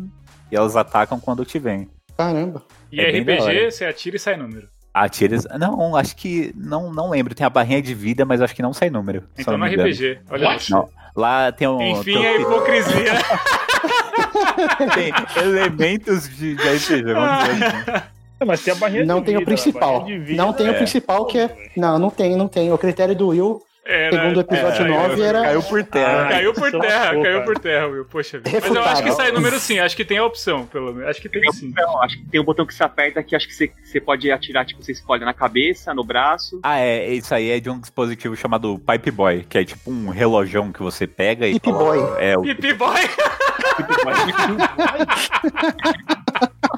e 0.52 0.56
elas 0.56 0.76
atacam 0.76 1.20
quando 1.20 1.44
te 1.46 1.60
vêm. 1.60 1.90
Caramba. 2.18 2.64
E 2.92 3.00
É 3.02 3.10
RPG, 3.10 3.72
você 3.72 3.86
atira 3.86 4.16
e 4.16 4.20
sai 4.20 4.38
número. 4.38 4.70
Atira. 4.94 5.38
Não, 5.60 5.96
acho 5.96 6.16
que. 6.16 6.54
Não, 6.56 6.92
não 6.94 7.10
lembro. 7.10 7.36
Tem 7.36 7.46
a 7.46 7.50
barrinha 7.50 7.82
de 7.82 7.94
vida, 7.94 8.24
mas 8.24 8.42
acho 8.42 8.56
que 8.56 8.62
não 8.62 8.72
sai 8.74 8.90
número. 8.90 9.24
Então 9.38 9.58
não 9.58 9.68
engano. 9.68 9.90
RPG. 9.90 10.20
Olha. 10.30 10.58
Não. 10.70 10.90
Lá 11.16 11.52
tem 11.52 11.68
um. 11.68 11.82
Enfim, 11.82 12.14
tem, 12.14 12.26
a 12.26 12.38
hipocrisia. 12.40 13.14
tem 14.96 15.12
elementos 15.44 16.30
de, 16.30 16.56
de 16.56 16.62
RPG, 16.64 17.14
vamos 17.14 17.48
dizer 17.50 17.66
assim. 17.66 18.06
É, 18.40 18.46
Mas 18.46 18.62
tem 18.64 18.74
a 18.74 18.78
barreira 18.78 19.06
Não 19.06 19.20
de 19.20 19.26
tem 19.28 19.36
o 19.36 19.40
vida, 19.40 19.52
né? 19.52 19.56
principal. 19.56 20.06
Vida 20.06 20.34
Não 20.36 20.54
tem 20.54 20.68
o 20.68 20.72
é- 20.72 20.74
principal 20.74 21.26
que 21.26 21.40
é. 21.40 21.70
Não, 21.76 21.98
não 22.00 22.10
tem, 22.10 22.36
não 22.36 22.48
tem. 22.48 22.72
O 22.72 22.78
critério 22.78 23.16
do 23.16 23.30
Will 23.30 23.62
Era, 23.88 24.12
Segundo 24.20 24.38
o 24.38 24.40
episódio 24.40 24.84
é, 24.84 24.90
9 24.90 25.22
era. 25.22 25.42
Caiu 25.44 25.62
por 25.62 25.84
terra. 25.84 26.24
Ah, 26.26 26.30
Caiu 26.30 26.54
por 26.56 26.68
isso 26.70 26.80
terra, 26.80 27.00
lascou, 27.04 27.22
caiu 27.22 27.34
cara. 27.34 27.46
por 27.46 27.60
terra, 27.60 27.88
meu. 27.88 28.06
Poxa 28.06 28.40
vida. 28.40 28.60
Mas 28.60 28.76
eu 28.76 28.84
acho 28.84 29.04
que 29.04 29.12
sai 29.12 29.32
número 29.32 29.60
sim, 29.60 29.78
acho 29.78 29.96
que 29.96 30.04
tem 30.04 30.18
a 30.18 30.26
opção, 30.26 30.66
pelo 30.66 30.92
menos. 30.92 31.08
Acho 31.08 31.22
que 31.22 31.30
tem 31.30 31.40
Tem 31.42 31.52
sim. 31.54 31.70
opção, 31.70 32.02
acho 32.02 32.18
que 32.18 32.26
tem 32.26 32.42
um 32.42 32.44
botão 32.44 32.66
que 32.66 32.74
você 32.74 32.84
aperta 32.84 33.22
que 33.22 33.36
acho 33.36 33.48
que 33.48 33.54
você, 33.54 33.72
você 33.84 34.02
pode 34.02 34.32
atirar, 34.32 34.66
tipo, 34.66 34.82
você 34.84 34.92
escolhe 34.92 35.24
na 35.24 35.36
cabeça, 35.36 35.94
no 35.94 36.04
braço. 36.04 36.60
Ah, 36.64 36.80
é, 36.80 37.14
isso 37.14 37.36
aí 37.36 37.52
é 37.52 37.60
de 37.60 37.70
um 37.70 37.80
dispositivo 37.80 38.36
chamado 38.36 38.80
Pipe 38.80 39.12
Boy, 39.12 39.46
que 39.48 39.60
é 39.60 39.64
tipo 39.64 39.92
um 39.92 40.10
relojão 40.10 40.72
que 40.72 40.82
você 40.82 41.06
pega 41.06 41.48
e 41.48 41.54
Pipe 41.54 41.72
Boy. 41.72 42.00
É, 42.18 42.36
o 42.36 42.42
Pip 42.42 42.74
Boy! 42.74 43.02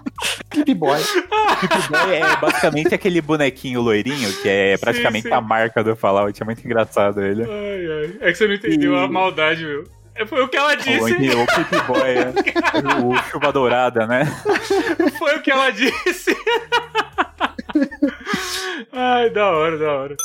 Pip 0.50 0.74
Boy. 0.74 1.00
Pipe 1.00 1.90
Boy 1.90 2.16
é 2.16 2.36
basicamente 2.38 2.94
aquele 2.96 3.22
bonequinho 3.22 3.82
loirinho, 3.82 4.32
que 4.42 4.50
é 4.50 4.76
Sim, 4.76 4.82
praticamente 4.82 5.28
sim. 5.28 5.34
a 5.34 5.40
marca 5.42 5.84
do 5.84 5.96
Fallout. 5.96 6.42
É 6.42 6.46
muito 6.46 6.66
engraçado 6.66 7.22
ele. 7.22 7.44
Ai, 7.44 7.50
ai. 7.50 8.18
É 8.22 8.32
que 8.32 8.38
você 8.38 8.48
não 8.48 8.54
entendeu 8.56 8.98
a 8.98 9.08
maldade, 9.08 9.64
meu. 9.64 9.84
É, 10.16 10.26
Foi 10.26 10.42
o 10.42 10.48
que 10.48 10.58
ela 10.58 10.74
O, 10.74 10.76
disse. 10.78 11.14
o 11.14 11.46
Pipe 11.46 11.82
Boy, 11.86 12.10
é. 12.18 12.34
o, 13.02 13.10
o 13.10 13.18
chuva 13.30 13.52
dourada, 13.54 14.08
né? 14.08 14.26
Foi 15.20 15.36
o 15.36 15.42
que 15.42 15.52
ela 15.52 15.70
disse. 15.70 16.36
Ai, 18.92 19.30
da 19.30 19.52
hora, 19.52 19.78
da 19.78 19.92
hora. 19.92 20.16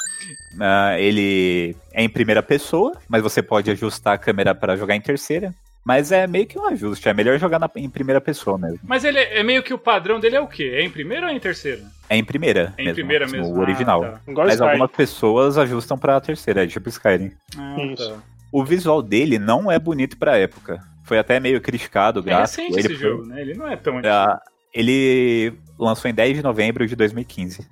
Ah, 0.61 0.99
ele 0.99 1.77
é 1.93 2.03
em 2.03 2.09
primeira 2.09 2.43
pessoa, 2.43 2.93
mas 3.09 3.23
você 3.23 3.43
pode 3.43 3.71
ajustar 3.71 4.15
a 4.15 4.19
câmera 4.19 4.55
para 4.55 4.77
jogar 4.77 4.95
em 4.97 5.01
terceira. 5.01 5.53
Mas 5.85 6.13
é 6.13 6.27
meio 6.29 6.47
que 6.47 6.59
um 6.59 6.67
ajuste, 6.67 7.09
é 7.09 7.15
melhor 7.15 7.39
jogar 7.39 7.59
na- 7.59 7.69
em 7.77 7.91
primeira 7.91 8.21
pessoa 8.21 8.57
mesmo. 8.57 8.79
Mas 8.85 9.03
ele 9.05 9.19
é 9.19 9.41
é 9.41 9.43
meio 9.43 9.63
que 9.63 9.75
o 9.75 9.79
padrão 9.79 10.21
dele 10.21 10.37
é 10.37 10.41
o 10.41 10.47
quê? 10.47 10.71
É 10.75 10.83
em 10.83 10.91
primeira 10.91 11.27
ou 11.27 11.33
é 11.33 11.35
em 11.35 11.41
terceira? 11.41 11.83
É 12.09 12.17
em 12.17 12.23
primeira. 12.25 12.73
É 12.79 12.83
em 12.83 12.85
mesmo, 12.85 12.95
primeira 12.95 13.27
tipo, 13.27 13.37
mesmo. 13.39 13.55
O 13.57 13.61
original. 13.61 14.05
Ah, 14.05 14.09
tá. 14.13 14.21
Mas 14.29 14.53
Skyrim. 14.55 14.71
algumas 14.71 14.91
pessoas 14.93 15.59
ajustam 15.59 15.99
pra 15.99 16.21
terceira, 16.21 16.63
é 16.63 16.67
tipo 16.67 16.89
Skyrim. 16.89 17.33
Ah, 17.59 17.77
Isso. 17.85 18.11
tá. 18.11 18.17
O 18.53 18.65
visual 18.65 19.03
dele 19.03 19.39
não 19.39 19.71
é 19.73 19.79
bonito 19.79 20.17
pra 20.17 20.37
época. 20.39 20.81
Foi 21.05 21.19
até 21.19 21.41
meio 21.41 21.61
criticado, 21.61 22.21
o 22.21 22.23
É 22.23 22.27
gráfico. 22.27 22.63
recente 22.63 22.79
ele 22.79 22.93
esse 22.95 23.01
foi- 23.03 23.11
jogo, 23.11 23.27
né? 23.27 23.41
Ele 23.41 23.55
não 23.55 23.67
é 23.67 23.75
tão 23.77 23.95
antigo. 23.99 24.13
Ah, 24.15 24.39
ele 24.73 25.53
lançou 25.79 26.09
em 26.11 26.15
10 26.15 26.37
de 26.37 26.43
novembro 26.43 26.87
de 26.87 26.95
2015. 26.95 27.67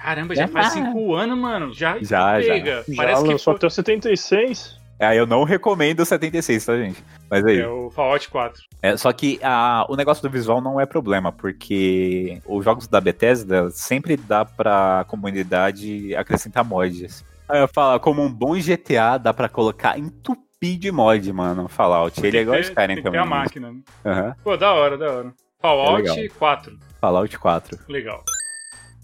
Caramba, 0.00 0.36
já 0.36 0.46
faz 0.46 0.72
cinco 0.72 1.14
anos, 1.14 1.36
mano. 1.36 1.72
Já, 1.74 1.98
Já, 2.00 2.40
já. 2.40 2.58
Já 2.60 2.84
Parece 2.94 3.22
que 3.24 3.28
lançou 3.30 3.54
foi... 3.54 3.54
até 3.56 3.66
o 3.66 3.70
76. 3.70 4.75
Ah, 4.98 5.14
eu 5.14 5.26
não 5.26 5.44
recomendo 5.44 6.00
o 6.00 6.06
76, 6.06 6.64
tá, 6.64 6.76
gente? 6.76 7.02
Mas 7.30 7.44
aí. 7.44 7.60
É 7.60 7.68
o 7.68 7.90
Fallout 7.90 8.28
4. 8.30 8.62
É, 8.82 8.96
só 8.96 9.12
que 9.12 9.38
ah, 9.42 9.84
o 9.88 9.96
negócio 9.96 10.22
do 10.22 10.30
visual 10.30 10.60
não 10.60 10.80
é 10.80 10.86
problema, 10.86 11.30
porque 11.30 12.40
os 12.46 12.64
jogos 12.64 12.88
da 12.88 13.00
Bethesda 13.00 13.68
sempre 13.70 14.16
dá 14.16 14.44
pra 14.44 15.04
comunidade 15.08 16.14
acrescentar 16.16 16.64
mods. 16.64 17.24
Aí 17.48 17.60
eu 17.60 17.68
falo, 17.68 18.00
como 18.00 18.22
um 18.22 18.32
bom 18.32 18.54
GTA, 18.54 19.18
dá 19.18 19.32
pra 19.34 19.48
colocar 19.48 19.98
entupir 19.98 20.78
de 20.78 20.90
mod, 20.90 21.30
mano, 21.32 21.68
Fallout. 21.68 22.24
Ele 22.24 22.38
é 22.38 22.40
igual 22.42 22.56
ter- 22.56 22.62
Skyrim 22.62 22.86
tem 22.86 22.96
que 22.96 23.02
ter 23.02 23.04
também. 23.04 23.20
a 23.20 23.24
né? 23.24 23.30
máquina. 23.30 23.72
né? 23.72 23.80
Aham. 24.04 24.34
Pô, 24.42 24.56
da 24.56 24.72
hora, 24.72 24.96
da 24.96 25.10
hora. 25.12 25.34
Fallout 25.60 26.08
É 26.08 26.14
legal. 26.14 26.36
4. 26.38 26.78
Fallout 27.00 27.38
4. 27.38 27.78
Legal. 27.88 28.24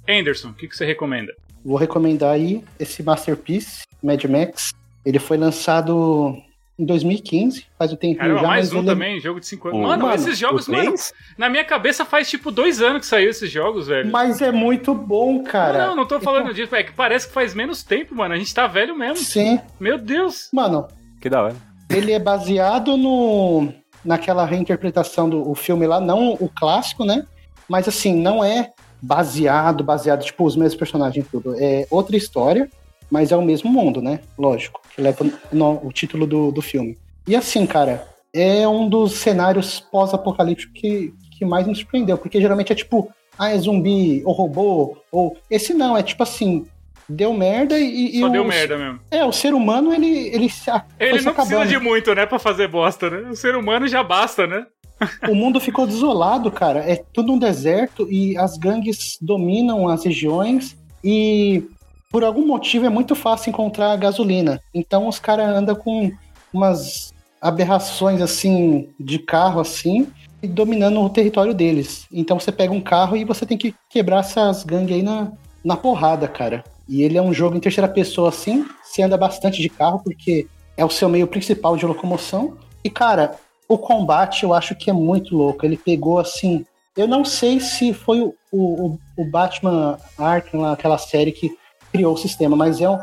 Anderson, 0.09 0.49
o 0.49 0.55
que, 0.55 0.67
que 0.69 0.77
você 0.77 0.85
recomenda? 0.85 1.33
Vou 1.65 1.77
recomendar 1.77 2.31
aí 2.35 2.65
esse 2.81 3.03
Masterpiece, 3.03 3.85
Mad 4.03 4.25
Max. 4.25 4.73
Ele 5.05 5.19
foi 5.19 5.37
lançado 5.37 6.37
em 6.79 6.85
2015, 6.87 7.67
faz 7.79 7.93
um 7.93 7.97
tempinho 7.97 8.19
Caramba, 8.19 8.41
já, 8.41 8.47
mais 8.47 8.67
mas 8.69 8.73
um 8.73 8.79
ele 8.79 8.87
também, 8.87 9.21
jogo 9.21 9.41
de 9.41 9.47
5 9.47 9.69
anos. 9.69 9.81
O- 9.81 9.83
Mano, 9.83 10.03
Mano, 10.05 10.15
esses 10.15 10.39
jogos, 10.39 10.67
O 10.69 10.73
mano, 10.73 10.95
na 11.37 11.49
minha 11.49 11.65
cabeça 11.65 12.05
faz 12.05 12.29
tipo 12.31 12.51
dois 12.51 12.81
anos 12.81 13.01
que 13.03 13.07
saiu 13.07 13.29
esses 13.31 13.51
jogos, 13.51 13.87
velho. 13.89 14.11
Mas 14.11 14.41
é 14.41 14.51
muito 14.51 14.95
bom, 14.95 15.43
cara. 15.43 15.87
não, 15.89 15.97
não 15.97 16.07
tô 16.07 16.19
falando 16.21 16.53
disso, 16.55 16.75
é 16.75 16.83
que 16.83 16.93
parece 16.93 17.29
que 17.29 17.35
faz 17.35 17.55
menos 17.55 17.83
tempo, 17.85 18.15
mano. 18.15 18.35
A 18.35 18.39
gente 18.39 18.53
tá 18.55 18.67
velho 18.67 18.97
mesmo. 18.97 19.17
Sim. 19.19 19.61
Meu 19.79 19.99
Deus. 19.99 20.49
Mano, 20.53 20.89
Que 21.21 21.29
da 21.29 21.43
hora. 21.43 21.57
ele 21.91 22.13
é 22.13 22.19
baseado 22.19 22.97
no 22.97 23.69
naquela 24.05 24.45
reinterpretação 24.45 25.29
do 25.31 25.49
o 25.49 25.55
filme 25.55 25.87
lá, 25.87 26.01
não 26.01 26.33
o 26.41 26.49
clássico, 26.49 27.05
né? 27.05 27.25
Mas 27.69 27.87
assim, 27.87 28.15
não 28.21 28.43
é 28.43 28.71
baseado, 29.01 29.85
baseado, 29.85 30.25
tipo, 30.25 30.45
os 30.45 30.57
mesmos 30.57 30.75
personagens 30.75 31.25
e 31.25 31.29
tudo. 31.29 31.55
É 31.59 31.87
outra 31.91 32.17
história, 32.17 32.69
mas 33.11 33.31
é 33.31 33.37
o 33.37 33.43
mesmo 33.43 33.71
mundo, 33.71 34.03
né? 34.03 34.19
Lógico, 34.37 34.81
que 34.95 35.01
leva 35.03 35.27
no- 35.53 35.81
o 35.87 35.93
título 35.93 36.27
do, 36.27 36.51
do 36.53 36.63
filme. 36.63 36.97
E 37.27 37.35
assim, 37.37 37.67
cara, 37.67 38.07
é 38.33 38.67
um 38.67 38.89
dos 38.89 39.13
cenários 39.15 39.81
pós-apocalípticos 39.81 40.81
que, 40.81 41.15
que 41.39 41.45
mais 41.45 41.67
me 41.67 41.75
surpreendeu, 41.75 42.19
porque 42.19 42.41
geralmente 42.41 42.73
é 42.73 42.75
tipo, 42.77 43.11
ah, 43.39 43.51
é 43.51 43.59
zumbi, 43.59 44.23
ou 44.25 44.33
robô, 44.33 44.97
ou... 45.11 45.37
Esse 45.51 45.73
não, 45.75 45.97
é 45.97 46.03
tipo 46.03 46.23
assim, 46.23 46.67
deu 47.09 47.33
merda 47.33 47.79
e... 47.79 48.19
Só 48.21 48.27
o- 48.27 48.31
deu 48.31 48.45
merda 48.45 48.77
mesmo. 48.79 49.01
É, 49.11 49.25
o 49.25 49.33
ser 49.33 49.55
humano, 49.55 49.93
ele, 49.95 50.07
ele 50.29 50.49
se, 50.49 50.71
Ele 50.71 50.79
não 50.79 50.85
precisa 51.11 51.31
acabando. 51.31 51.69
de 51.69 51.79
muito, 51.79 52.15
né, 52.15 52.27
pra 52.27 52.39
fazer 52.39 52.69
bosta, 52.69 53.09
né? 53.11 53.31
O 53.31 53.37
ser 53.37 53.55
humano 53.57 53.87
já 53.89 54.03
basta, 54.03 54.47
né? 54.47 54.67
O 55.29 55.35
mundo 55.35 55.59
ficou 55.59 55.85
desolado, 55.87 56.49
cara. 56.51 56.79
É 56.81 57.03
tudo 57.13 57.33
um 57.33 57.39
deserto 57.39 58.07
e 58.11 58.37
as 58.37 58.57
gangues 58.57 59.19
dominam 59.21 59.89
as 59.89 60.05
regiões 60.05 60.77
e 61.03 61.65
por 62.13 62.23
algum 62.23 62.47
motivo 62.47 62.85
é 62.85 62.91
muito 62.91 63.15
fácil 63.15 63.49
encontrar 63.49 63.97
gasolina. 63.97 64.61
Então 64.75 65.09
os 65.09 65.19
caras 65.19 65.49
andam 65.49 65.75
com 65.75 66.13
umas 66.53 67.13
aberrações 67.41 68.21
assim 68.21 68.91
de 69.01 69.19
carro 69.19 69.59
assim 69.59 70.07
e 70.43 70.47
dominando 70.47 71.01
o 71.01 71.09
território 71.09 71.55
deles. 71.55 72.07
Então 72.13 72.39
você 72.39 72.53
pega 72.53 72.73
um 72.73 72.83
carro 72.83 73.17
e 73.17 73.25
você 73.25 73.47
tem 73.47 73.57
que 73.57 73.75
quebrar 73.89 74.21
essas 74.21 74.63
gangues 74.63 74.95
aí 74.95 75.03
na, 75.03 75.33
na 75.65 75.75
porrada, 75.75 76.29
cara. 76.29 76.63
E 76.87 77.03
ele 77.03 77.17
é 77.17 77.23
um 77.23 77.33
jogo 77.33 77.57
em 77.57 77.61
terceira 77.61 77.89
pessoa 77.89 78.29
assim, 78.29 78.67
você 78.85 79.03
anda 79.03 79.17
bastante 79.17 79.63
de 79.63 79.71
carro 79.71 80.03
porque 80.05 80.47
é 80.77 80.85
o 80.85 80.91
seu 80.91 81.09
meio 81.09 81.27
principal 81.27 81.79
de 81.79 81.87
locomoção. 81.87 82.59
E 82.85 82.91
cara, 82.91 83.37
o 83.67 83.79
combate 83.79 84.43
eu 84.43 84.53
acho 84.53 84.75
que 84.75 84.91
é 84.91 84.93
muito 84.93 85.35
louco. 85.35 85.65
Ele 85.65 85.79
pegou 85.79 86.19
assim. 86.19 86.67
Eu 86.95 87.09
não 87.09 87.25
sei 87.25 87.59
se 87.59 87.95
foi 87.95 88.21
o, 88.21 88.35
o, 88.53 88.99
o 89.17 89.25
Batman 89.25 89.99
Arkham, 90.19 90.67
aquela 90.67 90.99
série 90.99 91.33
que 91.33 91.57
criou 91.93 92.15
o 92.15 92.19
sistema, 92.19 92.57
mas 92.57 92.81
eu, 92.81 92.99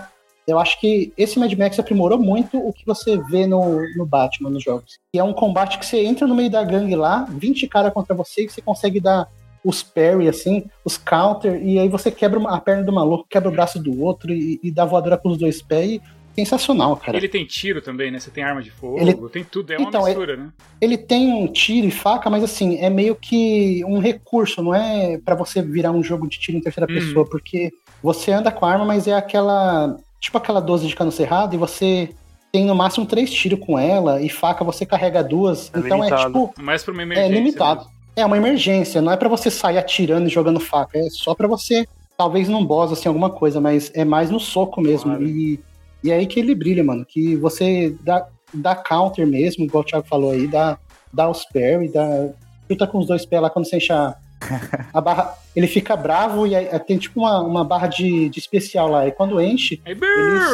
eu 0.48 0.60
acho 0.60 0.80
que 0.80 1.14
esse 1.16 1.38
Mad 1.38 1.54
Max 1.54 1.80
aprimorou 1.80 2.18
muito 2.18 2.58
o 2.58 2.74
que 2.74 2.86
você 2.86 3.18
vê 3.30 3.46
no, 3.46 3.82
no 3.96 4.06
Batman 4.06 4.50
nos 4.50 4.64
jogos. 4.64 5.00
E 5.14 5.20
é 5.20 5.24
um 5.24 5.34
combate 5.34 5.78
que 5.78 5.86
você 5.86 6.04
entra 6.04 6.28
no 6.28 6.36
meio 6.36 6.50
da 6.50 6.64
gangue 6.64 6.96
lá, 6.96 7.26
20 7.30 7.68
caras 7.68 7.94
contra 7.94 8.16
você, 8.16 8.46
e 8.46 8.50
você 8.50 8.62
consegue 8.62 9.00
dar 9.00 9.30
os 9.64 9.84
parry, 9.84 10.28
assim, 10.28 10.66
os 10.84 10.98
counter, 10.98 11.62
e 11.62 11.78
aí 11.78 11.90
você 11.90 12.10
quebra 12.10 12.42
a 12.50 12.60
perna 12.60 12.84
do 12.84 12.94
maluco, 12.94 13.28
quebra 13.30 13.50
o 13.50 13.52
braço 13.52 13.78
do 13.78 14.02
outro 14.02 14.32
e, 14.32 14.60
e 14.64 14.72
dá 14.72 14.86
voadora 14.86 15.18
com 15.18 15.30
os 15.30 15.38
dois 15.38 15.62
pés. 15.62 15.92
E 15.92 16.02
sensacional, 16.46 16.96
cara. 16.98 17.18
Ele 17.18 17.28
tem 17.28 17.46
tiro 17.46 17.82
também, 17.82 18.12
né? 18.12 18.20
Você 18.20 18.30
tem 18.32 18.44
arma 18.44 18.62
de 18.62 18.72
fogo, 18.72 19.00
Ele- 19.00 19.14
tem 19.30 19.44
tudo. 19.44 19.72
É 19.72 19.78
uma 19.78 19.88
Então, 19.90 20.06
mistura, 20.06 20.36
né? 20.38 20.50
Ele 20.82 20.98
tem 20.98 21.32
um 21.34 21.48
tiro 21.48 21.88
e 21.88 21.92
faca, 21.92 22.30
mas 22.30 22.44
assim, 22.44 22.78
é 22.80 22.90
meio 22.90 23.16
que 23.16 23.84
um 23.86 24.00
recurso, 24.00 24.62
não 24.64 24.74
é 24.74 25.18
pra 25.24 25.36
você 25.36 25.62
virar 25.62 25.92
um 25.92 26.04
jogo 26.04 26.28
de 26.28 26.40
tiro 26.40 26.58
em 26.58 26.62
terceira 26.62 26.92
Uhum. 26.92 27.00
pessoa, 27.00 27.26
porque 27.30 27.72
você 28.02 28.32
anda 28.32 28.52
com 28.52 28.66
a 28.66 28.72
arma, 28.72 28.86
mas 28.86 29.08
é 29.08 29.14
aquela. 29.14 29.98
Tipo 30.20 30.38
aquela 30.38 30.60
12 30.60 30.86
de 30.88 30.96
cano 30.96 31.12
cerrado, 31.12 31.56
e 31.56 31.58
você 31.58 32.10
tem 32.52 32.66
no 32.66 32.76
máximo 32.76 33.06
três 33.06 33.32
tiros 33.32 33.60
com 33.60 33.80
ela, 33.80 34.22
e 34.22 34.28
faca 34.28 34.64
você 34.66 34.86
carrega 34.86 35.24
duas. 35.24 35.72
É 35.74 35.80
então 35.80 35.98
limitado. 36.00 36.22
é 36.22 36.26
tipo. 36.48 36.54
Mais 36.62 36.84
pra 36.84 36.94
uma 36.94 37.04
emergência. 37.04 37.30
É 37.30 37.34
limitado. 37.34 37.80
mesmo. 37.82 37.94
É 38.16 38.26
uma 38.26 38.36
emergência, 38.38 39.02
não 39.02 39.14
é 39.14 39.18
pra 39.18 39.30
você 39.30 39.50
sair 39.50 39.78
atirando 39.78 40.28
e 40.28 40.30
jogando 40.30 40.60
faca, 40.60 40.98
é 40.98 41.04
só 41.10 41.34
pra 41.34 41.48
você, 41.48 41.88
talvez 42.18 42.50
num 42.50 42.66
boss, 42.66 42.92
assim, 42.92 43.08
alguma 43.08 43.30
coisa, 43.30 43.62
mas 43.62 43.92
é 43.96 44.04
mais 44.04 44.30
no 44.30 44.42
soco 44.42 44.82
mesmo. 44.82 45.12
Claro. 45.12 45.24
E, 45.26 45.58
e 46.04 46.12
é 46.12 46.16
aí 46.16 46.26
que 46.28 46.40
ele 46.40 46.56
brilha, 46.56 46.84
mano, 46.84 47.06
que 47.06 47.36
você 47.36 47.96
dá, 48.02 48.26
dá 48.54 48.76
counter 48.76 49.26
mesmo, 49.28 49.64
igual 49.66 49.84
o 49.84 49.86
Thiago 49.86 50.08
falou 50.08 50.32
aí, 50.32 50.48
dá, 50.48 50.78
dá 51.14 51.30
os 51.30 51.46
parry, 51.46 51.90
dá, 51.92 52.30
chuta 52.70 52.88
com 52.88 53.00
os 53.00 53.08
dois 53.08 53.26
pés 53.26 53.42
lá 53.42 53.50
quando 53.50 53.66
você 53.68 53.78
enche 53.78 53.92
a, 53.92 54.16
a 54.94 55.02
barra, 55.02 55.34
ele 55.56 55.68
fica 55.68 55.96
bravo 55.98 56.48
e 56.48 56.56
aí, 56.56 56.68
tem 56.80 56.98
tipo 56.98 57.20
uma, 57.20 57.42
uma 57.42 57.66
barra 57.66 57.88
de, 57.88 58.30
de 58.30 58.40
especial 58.40 58.88
lá, 58.90 59.08
e 59.08 59.12
quando 59.12 59.42
enche, 59.42 59.82
ele, 59.86 60.00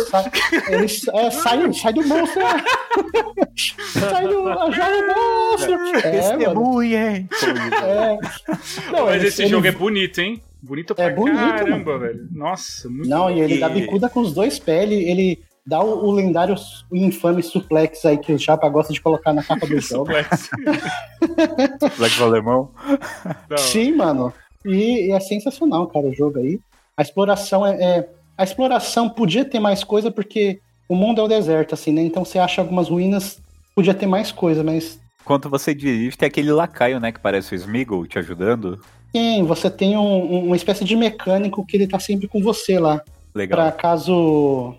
sai, 0.09 0.31
ele 0.69 0.85
é, 0.85 1.31
sai, 1.31 1.73
sai 1.73 1.93
do 1.93 2.07
monstro, 2.07 2.41
né? 2.41 2.63
sai 4.09 4.27
do, 4.27 4.43
joga 4.71 4.97
o 4.97 5.51
monstro! 5.51 5.73
É, 5.73 5.77
mano. 5.77 6.01
Testemunha! 6.01 6.99
É. 7.83 8.17
Não, 8.91 9.05
Mas 9.05 9.15
ele- 9.17 9.27
esse 9.27 9.41
ele- 9.43 9.49
jogo 9.49 9.67
é 9.67 9.71
bonito, 9.71 10.19
hein? 10.19 10.41
Bonito 10.65 10.95
pra 10.95 11.05
É 11.05 11.09
bonito, 11.13 11.35
caramba, 11.37 11.97
velho. 11.99 12.27
Nossa, 12.31 12.89
muito 12.89 13.07
Não, 13.07 13.29
e 13.29 13.39
ele 13.39 13.55
E- 13.55 13.59
dá 13.59 13.69
bicuda 13.69 14.09
com 14.09 14.19
os 14.21 14.33
dois 14.33 14.57
pés, 14.59 14.83
ele, 14.83 14.95
ele 15.09 15.39
dá 15.65 15.81
o, 15.81 16.05
o 16.05 16.11
lendário, 16.11 16.55
o 16.91 16.95
infame 16.95 17.41
suplex 17.43 18.03
aí 18.05 18.17
que 18.17 18.33
o 18.33 18.39
Chapa 18.39 18.67
gosta 18.69 18.91
de 18.93 19.01
colocar 19.01 19.33
na 19.33 19.43
capa 19.43 19.65
do 19.67 19.77
jogo. 19.81 20.05
Suplex. 20.05 20.49
Black 21.97 22.21
Alemão. 22.21 22.71
Hora. 23.49 23.57
Sim, 23.57 23.93
mano. 23.95 24.33
E, 24.65 25.07
e 25.07 25.11
é 25.11 25.19
sensacional, 25.19 25.87
cara, 25.87 26.07
o 26.07 26.13
jogo 26.13 26.39
aí. 26.39 26.59
A 26.97 27.01
exploração 27.01 27.65
é, 27.65 27.75
é- 27.81 28.09
A 28.37 28.43
exploração 28.43 29.09
podia 29.09 29.45
ter 29.45 29.59
mais 29.59 29.83
coisa, 29.83 30.09
porque 30.11 30.59
o 30.89 30.95
mundo 30.95 31.21
é 31.21 31.23
o 31.23 31.27
deserto, 31.27 31.73
assim, 31.73 31.91
né? 31.93 32.01
Então 32.01 32.25
você 32.25 32.37
acha 32.39 32.61
algumas 32.61 32.89
ruínas, 32.89 33.39
podia 33.75 33.93
ter 33.93 34.07
mais 34.07 34.31
coisa, 34.31 34.63
mas. 34.63 34.99
Enquanto 35.21 35.49
você 35.49 35.73
dirige, 35.73 36.17
tem 36.17 36.27
aquele 36.27 36.51
lacaio, 36.51 36.99
né, 36.99 37.11
que 37.11 37.19
parece 37.19 37.53
o 37.53 37.55
Smeagol 37.55 38.05
te 38.05 38.19
ajudando. 38.19 38.79
Tem, 39.15 39.43
você 39.43 39.69
tem 39.69 39.95
um- 39.97 40.01
um- 40.01 40.45
uma 40.47 40.57
espécie 40.57 40.83
de 40.83 40.93
mecânico 40.93 41.65
que 41.65 41.77
ele 41.77 41.87
tá 41.87 41.97
sempre 41.97 42.27
com 42.27 42.41
você 42.41 42.77
lá. 42.77 43.01
Legal. 43.33 43.57
Pra 43.57 43.71
caso 43.71 44.75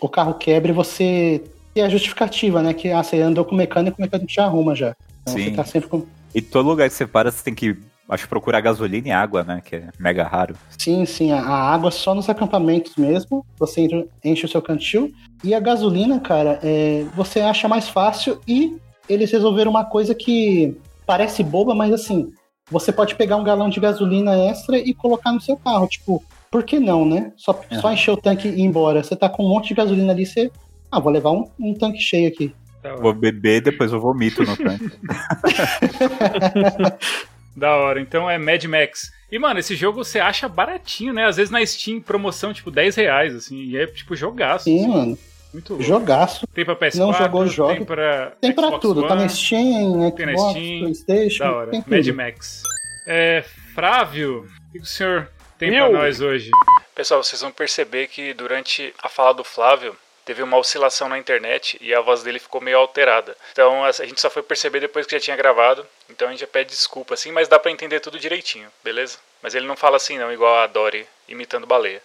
o 0.00 0.08
carro 0.08 0.34
quebre, 0.34 0.70
você 0.70 1.42
tem 1.74 1.82
a 1.82 1.88
justificativa, 1.88 2.62
né? 2.62 2.72
Que 2.72 2.92
ah, 2.92 3.02
você 3.02 3.20
andou 3.20 3.44
com 3.44 3.52
o 3.52 3.58
mecânico, 3.58 3.98
o 3.98 4.00
mecânico 4.00 4.30
já 4.30 4.44
arruma 4.44 4.76
já. 4.76 4.94
Então 5.22 5.34
Sim. 5.34 5.42
você 5.42 5.50
tá 5.50 5.64
sempre 5.64 5.88
com. 5.88 6.06
E 6.32 6.40
todo 6.40 6.68
lugar 6.68 6.88
que 6.88 6.94
você 6.94 7.04
para, 7.04 7.32
você 7.32 7.42
tem 7.42 7.52
que, 7.52 7.76
acho, 8.08 8.28
procurar 8.28 8.60
gasolina 8.60 9.08
e 9.08 9.10
água, 9.10 9.42
né? 9.42 9.60
Que 9.64 9.74
é 9.74 9.88
mega 9.98 10.22
raro. 10.22 10.54
Sim, 10.78 11.04
sim, 11.04 11.32
a, 11.32 11.42
água 11.42 11.90
só 11.90 12.14
nos 12.14 12.28
acampamentos 12.28 12.94
mesmo. 12.94 13.44
Você 13.58 13.88
enche 14.24 14.46
o 14.46 14.48
seu 14.48 14.62
cantil. 14.62 15.12
E 15.42 15.52
a 15.52 15.58
gasolina, 15.58 16.20
cara, 16.20 16.60
é, 16.62 17.04
você 17.16 17.40
acha 17.40 17.66
mais 17.66 17.88
fácil 17.88 18.40
e 18.46 18.76
eles 19.08 19.32
resolveram 19.32 19.72
uma 19.72 19.84
coisa 19.84 20.14
que 20.14 20.76
parece 21.04 21.42
boba, 21.42 21.74
mas 21.74 21.92
assim, 21.92 22.32
você 22.70 22.92
pode 22.92 23.14
pegar 23.14 23.36
um 23.36 23.44
galão 23.44 23.68
de 23.68 23.80
gasolina 23.80 24.36
extra 24.36 24.78
e 24.78 24.94
colocar 24.94 25.32
no 25.32 25.40
seu 25.40 25.56
carro. 25.56 25.88
Tipo, 25.88 26.22
por 26.50 26.62
que 26.62 26.78
não, 26.78 27.04
né? 27.04 27.32
Só, 27.36 27.58
só 27.80 27.92
encher 27.92 28.12
o 28.12 28.16
tanque 28.16 28.48
e 28.48 28.60
ir 28.60 28.62
embora. 28.62 29.02
Você 29.02 29.16
tá 29.16 29.28
com 29.28 29.44
um 29.44 29.48
monte 29.48 29.68
de 29.68 29.74
gasolina 29.74 30.12
ali, 30.12 30.26
você. 30.26 30.50
Ah, 30.90 30.98
vou 30.98 31.12
levar 31.12 31.30
um, 31.30 31.48
um 31.58 31.74
tanque 31.74 32.00
cheio 32.00 32.28
aqui. 32.28 32.54
Vou 33.00 33.12
beber, 33.12 33.60
depois 33.60 33.92
eu 33.92 34.00
vomito 34.00 34.42
no 34.42 34.56
tanque. 34.56 34.90
Da 37.56 37.76
hora. 37.76 38.00
Então 38.00 38.30
é 38.30 38.38
Mad 38.38 38.64
Max. 38.64 39.12
E, 39.30 39.38
mano, 39.38 39.60
esse 39.60 39.76
jogo 39.76 40.02
você 40.02 40.18
acha 40.18 40.48
baratinho, 40.48 41.12
né? 41.12 41.26
Às 41.26 41.36
vezes 41.36 41.50
na 41.50 41.64
Steam, 41.64 42.00
promoção, 42.00 42.52
tipo, 42.52 42.70
10 42.70 42.96
reais, 42.96 43.34
assim. 43.34 43.56
E 43.56 43.76
é, 43.76 43.86
tipo, 43.86 44.16
jogaço. 44.16 44.64
Sim, 44.64 44.80
assim. 44.80 44.88
mano. 44.88 45.18
Muito 45.52 45.70
louco. 45.70 45.84
Jogaço. 45.84 46.46
Tem 46.54 46.64
pra 46.64 46.76
PS4, 46.76 46.96
Não 46.98 47.12
jogou, 47.12 47.46
joga. 47.46 47.74
tem 47.74 47.84
pra 47.84 48.32
Tem 48.40 48.52
pra 48.52 48.64
Xbox 48.66 48.82
tudo. 48.82 49.02
Tá 49.06 49.14
One. 49.14 49.22
na 49.22 49.28
Steam, 49.28 50.10
Tem 50.12 50.26
na 50.26 50.32
Xbox, 50.36 50.50
Steam. 50.52 50.80
Playstation. 50.80 51.44
Da 51.44 51.52
hora. 51.56 51.70
Tem 51.70 51.84
Mad. 51.86 52.06
Max. 52.08 52.62
É, 53.06 53.44
Frávio, 53.74 54.48
o 54.68 54.72
que 54.72 54.78
o 54.80 54.84
senhor 54.86 55.28
tem 55.58 55.74
Eu? 55.74 55.88
pra 55.90 55.98
nós 56.00 56.20
hoje? 56.20 56.50
Pessoal, 56.94 57.22
vocês 57.22 57.40
vão 57.40 57.50
perceber 57.50 58.06
que 58.08 58.32
durante 58.34 58.92
a 59.02 59.08
fala 59.08 59.32
do 59.32 59.42
Flávio 59.42 59.96
teve 60.24 60.42
uma 60.42 60.58
oscilação 60.58 61.08
na 61.08 61.18
internet 61.18 61.76
e 61.80 61.92
a 61.94 62.00
voz 62.00 62.22
dele 62.22 62.38
ficou 62.38 62.60
meio 62.60 62.76
alterada. 62.78 63.34
Então 63.52 63.84
a 63.84 63.90
gente 63.90 64.20
só 64.20 64.28
foi 64.30 64.42
perceber 64.42 64.78
depois 64.80 65.06
que 65.06 65.16
já 65.16 65.20
tinha 65.20 65.36
gravado. 65.36 65.84
Então 66.08 66.28
a 66.28 66.30
gente 66.30 66.40
já 66.40 66.46
pede 66.46 66.70
desculpa 66.70 67.14
assim, 67.14 67.32
mas 67.32 67.48
dá 67.48 67.58
pra 67.58 67.70
entender 67.72 67.98
tudo 68.00 68.18
direitinho, 68.18 68.68
beleza? 68.84 69.18
Mas 69.42 69.54
ele 69.54 69.66
não 69.66 69.76
fala 69.76 69.96
assim 69.96 70.18
não, 70.18 70.30
igual 70.32 70.54
a 70.56 70.66
Dory 70.66 71.06
imitando 71.28 71.66
baleia. 71.66 72.00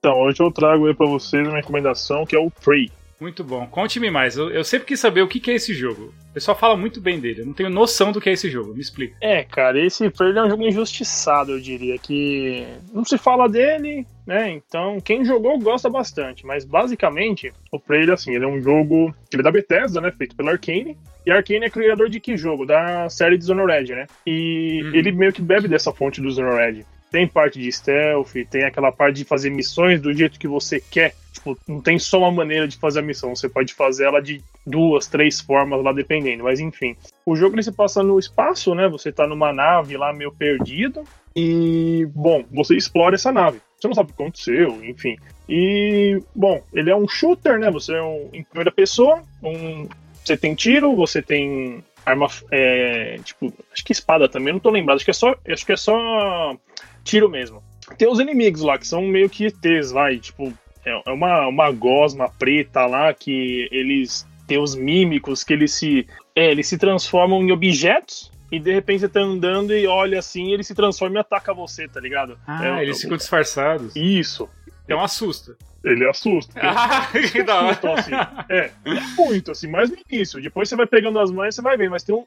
Então, 0.00 0.16
hoje 0.20 0.40
eu 0.40 0.50
trago 0.52 0.86
aí 0.86 0.94
pra 0.94 1.06
vocês 1.06 1.46
uma 1.46 1.56
recomendação 1.56 2.24
que 2.24 2.36
é 2.36 2.38
o 2.38 2.48
Prey. 2.50 2.88
Muito 3.20 3.42
bom. 3.42 3.66
Conte-me 3.66 4.08
mais. 4.12 4.36
Eu, 4.36 4.48
eu 4.48 4.62
sempre 4.62 4.86
quis 4.86 5.00
saber 5.00 5.22
o 5.22 5.26
que 5.26 5.40
que 5.40 5.50
é 5.50 5.54
esse 5.54 5.74
jogo. 5.74 6.14
O 6.30 6.34
pessoal 6.34 6.56
fala 6.56 6.76
muito 6.76 7.00
bem 7.00 7.18
dele. 7.18 7.40
Eu 7.40 7.46
não 7.46 7.52
tenho 7.52 7.68
noção 7.68 8.12
do 8.12 8.20
que 8.20 8.28
é 8.30 8.32
esse 8.32 8.48
jogo. 8.48 8.72
Me 8.74 8.80
explica. 8.80 9.16
É, 9.20 9.42
cara, 9.42 9.76
esse 9.84 10.08
Prey 10.08 10.30
é 10.36 10.42
um 10.44 10.48
jogo 10.48 10.62
injustiçado, 10.62 11.50
eu 11.50 11.60
diria, 11.60 11.98
que 11.98 12.64
não 12.94 13.04
se 13.04 13.18
fala 13.18 13.48
dele, 13.48 14.06
né? 14.24 14.48
Então, 14.52 15.00
quem 15.00 15.24
jogou 15.24 15.58
gosta 15.58 15.90
bastante, 15.90 16.46
mas 16.46 16.64
basicamente, 16.64 17.52
o 17.72 17.80
Prey, 17.80 18.02
ele, 18.02 18.12
assim, 18.12 18.32
ele 18.36 18.44
é 18.44 18.48
um 18.48 18.60
jogo, 18.60 19.12
ele 19.32 19.40
é 19.40 19.44
da 19.44 19.50
Bethesda, 19.50 20.00
né, 20.00 20.12
feito 20.16 20.36
pela 20.36 20.52
Arcane, 20.52 20.96
e 21.26 21.30
a 21.32 21.36
Arcane 21.38 21.64
é 21.64 21.70
criador 21.70 22.08
de 22.08 22.20
que 22.20 22.36
jogo? 22.36 22.64
Da 22.64 23.08
série 23.10 23.36
Dishonored, 23.36 23.96
né? 23.96 24.06
E 24.24 24.80
Uhum. 24.84 24.94
ele 24.94 25.10
meio 25.10 25.32
que 25.32 25.42
bebe 25.42 25.66
dessa 25.66 25.92
fonte 25.92 26.20
do 26.20 26.28
Dishonored. 26.28 26.86
Tem 27.10 27.26
parte 27.26 27.58
de 27.58 27.70
stealth, 27.72 28.32
tem 28.50 28.64
aquela 28.64 28.92
parte 28.92 29.16
de 29.16 29.24
fazer 29.24 29.50
missões 29.50 30.00
do 30.00 30.12
jeito 30.12 30.38
que 30.38 30.48
você 30.48 30.80
quer. 30.80 31.14
Tipo, 31.32 31.56
não 31.66 31.80
tem 31.80 31.98
só 31.98 32.18
uma 32.18 32.30
maneira 32.30 32.66
de 32.66 32.76
fazer 32.76 32.98
a 32.98 33.02
missão, 33.02 33.34
você 33.34 33.48
pode 33.48 33.72
fazer 33.72 34.04
ela 34.04 34.20
de 34.20 34.42
duas, 34.66 35.06
três 35.06 35.40
formas 35.40 35.82
lá, 35.82 35.92
dependendo. 35.92 36.44
Mas 36.44 36.60
enfim, 36.60 36.96
o 37.24 37.36
jogo 37.36 37.54
ele 37.54 37.62
se 37.62 37.72
passa 37.72 38.02
no 38.02 38.18
espaço, 38.18 38.74
né? 38.74 38.88
Você 38.88 39.10
tá 39.12 39.26
numa 39.26 39.52
nave 39.52 39.96
lá 39.96 40.12
meio 40.12 40.32
perdido. 40.32 41.04
E, 41.34 42.06
bom, 42.14 42.44
você 42.50 42.76
explora 42.76 43.14
essa 43.14 43.32
nave. 43.32 43.60
Você 43.78 43.86
não 43.86 43.94
sabe 43.94 44.10
o 44.10 44.14
que 44.14 44.22
aconteceu, 44.22 44.84
enfim. 44.84 45.16
E, 45.48 46.20
bom, 46.34 46.60
ele 46.74 46.90
é 46.90 46.96
um 46.96 47.06
shooter, 47.06 47.58
né? 47.58 47.70
Você 47.70 47.94
é 47.94 48.02
um, 48.02 48.28
em 48.32 48.42
primeira 48.42 48.72
pessoa. 48.72 49.22
Um, 49.42 49.88
você 50.24 50.36
tem 50.36 50.54
tiro, 50.54 50.96
você 50.96 51.22
tem 51.22 51.84
arma. 52.04 52.26
É, 52.50 53.18
tipo, 53.22 53.52
acho 53.72 53.84
que 53.84 53.92
espada 53.92 54.28
também, 54.28 54.52
não 54.52 54.60
tô 54.60 54.70
lembrado. 54.70 54.96
Acho 54.96 55.04
que 55.04 55.12
é 55.12 55.14
só, 55.14 55.34
acho 55.48 55.64
que 55.64 55.72
é 55.72 55.76
só 55.76 56.56
tiro 57.04 57.28
mesmo. 57.28 57.62
Tem 57.96 58.08
os 58.10 58.18
inimigos 58.20 58.62
lá, 58.62 58.78
que 58.78 58.86
são 58.86 59.02
meio 59.02 59.30
que 59.30 59.46
ETs, 59.46 59.90
vai. 59.92 60.18
Tipo, 60.18 60.52
é 60.84 61.02
é 61.06 61.12
uma, 61.12 61.46
uma 61.46 61.70
gosma 61.70 62.28
preta 62.28 62.86
lá 62.86 63.12
que 63.14 63.68
eles 63.70 64.26
têm 64.46 64.58
os 64.58 64.74
mímicos 64.74 65.42
que 65.44 65.52
eles 65.52 65.72
se. 65.72 66.06
É, 66.34 66.50
eles 66.50 66.66
se 66.68 66.78
transformam 66.78 67.42
em 67.42 67.52
objetos. 67.52 68.30
E 68.50 68.58
de 68.58 68.72
repente 68.72 69.00
você 69.00 69.08
tá 69.10 69.20
andando 69.20 69.74
e 69.74 69.86
olha 69.86 70.18
assim, 70.18 70.52
ele 70.52 70.62
se 70.64 70.74
transforma 70.74 71.16
e 71.16 71.20
ataca 71.20 71.52
você, 71.52 71.86
tá 71.86 72.00
ligado? 72.00 72.38
Ah, 72.46 72.78
É, 72.78 72.82
eles 72.82 72.96
é- 72.96 73.00
ficam 73.02 73.16
disfarçados. 73.18 73.94
Isso. 73.94 74.48
Então 74.86 75.00
assusta. 75.00 75.54
Ele 75.84 76.08
assusta. 76.08 76.54
Ah, 76.64 77.08
que 77.30 77.42
da 77.42 77.60
hora. 77.62 77.78
Assim, 77.98 78.12
é, 78.48 78.70
é 78.86 79.00
muito, 79.18 79.50
assim, 79.50 79.68
mais 79.68 79.90
no 79.90 79.96
início. 80.10 80.40
Depois 80.40 80.66
você 80.68 80.76
vai 80.76 80.86
pegando 80.86 81.18
as 81.20 81.30
mães, 81.30 81.54
você 81.54 81.60
vai 81.62 81.76
ver, 81.76 81.90
mas 81.90 82.02
tem 82.02 82.14
um. 82.14 82.24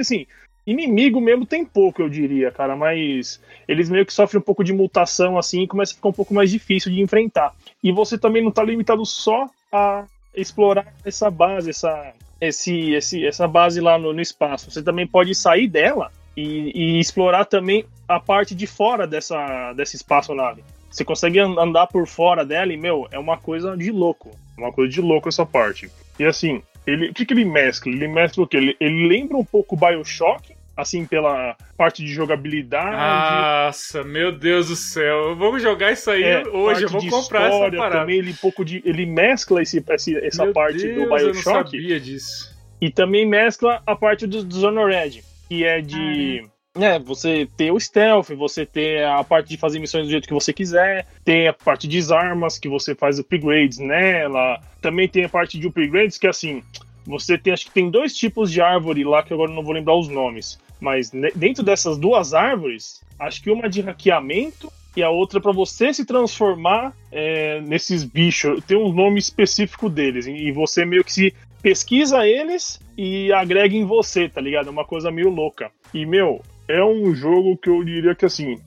Assim, 0.00 0.26
inimigo 0.66 1.20
mesmo 1.20 1.46
tem 1.46 1.64
pouco, 1.64 2.02
eu 2.02 2.08
diria, 2.08 2.50
cara, 2.50 2.76
mas 2.76 3.40
eles 3.66 3.88
meio 3.88 4.04
que 4.04 4.12
sofrem 4.12 4.40
um 4.40 4.44
pouco 4.44 4.62
de 4.62 4.72
mutação, 4.72 5.38
assim, 5.38 5.62
e 5.62 5.66
começa 5.66 5.92
a 5.92 5.96
ficar 5.96 6.08
um 6.10 6.12
pouco 6.12 6.34
mais 6.34 6.50
difícil 6.50 6.92
de 6.92 7.00
enfrentar. 7.00 7.54
E 7.82 7.90
você 7.90 8.18
também 8.18 8.42
não 8.42 8.50
tá 8.50 8.62
limitado 8.62 9.04
só 9.06 9.46
a 9.72 10.04
explorar 10.34 10.92
essa 11.04 11.30
base, 11.30 11.70
essa, 11.70 12.12
esse, 12.40 12.92
esse, 12.92 13.26
essa 13.26 13.48
base 13.48 13.80
lá 13.80 13.98
no, 13.98 14.12
no 14.12 14.20
espaço. 14.20 14.70
Você 14.70 14.82
também 14.82 15.06
pode 15.06 15.34
sair 15.34 15.66
dela 15.66 16.12
e, 16.36 16.70
e 16.74 17.00
explorar 17.00 17.44
também 17.46 17.84
a 18.06 18.20
parte 18.20 18.54
de 18.54 18.66
fora 18.66 19.06
dessa, 19.06 19.72
dessa 19.72 19.96
espaçonave. 19.96 20.62
Você 20.90 21.04
consegue 21.04 21.38
an- 21.38 21.58
andar 21.58 21.86
por 21.86 22.06
fora 22.06 22.44
dela 22.44 22.72
e, 22.72 22.76
meu, 22.76 23.06
é 23.10 23.18
uma 23.18 23.36
coisa 23.36 23.76
de 23.76 23.90
louco. 23.90 24.30
Uma 24.56 24.72
coisa 24.72 24.92
de 24.92 25.00
louco 25.00 25.28
essa 25.28 25.44
parte. 25.44 25.90
E 26.18 26.24
assim, 26.24 26.62
ele, 26.90 27.10
o 27.10 27.14
que, 27.14 27.24
que 27.26 27.34
ele 27.34 27.44
mescla? 27.44 27.90
Ele 27.92 28.08
mescla 28.08 28.44
o 28.44 28.46
quê? 28.46 28.56
Ele, 28.56 28.76
ele 28.80 29.06
lembra 29.08 29.36
um 29.36 29.44
pouco 29.44 29.76
Bioshock, 29.76 30.54
assim, 30.76 31.04
pela 31.04 31.56
parte 31.76 32.04
de 32.04 32.12
jogabilidade. 32.12 33.66
Nossa, 33.66 34.04
meu 34.04 34.30
Deus 34.32 34.68
do 34.68 34.76
céu. 34.76 35.34
Vamos 35.36 35.60
jogar 35.62 35.92
isso 35.92 36.10
aí 36.10 36.22
é, 36.22 36.46
hoje. 36.48 36.82
Eu 36.84 36.88
vou 36.88 37.00
comprar 37.08 37.48
essa 37.48 37.70
parada. 37.76 38.00
Também 38.00 38.18
ele, 38.18 38.30
um 38.30 38.36
pouco 38.36 38.64
de, 38.64 38.82
ele 38.84 39.04
mescla 39.06 39.60
esse, 39.62 39.84
esse- 39.90 40.16
essa 40.24 40.44
Meu 40.44 40.52
parte 40.52 40.78
Deus, 40.78 40.94
do 40.94 41.00
Eu 41.02 41.08
não 41.08 41.16
Bioshock 41.16 41.70
sabia 41.70 41.98
disso. 42.00 42.56
e 42.80 42.90
também 42.90 43.26
mescla 43.26 43.82
a 43.86 43.96
parte 43.96 44.26
do 44.26 44.44
Dishonored, 44.44 45.22
que 45.48 45.64
é 45.64 45.80
de. 45.80 46.44
É, 46.80 46.98
você 46.98 47.48
ter 47.56 47.72
o 47.72 47.80
stealth, 47.80 48.30
você 48.30 48.64
ter 48.64 49.04
a 49.04 49.24
parte 49.24 49.48
de 49.48 49.56
fazer 49.56 49.78
missões 49.78 50.04
do 50.04 50.10
jeito 50.10 50.28
que 50.28 50.34
você 50.34 50.52
quiser, 50.52 51.06
tem 51.24 51.48
a 51.48 51.52
parte 51.52 51.88
de 51.88 52.12
armas, 52.12 52.58
que 52.58 52.68
você 52.68 52.94
faz 52.94 53.18
upgrades 53.18 53.78
nela, 53.78 54.60
também 54.80 55.08
tem 55.08 55.24
a 55.24 55.28
parte 55.28 55.58
de 55.58 55.66
upgrades 55.66 56.16
que 56.16 56.26
assim, 56.26 56.62
você 57.04 57.36
tem, 57.36 57.52
acho 57.52 57.66
que 57.66 57.72
tem 57.72 57.90
dois 57.90 58.14
tipos 58.14 58.52
de 58.52 58.60
árvore 58.60 59.02
lá, 59.02 59.22
que 59.22 59.34
agora 59.34 59.50
não 59.50 59.62
vou 59.62 59.72
lembrar 59.72 59.96
os 59.96 60.08
nomes, 60.08 60.58
mas 60.80 61.10
dentro 61.34 61.64
dessas 61.64 61.98
duas 61.98 62.32
árvores, 62.32 63.02
acho 63.18 63.42
que 63.42 63.50
uma 63.50 63.66
é 63.66 63.68
de 63.68 63.80
hackeamento 63.80 64.70
e 64.96 65.02
a 65.02 65.10
outra 65.10 65.40
para 65.40 65.52
você 65.52 65.92
se 65.92 66.04
transformar 66.04 66.92
é, 67.10 67.60
nesses 67.60 68.04
bichos, 68.04 68.62
tem 68.64 68.76
um 68.76 68.92
nome 68.92 69.18
específico 69.18 69.88
deles, 69.88 70.26
e 70.26 70.48
e 70.48 70.52
você 70.52 70.84
meio 70.84 71.02
que 71.02 71.12
se 71.12 71.34
pesquisa 71.62 72.26
eles 72.26 72.80
e 72.96 73.32
agrega 73.32 73.74
em 73.74 73.84
você, 73.84 74.28
tá 74.28 74.40
ligado? 74.40 74.68
É 74.68 74.70
uma 74.70 74.84
coisa 74.84 75.10
meio 75.10 75.28
louca. 75.28 75.70
E, 75.92 76.06
meu, 76.06 76.42
é 76.68 76.84
um 76.84 77.14
jogo 77.14 77.56
que 77.56 77.70
eu 77.70 77.82
diria 77.82 78.14
que, 78.14 78.26
assim, 78.26 78.60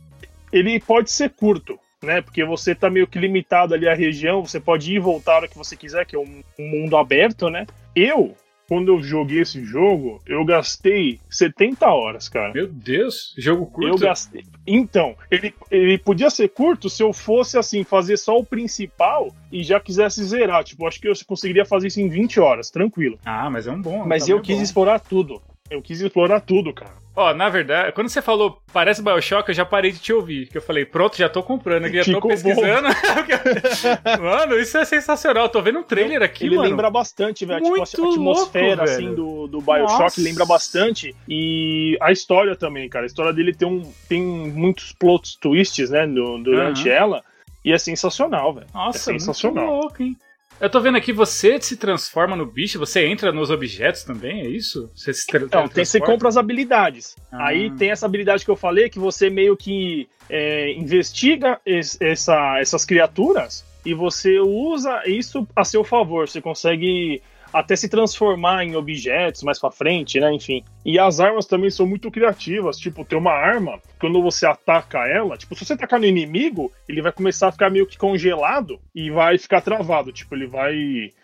ele 0.51 0.79
pode 0.79 1.11
ser 1.11 1.29
curto, 1.29 1.79
né? 2.01 2.21
Porque 2.21 2.43
você 2.43 2.73
tá 2.73 2.89
meio 2.89 3.07
que 3.07 3.19
limitado 3.19 3.73
ali 3.73 3.87
à 3.87 3.93
região, 3.93 4.45
você 4.45 4.59
pode 4.59 4.91
ir 4.91 4.95
e 4.95 4.99
voltar 4.99 5.33
a 5.33 5.35
hora 5.37 5.47
que 5.47 5.57
você 5.57 5.77
quiser, 5.77 6.05
que 6.05 6.15
é 6.15 6.19
um, 6.19 6.43
mundo 6.57 6.97
aberto, 6.97 7.49
né? 7.49 7.65
Eu, 7.95 8.35
quando 8.67 8.87
eu 8.87 9.03
joguei 9.03 9.41
esse 9.41 9.63
jogo, 9.63 10.21
eu 10.25 10.43
gastei 10.45 11.19
70 11.29 11.85
horas, 11.87 12.27
cara. 12.27 12.53
Meu 12.53 12.67
Deus, 12.67 13.35
jogo 13.37 13.65
curto. 13.65 13.89
Eu 13.89 13.97
gastei. 13.97 14.43
Então, 14.65 15.15
ele, 15.29 15.53
ele 15.69 15.97
podia 15.97 16.29
ser 16.29 16.47
curto 16.49 16.89
se 16.89 17.03
eu 17.03 17.13
fosse 17.13 17.57
assim, 17.57 17.83
fazer 17.83 18.17
só 18.17 18.37
o 18.37 18.45
principal 18.45 19.33
e 19.51 19.61
já 19.61 19.79
quisesse 19.79 20.23
zerar. 20.23 20.63
Tipo, 20.63 20.87
acho 20.87 20.99
que 20.99 21.07
eu 21.07 21.13
conseguiria 21.27 21.65
fazer 21.65 21.87
isso 21.87 21.99
em 22.01 22.07
20 22.07 22.39
horas, 22.39 22.71
tranquilo. 22.71 23.19
Ah, 23.25 23.49
mas 23.49 23.67
é 23.67 23.71
um 23.71 23.81
bom. 23.81 24.05
Mas 24.05 24.27
eu 24.29 24.37
é 24.37 24.41
quis 24.41 24.57
bom. 24.57 24.63
explorar 24.63 24.99
tudo. 24.99 25.41
Eu 25.71 25.81
quis 25.81 26.01
explorar 26.01 26.41
tudo, 26.41 26.73
cara. 26.73 26.91
Ó, 27.15 27.33
na 27.33 27.47
verdade, 27.47 27.93
quando 27.93 28.09
você 28.09 28.21
falou 28.21 28.61
parece 28.73 29.01
Bioshock, 29.01 29.47
eu 29.49 29.55
já 29.55 29.65
parei 29.65 29.91
de 29.91 29.99
te 29.99 30.11
ouvir. 30.11 30.47
Que 30.47 30.57
eu 30.57 30.61
falei, 30.61 30.85
pronto, 30.85 31.17
já 31.17 31.29
tô 31.29 31.41
comprando 31.41 31.85
aqui, 31.85 32.03
já 32.03 32.13
tô 32.13 32.27
pesquisando. 32.27 32.87
mano, 34.21 34.59
isso 34.59 34.77
é 34.77 34.83
sensacional. 34.83 35.47
Tô 35.47 35.61
vendo 35.61 35.79
um 35.79 35.83
trailer 35.83 36.21
aqui, 36.23 36.45
ele 36.45 36.55
mano. 36.57 36.69
lembra 36.69 36.89
bastante, 36.89 37.45
velho. 37.45 37.63
Tipo, 37.63 37.79
a 37.79 37.83
atmosfera, 37.83 38.67
louco, 38.75 38.83
assim, 38.83 39.13
do, 39.15 39.47
do 39.47 39.61
Bioshock 39.61 40.01
Nossa. 40.03 40.21
lembra 40.21 40.45
bastante. 40.45 41.15
E 41.27 41.97
a 42.01 42.11
história 42.11 42.55
também, 42.55 42.89
cara. 42.89 43.05
A 43.05 43.07
história 43.07 43.31
dele 43.33 43.53
tem, 43.53 43.67
um, 43.67 43.89
tem 44.09 44.21
muitos 44.21 44.91
plot 44.93 45.39
twists, 45.39 45.89
né, 45.89 46.05
no- 46.05 46.41
durante 46.43 46.89
Aham. 46.89 46.97
ela. 46.97 47.23
E 47.63 47.71
é 47.71 47.77
sensacional, 47.77 48.53
velho. 48.53 48.67
Nossa, 48.73 48.97
é 48.97 49.01
sensacional. 49.13 49.65
muito 49.65 49.81
louco, 49.81 50.03
hein? 50.03 50.17
Eu 50.61 50.69
tô 50.69 50.79
vendo 50.79 50.95
aqui, 50.97 51.11
você 51.11 51.59
se 51.59 51.75
transforma 51.75 52.35
no 52.35 52.45
bicho, 52.45 52.77
você 52.77 53.05
entra 53.07 53.31
nos 53.31 53.49
objetos 53.49 54.03
também, 54.03 54.41
é 54.41 54.47
isso? 54.47 54.91
Você 54.95 55.11
se 55.11 55.25
tra- 55.25 55.41
Então, 55.41 55.67
tem, 55.67 55.83
você 55.83 55.99
compra 55.99 56.29
as 56.29 56.37
habilidades. 56.37 57.15
Ah. 57.31 57.47
Aí 57.47 57.71
tem 57.71 57.89
essa 57.89 58.05
habilidade 58.05 58.45
que 58.45 58.51
eu 58.51 58.55
falei, 58.55 58.87
que 58.89 58.99
você 58.99 59.29
meio 59.29 59.57
que 59.57 60.07
é, 60.29 60.71
investiga 60.73 61.59
es- 61.65 61.97
essa- 61.99 62.59
essas 62.59 62.85
criaturas 62.85 63.65
e 63.83 63.93
você 63.95 64.39
usa 64.39 65.01
isso 65.07 65.47
a 65.55 65.65
seu 65.65 65.83
favor. 65.83 66.29
Você 66.29 66.39
consegue 66.39 67.21
até 67.53 67.75
se 67.75 67.89
transformar 67.89 68.63
em 68.63 68.75
objetos 68.75 69.43
mais 69.43 69.59
pra 69.59 69.71
frente, 69.71 70.19
né? 70.19 70.33
Enfim. 70.33 70.63
E 70.85 70.97
as 70.97 71.19
armas 71.19 71.45
também 71.45 71.69
são 71.69 71.85
muito 71.85 72.09
criativas. 72.11 72.77
Tipo, 72.77 73.05
tem 73.05 73.17
uma 73.17 73.33
arma, 73.33 73.79
quando 73.99 74.21
você 74.21 74.45
ataca 74.45 75.07
ela, 75.07 75.37
tipo, 75.37 75.55
se 75.55 75.65
você 75.65 75.73
atacar 75.73 75.99
no 75.99 76.05
inimigo, 76.05 76.71
ele 76.87 77.01
vai 77.01 77.11
começar 77.11 77.47
a 77.49 77.51
ficar 77.51 77.69
meio 77.69 77.87
que 77.87 77.97
congelado 77.97 78.79
e 78.95 79.09
vai 79.09 79.37
ficar 79.37 79.61
travado. 79.61 80.11
Tipo, 80.11 80.35
ele 80.35 80.47
vai 80.47 80.75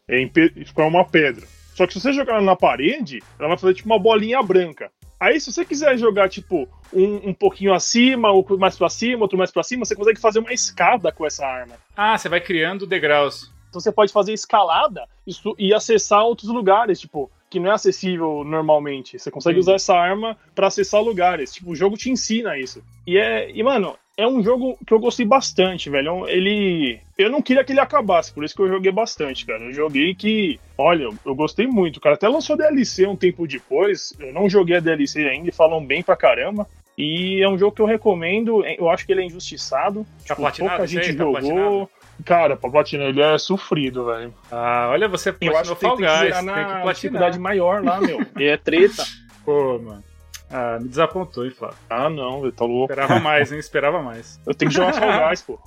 é, 0.07 0.29
ficar 0.65 0.85
uma 0.85 1.05
pedra. 1.05 1.45
Só 1.75 1.85
que 1.85 1.93
se 1.93 2.01
você 2.01 2.11
jogar 2.11 2.41
na 2.41 2.55
parede, 2.55 3.21
ela 3.39 3.49
vai 3.49 3.57
fazer 3.57 3.75
tipo 3.75 3.87
uma 3.87 3.99
bolinha 3.99 4.41
branca. 4.41 4.91
Aí, 5.19 5.39
se 5.39 5.51
você 5.51 5.65
quiser 5.65 5.97
jogar, 5.97 6.29
tipo, 6.29 6.67
um, 6.93 7.29
um 7.29 7.33
pouquinho 7.33 7.73
acima, 7.73 8.31
outro 8.31 8.57
mais 8.57 8.77
pra 8.77 8.89
cima, 8.89 9.23
outro 9.23 9.37
mais 9.37 9.51
pra 9.51 9.63
cima, 9.63 9.83
você 9.83 9.95
consegue 9.95 10.19
fazer 10.19 10.39
uma 10.39 10.53
escada 10.53 11.11
com 11.11 11.25
essa 11.25 11.45
arma. 11.45 11.75
Ah, 11.95 12.17
você 12.17 12.29
vai 12.29 12.39
criando 12.39 12.85
degraus. 12.85 13.51
Então 13.69 13.79
você 13.81 13.91
pode 13.91 14.11
fazer 14.13 14.33
escalada 14.33 15.05
e 15.57 15.73
acessar 15.73 16.23
outros 16.23 16.49
lugares, 16.49 16.99
tipo, 16.99 17.29
que 17.49 17.59
não 17.59 17.69
é 17.71 17.73
acessível 17.73 18.43
normalmente. 18.43 19.17
Você 19.19 19.31
consegue 19.31 19.55
Sim. 19.55 19.59
usar 19.61 19.73
essa 19.75 19.95
arma 19.95 20.37
pra 20.55 20.67
acessar 20.67 21.01
lugares. 21.01 21.53
Tipo, 21.53 21.71
o 21.71 21.75
jogo 21.75 21.97
te 21.97 22.09
ensina 22.09 22.57
isso. 22.57 22.81
E 23.05 23.17
é, 23.17 23.49
e 23.51 23.63
mano, 23.63 23.95
é 24.17 24.27
um 24.27 24.41
jogo 24.43 24.77
que 24.85 24.93
eu 24.93 24.99
gostei 24.99 25.25
bastante, 25.25 25.89
velho. 25.89 26.27
É 26.27 26.33
Ele 26.33 26.99
eu 27.17 27.29
não 27.31 27.41
queria 27.41 27.63
que 27.63 27.71
ele 27.71 27.79
acabasse, 27.79 28.31
por 28.33 28.43
isso 28.43 28.55
que 28.55 28.61
eu 28.61 28.67
joguei 28.67 28.91
bastante, 28.91 29.45
cara. 29.45 29.63
Eu 29.63 29.73
joguei 29.73 30.13
que, 30.13 30.59
olha, 30.77 31.09
eu- 31.25 31.35
gostei 31.35 31.65
muito. 31.67 31.99
Cara 31.99 32.15
até 32.15 32.27
lançou 32.27 32.55
DLC 32.57 33.07
um 33.07 33.15
tempo 33.15 33.47
depois. 33.47 34.13
Eu 34.19 34.31
não 34.33 34.47
joguei 34.49 34.75
a 34.77 34.79
DLC 34.79 35.27
ainda 35.27 35.49
e 35.49 35.51
falam 35.53 35.83
bem 35.83 36.03
pra 36.03 36.15
caramba. 36.15 36.67
E 36.97 37.41
é 37.43 37.47
um 37.49 37.57
jogo 37.57 37.75
que 37.75 37.81
eu 37.81 37.85
recomendo. 37.85 38.65
Eu 38.65 38.89
acho 38.89 39.05
que 39.05 39.11
ele 39.11 39.21
é 39.21 39.25
injustiçado. 39.25 40.05
Tá 40.27 40.35
Tipo, 40.35 40.51
pouca 40.67 40.83
esse 40.83 40.93
gente? 40.93 41.13
Tá 41.13 41.17
jogou. 41.23 41.31
platinado? 41.33 41.89
Cara, 42.25 42.57
pra 42.57 42.69
platinar 42.71 43.07
ele 43.07 43.21
é 43.21 43.37
sofrido, 43.37 44.05
velho. 44.05 44.33
Ah, 44.51 44.87
olha, 44.89 45.07
você 45.07 45.29
Eu 45.39 45.55
acho 45.57 45.75
platinou 45.75 45.75
que 45.75 45.79
tem, 45.81 45.89
Fall 45.89 45.97
tem 45.97 46.07
que 46.07 46.11
Guys, 46.11 46.33
tem 46.33 46.39
que 46.39 46.45
na 46.45 46.53
platinar. 46.81 46.93
dificuldade 46.95 47.39
maior 47.39 47.83
lá, 47.83 48.01
meu. 48.01 48.25
E 48.39 48.43
é 48.45 48.57
treta. 48.57 49.03
Pô, 49.45 49.77
mano. 49.77 50.03
Ah, 50.49 50.79
me 50.81 50.87
desapontou, 50.87 51.45
hein, 51.45 51.51
Flávio. 51.51 51.77
Ah, 51.89 52.09
não, 52.09 52.39
velho, 52.41 52.53
tá 52.53 52.65
louco. 52.65 52.91
Esperava 52.91 53.19
mais, 53.19 53.51
hein? 53.51 53.59
Esperava 53.59 54.01
mais. 54.01 54.39
Eu 54.47 54.55
tenho 54.55 54.71
que 54.71 54.77
jogar 54.77 54.93
Fall 54.93 55.11
Guys, 55.29 55.41
pô. 55.43 55.59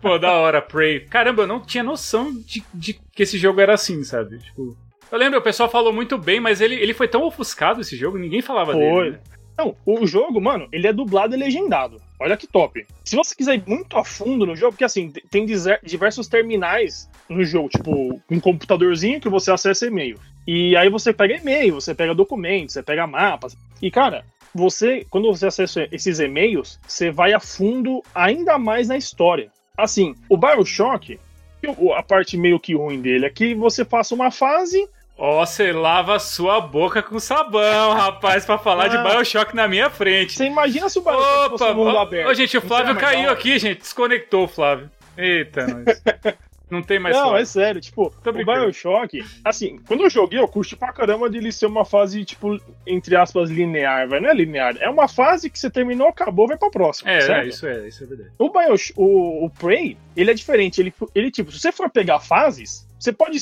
Pô, 0.00 0.18
da 0.18 0.32
hora, 0.32 0.62
Prey. 0.62 1.00
Caramba, 1.00 1.42
eu 1.42 1.46
não 1.46 1.60
tinha 1.60 1.82
noção 1.84 2.32
de, 2.32 2.64
de 2.72 2.94
que 3.12 3.22
esse 3.22 3.36
jogo 3.38 3.60
era 3.60 3.74
assim, 3.74 4.02
sabe? 4.04 4.38
Tipo. 4.38 4.76
Eu 5.10 5.18
lembro, 5.18 5.38
o 5.38 5.42
pessoal 5.42 5.68
falou 5.70 5.92
muito 5.92 6.18
bem, 6.18 6.40
mas 6.40 6.60
ele, 6.60 6.74
ele 6.74 6.92
foi 6.94 7.06
tão 7.08 7.22
ofuscado 7.22 7.80
esse 7.80 7.96
jogo, 7.96 8.18
ninguém 8.18 8.42
falava 8.42 8.72
Foi. 8.72 8.80
dele. 8.80 9.10
né? 9.12 9.18
Não, 9.58 9.74
o 9.86 10.06
jogo, 10.06 10.38
mano, 10.38 10.68
ele 10.70 10.86
é 10.86 10.92
dublado 10.92 11.34
e 11.34 11.38
legendado. 11.38 11.98
Olha 12.20 12.36
que 12.36 12.46
top. 12.46 12.84
Se 13.04 13.16
você 13.16 13.34
quiser 13.34 13.54
ir 13.54 13.62
muito 13.66 13.96
a 13.96 14.04
fundo 14.04 14.44
no 14.44 14.54
jogo, 14.54 14.72
porque 14.72 14.84
assim, 14.84 15.08
te- 15.10 15.22
tem 15.30 15.46
diversos 15.82 16.28
terminais 16.28 17.08
no 17.26 17.42
jogo, 17.42 17.70
tipo, 17.70 18.20
um 18.30 18.38
computadorzinho 18.40 19.18
que 19.20 19.30
você 19.30 19.50
acessa 19.50 19.86
e-mail. 19.86 20.18
E 20.46 20.76
aí 20.76 20.90
você 20.90 21.10
pega 21.10 21.36
e-mail, 21.36 21.74
você 21.74 21.94
pega 21.94 22.14
documentos, 22.14 22.74
você 22.74 22.82
pega 22.82 23.06
mapas. 23.06 23.56
E, 23.80 23.90
cara, 23.90 24.26
você, 24.54 25.06
quando 25.08 25.28
você 25.28 25.46
acessa 25.46 25.88
esses 25.90 26.18
e-mails, 26.20 26.78
você 26.86 27.10
vai 27.10 27.32
a 27.32 27.40
fundo 27.40 28.02
ainda 28.14 28.58
mais 28.58 28.88
na 28.88 28.96
história. 28.98 29.50
Assim, 29.76 30.14
o 30.28 30.36
Bioshock, 30.36 31.18
a 31.96 32.02
parte 32.02 32.36
meio 32.36 32.60
que 32.60 32.74
ruim 32.74 33.00
dele 33.00 33.24
é 33.24 33.30
que 33.30 33.54
você 33.54 33.84
passa 33.86 34.14
uma 34.14 34.30
fase 34.30 34.86
Ó, 35.18 35.44
você 35.46 35.72
lava 35.72 36.18
sua 36.18 36.60
boca 36.60 37.02
com 37.02 37.18
sabão, 37.18 37.94
rapaz, 37.94 38.44
pra 38.44 38.58
falar 38.58 38.88
de 38.88 38.96
Ah. 38.98 39.02
Bioshock 39.02 39.54
na 39.56 39.66
minha 39.66 39.88
frente. 39.88 40.34
Você 40.34 40.44
imagina 40.44 40.88
se 40.90 40.98
o 40.98 41.02
Bioshock 41.02 41.50
fosse 41.50 41.64
Opa, 41.64 41.72
um 41.72 41.76
mundo 41.84 41.98
aberto. 41.98 42.28
ô, 42.28 42.34
gente, 42.34 42.58
o 42.58 42.60
Flávio 42.60 42.94
caiu 42.96 43.30
aqui, 43.30 43.58
gente. 43.58 43.78
Desconectou 43.80 44.44
o 44.44 44.48
Flávio. 44.48 44.90
Eita, 45.16 45.66
nós. 45.66 46.02
Não 46.68 46.82
tem 46.82 46.98
mais 46.98 47.16
Não, 47.16 47.36
é 47.36 47.44
sério, 47.44 47.80
tipo, 47.80 48.12
Tô 48.24 48.30
o 48.30 48.32
brincando. 48.32 48.62
Bioshock, 48.62 49.24
assim, 49.44 49.78
quando 49.86 50.02
eu 50.02 50.10
joguei, 50.10 50.40
eu 50.40 50.48
curti 50.48 50.74
pra 50.74 50.92
caramba 50.92 51.30
de 51.30 51.38
ele 51.38 51.52
ser 51.52 51.66
uma 51.66 51.84
fase, 51.84 52.24
tipo, 52.24 52.60
entre 52.84 53.14
aspas, 53.14 53.48
linear, 53.48 54.08
velho. 54.08 54.22
Não 54.22 54.30
é 54.30 54.34
linear, 54.34 54.76
é 54.80 54.90
uma 54.90 55.06
fase 55.06 55.48
que 55.48 55.56
você 55.60 55.70
terminou, 55.70 56.08
acabou, 56.08 56.48
vai 56.48 56.58
pra 56.58 56.68
próxima. 56.68 57.08
É, 57.08 57.20
certo? 57.20 57.44
é, 57.44 57.48
isso 57.48 57.66
é, 57.68 57.86
isso 57.86 58.02
é 58.02 58.06
verdade. 58.08 58.30
O, 58.36 58.50
Bios, 58.50 58.92
o, 58.96 59.44
o 59.46 59.50
Prey, 59.50 59.96
ele 60.16 60.32
é 60.32 60.34
diferente. 60.34 60.80
Ele, 60.80 60.92
ele, 61.14 61.30
tipo, 61.30 61.52
se 61.52 61.60
você 61.60 61.70
for 61.70 61.88
pegar 61.88 62.18
fases, 62.18 62.84
você 62.98 63.12
pode 63.12 63.38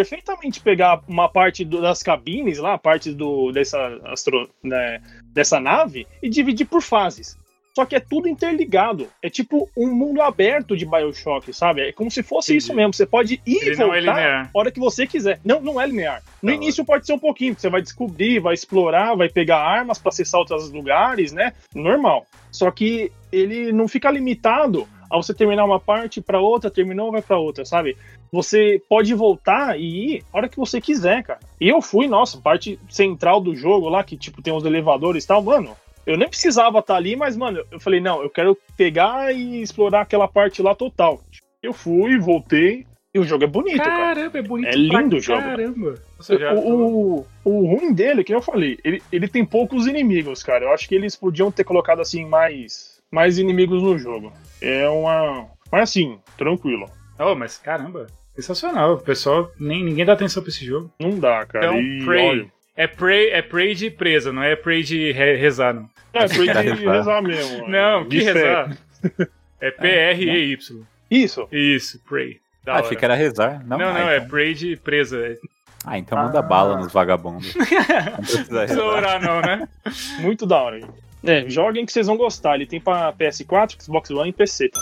perfeitamente 0.00 0.60
pegar 0.60 1.00
uma 1.08 1.26
parte 1.26 1.64
do- 1.64 1.80
das 1.80 2.02
cabines 2.02 2.58
lá, 2.58 2.74
a 2.74 2.78
parte 2.78 3.12
do, 3.12 3.50
dessa, 3.50 3.98
astro, 4.04 4.46
né, 4.62 5.00
dessa 5.32 5.58
nave, 5.58 6.06
e 6.22 6.28
dividir 6.28 6.66
por 6.66 6.82
fases. 6.82 7.38
Só 7.74 7.84
que 7.86 7.94
é 7.96 8.00
tudo 8.00 8.26
interligado. 8.28 9.08
É 9.22 9.28
tipo 9.30 9.70
um 9.76 9.88
mundo 9.94 10.20
aberto 10.22 10.76
de 10.76 10.84
Bioshock, 10.86 11.52
sabe? 11.52 11.82
É 11.88 11.92
como 11.92 12.10
se 12.10 12.22
fosse 12.22 12.52
Entendi. 12.52 12.64
isso 12.64 12.74
mesmo. 12.74 12.92
Você 12.94 13.04
pode 13.06 13.34
ir 13.34 13.40
e 13.46 13.66
Ele 13.66 13.76
não 13.76 13.92
é 13.94 14.00
voltar 14.00 14.14
linear. 14.16 14.50
a 14.54 14.58
hora 14.58 14.70
que 14.70 14.80
você 14.80 15.06
quiser. 15.06 15.40
Não, 15.44 15.60
não 15.60 15.78
é 15.80 15.86
linear. 15.86 16.22
No 16.42 16.48
Da 16.50 16.54
início 16.56 16.84
pode 16.86 17.04
ser 17.06 17.12
um 17.12 17.18
pouquinho, 17.18 17.52
porque 17.52 17.60
você 17.62 17.68
vai 17.70 17.82
descobrir, 17.82 18.38
vai 18.38 18.54
explorar, 18.54 19.14
vai 19.14 19.28
pegar 19.28 19.58
armas 19.58 19.98
pra 19.98 20.08
acessar 20.10 20.40
outros 20.40 20.70
lugares, 20.70 21.32
né? 21.32 21.52
Normal. 21.74 22.26
Só 22.50 22.70
que 22.70 23.12
ele 23.30 23.72
não 23.72 23.86
fica 23.88 24.10
limitado 24.10 24.88
a 25.10 25.16
você 25.16 25.32
terminar 25.34 25.64
uma 25.64 25.78
parte 25.80 26.20
pra 26.20 26.40
outra, 26.40 26.70
terminou, 26.70 27.10
vai 27.12 27.22
pra 27.22 27.38
outra, 27.38 27.64
sabe? 27.64 27.96
Você 28.32 28.82
pode 28.88 29.14
voltar 29.14 29.78
e 29.78 30.16
ir 30.16 30.24
a 30.32 30.36
hora 30.38 30.48
que 30.48 30.56
você 30.56 30.80
quiser, 30.80 31.22
cara. 31.22 31.40
E 31.60 31.68
eu 31.68 31.80
fui, 31.80 32.06
nossa, 32.08 32.38
parte 32.38 32.78
central 32.88 33.40
do 33.40 33.54
jogo 33.54 33.88
lá, 33.88 34.02
que 34.04 34.16
tipo 34.16 34.42
tem 34.42 34.52
os 34.52 34.64
elevadores 34.64 35.24
e 35.24 35.26
tal, 35.26 35.42
mano. 35.42 35.76
Eu 36.06 36.16
nem 36.16 36.28
precisava 36.28 36.78
estar 36.78 36.96
ali, 36.96 37.16
mas, 37.16 37.36
mano, 37.36 37.64
eu 37.70 37.80
falei, 37.80 37.98
não, 38.00 38.22
eu 38.22 38.30
quero 38.30 38.56
pegar 38.76 39.34
e 39.34 39.60
explorar 39.60 40.02
aquela 40.02 40.28
parte 40.28 40.62
lá 40.62 40.74
total. 40.74 41.20
Eu 41.62 41.72
fui, 41.72 42.16
voltei, 42.18 42.86
e 43.12 43.18
o 43.18 43.24
jogo 43.24 43.42
é 43.44 43.46
bonito, 43.46 43.78
cara. 43.78 44.14
Caramba, 44.14 44.38
é 44.38 44.42
bonito. 44.42 44.68
É 44.68 44.72
lindo 44.76 45.08
pra 45.08 45.16
o 45.16 45.20
jogo. 45.20 45.40
Caramba. 45.42 45.94
Já- 46.38 46.52
O, 46.54 47.18
o, 47.18 47.26
o 47.44 47.66
ruim 47.66 47.92
dele, 47.92 48.22
que 48.22 48.32
eu 48.34 48.40
falei, 48.42 48.78
ele, 48.84 49.02
ele 49.10 49.26
tem 49.26 49.44
poucos 49.44 49.86
inimigos, 49.86 50.42
cara. 50.44 50.64
Eu 50.66 50.72
acho 50.72 50.88
que 50.88 50.94
eles 50.94 51.16
podiam 51.16 51.50
ter 51.50 51.64
colocado 51.64 52.00
assim 52.00 52.24
mais, 52.24 52.95
mais 53.10 53.38
inimigos 53.38 53.82
no 53.82 53.98
jogo. 53.98 54.32
É 54.60 54.88
uma. 54.88 55.46
Mas 55.70 55.82
assim, 55.90 56.18
tranquilo. 56.36 56.88
Oh, 57.18 57.34
mas 57.34 57.58
caramba, 57.58 58.06
sensacional. 58.34 58.94
O 58.94 58.98
pessoal, 58.98 59.50
nem 59.58 59.82
ninguém 59.84 60.04
dá 60.04 60.12
atenção 60.12 60.42
pra 60.42 60.50
esse 60.50 60.64
jogo. 60.64 60.92
Não 61.00 61.18
dá, 61.18 61.44
cara. 61.46 61.66
Então, 61.66 61.80
e, 61.80 62.04
Prey. 62.04 62.28
olha, 62.28 62.46
É 62.76 62.86
Prey, 62.86 63.30
é 63.30 63.42
Prey 63.42 63.74
de 63.74 63.90
presa, 63.90 64.32
não 64.32 64.42
é 64.42 64.54
Prey 64.54 64.82
de 64.82 65.12
re- 65.12 65.36
rezar, 65.36 65.72
não. 65.74 65.88
é, 66.12 66.28
foi 66.28 66.46
de 66.46 66.52
rezar. 66.58 66.92
rezar 66.92 67.22
mesmo. 67.22 67.68
Não, 67.68 68.06
de 68.06 68.18
que 68.18 68.24
fé. 68.24 68.32
rezar. 68.32 68.78
É 69.60 69.70
P-R-E-Y. 69.72 70.82
Isso. 71.10 71.48
Isso, 71.50 72.00
Prey. 72.08 72.38
Da 72.64 72.72
Ah, 72.72 72.74
hora. 72.76 72.84
achei 72.84 72.96
que 72.96 73.04
era 73.04 73.14
rezar. 73.14 73.64
Não, 73.66 73.78
Não, 73.78 73.88
ah, 73.88 73.92
não, 73.94 74.08
é 74.10 74.16
então... 74.16 74.28
Prey 74.28 74.52
de 74.54 74.76
presa. 74.76 75.18
É- 75.24 75.36
Ah, 75.84 75.98
então 75.98 76.18
manda 76.18 76.42
bala 76.42 76.76
nos 76.78 76.92
vagabundos. 76.92 77.54
Não 77.54 77.64
precisa 77.64 78.10
Não 78.10 78.16
precisa 78.24 78.60
rezar. 78.66 78.84
orar, 78.84 79.22
não, 79.22 79.40
né? 79.40 79.68
Muito 80.20 80.44
da 80.44 80.60
hora. 80.60 80.80
gente. 80.80 81.05
É, 81.26 81.48
joguem 81.48 81.84
que 81.84 81.92
vocês 81.92 82.06
vão 82.06 82.16
gostar. 82.16 82.54
Ele 82.54 82.66
tem 82.66 82.80
pra 82.80 83.12
PS4, 83.12 83.82
Xbox 83.82 84.10
One 84.10 84.30
e 84.30 84.32
PC. 84.32 84.68
Tá? 84.68 84.80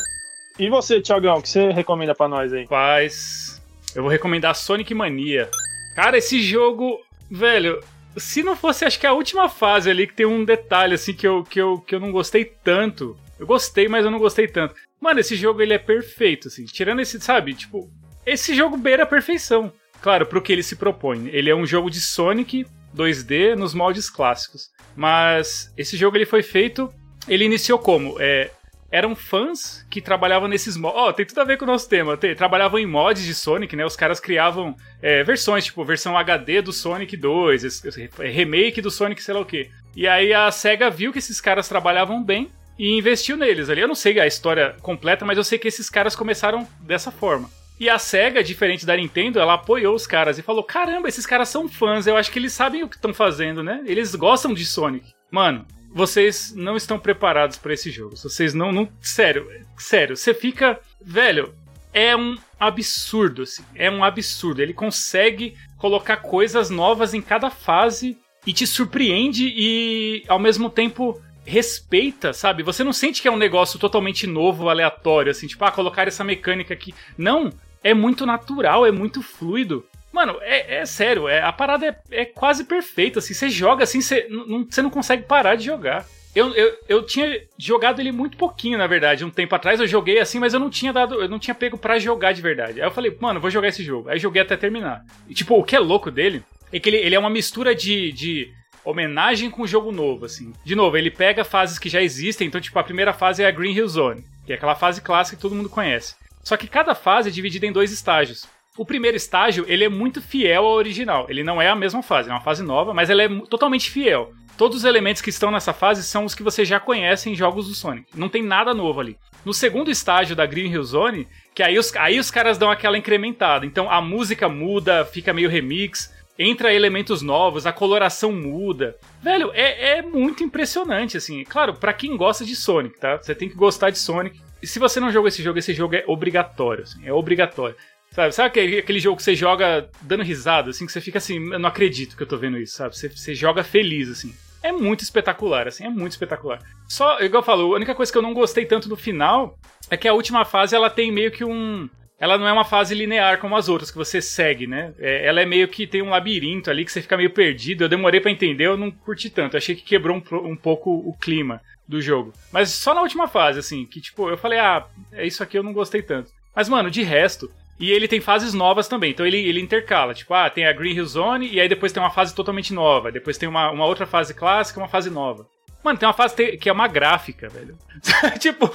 E 0.59 0.69
você, 0.69 1.01
Thiagão, 1.01 1.39
o 1.39 1.43
que 1.43 1.49
você 1.49 1.71
recomenda 1.71 2.15
pra 2.15 2.29
nós 2.29 2.53
aí? 2.53 2.67
Paz. 2.67 3.63
Eu 3.95 4.03
vou 4.03 4.11
recomendar 4.11 4.55
Sonic 4.55 4.95
Mania. 4.95 5.49
Cara, 5.97 6.19
esse 6.19 6.43
jogo, 6.43 7.01
velho, 7.31 7.81
se 8.17 8.43
não 8.43 8.57
fosse, 8.57 8.85
acho 8.85 8.99
que 8.99 9.07
a 9.07 9.13
última 9.13 9.49
fase 9.49 9.91
ali 9.91 10.07
que 10.07 10.15
tem 10.15 10.27
um 10.27 10.45
detalhe 10.45 10.95
assim 10.95 11.15
que 11.15 11.27
eu, 11.27 11.43
que 11.45 11.61
eu, 11.61 11.79
que 11.79 11.95
eu 11.95 12.01
não 12.01 12.13
gostei 12.13 12.45
tanto. 12.45 13.17
Eu 13.39 13.47
gostei, 13.47 13.89
mas 13.89 14.05
eu 14.05 14.11
não 14.11 14.19
gostei 14.19 14.47
tanto. 14.47 14.75
Mano, 15.01 15.21
esse 15.21 15.37
jogo 15.37 15.61
ele 15.61 15.75
é 15.75 15.79
perfeito, 15.79 16.49
assim. 16.49 16.65
Tirando 16.65 17.01
esse, 17.01 17.21
sabe, 17.21 17.55
tipo, 17.55 17.91
esse 18.25 18.55
jogo 18.55 18.77
beira 18.77 19.03
a 19.03 19.07
perfeição. 19.07 19.73
Claro, 20.01 20.27
pro 20.27 20.43
que 20.43 20.53
ele 20.53 20.63
se 20.63 20.77
propõe. 20.77 21.29
Ele 21.33 21.51
é 21.51 21.55
um 21.55 21.67
jogo 21.67 21.91
de 21.91 22.01
Sonic 22.01 22.67
2D 22.95 23.55
nos 23.55 23.75
moldes 23.75 24.09
clássicos. 24.09 24.71
Mas 24.97 25.73
esse 25.77 25.97
jogo 25.97 26.17
ele 26.17 26.27
foi 26.27 26.43
feito. 26.43 26.93
Ele 27.29 27.45
iniciou 27.45 27.79
como? 27.79 28.17
É, 28.21 28.51
eram 28.91 29.17
fãs 29.17 29.85
que 29.91 30.01
trabalhavam 30.01 30.47
nesses 30.49 30.77
mods. 30.77 30.97
Ó, 30.99 31.13
tem 31.13 31.27
tudo 31.27 31.41
a 31.41 31.45
ver 31.45 31.57
com 31.59 31.65
o 31.65 31.69
nosso 31.69 31.89
tema. 31.89 32.17
Tem- 32.17 32.35
trabalhavam 32.35 32.79
em 32.79 32.87
mods 32.87 33.25
de 33.25 33.35
Sonic, 33.35 33.75
né? 33.75 33.85
Os 33.85 33.97
caras 33.97 34.21
criavam 34.21 34.77
é, 35.03 35.23
versões, 35.25 35.65
tipo, 35.65 35.85
versão 35.85 36.17
HD 36.17 36.63
do 36.63 36.73
Sonic 36.73 37.17
2, 37.17 37.65
esse- 37.65 37.89
esse 37.89 38.09
remake 38.19 38.81
do 38.81 38.91
Sonic, 38.91 39.23
sei 39.23 39.35
lá 39.35 39.41
o 39.41 39.45
quê. 39.45 39.71
E 39.97 40.07
aí 40.07 40.33
a 40.33 40.51
SEGA 40.51 40.91
viu 40.91 41.13
que 41.13 41.19
esses 41.19 41.41
caras 41.41 41.69
trabalhavam 41.69 42.23
bem 42.23 42.51
e 42.79 42.97
investiu 42.99 43.37
neles 43.37 43.69
ali. 43.69 43.81
Eu 43.81 43.89
não 43.89 43.95
sei 43.95 44.19
a 44.21 44.27
história 44.27 44.77
completa, 44.83 45.25
mas 45.25 45.39
eu 45.39 45.45
sei 45.45 45.59
que 45.59 45.69
esses 45.69 45.89
caras 45.91 46.15
começaram 46.17 46.67
dessa 46.81 47.11
forma. 47.11 47.49
E 47.79 47.89
a 47.89 47.99
SEGA, 47.99 48.43
diferente 48.43 48.87
da 48.87 48.97
Nintendo, 48.97 49.41
ela 49.41 49.55
apoiou 49.55 49.95
os 49.95 50.07
caras 50.07 50.39
e 50.39 50.43
falou: 50.43 50.63
caramba, 50.63 51.09
esses 51.09 51.27
caras 51.27 51.49
são 51.49 51.69
fãs, 51.69 52.07
eu 52.07 52.17
acho 52.17 52.31
que 52.31 52.39
eles 52.39 52.53
sabem 52.53 52.83
o 52.83 52.89
que 52.89 52.97
estão 52.97 53.13
fazendo, 53.13 53.63
né? 53.63 53.83
Eles 53.87 54.15
gostam 54.15 54.55
de 54.55 54.65
Sonic. 54.65 55.13
Mano, 55.31 55.67
vocês 55.93 56.53
não 56.55 56.77
estão 56.77 56.99
preparados 56.99 57.57
pra 57.57 57.75
esse 57.75 57.91
jogo. 57.91 58.17
Vocês 58.17 58.55
não, 58.55 58.73
não. 58.73 58.89
Sério, 59.01 59.49
sério, 59.77 60.17
você 60.17 60.33
fica. 60.33 60.81
Velho, 61.01 61.55
é 61.93 62.17
um 62.17 62.37
absurdo, 62.59 63.43
assim. 63.43 63.65
É 63.75 63.91
um 63.91 64.03
absurdo. 64.03 64.61
Ele 64.61 64.73
consegue 64.73 65.57
colocar 65.79 66.19
coisas 66.19 66.71
novas 66.71 67.15
em 67.15 67.21
cada 67.21 67.51
fase 67.51 68.17
e 68.47 68.53
te 68.53 68.67
surpreende 68.67 69.53
e 69.57 70.25
ao 70.29 70.39
mesmo 70.39 70.69
tempo 70.69 71.21
respeita, 71.47 72.33
sabe? 72.33 72.63
Você 72.63 72.83
não 72.83 72.93
sente 72.93 73.21
que 73.21 73.29
é 73.29 73.31
um 73.31 73.37
negócio 73.37 73.79
totalmente 73.79 74.27
novo, 74.27 74.69
aleatório, 74.69 75.31
assim, 75.31 75.47
tipo, 75.47 75.65
ah, 75.65 75.71
colocar 75.71 76.09
essa 76.09 76.25
mecânica 76.25 76.73
aqui. 76.73 76.95
Não, 77.17 77.53
é 77.85 77.93
muito 77.93 78.25
natural, 78.25 78.87
é 78.87 78.91
muito 78.91 79.23
fluido. 79.23 79.85
Mano, 80.11 80.39
é, 80.41 80.77
é 80.77 80.87
sério, 80.87 81.29
é, 81.29 81.43
a 81.43 81.53
parada 81.53 81.87
é, 81.87 82.23
é, 82.23 82.25
quase 82.25 82.65
perfeita, 82.65 83.19
assim, 83.19 83.35
você 83.35 83.49
joga 83.51 83.85
assim, 83.85 84.01
você 84.01 84.27
não, 84.31 84.65
você 84.65 84.81
não 84.81 84.91
consegue 84.91 85.25
parar 85.25 85.55
de 85.55 85.65
jogar. 85.65 86.07
Eu, 86.35 86.53
eu, 86.55 86.75
eu 86.89 87.03
tinha 87.07 87.43
jogado 87.57 88.01
ele 88.01 88.11
muito 88.11 88.37
pouquinho, 88.37 88.77
na 88.77 88.89
verdade. 88.89 89.25
Um 89.25 89.31
tempo 89.31 89.55
atrás 89.55 89.79
eu 89.79 89.87
joguei 89.87 90.19
assim, 90.19 90.41
mas 90.41 90.53
eu 90.53 90.59
não 90.59 90.69
tinha 90.69 90.93
dado. 90.93 91.15
Eu 91.15 91.29
não 91.29 91.39
tinha 91.39 91.55
pego 91.55 91.79
para 91.79 91.97
jogar 91.97 92.33
de 92.33 92.43
verdade. 92.43 92.81
Aí 92.81 92.87
eu 92.89 92.91
falei, 92.91 93.17
mano, 93.21 93.41
vou 93.41 93.51
jogar 93.51 93.69
esse 93.69 93.85
jogo. 93.85 94.09
Aí 94.09 94.19
joguei 94.19 94.43
até 94.43 94.57
terminar. 94.57 95.05
E, 95.29 95.35
tipo, 95.35 95.55
o 95.55 95.63
que 95.63 95.77
é 95.77 95.79
louco 95.79 96.11
dele 96.11 96.43
é 96.73 96.81
que 96.81 96.89
ele, 96.89 96.97
ele 96.97 97.15
é 97.15 97.19
uma 97.21 97.31
mistura 97.31 97.73
de, 97.73 98.11
de 98.11 98.53
homenagem 98.85 99.49
com 99.49 99.65
jogo 99.65 99.93
novo, 99.93 100.27
assim. 100.27 100.53
De 100.65 100.75
novo, 100.75 100.97
ele 100.97 101.09
pega 101.09 101.45
fases 101.45 101.79
que 101.79 101.89
já 101.89 102.03
existem, 102.03 102.49
então, 102.49 102.61
tipo, 102.61 102.79
a 102.81 102.85
primeira 102.85 103.13
fase 103.13 103.45
é 103.45 103.47
a 103.47 103.53
Green 103.53 103.73
Hill 103.73 103.87
Zone, 103.87 104.25
que 104.45 104.53
é 104.53 104.57
aquela 104.57 104.75
fase 104.75 105.01
clássica 105.01 105.37
que 105.37 105.43
todo 105.43 105.55
mundo 105.55 105.69
conhece. 105.69 106.17
Só 106.45 106.57
que 106.57 106.69
cada 106.69 106.95
fase 106.95 107.29
é 107.29 107.33
dividida 107.33 107.67
em 107.67 107.73
dois 107.73 107.91
estágios. 107.91 108.47
O 108.77 108.85
primeiro 108.85 109.17
estágio, 109.17 109.65
ele 109.69 109.85
é 109.85 109.89
muito 109.89 110.21
fiel 110.21 110.67
ao 110.67 110.73
original. 110.73 111.27
Ele 111.29 111.43
não 111.43 111.63
é 111.63 111.69
a 111.69 111.77
mesma 111.77 112.03
fase, 112.03 112.29
é 112.29 112.33
uma 112.33 112.41
fase 112.41 112.63
nova, 112.63 112.93
mas 112.93 113.09
ela 113.09 113.23
é 113.23 113.29
totalmente 113.49 113.91
fiel. 113.91 114.33
Todos 114.57 114.79
os 114.79 114.85
elementos 114.85 115.23
que 115.23 115.31
estão 115.31 115.51
nessa 115.51 115.73
fase 115.73 116.03
são 116.03 116.25
os 116.25 116.35
que 116.35 116.43
você 116.43 116.65
já 116.65 116.79
conhece 116.79 117.31
em 117.31 117.35
jogos 117.35 117.69
do 117.69 117.75
Sonic. 117.75 118.07
Não 118.15 118.29
tem 118.29 118.43
nada 118.43 118.75
novo 118.75 119.01
ali. 119.01 119.17
No 119.45 119.55
segundo 119.55 119.91
estágio 119.91 120.37
da 120.37 120.47
Green 120.47 120.71
Hill 120.71 120.85
Zone, 120.85 121.29
que 121.55 121.63
aí 121.63 121.79
os, 121.79 121.95
aí 121.97 122.19
os 122.19 122.31
caras 122.31 122.59
dão 122.59 122.71
aquela 122.71 122.99
incrementada. 122.99 123.67
Então 123.67 123.91
a 123.91 124.01
música 124.01 124.49
muda, 124.49 125.05
fica 125.05 125.33
meio 125.33 125.49
remix 125.49 126.13
entra 126.39 126.75
elementos 126.75 127.23
novos, 127.23 127.67
a 127.67 127.73
coloração 127.73 128.33
muda. 128.33 128.97
Velho, 129.23 129.51
é, 129.55 129.99
é 129.99 130.03
muito 130.03 130.43
impressionante, 130.43 131.17
assim. 131.17 131.45
Claro, 131.45 131.75
para 131.75 131.93
quem 131.93 132.17
gosta 132.17 132.45
de 132.45 132.57
Sonic, 132.57 132.99
tá? 132.99 133.17
Você 133.17 133.35
tem 133.35 133.49
que 133.49 133.55
gostar 133.55 133.91
de 133.91 133.99
Sonic. 133.99 134.41
Se 134.67 134.79
você 134.79 135.01
não 135.01 135.13
jogou 135.13 135.29
esse 135.29 135.43
jogo, 135.43 135.59
esse 135.59 135.73
jogo 135.73 135.95
é 135.95 136.05
obrigatório, 136.07 136.85
assim, 136.85 137.07
é 137.07 137.13
obrigatório. 137.13 137.77
Sabe, 138.11 138.33
sabe 138.33 138.47
aquele, 138.49 138.79
aquele 138.79 139.01
jogo 139.01 139.17
que 139.17 139.25
você 139.25 139.35
joga 139.35 139.89
dando 140.03 140.23
risada, 140.23 140.71
assim, 140.71 140.87
que 140.87 140.93
você 140.93 141.01
fica 141.01 141.19
assim, 141.19 141.53
eu 141.53 141.59
não 141.59 141.69
acredito 141.69 142.17
que 142.17 142.23
eu 142.23 142.27
tô 142.27 142.37
vendo 142.37 142.59
isso, 142.59 142.77
sabe? 142.77 142.97
Você, 142.97 143.09
você 143.09 143.35
joga 143.35 143.65
feliz, 143.65 144.09
assim. 144.09 144.33
É 144.63 144.71
muito 144.71 145.01
espetacular, 145.01 145.67
assim, 145.67 145.85
é 145.85 145.91
muito 145.91 146.13
espetacular. 146.13 146.61
Só, 146.89 147.21
igual 147.21 147.43
eu 147.43 147.47
falo, 147.47 147.73
a 147.73 147.77
única 147.77 147.95
coisa 147.95 148.13
que 148.13 148.17
eu 148.17 148.23
não 148.23 148.33
gostei 148.33 148.67
tanto 148.67 148.89
no 148.89 148.97
final 148.97 149.59
é 149.91 149.97
que 149.97 150.07
a 150.07 150.15
última 150.15 150.45
fase 150.45 150.77
ela 150.77 150.89
tem 150.89 151.11
meio 151.11 151.31
que 151.33 151.45
um 151.45 151.89
ela 152.19 152.39
não 152.39 152.47
é 152.47 152.53
uma 152.53 152.65
fase 152.65 152.95
linear 152.95 153.39
como 153.39 153.57
as 153.57 153.69
outras 153.69 153.91
que 153.91 153.99
você 153.99 154.23
segue, 154.23 154.67
né? 154.67 154.95
É, 154.99 155.27
ela 155.27 155.41
é 155.41 155.45
meio 155.45 155.67
que 155.69 155.87
tem 155.87 156.01
um 156.01 156.11
labirinto 156.11 156.71
ali 156.71 156.85
que 156.85 156.93
você 156.93 157.03
fica 157.03 157.17
meio 157.17 157.31
perdido. 157.31 157.85
Eu 157.85 157.89
demorei 157.89 158.21
para 158.21 158.31
entender, 158.31 158.67
eu 158.67 158.77
não 158.77 158.91
curti 158.91 159.29
tanto. 159.29 159.55
Eu 159.55 159.59
achei 159.59 159.75
que 159.75 159.83
quebrou 159.83 160.17
um, 160.17 160.37
um, 160.51 160.57
pouco 160.57 160.91
o 160.91 161.13
clima 161.19 161.61
do 161.87 162.01
jogo. 162.01 162.33
Mas 162.53 162.71
só 162.71 162.95
na 162.95 163.03
última 163.03 163.29
fase, 163.29 163.59
assim, 163.59 163.85
que 163.85 164.01
tipo, 164.01 164.29
eu 164.29 164.37
falei, 164.37 164.59
ah, 164.59 164.87
é 165.13 165.27
isso 165.27 165.43
aqui 165.43 165.59
eu 165.59 165.63
não 165.63 165.73
gostei 165.73 166.03
tanto. 166.03 166.31
Mas, 166.55 166.69
mano, 166.69 166.91
de 166.91 167.03
resto. 167.03 167.51
E 167.79 167.91
ele 167.91 168.07
tem 168.07 168.21
fases 168.21 168.55
novas 168.55 168.87
também, 168.87 169.11
então 169.11 169.27
ele, 169.27 169.37
ele 169.37 169.61
intercala. 169.61 170.15
Tipo, 170.15 170.33
ah, 170.33 170.49
tem 170.49 170.65
a 170.65 170.73
Green 170.73 170.95
Hill 170.95 171.07
Zone 171.07 171.49
e 171.51 171.61
aí 171.61 171.69
depois 171.69 171.93
tem 171.93 172.01
uma 172.01 172.11
fase 172.11 172.33
totalmente 172.33 172.73
nova. 172.73 173.11
Depois 173.11 173.37
tem 173.37 173.49
uma, 173.49 173.71
uma 173.73 173.85
outra 173.85 174.07
fase 174.07 174.33
clássica 174.33 174.79
uma 174.79 174.89
fase 174.89 175.11
nova. 175.11 175.47
Mano, 175.83 175.99
tem 175.99 176.07
uma 176.09 176.15
fase 176.15 176.57
que 176.57 176.69
é 176.69 176.73
uma 176.73 176.89
gráfica, 176.89 177.49
velho. 177.49 177.77
tipo, 178.41 178.73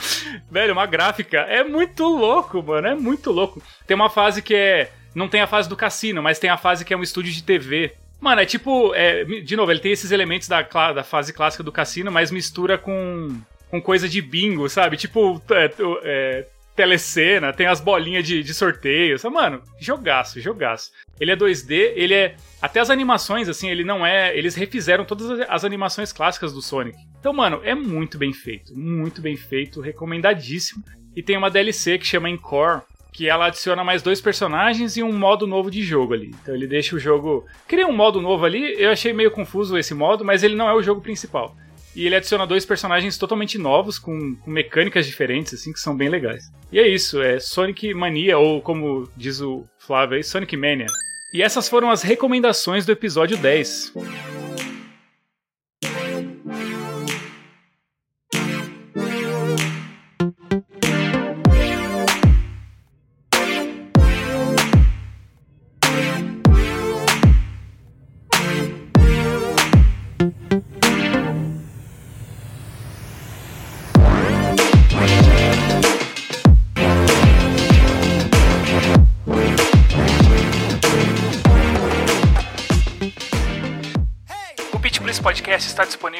velho, 0.51 0.73
uma 0.73 0.85
gráfica. 0.85 1.39
É 1.39 1.63
muito 1.63 2.03
louco, 2.03 2.61
mano. 2.61 2.87
É 2.87 2.93
muito 2.95 3.31
louco. 3.31 3.63
Tem 3.87 3.95
uma 3.95 4.09
fase 4.09 4.41
que 4.43 4.53
é. 4.53 4.91
Não 5.15 5.27
tem 5.27 5.41
a 5.41 5.47
fase 5.47 5.67
do 5.67 5.75
cassino, 5.75 6.21
mas 6.21 6.37
tem 6.37 6.51
a 6.51 6.57
fase 6.57 6.85
que 6.85 6.93
é 6.93 6.97
um 6.97 7.01
estúdio 7.01 7.33
de 7.33 7.41
TV. 7.41 7.95
Mano, 8.19 8.41
é 8.41 8.45
tipo. 8.45 8.93
É, 8.93 9.23
de 9.23 9.55
novo, 9.55 9.71
ele 9.71 9.79
tem 9.79 9.91
esses 9.91 10.11
elementos 10.11 10.47
da, 10.47 10.61
da 10.61 11.03
fase 11.03 11.33
clássica 11.33 11.63
do 11.63 11.71
cassino, 11.71 12.11
mas 12.11 12.31
mistura 12.31 12.77
com. 12.77 13.39
com 13.69 13.81
coisa 13.81 14.07
de 14.07 14.21
bingo, 14.21 14.69
sabe? 14.69 14.97
Tipo. 14.97 15.41
É, 15.51 15.71
é, 16.03 16.47
telecena, 16.79 17.51
tem 17.51 17.67
as 17.67 17.81
bolinhas 17.81 18.25
de, 18.25 18.41
de 18.41 18.53
sorteio. 18.53 19.17
Mano, 19.29 19.61
jogaço, 19.81 20.39
jogaço. 20.39 20.91
Ele 21.19 21.31
é 21.31 21.35
2D, 21.35 21.91
ele 21.93 22.13
é. 22.13 22.35
Até 22.61 22.79
as 22.79 22.89
animações, 22.89 23.49
assim, 23.49 23.69
ele 23.69 23.83
não 23.83 24.05
é. 24.05 24.35
Eles 24.37 24.55
refizeram 24.55 25.03
todas 25.03 25.41
as 25.49 25.65
animações 25.65 26.13
clássicas 26.13 26.53
do 26.53 26.61
Sonic. 26.61 26.97
Então, 27.19 27.33
mano, 27.33 27.59
é 27.65 27.75
muito 27.75 28.17
bem 28.17 28.31
feito. 28.31 28.73
Muito 28.77 29.21
bem 29.21 29.35
feito, 29.35 29.81
recomendadíssimo. 29.81 30.81
E 31.13 31.21
tem 31.21 31.35
uma 31.35 31.49
DLC 31.49 31.97
que 31.97 32.07
chama 32.07 32.29
Encore, 32.29 32.81
que 33.19 33.27
ela 33.27 33.47
adiciona 33.47 33.83
mais 33.83 34.01
dois 34.01 34.21
personagens 34.21 34.95
e 34.95 35.03
um 35.03 35.11
modo 35.11 35.45
novo 35.45 35.69
de 35.69 35.83
jogo 35.83 36.13
ali. 36.13 36.31
Então 36.41 36.55
ele 36.55 36.65
deixa 36.65 36.95
o 36.95 36.99
jogo. 36.99 37.45
Cria 37.67 37.85
um 37.85 37.91
modo 37.91 38.21
novo 38.21 38.45
ali, 38.45 38.81
eu 38.81 38.89
achei 38.91 39.11
meio 39.11 39.29
confuso 39.29 39.77
esse 39.77 39.93
modo, 39.93 40.23
mas 40.23 40.41
ele 40.41 40.55
não 40.55 40.69
é 40.69 40.73
o 40.73 40.81
jogo 40.81 41.01
principal. 41.01 41.53
E 41.93 42.05
ele 42.05 42.15
adiciona 42.15 42.47
dois 42.47 42.65
personagens 42.65 43.17
totalmente 43.17 43.57
novos, 43.57 43.99
com, 43.99 44.37
com, 44.37 44.49
mecânicas 44.49 45.05
diferentes, 45.05 45.53
assim, 45.53 45.73
que 45.73 45.81
são 45.81 45.97
bem 45.97 46.07
legais. 46.07 46.45
E 46.71 46.79
é 46.79 46.87
isso, 46.87 47.21
é 47.21 47.41
Sonic 47.41 47.93
Mania, 47.93 48.37
ou 48.37 48.61
como 48.61 49.09
diz 49.17 49.41
o 49.41 49.65
Flávio 49.77 50.15
aí, 50.15 50.23
Sonic 50.23 50.55
Mania. 50.55 50.87
E 51.33 51.41
essas 51.41 51.67
foram 51.67 51.89
as 51.89 52.01
recomendações 52.01 52.85
do 52.85 52.93
episódio 52.93 53.35
10. 53.35 53.95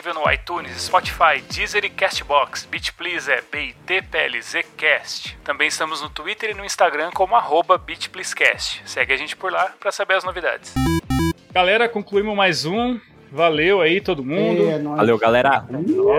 Disponível 0.10 0.14
no 0.14 0.32
iTunes, 0.32 0.82
Spotify, 0.82 1.42
Deezer 1.54 1.86
e 1.86 1.90
Castbox. 1.90 2.66
BitPlease 2.66 3.32
é 3.32 3.42
B-I-T-P-L-Z-Cast. 3.52 5.38
Também 5.44 5.68
estamos 5.68 6.02
no 6.02 6.10
Twitter 6.10 6.52
e 6.52 6.54
no 6.54 6.66
Instagram 6.66 7.12
como 7.12 7.36
arroba 7.36 7.78
BitPleaseCast. 7.78 8.82
Segue 8.86 9.14
a 9.14 9.18
gente 9.18 9.36
por 9.36 9.52
lá 9.52 9.74
para 9.80 9.92
saber 9.92 10.16
as 10.16 10.24
novidades. 10.24 10.74
Galera, 11.52 11.88
concluímos 11.88 12.36
mais 12.36 12.66
um. 12.66 13.00
Valeu 13.32 13.82
aí 13.82 14.02
todo 14.02 14.24
mundo. 14.24 14.70
É, 14.70 14.80
Valeu, 14.80 15.18
galera. 15.18 15.66
É 15.70 15.74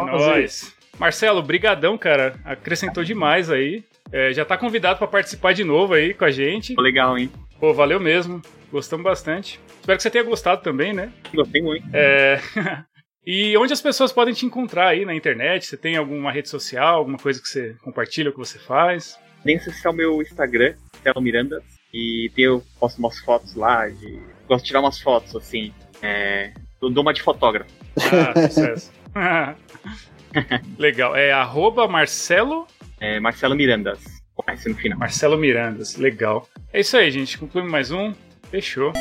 nóis. 0.05 0.75
Marcelo, 0.99 1.43
brigadão, 1.43 1.99
cara. 1.99 2.39
Acrescentou 2.45 3.03
demais 3.03 3.51
aí. 3.51 3.83
É, 4.12 4.33
já 4.33 4.45
tá 4.45 4.57
convidado 4.57 4.99
para 4.99 5.09
participar 5.09 5.53
de 5.53 5.65
novo 5.65 5.95
aí 5.95 6.15
com 6.15 6.25
a 6.25 6.31
gente. 6.31 6.75
Legal, 6.79 7.19
hein? 7.19 7.31
Pô, 7.59 7.73
valeu 7.73 7.99
mesmo. 7.99 8.43
Gostamos 8.71 9.03
bastante. 9.03 9.61
Espero 9.81 9.97
que 9.97 10.03
você 10.03 10.11
tenha 10.11 10.25
gostado 10.25 10.62
também, 10.62 10.93
né? 10.93 11.12
Gostei 11.35 11.61
muito. 11.61 11.85
É... 11.93 12.41
E 13.27 13.57
onde 13.57 13.73
as 13.73 13.83
pessoas 13.83 14.13
podem 14.13 14.33
te 14.33 14.47
encontrar 14.47 14.89
aí 14.89 15.05
na 15.05 15.15
internet? 15.15 15.67
Você 15.67 15.77
tem 15.77 15.97
alguma 15.97 16.33
rede 16.33 16.49
social, 16.49 16.99
alguma 16.99 17.19
coisa 17.19 17.41
que 17.41 17.49
você 17.49 17.77
compartilha, 17.83 18.33
que 18.33 18.39
você 18.39 18.59
faz? 18.59 19.19
Se 19.45 19.87
é 19.87 19.91
o 19.91 19.93
meu 19.93 20.23
Instagram, 20.23 20.75
Telo 21.03 21.21
Miranda, 21.21 21.63
e 21.93 22.31
eu 22.37 22.63
posto 22.79 22.99
umas 22.99 23.19
fotos 23.21 23.55
lá, 23.55 23.89
de... 23.89 24.21
gosto 24.47 24.63
de 24.63 24.69
tirar 24.69 24.81
umas 24.81 25.01
fotos, 25.01 25.35
assim, 25.35 25.73
é... 26.03 26.53
dou 26.81 27.03
uma 27.03 27.13
de 27.13 27.23
fotógrafo. 27.23 27.71
Ah, 27.97 28.49
sucesso. 28.49 28.93
Legal, 30.79 31.17
é 31.17 31.33
arroba 31.33 31.89
Marcelo... 31.89 32.67
É, 33.01 33.19
Marcelo 33.19 33.55
Mirandas, 33.55 33.99
começa 34.35 34.69
no 34.69 34.75
final. 34.75 34.99
Marcelo 34.99 35.39
Mirandas, 35.39 35.97
legal. 35.97 36.47
É 36.71 36.81
isso 36.81 36.99
aí, 36.99 37.11
gente, 37.11 37.39
concluímos 37.39 37.73
mais 37.73 37.91
um, 37.91 38.13
fechou. 38.51 38.93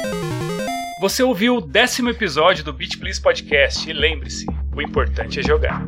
Você 1.00 1.24
ouviu 1.24 1.56
o 1.56 1.62
décimo 1.62 2.10
episódio 2.10 2.62
do 2.62 2.74
Beat 2.74 2.98
Please 3.00 3.22
Podcast 3.22 3.90
e 3.90 3.94
lembre-se, 3.94 4.46
o 4.76 4.82
importante 4.82 5.40
é 5.40 5.42
jogar. 5.42 5.82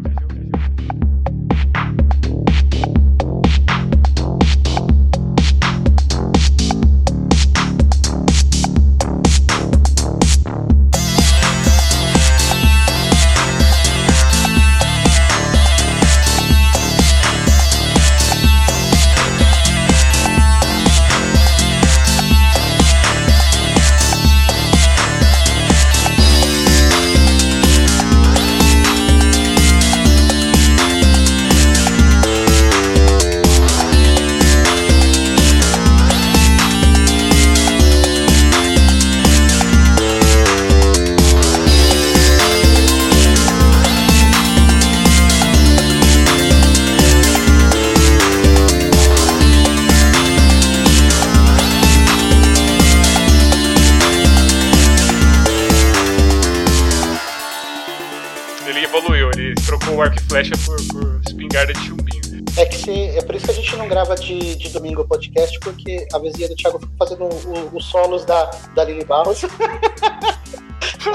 De, 64.62 64.70
domingo 64.70 65.02
o 65.02 65.08
podcast, 65.08 65.60
porque 65.60 66.08
a 66.14 66.20
vizinha 66.20 66.48
do 66.48 66.56
Thiago 66.56 66.80
fica 66.80 66.92
fazendo 66.98 67.28
os 67.74 67.86
solos 67.86 68.26
da, 68.26 68.46
da 68.76 68.84
Lili 68.84 69.04
Barros. 69.06 69.44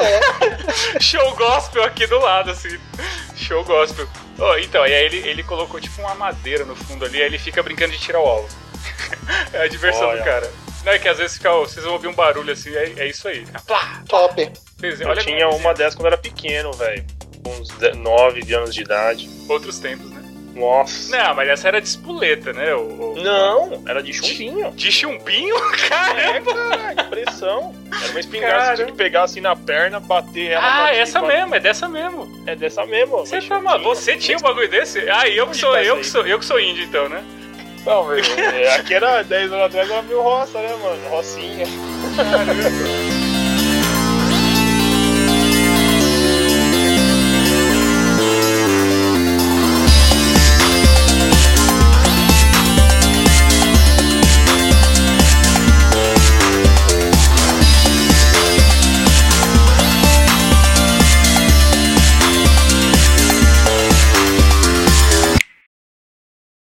é. 0.01 1.01
Show 1.01 1.35
gospel 1.37 1.85
aqui 1.85 2.07
do 2.07 2.19
lado, 2.19 2.51
assim. 2.51 2.79
Show 3.37 3.65
gospel. 3.65 4.09
Oh, 4.39 4.57
então, 4.59 4.87
e 4.87 4.95
aí 4.95 5.05
ele, 5.05 5.29
ele 5.29 5.43
colocou 5.43 5.81
tipo 5.81 6.01
uma 6.01 6.15
madeira 6.15 6.65
no 6.65 6.77
fundo 6.77 7.05
ali, 7.05 7.21
aí 7.21 7.27
ele 7.27 7.39
fica 7.39 7.63
brincando 7.63 7.93
de 7.93 7.99
tirar 7.99 8.21
o 8.21 8.27
alvo. 8.27 8.49
é 9.53 9.63
a 9.63 9.69
diversão 9.69 10.09
Olha. 10.09 10.19
do 10.19 10.25
cara. 10.25 10.53
Não 10.85 10.93
é 10.93 10.99
que 10.99 11.09
às 11.09 11.19
vezes 11.19 11.37
fica, 11.37 11.51
vocês 11.53 11.85
vão 11.85 11.95
ouvir 11.95 12.07
um 12.07 12.15
barulho 12.15 12.53
assim, 12.53 12.71
é, 12.71 12.93
é 12.99 13.09
isso 13.09 13.27
aí. 13.27 13.45
Plá, 13.67 14.03
Top. 14.09 14.53
Eu 14.83 15.17
tinha 15.17 15.49
uma 15.49 15.75
dessas 15.75 15.95
quando 15.95 16.07
era 16.07 16.19
pequeno, 16.19 16.73
velho. 16.73 17.05
Uns 17.45 17.69
9 17.97 18.55
anos 18.55 18.75
de 18.75 18.83
idade. 18.83 19.29
Outros 19.49 19.79
tempos, 19.79 20.11
né? 20.11 20.16
Nossa. 20.57 21.17
Não, 21.17 21.35
mas 21.35 21.49
essa 21.51 21.69
era 21.69 21.81
de 21.81 21.87
espoleta, 21.87 22.53
né? 22.53 22.75
O, 22.75 23.13
o... 23.13 23.23
Não, 23.23 23.83
era 23.87 24.03
de 24.03 24.13
chumbinho. 24.13 24.71
De, 24.71 24.77
de 24.77 24.93
chumbinho? 24.93 25.55
Caramba! 25.89 26.51
É, 26.51 26.95
cara, 26.95 26.95
de 26.95 27.05
pressão. 27.05 27.75
Era 28.03 28.11
uma 28.11 28.21
espingarda 28.21 28.59
que 28.59 28.67
você 28.67 28.75
tinha 28.77 28.87
que 28.87 28.93
pegar 28.93 29.23
assim 29.25 29.41
na 29.41 29.55
perna, 29.55 30.01
bater 30.01 30.53
ela. 30.53 30.87
Ah, 30.87 30.95
essa 30.95 31.21
mesmo, 31.21 31.55
é 31.55 31.61
dessa 31.61 31.89
mesmo. 31.89 32.43
É 32.47 32.57
dessa 32.57 32.87
mesmo. 32.87 33.19
Você, 33.19 33.41
tá, 33.41 33.59
você 33.79 34.17
tinha 34.17 34.39
um 34.39 34.41
bagulho 34.41 34.69
desse? 34.69 35.09
Ah, 35.11 35.29
eu 35.29 35.47
que 35.47 35.57
sou, 35.57 35.77
eu 35.77 35.99
que 35.99 36.07
sou, 36.07 36.27
eu 36.27 36.39
que 36.39 36.45
sou 36.45 36.59
índio 36.59 36.85
então, 36.85 37.09
né? 37.09 37.23
Não, 37.85 38.05
meu, 38.05 38.19
é, 38.19 38.75
aqui 38.75 38.95
era 38.95 39.23
10 39.23 39.53
anos 39.53 39.67
atrás, 39.67 39.89
era 39.89 40.03
meio 40.03 40.21
roça, 40.21 40.59
né, 40.61 40.75
mano? 40.83 41.09
Rocinha. 41.09 41.67
Caramba. 42.17 43.16